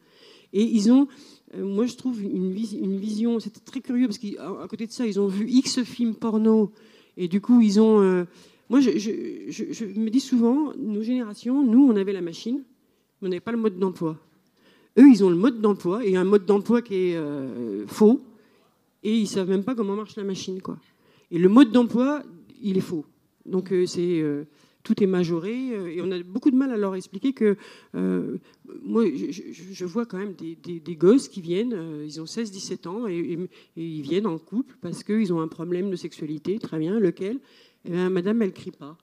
Et 0.53 0.63
ils 0.63 0.91
ont, 0.91 1.07
euh, 1.55 1.63
moi 1.63 1.85
je 1.85 1.95
trouve 1.95 2.21
une, 2.21 2.51
vision, 2.51 3.39
c'était 3.39 3.59
très 3.59 3.79
curieux 3.79 4.07
parce 4.07 4.17
qu'à 4.17 4.67
côté 4.69 4.87
de 4.87 4.91
ça, 4.91 5.05
ils 5.05 5.19
ont 5.19 5.27
vu 5.27 5.47
X 5.47 5.83
films 5.83 6.15
porno 6.15 6.71
et 7.17 7.27
du 7.27 7.39
coup 7.39 7.61
ils 7.61 7.79
ont, 7.79 8.01
euh, 8.01 8.25
moi 8.69 8.79
je, 8.81 8.89
me 8.89 10.09
dis 10.09 10.19
souvent, 10.19 10.73
nos 10.77 11.03
générations, 11.03 11.63
nous 11.63 11.87
on 11.87 11.95
avait 11.95 12.13
la 12.13 12.21
machine, 12.21 12.63
mais 13.21 13.27
on 13.27 13.29
n'avait 13.29 13.39
pas 13.39 13.51
le 13.51 13.57
mode 13.57 13.79
d'emploi. 13.79 14.17
Eux, 14.99 15.09
ils 15.09 15.23
ont 15.23 15.29
le 15.29 15.37
mode 15.37 15.61
d'emploi, 15.61 16.05
et 16.05 16.17
un 16.17 16.25
mode 16.25 16.45
d'emploi 16.45 16.81
qui 16.81 16.95
est 16.95 17.15
euh, 17.15 17.87
faux, 17.87 18.21
et 19.03 19.15
ils 19.15 19.21
ne 19.21 19.27
savent 19.27 19.47
même 19.47 19.63
pas 19.63 19.73
comment 19.73 19.95
marche 19.95 20.17
la 20.17 20.23
machine. 20.25 20.61
Quoi. 20.61 20.77
Et 21.31 21.39
le 21.39 21.47
mode 21.47 21.71
d'emploi, 21.71 22.23
il 22.61 22.77
est 22.77 22.81
faux. 22.81 23.05
Donc 23.45 23.73
c'est 23.87 24.21
tout 24.83 25.03
est 25.03 25.07
majoré, 25.07 25.69
et 25.95 26.01
on 26.01 26.11
a 26.11 26.21
beaucoup 26.23 26.51
de 26.51 26.55
mal 26.55 26.71
à 26.71 26.77
leur 26.77 26.95
expliquer 26.95 27.33
que 27.33 27.57
moi, 27.93 29.03
je, 29.05 29.85
vois 29.85 30.05
quand 30.05 30.17
même 30.17 30.33
des, 30.33 30.55
des, 30.55 30.95
gosses 30.95 31.27
qui 31.27 31.41
viennent, 31.41 31.77
ils 32.03 32.19
ont 32.21 32.25
16-17 32.25 32.87
ans, 32.87 33.07
et, 33.07 33.37
ils 33.75 34.01
viennent 34.01 34.27
en 34.27 34.37
couple 34.37 34.75
parce 34.81 35.03
qu'ils 35.03 35.31
ont 35.33 35.39
un 35.39 35.47
problème 35.47 35.91
de 35.91 35.95
sexualité, 35.95 36.57
très 36.59 36.79
bien, 36.79 36.99
lequel? 36.99 37.39
Eh 37.85 37.91
bien, 37.91 38.09
Madame, 38.09 38.41
elle 38.41 38.53
crie 38.53 38.71
pas. 38.71 38.97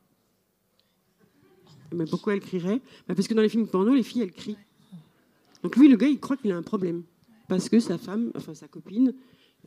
Mais 1.93 2.05
pourquoi 2.05 2.35
elle 2.35 2.41
crierait? 2.41 2.81
Ben, 3.09 3.15
Parce 3.15 3.29
que 3.29 3.35
dans 3.35 3.43
les 3.43 3.49
films 3.49 3.67
porno, 3.67 3.95
les 3.95 4.03
filles, 4.03 4.23
elles 4.23 4.33
crient. 4.33 4.59
Donc 5.63 5.77
lui, 5.77 5.89
le 5.89 5.97
gars, 5.97 6.09
il 6.09 6.21
croit 6.21 6.37
qu'il 6.37 6.53
a 6.53 6.57
un 6.57 6.63
problème. 6.63 7.03
Parce 7.49 7.69
que 7.69 7.81
sa 7.81 7.99
femme, 7.99 8.31
enfin 8.37 8.55
sa 8.55 8.69
copine, 8.69 9.15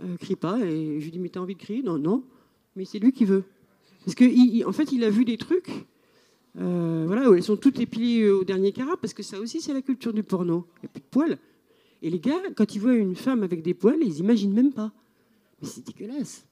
euh, 0.03 0.18
crie 0.18 0.36
pas. 0.36 0.59
Et 0.59 0.99
je 0.99 1.05
lui 1.05 1.12
dis, 1.12 1.20
mais 1.20 1.30
t'as 1.30 1.39
envie 1.39 1.55
de 1.55 1.59
crier? 1.59 1.82
Non, 1.82 1.97
non. 1.97 2.24
Mais 2.76 2.86
c'est 2.86 2.99
lui 2.99 3.12
qui 3.12 3.26
veut. 3.26 3.43
Parce 4.05 4.16
qu'en 4.16 4.26
en 4.26 4.72
fait, 4.72 4.91
il 4.91 5.03
a 5.03 5.09
vu 5.09 5.26
des 5.26 5.38
trucs, 5.38 5.70
euh, 6.60 7.06
voilà, 7.08 7.30
où 7.30 7.34
elles 7.34 7.43
sont 7.43 7.58
toutes 7.58 7.80
épilées 7.80 8.30
au 8.30 8.43
dernier 8.43 8.72
carat, 8.72 8.97
parce 8.97 9.14
que 9.14 9.24
ça 9.24 9.39
aussi, 9.39 9.62
c'est 9.62 9.74
la 9.74 9.82
culture 9.82 10.14
du 10.14 10.24
porno. 10.24 10.68
Il 10.78 10.80
n'y 10.84 10.86
a 10.88 10.89
plus 10.89 11.02
de 11.02 11.06
poils. 11.06 11.38
Et 12.02 12.10
les 12.10 12.20
gars, 12.20 12.41
quand 12.56 12.76
ils 12.76 12.80
voient 12.80 12.95
une 12.95 13.16
femme 13.16 13.43
avec 13.43 13.62
des 13.62 13.74
poils, 13.74 13.99
ils 14.02 14.20
imaginent 14.20 14.54
même 14.54 14.74
pas. 14.74 14.91
Mais 15.62 15.68
c'est 15.68 15.86
dégueulasse. 15.86 16.45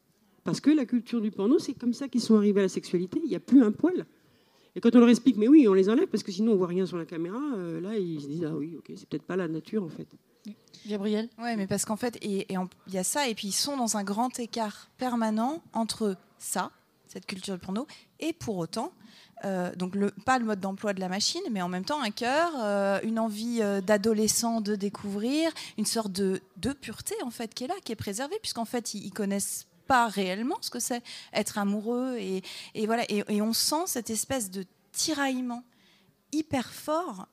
Parce 0.44 0.62
que 0.62 0.70
la 0.70 0.86
culture 0.86 1.22
du 1.22 1.32
porno, 1.32 1.60
c'est 1.60 1.74
comme 1.74 1.94
ça 1.94 2.08
qu'ils 2.08 2.22
sont 2.22 2.36
arrivés 2.36 2.62
à 2.62 2.64
la 2.64 2.70
sexualité. 2.70 3.20
Il 3.24 3.30
n'y 3.30 3.36
a 3.36 3.40
plus 3.40 3.64
un 3.64 3.72
poil. 3.72 4.06
Et 4.76 4.82
quand 4.82 4.96
on 4.96 5.00
leur 5.00 5.10
explique, 5.10 5.38
mais 5.38 5.48
oui, 5.48 5.68
on 5.68 5.74
les 5.74 5.90
enlève 5.90 6.08
parce 6.08 6.24
que 6.24 6.32
sinon 6.32 6.54
on 6.54 6.56
voit 6.56 6.68
rien 6.68 6.86
sur 6.86 6.98
la 6.98 7.06
caméra, 7.06 7.42
euh, 7.58 7.82
là 7.82 7.98
ils 7.98 8.22
se 8.22 8.28
disent, 8.28 8.46
ah 8.46 8.56
oui, 8.56 8.76
ok, 8.78 8.92
c'est 8.96 9.10
peut-être 9.10 9.24
pas 9.24 9.36
la 9.36 9.48
nature 9.48 9.84
en 9.84 9.90
fait. 9.90 10.08
Gabriel? 10.88 11.28
Oui, 11.40 11.56
mais 11.58 11.68
parce 11.68 11.86
qu'en 11.86 11.98
fait, 11.98 12.18
il 12.22 12.46
y 12.88 12.98
a 12.98 13.04
ça, 13.04 13.28
et 13.28 13.36
puis 13.36 13.50
ils 13.50 13.54
sont 13.54 13.76
dans 13.76 13.98
un 13.98 14.04
grand 14.04 14.40
écart 14.40 14.90
permanent 14.98 15.62
entre 15.74 16.16
ça, 16.38 16.72
cette 17.08 17.26
culture 17.26 17.56
de 17.56 17.60
porno, 17.60 17.88
et 18.20 18.32
pour 18.32 18.58
autant, 18.58 18.94
euh, 19.46 19.74
donc 19.76 19.96
pas 20.26 20.38
le 20.38 20.46
mode 20.46 20.60
d'emploi 20.60 20.94
de 20.94 21.00
la 21.00 21.08
machine, 21.08 21.42
mais 21.52 21.62
en 21.62 21.70
même 21.70 21.86
temps 21.86 22.02
un 22.02 22.12
cœur, 22.12 22.52
euh, 22.58 23.00
une 23.04 23.20
envie 23.20 23.60
euh, 23.62 23.80
d'adolescent 23.80 24.60
de 24.60 24.76
découvrir, 24.76 25.52
une 25.78 25.86
sorte 25.86 26.12
de, 26.12 26.42
pureté 26.82 27.16
en 27.24 27.32
fait 27.32 27.54
qui 27.54 27.64
est 27.64 27.68
là, 27.68 27.76
qui 27.84 27.92
est 27.92 27.98
préservée, 27.98 28.38
puisqu'en 28.42 28.66
fait 28.66 28.94
ils, 28.94 29.12
connaissent 29.12 29.66
pas 29.88 30.08
réellement 30.08 30.58
ce 30.62 30.70
que 30.70 30.80
c'est 30.80 31.02
être 31.34 31.58
amoureux 31.58 32.18
et, 32.18 32.44
voilà. 32.86 33.04
Et, 33.10 33.42
on 33.42 33.54
sent 33.54 33.88
cette 33.88 34.10
espèce 34.10 34.52
de 34.52 34.66
tiraillement 34.92 35.64
hyper 36.32 36.72
fort 36.72 37.28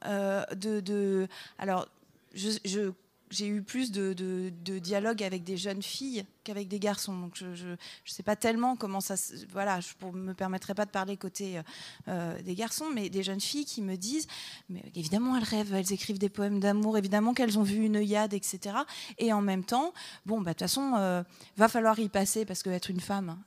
de, 0.54 1.28
alors 1.58 1.86
je 2.34 2.92
j'ai 3.30 3.48
eu 3.48 3.62
plus 3.62 3.90
de, 3.90 4.12
de, 4.12 4.78
dialogue 4.78 5.22
avec 5.22 5.42
des 5.44 5.56
jeunes 5.56 5.82
filles 5.82 6.24
qu'avec 6.44 6.68
des 6.68 6.78
garçons. 6.78 7.16
Donc 7.18 7.32
je 7.36 7.46
ne 7.46 7.76
sais 8.04 8.22
pas 8.22 8.36
tellement 8.36 8.76
comment 8.76 9.00
ça... 9.00 9.14
Voilà, 9.50 9.80
je 9.80 9.88
ne 10.06 10.18
me 10.18 10.34
permettrai 10.34 10.74
pas 10.74 10.84
de 10.84 10.90
parler 10.90 11.16
côté 11.16 11.60
euh, 12.08 12.40
des 12.42 12.54
garçons, 12.54 12.86
mais 12.94 13.08
des 13.08 13.22
jeunes 13.22 13.40
filles 13.40 13.64
qui 13.64 13.82
me 13.82 13.96
disent, 13.96 14.26
mais 14.68 14.82
évidemment 14.94 15.36
elles 15.36 15.44
rêvent, 15.44 15.74
elles 15.74 15.92
écrivent 15.92 16.18
des 16.18 16.28
poèmes 16.28 16.60
d'amour, 16.60 16.98
évidemment 16.98 17.34
qu'elles 17.34 17.58
ont 17.58 17.64
vu 17.64 17.84
une 17.84 17.96
œillade, 17.96 18.34
etc. 18.34 18.76
Et 19.18 19.32
en 19.32 19.42
même 19.42 19.64
temps, 19.64 19.92
bon, 20.24 20.40
bah, 20.40 20.50
de 20.50 20.58
toute 20.58 20.60
façon, 20.60 20.94
euh, 20.96 21.22
va 21.56 21.68
falloir 21.68 21.98
y 21.98 22.08
passer, 22.08 22.44
parce 22.44 22.62
qu'être 22.62 22.90
une 22.90 23.00
femme, 23.00 23.38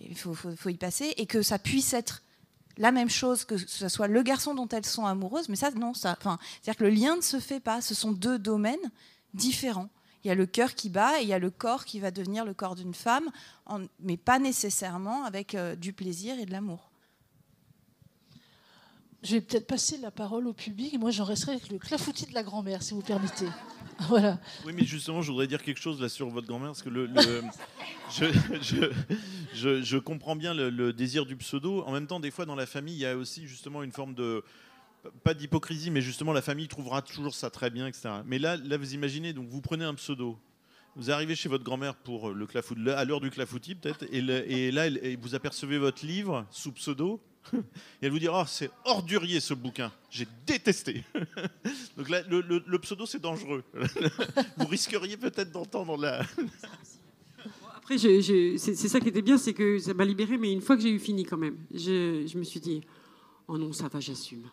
il 0.00 0.16
faut, 0.16 0.34
faut, 0.34 0.54
faut 0.56 0.68
y 0.70 0.76
passer, 0.76 1.12
et 1.16 1.26
que 1.26 1.42
ça 1.42 1.58
puisse 1.58 1.92
être 1.92 2.22
la 2.80 2.92
même 2.92 3.10
chose 3.10 3.44
que 3.44 3.58
ce 3.58 3.88
soit 3.88 4.08
le 4.08 4.22
garçon 4.22 4.54
dont 4.54 4.68
elles 4.68 4.86
sont 4.86 5.04
amoureuses, 5.04 5.48
mais 5.50 5.56
ça, 5.56 5.70
non, 5.72 5.92
ça, 5.92 6.16
enfin, 6.18 6.38
c'est-à-dire 6.62 6.78
que 6.78 6.84
le 6.84 6.90
lien 6.90 7.16
ne 7.16 7.20
se 7.20 7.38
fait 7.38 7.60
pas. 7.60 7.82
Ce 7.82 7.94
sont 7.94 8.10
deux 8.10 8.38
domaines 8.38 8.90
différents. 9.34 9.90
Il 10.24 10.28
y 10.28 10.30
a 10.30 10.34
le 10.34 10.46
cœur 10.46 10.74
qui 10.74 10.90
bat 10.90 11.20
et 11.20 11.22
il 11.22 11.28
y 11.28 11.32
a 11.32 11.38
le 11.38 11.50
corps 11.50 11.84
qui 11.84 11.98
va 11.98 12.10
devenir 12.10 12.44
le 12.44 12.52
corps 12.52 12.74
d'une 12.74 12.94
femme, 12.94 13.30
mais 14.00 14.16
pas 14.16 14.38
nécessairement 14.38 15.24
avec 15.24 15.54
euh, 15.54 15.76
du 15.76 15.92
plaisir 15.92 16.38
et 16.38 16.44
de 16.44 16.52
l'amour. 16.52 16.90
Je 19.22 19.32
vais 19.32 19.40
peut-être 19.42 19.66
passer 19.66 19.98
la 19.98 20.10
parole 20.10 20.46
au 20.46 20.54
public. 20.54 20.98
Moi, 20.98 21.10
j'en 21.10 21.24
resterai 21.24 21.52
avec 21.52 21.68
le 21.70 21.78
clafoutis 21.78 22.24
de 22.26 22.32
la 22.32 22.42
grand-mère, 22.42 22.82
si 22.82 22.94
vous 22.94 23.02
permettez. 23.02 23.48
Voilà. 24.08 24.40
Oui, 24.64 24.72
mais 24.74 24.86
justement, 24.86 25.20
je 25.20 25.30
voudrais 25.30 25.46
dire 25.46 25.62
quelque 25.62 25.78
chose 25.78 26.00
là 26.00 26.08
sur 26.08 26.30
votre 26.30 26.46
grand-mère, 26.46 26.70
parce 26.70 26.80
que 26.80 26.88
le, 26.88 27.10
je, 29.52 29.98
comprends 29.98 30.36
bien 30.36 30.54
le, 30.54 30.92
désir 30.94 31.26
du 31.26 31.36
pseudo. 31.36 31.82
En 31.82 31.92
même 31.92 32.06
temps, 32.06 32.18
des 32.18 32.30
fois, 32.30 32.46
dans 32.46 32.54
la 32.54 32.64
famille, 32.64 32.94
il 32.94 33.00
y 33.00 33.04
a 33.04 33.14
aussi 33.14 33.46
justement 33.46 33.82
une 33.82 33.92
forme 33.92 34.14
de 34.14 34.42
pas 35.22 35.34
d'hypocrisie, 35.34 35.90
mais 35.90 36.02
justement, 36.02 36.32
la 36.32 36.42
famille 36.42 36.68
trouvera 36.68 37.02
toujours 37.02 37.34
ça 37.34 37.50
très 37.50 37.70
bien, 37.70 37.86
etc. 37.86 38.10
Mais 38.26 38.38
là, 38.38 38.56
là, 38.56 38.76
vous 38.76 38.94
imaginez, 38.94 39.32
donc 39.32 39.48
vous 39.48 39.60
prenez 39.60 39.84
un 39.84 39.94
pseudo, 39.94 40.38
vous 40.96 41.10
arrivez 41.10 41.34
chez 41.34 41.48
votre 41.48 41.64
grand-mère 41.64 41.94
pour 41.94 42.30
le 42.30 42.46
clafout, 42.46 42.76
à 42.88 43.04
l'heure 43.04 43.20
du 43.20 43.30
clafoutis 43.30 43.74
peut-être, 43.74 44.04
et, 44.10 44.70
là, 44.70 44.88
vous 45.20 45.34
apercevez 45.34 45.78
votre 45.78 46.04
livre 46.04 46.46
sous 46.50 46.72
pseudo, 46.72 47.20
et 47.54 47.58
elle 48.02 48.10
vous 48.10 48.18
dit 48.18 48.28
Oh, 48.30 48.42
c'est 48.46 48.70
ordurier 48.84 49.40
ce 49.40 49.54
bouquin, 49.54 49.90
j'ai 50.10 50.26
détesté. 50.46 51.04
Donc 51.96 52.08
là, 52.10 52.22
le, 52.28 52.78
pseudo, 52.78 53.06
c'est 53.06 53.20
dangereux. 53.20 53.64
vous 54.56 54.66
risqueriez 54.66 55.16
peut-être 55.16 55.50
d'entendre 55.50 55.96
la. 55.96 56.26
Après, 57.76 57.96
c'est 57.98 58.74
ça 58.74 59.00
qui 59.00 59.08
était 59.08 59.22
bien, 59.22 59.38
c'est 59.38 59.54
que 59.54 59.78
ça 59.78 59.94
m'a 59.94 60.04
libéré, 60.04 60.36
mais 60.36 60.52
une 60.52 60.60
fois 60.60 60.76
que 60.76 60.82
j'ai 60.82 60.90
eu 60.90 60.98
fini 60.98 61.24
quand 61.24 61.38
même, 61.38 61.56
je 61.72 62.36
me 62.36 62.44
suis 62.44 62.60
dit 62.60 62.82
Oh 63.52 63.58
non, 63.58 63.72
ça 63.72 63.88
va, 63.88 63.98
j'assume. 63.98 64.44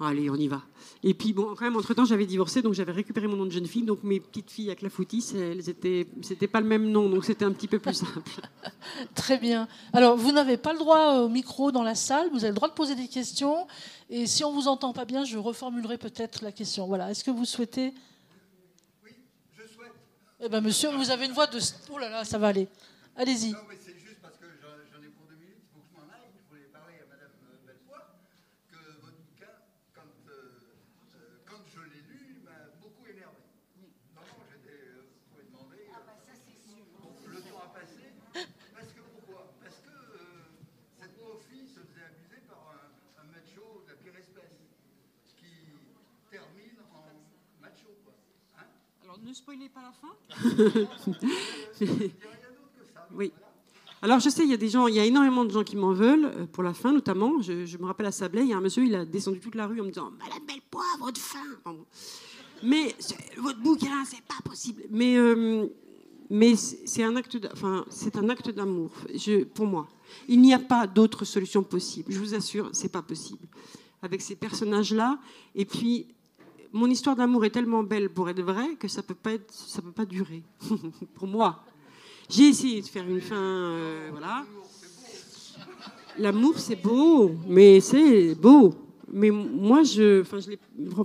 Allez, 0.00 0.30
on 0.30 0.36
y 0.36 0.46
va. 0.46 0.62
Et 1.02 1.12
puis, 1.12 1.32
bon, 1.32 1.54
quand 1.56 1.64
même, 1.64 1.76
entre-temps, 1.76 2.04
j'avais 2.04 2.26
divorcé, 2.26 2.62
donc 2.62 2.74
j'avais 2.74 2.92
récupéré 2.92 3.26
mon 3.26 3.36
nom 3.36 3.46
de 3.46 3.50
jeune 3.50 3.66
fille. 3.66 3.82
Donc, 3.82 4.02
mes 4.04 4.20
petites 4.20 4.50
filles 4.50 4.68
avec 4.68 4.82
la 4.82 4.90
foutis, 4.90 5.24
elles 5.34 5.68
étaient, 5.68 6.06
c'était 6.22 6.46
pas 6.46 6.60
le 6.60 6.66
même 6.66 6.88
nom, 6.90 7.08
donc 7.08 7.24
c'était 7.24 7.44
un 7.44 7.52
petit 7.52 7.66
peu 7.66 7.78
plus 7.78 7.94
simple. 7.94 8.30
Très 9.14 9.38
bien. 9.38 9.66
Alors, 9.92 10.16
vous 10.16 10.32
n'avez 10.32 10.56
pas 10.56 10.72
le 10.72 10.78
droit 10.78 11.14
au 11.18 11.28
micro 11.28 11.72
dans 11.72 11.82
la 11.82 11.94
salle, 11.94 12.28
vous 12.30 12.38
avez 12.38 12.48
le 12.48 12.54
droit 12.54 12.68
de 12.68 12.74
poser 12.74 12.94
des 12.94 13.08
questions. 13.08 13.66
Et 14.08 14.26
si 14.26 14.44
on 14.44 14.52
vous 14.52 14.68
entend 14.68 14.92
pas 14.92 15.04
bien, 15.04 15.24
je 15.24 15.36
reformulerai 15.36 15.98
peut-être 15.98 16.42
la 16.42 16.52
question. 16.52 16.86
Voilà. 16.86 17.10
Est-ce 17.10 17.24
que 17.24 17.30
vous 17.30 17.44
souhaitez? 17.44 17.92
Oui, 19.04 19.10
je 19.56 19.62
souhaite. 19.74 19.92
Eh 20.40 20.48
bien, 20.48 20.60
monsieur, 20.60 20.90
vous 20.90 21.10
avez 21.10 21.26
une 21.26 21.32
voix 21.32 21.46
de. 21.46 21.58
Oh 21.92 21.98
là 21.98 22.08
là, 22.08 22.24
ça 22.24 22.38
va 22.38 22.48
aller. 22.48 22.68
Allez-y. 23.16 23.52
Ne 49.24 49.32
spoilez 49.32 49.68
pas 49.68 49.80
la 49.82 49.92
fin. 49.92 50.08
oui. 53.14 53.32
Alors 54.00 54.20
je 54.20 54.28
sais, 54.28 54.44
il 54.44 54.50
y 54.50 54.54
a 54.54 54.58
des 54.58 54.68
gens, 54.68 54.86
il 54.86 54.94
y 54.94 55.00
a 55.00 55.04
énormément 55.04 55.44
de 55.44 55.50
gens 55.50 55.64
qui 55.64 55.76
m'en 55.76 55.92
veulent 55.92 56.26
euh, 56.26 56.46
pour 56.46 56.62
la 56.62 56.72
fin, 56.72 56.92
notamment. 56.92 57.40
Je, 57.42 57.76
me 57.78 57.86
rappelle 57.86 58.06
à 58.06 58.12
Sablé, 58.12 58.42
il 58.42 58.48
y 58.48 58.52
a 58.52 58.56
un 58.56 58.60
monsieur, 58.60 58.84
il 58.84 58.94
a 58.94 59.04
descendu 59.04 59.40
toute 59.40 59.56
la 59.56 59.66
rue 59.66 59.80
en 59.80 59.84
me 59.84 59.90
disant 59.90 60.12
Madame 60.18 60.46
Bellepoivre 60.46 61.12
de 61.12 61.18
fin. 61.18 61.42
Mais 62.62 62.94
votre 63.38 63.58
bouquin, 63.58 64.04
c'est 64.04 64.22
pas 64.22 64.40
possible. 64.44 64.82
Mais 64.90 65.16
euh, 65.16 65.66
mais 66.30 66.56
c'est 66.56 67.02
un 67.02 67.16
acte, 67.16 67.38
enfin 67.52 67.84
c'est 67.88 68.16
un 68.16 68.28
acte 68.28 68.50
d'amour. 68.50 68.90
Pour 69.54 69.66
moi, 69.66 69.88
il 70.28 70.40
n'y 70.40 70.54
a 70.54 70.58
pas 70.58 70.86
d'autre 70.86 71.24
solution 71.24 71.62
possible. 71.62 72.12
Je 72.12 72.18
vous 72.18 72.34
assure, 72.34 72.68
c'est 72.72 72.92
pas 72.92 73.02
possible. 73.02 73.46
Avec 74.02 74.20
ces 74.20 74.36
personnages-là, 74.36 75.18
et 75.54 75.64
puis 75.64 76.06
mon 76.72 76.88
histoire 76.88 77.16
d'amour 77.16 77.44
est 77.44 77.50
tellement 77.50 77.82
belle 77.82 78.10
pour 78.10 78.28
être 78.28 78.42
vraie 78.42 78.74
que 78.76 78.88
ça 78.88 79.02
peut 79.02 79.14
pas 79.14 79.32
être, 79.32 79.52
ça 79.52 79.82
peut 79.82 79.92
pas 79.92 80.04
durer. 80.04 80.42
pour 81.14 81.26
moi, 81.26 81.64
j'ai 82.28 82.48
essayé 82.48 82.82
de 82.82 82.86
faire 82.86 83.08
une 83.08 83.20
fin, 83.20 83.36
euh, 83.36 84.08
voilà. 84.10 84.44
L'amour 86.18 86.58
c'est 86.58 86.76
beau, 86.76 87.32
mais 87.46 87.80
c'est 87.80 88.34
beau. 88.34 88.74
Mais 89.10 89.30
moi, 89.30 89.84
je, 89.84 90.22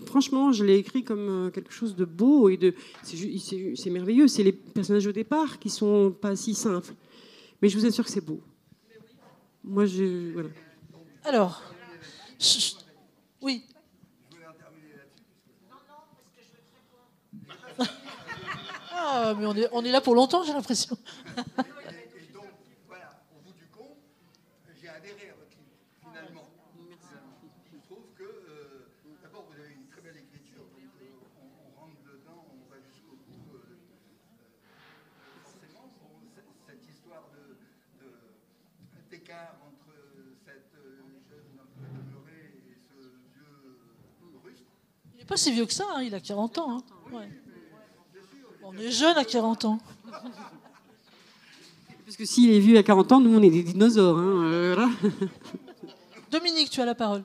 franchement, 0.05 0.51
je 0.51 0.65
l'ai 0.65 0.75
écrit 0.75 1.03
comme 1.03 1.29
euh, 1.29 1.49
quelque 1.51 1.71
chose 1.71 1.95
de 1.95 2.03
beau 2.03 2.49
et 2.49 2.57
de, 2.57 2.73
c'est 3.01 3.89
merveilleux. 3.89 4.27
C'est 4.27 4.43
les 4.43 4.51
personnages 4.51 5.07
au 5.07 5.13
départ 5.13 5.57
qui 5.57 5.69
sont 5.69 6.11
pas 6.11 6.35
si 6.35 6.53
simples, 6.53 6.93
mais 7.61 7.69
je 7.69 7.77
vous 7.77 7.85
assure 7.85 8.03
que 8.03 8.11
c'est 8.11 8.25
beau. 8.25 8.41
Moi, 9.63 9.85
je, 9.85 10.33
voilà. 10.33 10.49
Alors, 11.23 11.61
oui. 13.41 13.63
Ah, 19.05 19.33
mais 19.37 19.45
on 19.45 19.55
est, 19.55 19.67
on 19.73 19.83
est 19.83 19.91
là 19.91 19.99
pour 19.99 20.15
longtemps, 20.15 20.43
j'ai 20.43 20.53
l'impression. 20.53 20.95
et, 21.27 22.31
donc, 22.31 22.47
voilà, 22.87 23.11
au 23.35 23.43
bout 23.43 23.51
du 23.51 23.67
compte, 23.67 23.99
j'ai 24.79 24.87
adhéré 24.87 25.27
à 25.29 25.35
votre 25.35 25.51
livre, 25.59 25.75
finalement. 25.99 26.47
Je 27.67 27.77
trouve 27.83 28.07
que, 28.15 28.23
euh, 28.23 28.87
d'abord, 29.21 29.45
vous 29.51 29.59
avez 29.59 29.73
une 29.75 29.87
très 29.91 29.99
belle 29.99 30.15
écriture, 30.23 30.63
donc 30.71 30.87
euh, 31.03 31.19
on, 31.43 31.79
rentre 31.81 31.99
dedans, 32.07 32.47
on 32.47 32.63
va 32.71 32.79
jusqu'au 32.79 33.19
bout. 33.27 33.59
Euh, 33.59 33.75
forcément, 35.43 35.91
cette 36.65 36.87
histoire 36.87 37.27
d'écart 39.11 39.59
de, 39.59 39.67
entre 39.67 39.91
cette 40.47 40.79
jeune 40.79 41.59
un 41.59 41.67
peu 41.75 41.91
demeurée 41.91 42.55
et 42.71 42.79
ce 42.87 43.03
vieux 43.35 43.83
rustre. 44.45 44.71
Il 45.11 45.19
n'est 45.19 45.25
pas 45.25 45.35
si 45.35 45.51
vieux 45.51 45.65
que 45.65 45.73
ça, 45.73 45.87
hein, 45.91 46.03
il 46.03 46.15
a 46.15 46.21
40 46.21 46.57
ans. 46.59 46.77
Hein. 46.77 46.83
Ouais. 47.11 47.42
On 48.65 48.77
est 48.77 48.91
jeune 48.91 49.17
à 49.17 49.25
40 49.25 49.65
ans. 49.65 49.79
Parce 52.05 52.17
que 52.17 52.25
s'il 52.25 52.51
est 52.51 52.59
vieux 52.59 52.77
à 52.77 52.83
40 52.83 53.11
ans, 53.11 53.19
nous, 53.19 53.37
on 53.37 53.41
est 53.41 53.49
des 53.49 53.63
dinosaures. 53.63 54.17
Hein, 54.17 54.43
euh, 54.43 54.87
Dominique, 56.31 56.69
tu 56.69 56.79
as 56.81 56.85
la 56.85 56.95
parole. 56.95 57.23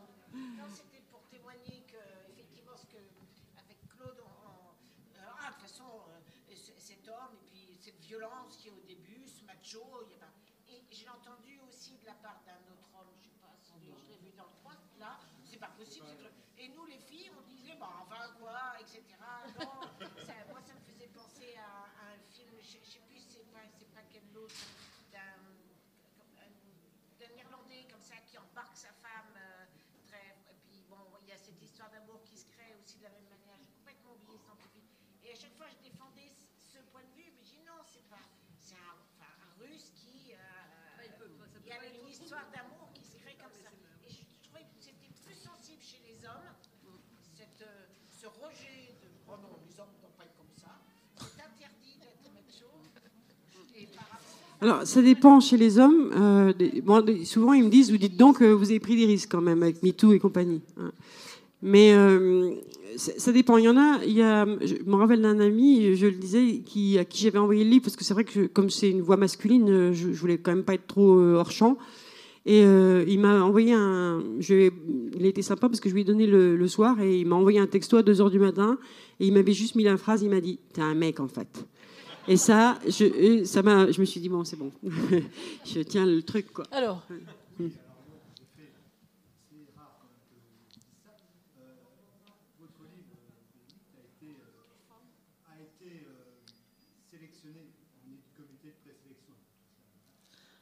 d'un 25.13 27.35
Irlandais 27.37 27.87
comme 27.91 28.03
ça 28.03 28.17
qui 28.27 28.39
embarque 28.39 28.77
sa 28.77 28.93
femme. 28.93 29.37
Euh, 29.37 29.67
et 30.51 30.55
puis 30.65 30.83
bon, 30.89 30.97
il 31.23 31.29
y 31.29 31.33
a 31.33 31.39
cette 31.39 31.61
histoire 31.63 31.91
d'amour 31.91 32.23
qui 32.25 32.37
se 32.37 32.47
crée 32.47 32.75
aussi 32.81 32.99
de 32.99 33.05
la 33.05 33.11
même 33.11 33.29
manière. 33.29 33.57
J'ai 33.61 33.71
complètement 33.73 34.15
oublié 34.15 34.39
cet 34.39 34.51
anthropique. 34.51 34.89
Et 35.25 35.33
à 35.33 35.35
chaque 35.35 35.55
fois, 35.57 35.67
je 35.69 35.77
défendais 35.89 36.33
ce 36.59 36.79
point 36.91 37.03
de 37.03 37.13
vue, 37.17 37.31
mais 37.37 37.45
je 37.45 37.51
dis 37.51 37.61
non, 37.67 37.83
c'est 37.87 38.09
pas. 38.09 38.25
C'est 38.59 38.77
un, 38.77 38.97
russe 39.59 39.91
qui. 39.95 40.35
Euh, 40.35 40.39
il, 41.65 41.67
y 41.67 41.73
avait 41.73 41.91
une 41.99 42.09
histoire 42.09 42.49
d'amour 42.51 42.91
qui 42.95 43.05
se 43.05 43.17
crée 43.17 43.37
comme 43.37 43.53
ça. 43.53 43.71
Et 44.07 44.11
je 44.11 44.23
trouvais 44.45 44.63
que 44.63 44.81
c'était 44.81 45.11
plus 45.25 45.35
sensible 45.35 45.83
chez 45.83 45.99
les 46.07 46.25
hommes, 46.25 46.55
cette, 47.37 47.63
euh, 47.63 47.87
ce 48.11 48.27
rejet 48.27 48.88
Alors, 54.61 54.85
ça 54.85 55.03
dépend 55.03 55.39
chez 55.39 55.57
les 55.57 55.79
hommes. 55.79 56.11
Euh, 56.17 56.53
souvent, 57.25 57.53
ils 57.53 57.63
me 57.63 57.69
disent, 57.69 57.93
vous 57.93 57.99
dites 57.99 58.17
donc, 58.17 58.43
euh, 58.43 58.53
vous 58.53 58.71
avez 58.71 58.81
pris 58.81 58.97
des 58.97 59.07
risques 59.07 59.31
quand 59.31 59.41
même 59.41 59.63
avec 59.63 59.83
MeToo 59.83 60.13
et 60.13 60.19
compagnie. 60.19 60.61
hein. 60.81 60.91
Mais 61.63 61.93
euh, 61.93 62.51
ça 62.97 63.33
dépend. 63.33 63.57
Il 63.57 63.65
y 63.65 63.69
en 63.69 63.77
a, 63.77 64.01
il 64.05 64.13
y 64.13 64.23
a 64.23 64.47
je 64.61 64.75
me 64.85 64.95
rappelle 64.97 65.23
d'un 65.23 65.39
ami, 65.41 65.95
je 65.97 66.07
le 66.07 66.13
disais, 66.13 66.63
à 66.99 67.05
qui 67.05 67.23
j'avais 67.23 67.39
envoyé 67.39 67.65
le 67.65 67.71
livre, 67.71 67.85
parce 67.85 67.97
que 67.97 68.05
c'est 68.05 68.15
vrai 68.15 68.25
que 68.25 68.47
comme 68.47 68.71
c'est 68.71 68.91
une 68.91 69.01
voix 69.01 69.17
masculine, 69.17 69.69
euh, 69.69 69.93
je, 69.93 70.13
je 70.13 70.21
voulais 70.21 70.39
quand 70.39 70.53
même 70.53 70.65
pas 70.65 70.75
être 70.75 70.87
trop 70.87 71.19
hors 71.19 71.51
champ. 71.53 71.77
Et 72.47 72.63
il 72.63 73.21
m'a 73.21 73.43
envoyé 73.43 73.75
un. 73.75 74.23
Il 74.49 75.27
été 75.27 75.43
sympa 75.43 75.69
parce 75.69 75.81
que 75.81 75.91
je 75.91 75.95
lui 75.95 76.01
ai 76.01 76.05
donné 76.05 76.27
le, 76.27 76.57
le 76.57 76.69
soir 76.69 76.99
et 76.99 77.21
il 77.21 77.27
m'a 77.27 77.37
envoyé 77.37 77.59
un 77.59 77.67
texto 77.67 77.99
à 77.99 78.03
2h 78.03 78.31
du 78.31 78.39
matin 78.39 78.79
et 79.21 79.27
il 79.27 79.35
m'avait 79.35 79.53
juste 79.53 79.75
mis 79.75 79.83
la 79.83 79.99
phrase 79.99 80.23
il 80.23 80.31
m'a 80.31 80.41
dit 80.41 80.59
T'es 80.73 80.81
un 80.81 80.95
mec 80.95 81.21
en 81.21 81.29
fait. 81.29 81.67
Et 82.29 82.37
ça, 82.37 82.79
je, 82.87 83.05
et 83.05 83.45
ça 83.47 83.63
m'a, 83.63 83.91
je 83.91 84.01
me 84.01 84.05
suis 84.07 84.21
dit 84.21 84.29
Bon, 84.29 84.45
c'est 84.45 84.57
bon. 84.57 84.71
je 85.65 85.81
tiens 85.81 86.05
le 86.07 86.23
truc 86.23 86.53
quoi. 86.53 86.65
Alors, 86.71 87.07
Votre 92.59 92.85
livre 92.93 93.17
a 93.97 94.01
été, 94.05 94.29
a 95.49 95.55
été 95.57 95.89
euh, 96.05 96.37
sélectionné 97.11 97.73
en 98.05 98.13
comité 98.37 98.69
de 98.69 98.79
présélection 98.85 99.35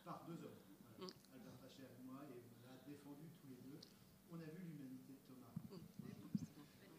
par 0.04 0.22
deux 0.28 0.38
hommes, 0.38 0.62
voilà, 0.98 1.10
Albert 1.34 1.58
Pacher 1.58 1.88
et 1.90 1.98
moi, 2.06 2.22
et 2.30 2.38
on 2.38 2.70
l'a 2.70 2.78
défendu 2.86 3.26
tous 3.42 3.48
les 3.50 3.58
deux. 3.66 3.80
On 4.30 4.38
a 4.38 4.46
vu 4.46 4.62
l'humanité 4.70 5.18
de 5.18 5.22
Thomas. 5.26 5.50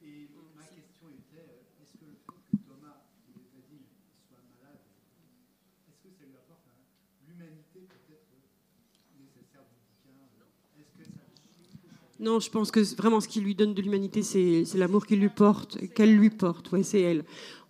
Et 0.03 0.27
ma 0.57 0.65
question 0.68 1.07
était, 1.14 1.48
euh, 1.48 1.81
est-ce 1.81 1.95
que 1.95 2.06
le 2.11 2.18
fait 2.19 2.41
que 2.52 2.57
Thomas, 2.68 2.99
vous 3.23 3.31
l'avez 3.38 3.48
pas 3.53 3.64
dit, 3.72 3.85
soit 4.27 4.44
malade, 4.60 4.81
est-ce 5.88 5.99
que 6.03 6.10
ça 6.11 6.23
lui 6.27 6.35
apporte 6.35 6.68
un- 6.68 6.84
l'humanité 7.30 7.88
peut-être 7.88 8.27
nécessaire 9.15 9.64
du 9.64 9.77
bouquin 9.88 10.52
Est-ce 10.76 10.91
que 10.98 11.06
ça 11.07 11.23
Non, 12.28 12.41
je 12.41 12.49
pense 12.49 12.72
que 12.72 12.82
vraiment 12.98 13.22
ce 13.22 13.28
qui 13.30 13.40
lui 13.40 13.56
donne 13.56 13.74
de 13.74 13.82
l'humanité, 13.82 14.22
c'est 14.22 14.66
l'amour 14.76 15.06
qu'il 15.06 15.22
lui 15.22 15.30
porte, 15.30 15.78
qu'elle 15.95 16.14
lui 16.14 16.30
porte. 16.30 16.70
C'est 16.84 16.99
elle. 16.99 17.24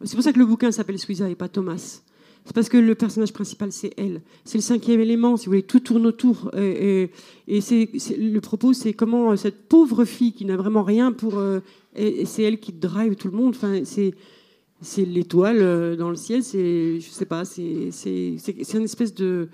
C'est 0.03 0.15
pour 0.15 0.23
ça 0.23 0.33
que 0.33 0.39
le 0.39 0.47
bouquin 0.47 0.71
s'appelle 0.71 0.97
Suiza 0.97 1.29
et 1.29 1.35
pas 1.35 1.47
Thomas. 1.47 2.01
C'est 2.43 2.55
parce 2.55 2.67
que 2.67 2.77
le 2.77 2.95
personnage 2.95 3.33
principal, 3.33 3.71
c'est 3.71 3.93
elle. 3.97 4.23
C'est 4.45 4.57
le 4.57 4.63
cinquième 4.63 4.99
élément, 4.99 5.37
si 5.37 5.45
vous 5.45 5.51
voulez, 5.51 5.61
tout 5.61 5.79
tourne 5.79 6.07
autour. 6.07 6.49
Et, 6.57 7.11
le 7.47 8.39
propos, 8.39 8.73
c'est 8.73 8.93
comment 8.93 9.33
euh, 9.33 9.35
cette 9.35 9.67
pauvre 9.69 10.05
fille 10.05 10.33
qui 10.33 10.43
n'a 10.43 10.57
vraiment 10.57 10.81
rien 10.81 11.11
pour. 11.11 11.37
euh, 11.37 11.59
c'est 11.93 12.41
elle 12.41 12.59
qui 12.59 12.73
drive 12.73 13.15
tout 13.15 13.27
le 13.27 13.37
monde. 13.37 13.53
Enfin, 13.55 13.81
c'est 13.85 15.05
l'étoile 15.05 15.59
euh, 15.61 15.95
dans 15.95 16.09
le 16.09 16.15
ciel. 16.15 16.41
C'est, 16.41 16.99
je 16.99 17.09
sais 17.11 17.27
pas, 17.27 17.45
c'est 17.45 17.91
c'est 17.91 18.73
une 18.73 18.85
espèce 18.85 19.13
de 19.13 19.49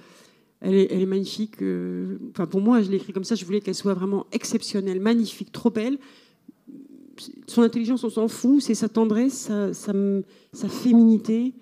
elle 0.64 0.76
est, 0.76 1.06
magnifique. 1.06 1.61
euh, 1.61 2.18
Enfin, 2.31 2.48
pour 2.48 2.61
moi, 2.61 2.81
je 2.81 2.90
l'ai 2.90 2.95
écrit 2.95 3.11
comme 3.11 3.26
ça. 3.26 3.35
Je 3.35 3.44
voulais 3.44 3.60
qu'elle 3.60 3.76
soit 3.76 3.94
vraiment 3.94 4.26
exceptionnelle, 4.31 5.02
magnifique, 5.02 5.52
trop 5.52 5.69
belle. 5.69 5.98
Son 7.48 7.61
intelligence, 7.64 8.03
on 8.06 8.10
s'en 8.10 8.30
fout. 8.30 8.61
C'est 8.61 8.73
sa 8.73 8.88
tendresse, 8.88 9.52
sa, 9.73 10.69
féminité 10.69 11.53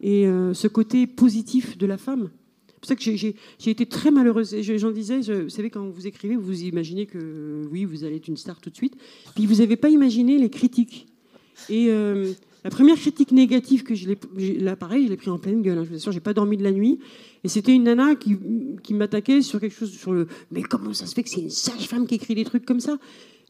et 0.00 0.28
euh, 0.28 0.54
ce 0.54 0.68
côté 0.68 1.08
positif 1.08 1.76
de 1.76 1.86
la 1.86 1.98
femme. 1.98 2.30
C'est 2.68 2.74
pour 2.80 2.86
ça 2.88 2.94
que 2.94 3.02
j'ai- 3.02 3.34
été 3.66 3.86
très 3.86 4.12
malheureuse. 4.12 4.54
J'en 4.60 4.92
disais, 4.92 5.18
vous 5.18 5.48
savez, 5.48 5.70
quand 5.70 5.88
vous 5.88 6.06
écrivez, 6.06 6.36
vous 6.36 6.62
imaginez 6.62 7.06
que 7.06 7.66
oui, 7.72 7.84
vous 7.84 8.04
allez 8.04 8.16
être 8.16 8.28
une 8.28 8.36
star 8.36 8.60
tout 8.60 8.70
de 8.70 8.76
suite. 8.76 8.94
Puis 9.34 9.46
vous 9.46 9.56
n'avez 9.56 9.76
pas 9.76 9.88
imaginé 9.88 10.38
les 10.38 10.50
critiques. 10.50 11.08
Et 11.68 11.86
euh, 11.88 12.32
la 12.66 12.70
première 12.70 12.96
critique 12.96 13.30
négative 13.30 13.84
que 13.84 13.94
je 13.94 14.08
l'ai, 14.08 14.16
pareil, 14.74 15.04
je 15.04 15.10
l'ai 15.10 15.16
pris 15.16 15.30
en 15.30 15.38
pleine 15.38 15.62
gueule. 15.62 15.78
hein, 15.78 15.84
je 15.84 15.90
vous 15.90 15.94
assure, 15.94 16.10
j'ai 16.10 16.18
pas 16.18 16.34
dormi 16.34 16.56
de 16.56 16.64
la 16.64 16.72
nuit. 16.72 16.98
Et 17.44 17.48
c'était 17.48 17.72
une 17.72 17.84
nana 17.84 18.16
qui, 18.16 18.36
qui 18.82 18.92
m'attaquait 18.92 19.40
sur 19.40 19.60
quelque 19.60 19.76
chose 19.76 19.92
sur 19.92 20.12
le. 20.12 20.26
Mais 20.50 20.64
comment 20.64 20.92
ça 20.92 21.06
se 21.06 21.14
fait 21.14 21.22
que 21.22 21.28
c'est 21.28 21.42
une 21.42 21.50
sage-femme 21.50 22.08
qui 22.08 22.16
écrit 22.16 22.34
des 22.34 22.42
trucs 22.42 22.66
comme 22.66 22.80
ça? 22.80 22.98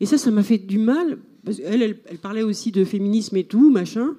Et 0.01 0.05
ça, 0.05 0.19
ça 0.19 0.31
m'a 0.31 0.43
fait 0.43 0.59
du 0.59 0.79
mal. 0.79 1.17
Parce 1.47 1.57
qu'elle, 1.57 1.81
elle, 1.81 1.99
elle 2.05 2.19
parlait 2.19 2.43
aussi 2.43 2.73
de 2.73 2.85
féminisme 2.85 3.39
et 3.39 3.45
tout, 3.45 3.71
machin. 3.71 4.17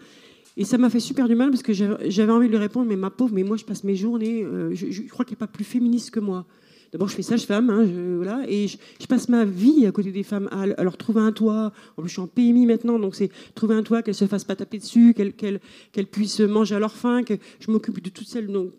Et 0.56 0.66
ça 0.66 0.80
m'a 0.80 0.90
fait 0.90 1.00
super 1.00 1.28
du 1.28 1.36
mal 1.36 1.52
parce 1.52 1.62
que 1.62 1.74
j'avais 1.74 2.10
j'avais 2.10 2.32
envie 2.32 2.48
de 2.48 2.54
lui 2.54 2.58
répondre, 2.58 2.88
mais 2.88 2.96
ma 2.96 3.12
pauvre, 3.12 3.36
mais 3.36 3.44
moi 3.44 3.56
je 3.56 3.66
passe 3.66 3.84
mes 3.84 3.96
journées, 3.96 4.44
euh, 4.44 4.74
je, 4.74 4.90
je 4.90 5.04
crois 5.04 5.26
qu'elle 5.26 5.34
n'est 5.34 5.38
pas 5.38 5.46
plus 5.46 5.64
féministe 5.64 6.10
que 6.10 6.20
moi. 6.20 6.48
D'abord, 6.92 7.10
je 7.10 7.16
fais 7.16 7.22
sage-femme, 7.22 7.70
hein, 7.70 7.86
voilà, 8.16 8.46
et 8.48 8.68
je, 8.68 9.08
passe 9.08 9.28
ma 9.28 9.44
vie 9.44 9.86
à 9.86 9.92
côté 9.92 10.12
des 10.12 10.24
femmes, 10.24 10.48
à, 10.52 10.84
leur 10.84 10.96
trouver 10.96 11.20
un 11.20 11.34
toit. 11.34 11.74
En 11.98 12.02
plus, 12.02 12.10
je 12.10 12.14
suis 12.14 12.22
en 12.22 12.28
PMI 12.28 12.66
maintenant, 12.66 12.98
donc 12.98 13.16
c'est 13.16 13.30
trouver 13.56 13.76
un 13.76 13.84
toit, 13.84 14.02
qu'elles 14.02 14.16
se 14.16 14.26
fassent 14.26 14.46
pas 14.46 14.56
taper 14.56 14.78
dessus, 14.78 15.14
qu'elles 15.14 15.34
qu'elles- 15.34 15.60
qu'elles 15.92 16.08
puissent 16.08 16.40
manger 16.40 16.76
à 16.76 16.80
leur 16.80 16.94
faim, 16.94 17.24
que 17.24 17.34
je 17.60 17.72
m'occupe 17.72 18.02
de 18.02 18.10
toutes 18.10 18.28
celles 18.28 18.48
dont, 18.48 18.72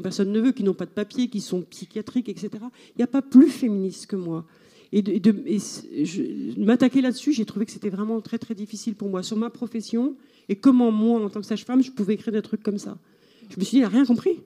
personne 0.00 0.30
ne 0.30 0.40
veut, 0.40 0.52
qui 0.52 0.62
n'ont 0.62 0.74
pas 0.74 0.86
de 0.86 0.90
papier, 0.90 1.28
qui 1.28 1.40
sont 1.40 1.62
psychiatriques, 1.62 2.28
etc. 2.28 2.50
Il 2.94 2.98
n'y 2.98 3.04
a 3.04 3.08
pas 3.08 3.22
plus 3.22 3.48
féministe 3.48 4.06
que 4.06 4.16
moi. 4.16 4.44
Et, 4.92 5.02
de, 5.02 5.34
m'attaquer 6.58 7.00
là-dessus, 7.00 7.32
j'ai 7.32 7.44
trouvé 7.44 7.66
que 7.66 7.72
c'était 7.72 7.90
vraiment 7.90 8.20
très 8.20 8.38
très 8.38 8.54
difficile 8.54 8.94
pour 8.94 9.08
moi, 9.08 9.24
sur 9.24 9.36
ma 9.36 9.50
profession, 9.50 10.14
et 10.48 10.54
comment 10.54 10.92
moi, 10.92 11.20
en 11.20 11.28
tant 11.28 11.40
que 11.40 11.46
sage-femme, 11.46 11.82
je 11.82 11.90
pouvais 11.90 12.14
écrire 12.14 12.32
des 12.32 12.42
trucs 12.42 12.62
comme 12.62 12.78
ça. 12.78 12.96
Je 13.50 13.58
me 13.58 13.64
suis 13.64 13.78
dit, 13.78 13.82
elle 13.82 13.90
n'a 13.90 13.96
rien 13.96 14.04
compris. 14.04 14.40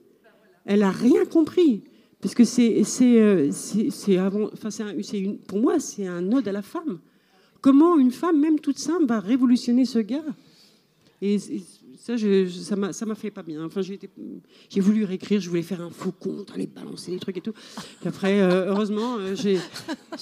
Elle 0.65 0.83
a 0.83 0.91
rien 0.91 1.25
compris. 1.25 1.83
Parce 2.21 2.35
que 2.35 2.43
c'est, 2.43 2.83
c'est, 2.83 3.19
euh, 3.19 3.49
c'est, 3.51 4.17
avant, 4.17 4.49
enfin, 4.53 4.69
c'est 4.69 4.83
un- 4.83 4.93
c'est 5.01 5.19
une, 5.19 5.37
pour 5.39 5.59
moi, 5.59 5.79
c'est 5.79 6.05
un 6.05 6.31
ode 6.31 6.47
à 6.47 6.51
la 6.51 6.61
femme. 6.61 6.99
Comment 7.61 7.97
une 7.97 8.11
femme, 8.11 8.39
même 8.39 8.59
toute 8.59 8.77
simple, 8.77 9.05
va 9.05 9.19
révolutionner 9.19 9.85
ce 9.85 9.99
gars? 9.99 10.23
Et 11.23 11.37
ça, 11.97 12.15
ça 12.17 12.75
m'a, 12.75 12.93
ça 12.93 13.05
m'a 13.05 13.13
fait 13.13 13.29
pas 13.29 13.43
bien. 13.43 13.63
Enfin, 13.63 13.81
j'ai, 13.81 13.99
j'ai 14.69 14.81
voulu 14.81 15.03
réécrire, 15.03 15.39
je 15.39 15.49
voulais 15.49 15.61
faire 15.61 15.81
un 15.81 15.91
faux 15.91 16.11
compte, 16.11 16.51
aller 16.51 16.65
balancer 16.65 17.11
des 17.11 17.19
trucs 17.19 17.37
et 17.37 17.41
tout. 17.41 17.53
Puis 17.99 18.07
après, 18.07 18.39
euh, 18.41 18.65
heureusement, 18.69 19.17
euh, 19.17 19.35
j'ai, 19.35 19.59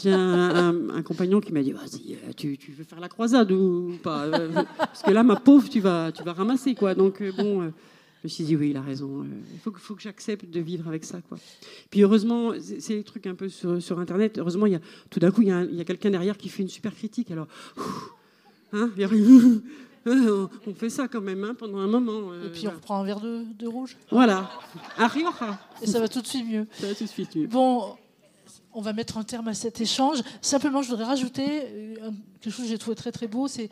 j'ai 0.01 0.11
un, 0.11 1.01
compagnon 1.03 1.39
qui 1.39 1.53
m'a 1.53 1.63
dit 1.63 1.71
Vas-y, 1.71 2.17
tu, 2.35 2.57
tu 2.57 2.71
veux 2.71 2.83
faire 2.83 2.99
la 2.99 3.07
croisade 3.07 3.51
ou 3.51 3.93
pas? 4.03 4.25
Parce 4.77 5.03
que 5.03 5.11
là, 5.11 5.23
ma 5.23 5.37
pauvre, 5.37 5.69
tu 5.69 5.79
vas, 5.79 6.11
tu 6.11 6.23
vas 6.23 6.33
ramasser. 6.33 6.75
quoi. 6.75 6.95
Donc, 6.95 7.23
bon. 7.37 7.71
Je 8.21 8.27
me 8.27 8.29
suis 8.29 8.43
dit, 8.43 8.55
oui, 8.55 8.71
il 8.71 8.77
a 8.77 8.81
raison. 8.81 9.21
euh, 9.21 9.27
Il 9.53 9.59
faut, 9.59 9.71
que- 9.71 9.79
faut 9.79 9.95
que 9.95 10.01
j'accepte 10.01 10.49
de 10.49 10.59
vivre 10.59 10.87
avec 10.87 11.05
ça. 11.05 11.21
Quoi. 11.29 11.37
Puis 11.89 12.01
heureusement, 12.01 12.51
c'est 12.79 12.95
des 12.95 13.03
trucs 13.03 13.25
un 13.27 13.35
peu 13.35 13.47
sur, 13.49 13.81
sur 13.81 13.99
Internet. 13.99 14.37
Heureusement, 14.37 14.65
il 14.65 14.73
y 14.73 14.75
a, 14.75 14.81
tout 15.09 15.19
d'un 15.19 15.31
coup, 15.31 15.41
il 15.41 15.47
y 15.47 15.51
a, 15.81 15.83
quelqu'un 15.85 16.09
derrière 16.11 16.37
qui 16.37 16.49
fait 16.49 16.63
une 16.63 16.69
super 16.69 16.93
critique. 16.93 17.31
Alors, 17.31 17.47
ouf, 17.77 18.09
hein, 18.73 18.89
a- 18.97 20.09
on 20.67 20.73
fait 20.73 20.89
ça 20.89 21.07
quand 21.07 21.21
même 21.21 21.43
hein, 21.43 21.55
pendant 21.57 21.77
un 21.79 21.87
moment. 21.87 22.31
euh, 22.31 22.47
et 22.47 22.49
puis 22.51 22.67
on 22.67 22.71
reprend 22.71 22.99
un 23.01 23.03
verre 23.05 23.19
de, 23.21 23.43
de 23.57 23.67
rouge. 23.67 23.95
Voilà. 24.11 24.49
Rioja. 24.97 25.59
Et 25.81 25.87
ça 25.87 25.99
va 25.99 26.07
tout 26.07 26.21
de 26.21 26.27
suite 26.27 26.45
mieux. 26.45 26.67
Ça 26.73 26.87
va 26.87 26.95
tout 26.95 27.03
de 27.05 27.09
suite 27.09 27.35
mieux. 27.35 27.47
Bon, 27.47 27.95
on 28.73 28.81
va 28.81 28.93
mettre 28.93 29.17
un 29.17 29.23
terme 29.23 29.47
à 29.47 29.53
cet 29.53 29.81
échange. 29.81 30.19
Simplement, 30.41 30.81
je 30.81 30.89
voudrais 30.89 31.05
rajouter 31.05 31.45
euh, 31.47 32.11
quelque 32.41 32.53
chose 32.53 32.65
que 32.65 32.69
j'ai 32.71 32.77
trouvé 32.77 32.95
très 32.95 33.11
très 33.11 33.27
beau, 33.27 33.47
c'est 33.47 33.69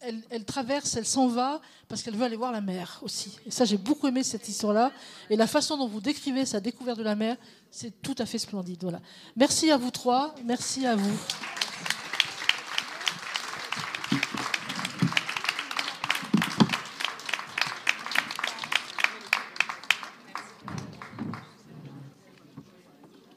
elle, 0.00 0.44
traverse, 0.44 0.96
elle 0.96 1.06
s'en 1.06 1.28
va 1.28 1.60
parce 1.88 2.02
qu'elle 2.02 2.16
veut 2.16 2.24
aller 2.24 2.36
voir 2.36 2.52
la 2.52 2.60
mer 2.60 3.00
aussi. 3.02 3.38
Et 3.46 3.50
ça, 3.50 3.64
j'ai 3.64 3.78
beaucoup 3.78 4.06
aimé 4.06 4.22
cette 4.22 4.48
histoire-là. 4.48 4.92
Et 5.30 5.36
la 5.36 5.46
façon 5.46 5.76
dont 5.76 5.88
vous 5.88 6.00
décrivez 6.00 6.44
sa 6.44 6.60
découverte 6.60 6.98
de 6.98 7.04
la 7.04 7.16
mer, 7.16 7.36
c'est 7.70 8.02
tout 8.02 8.14
à 8.18 8.26
fait 8.26 8.38
splendide. 8.38 8.82
Voilà. 8.82 9.00
Merci 9.36 9.70
à 9.70 9.76
vous 9.76 9.90
trois. 9.90 10.34
Merci 10.44 10.86
à 10.86 10.96
vous. 10.96 11.18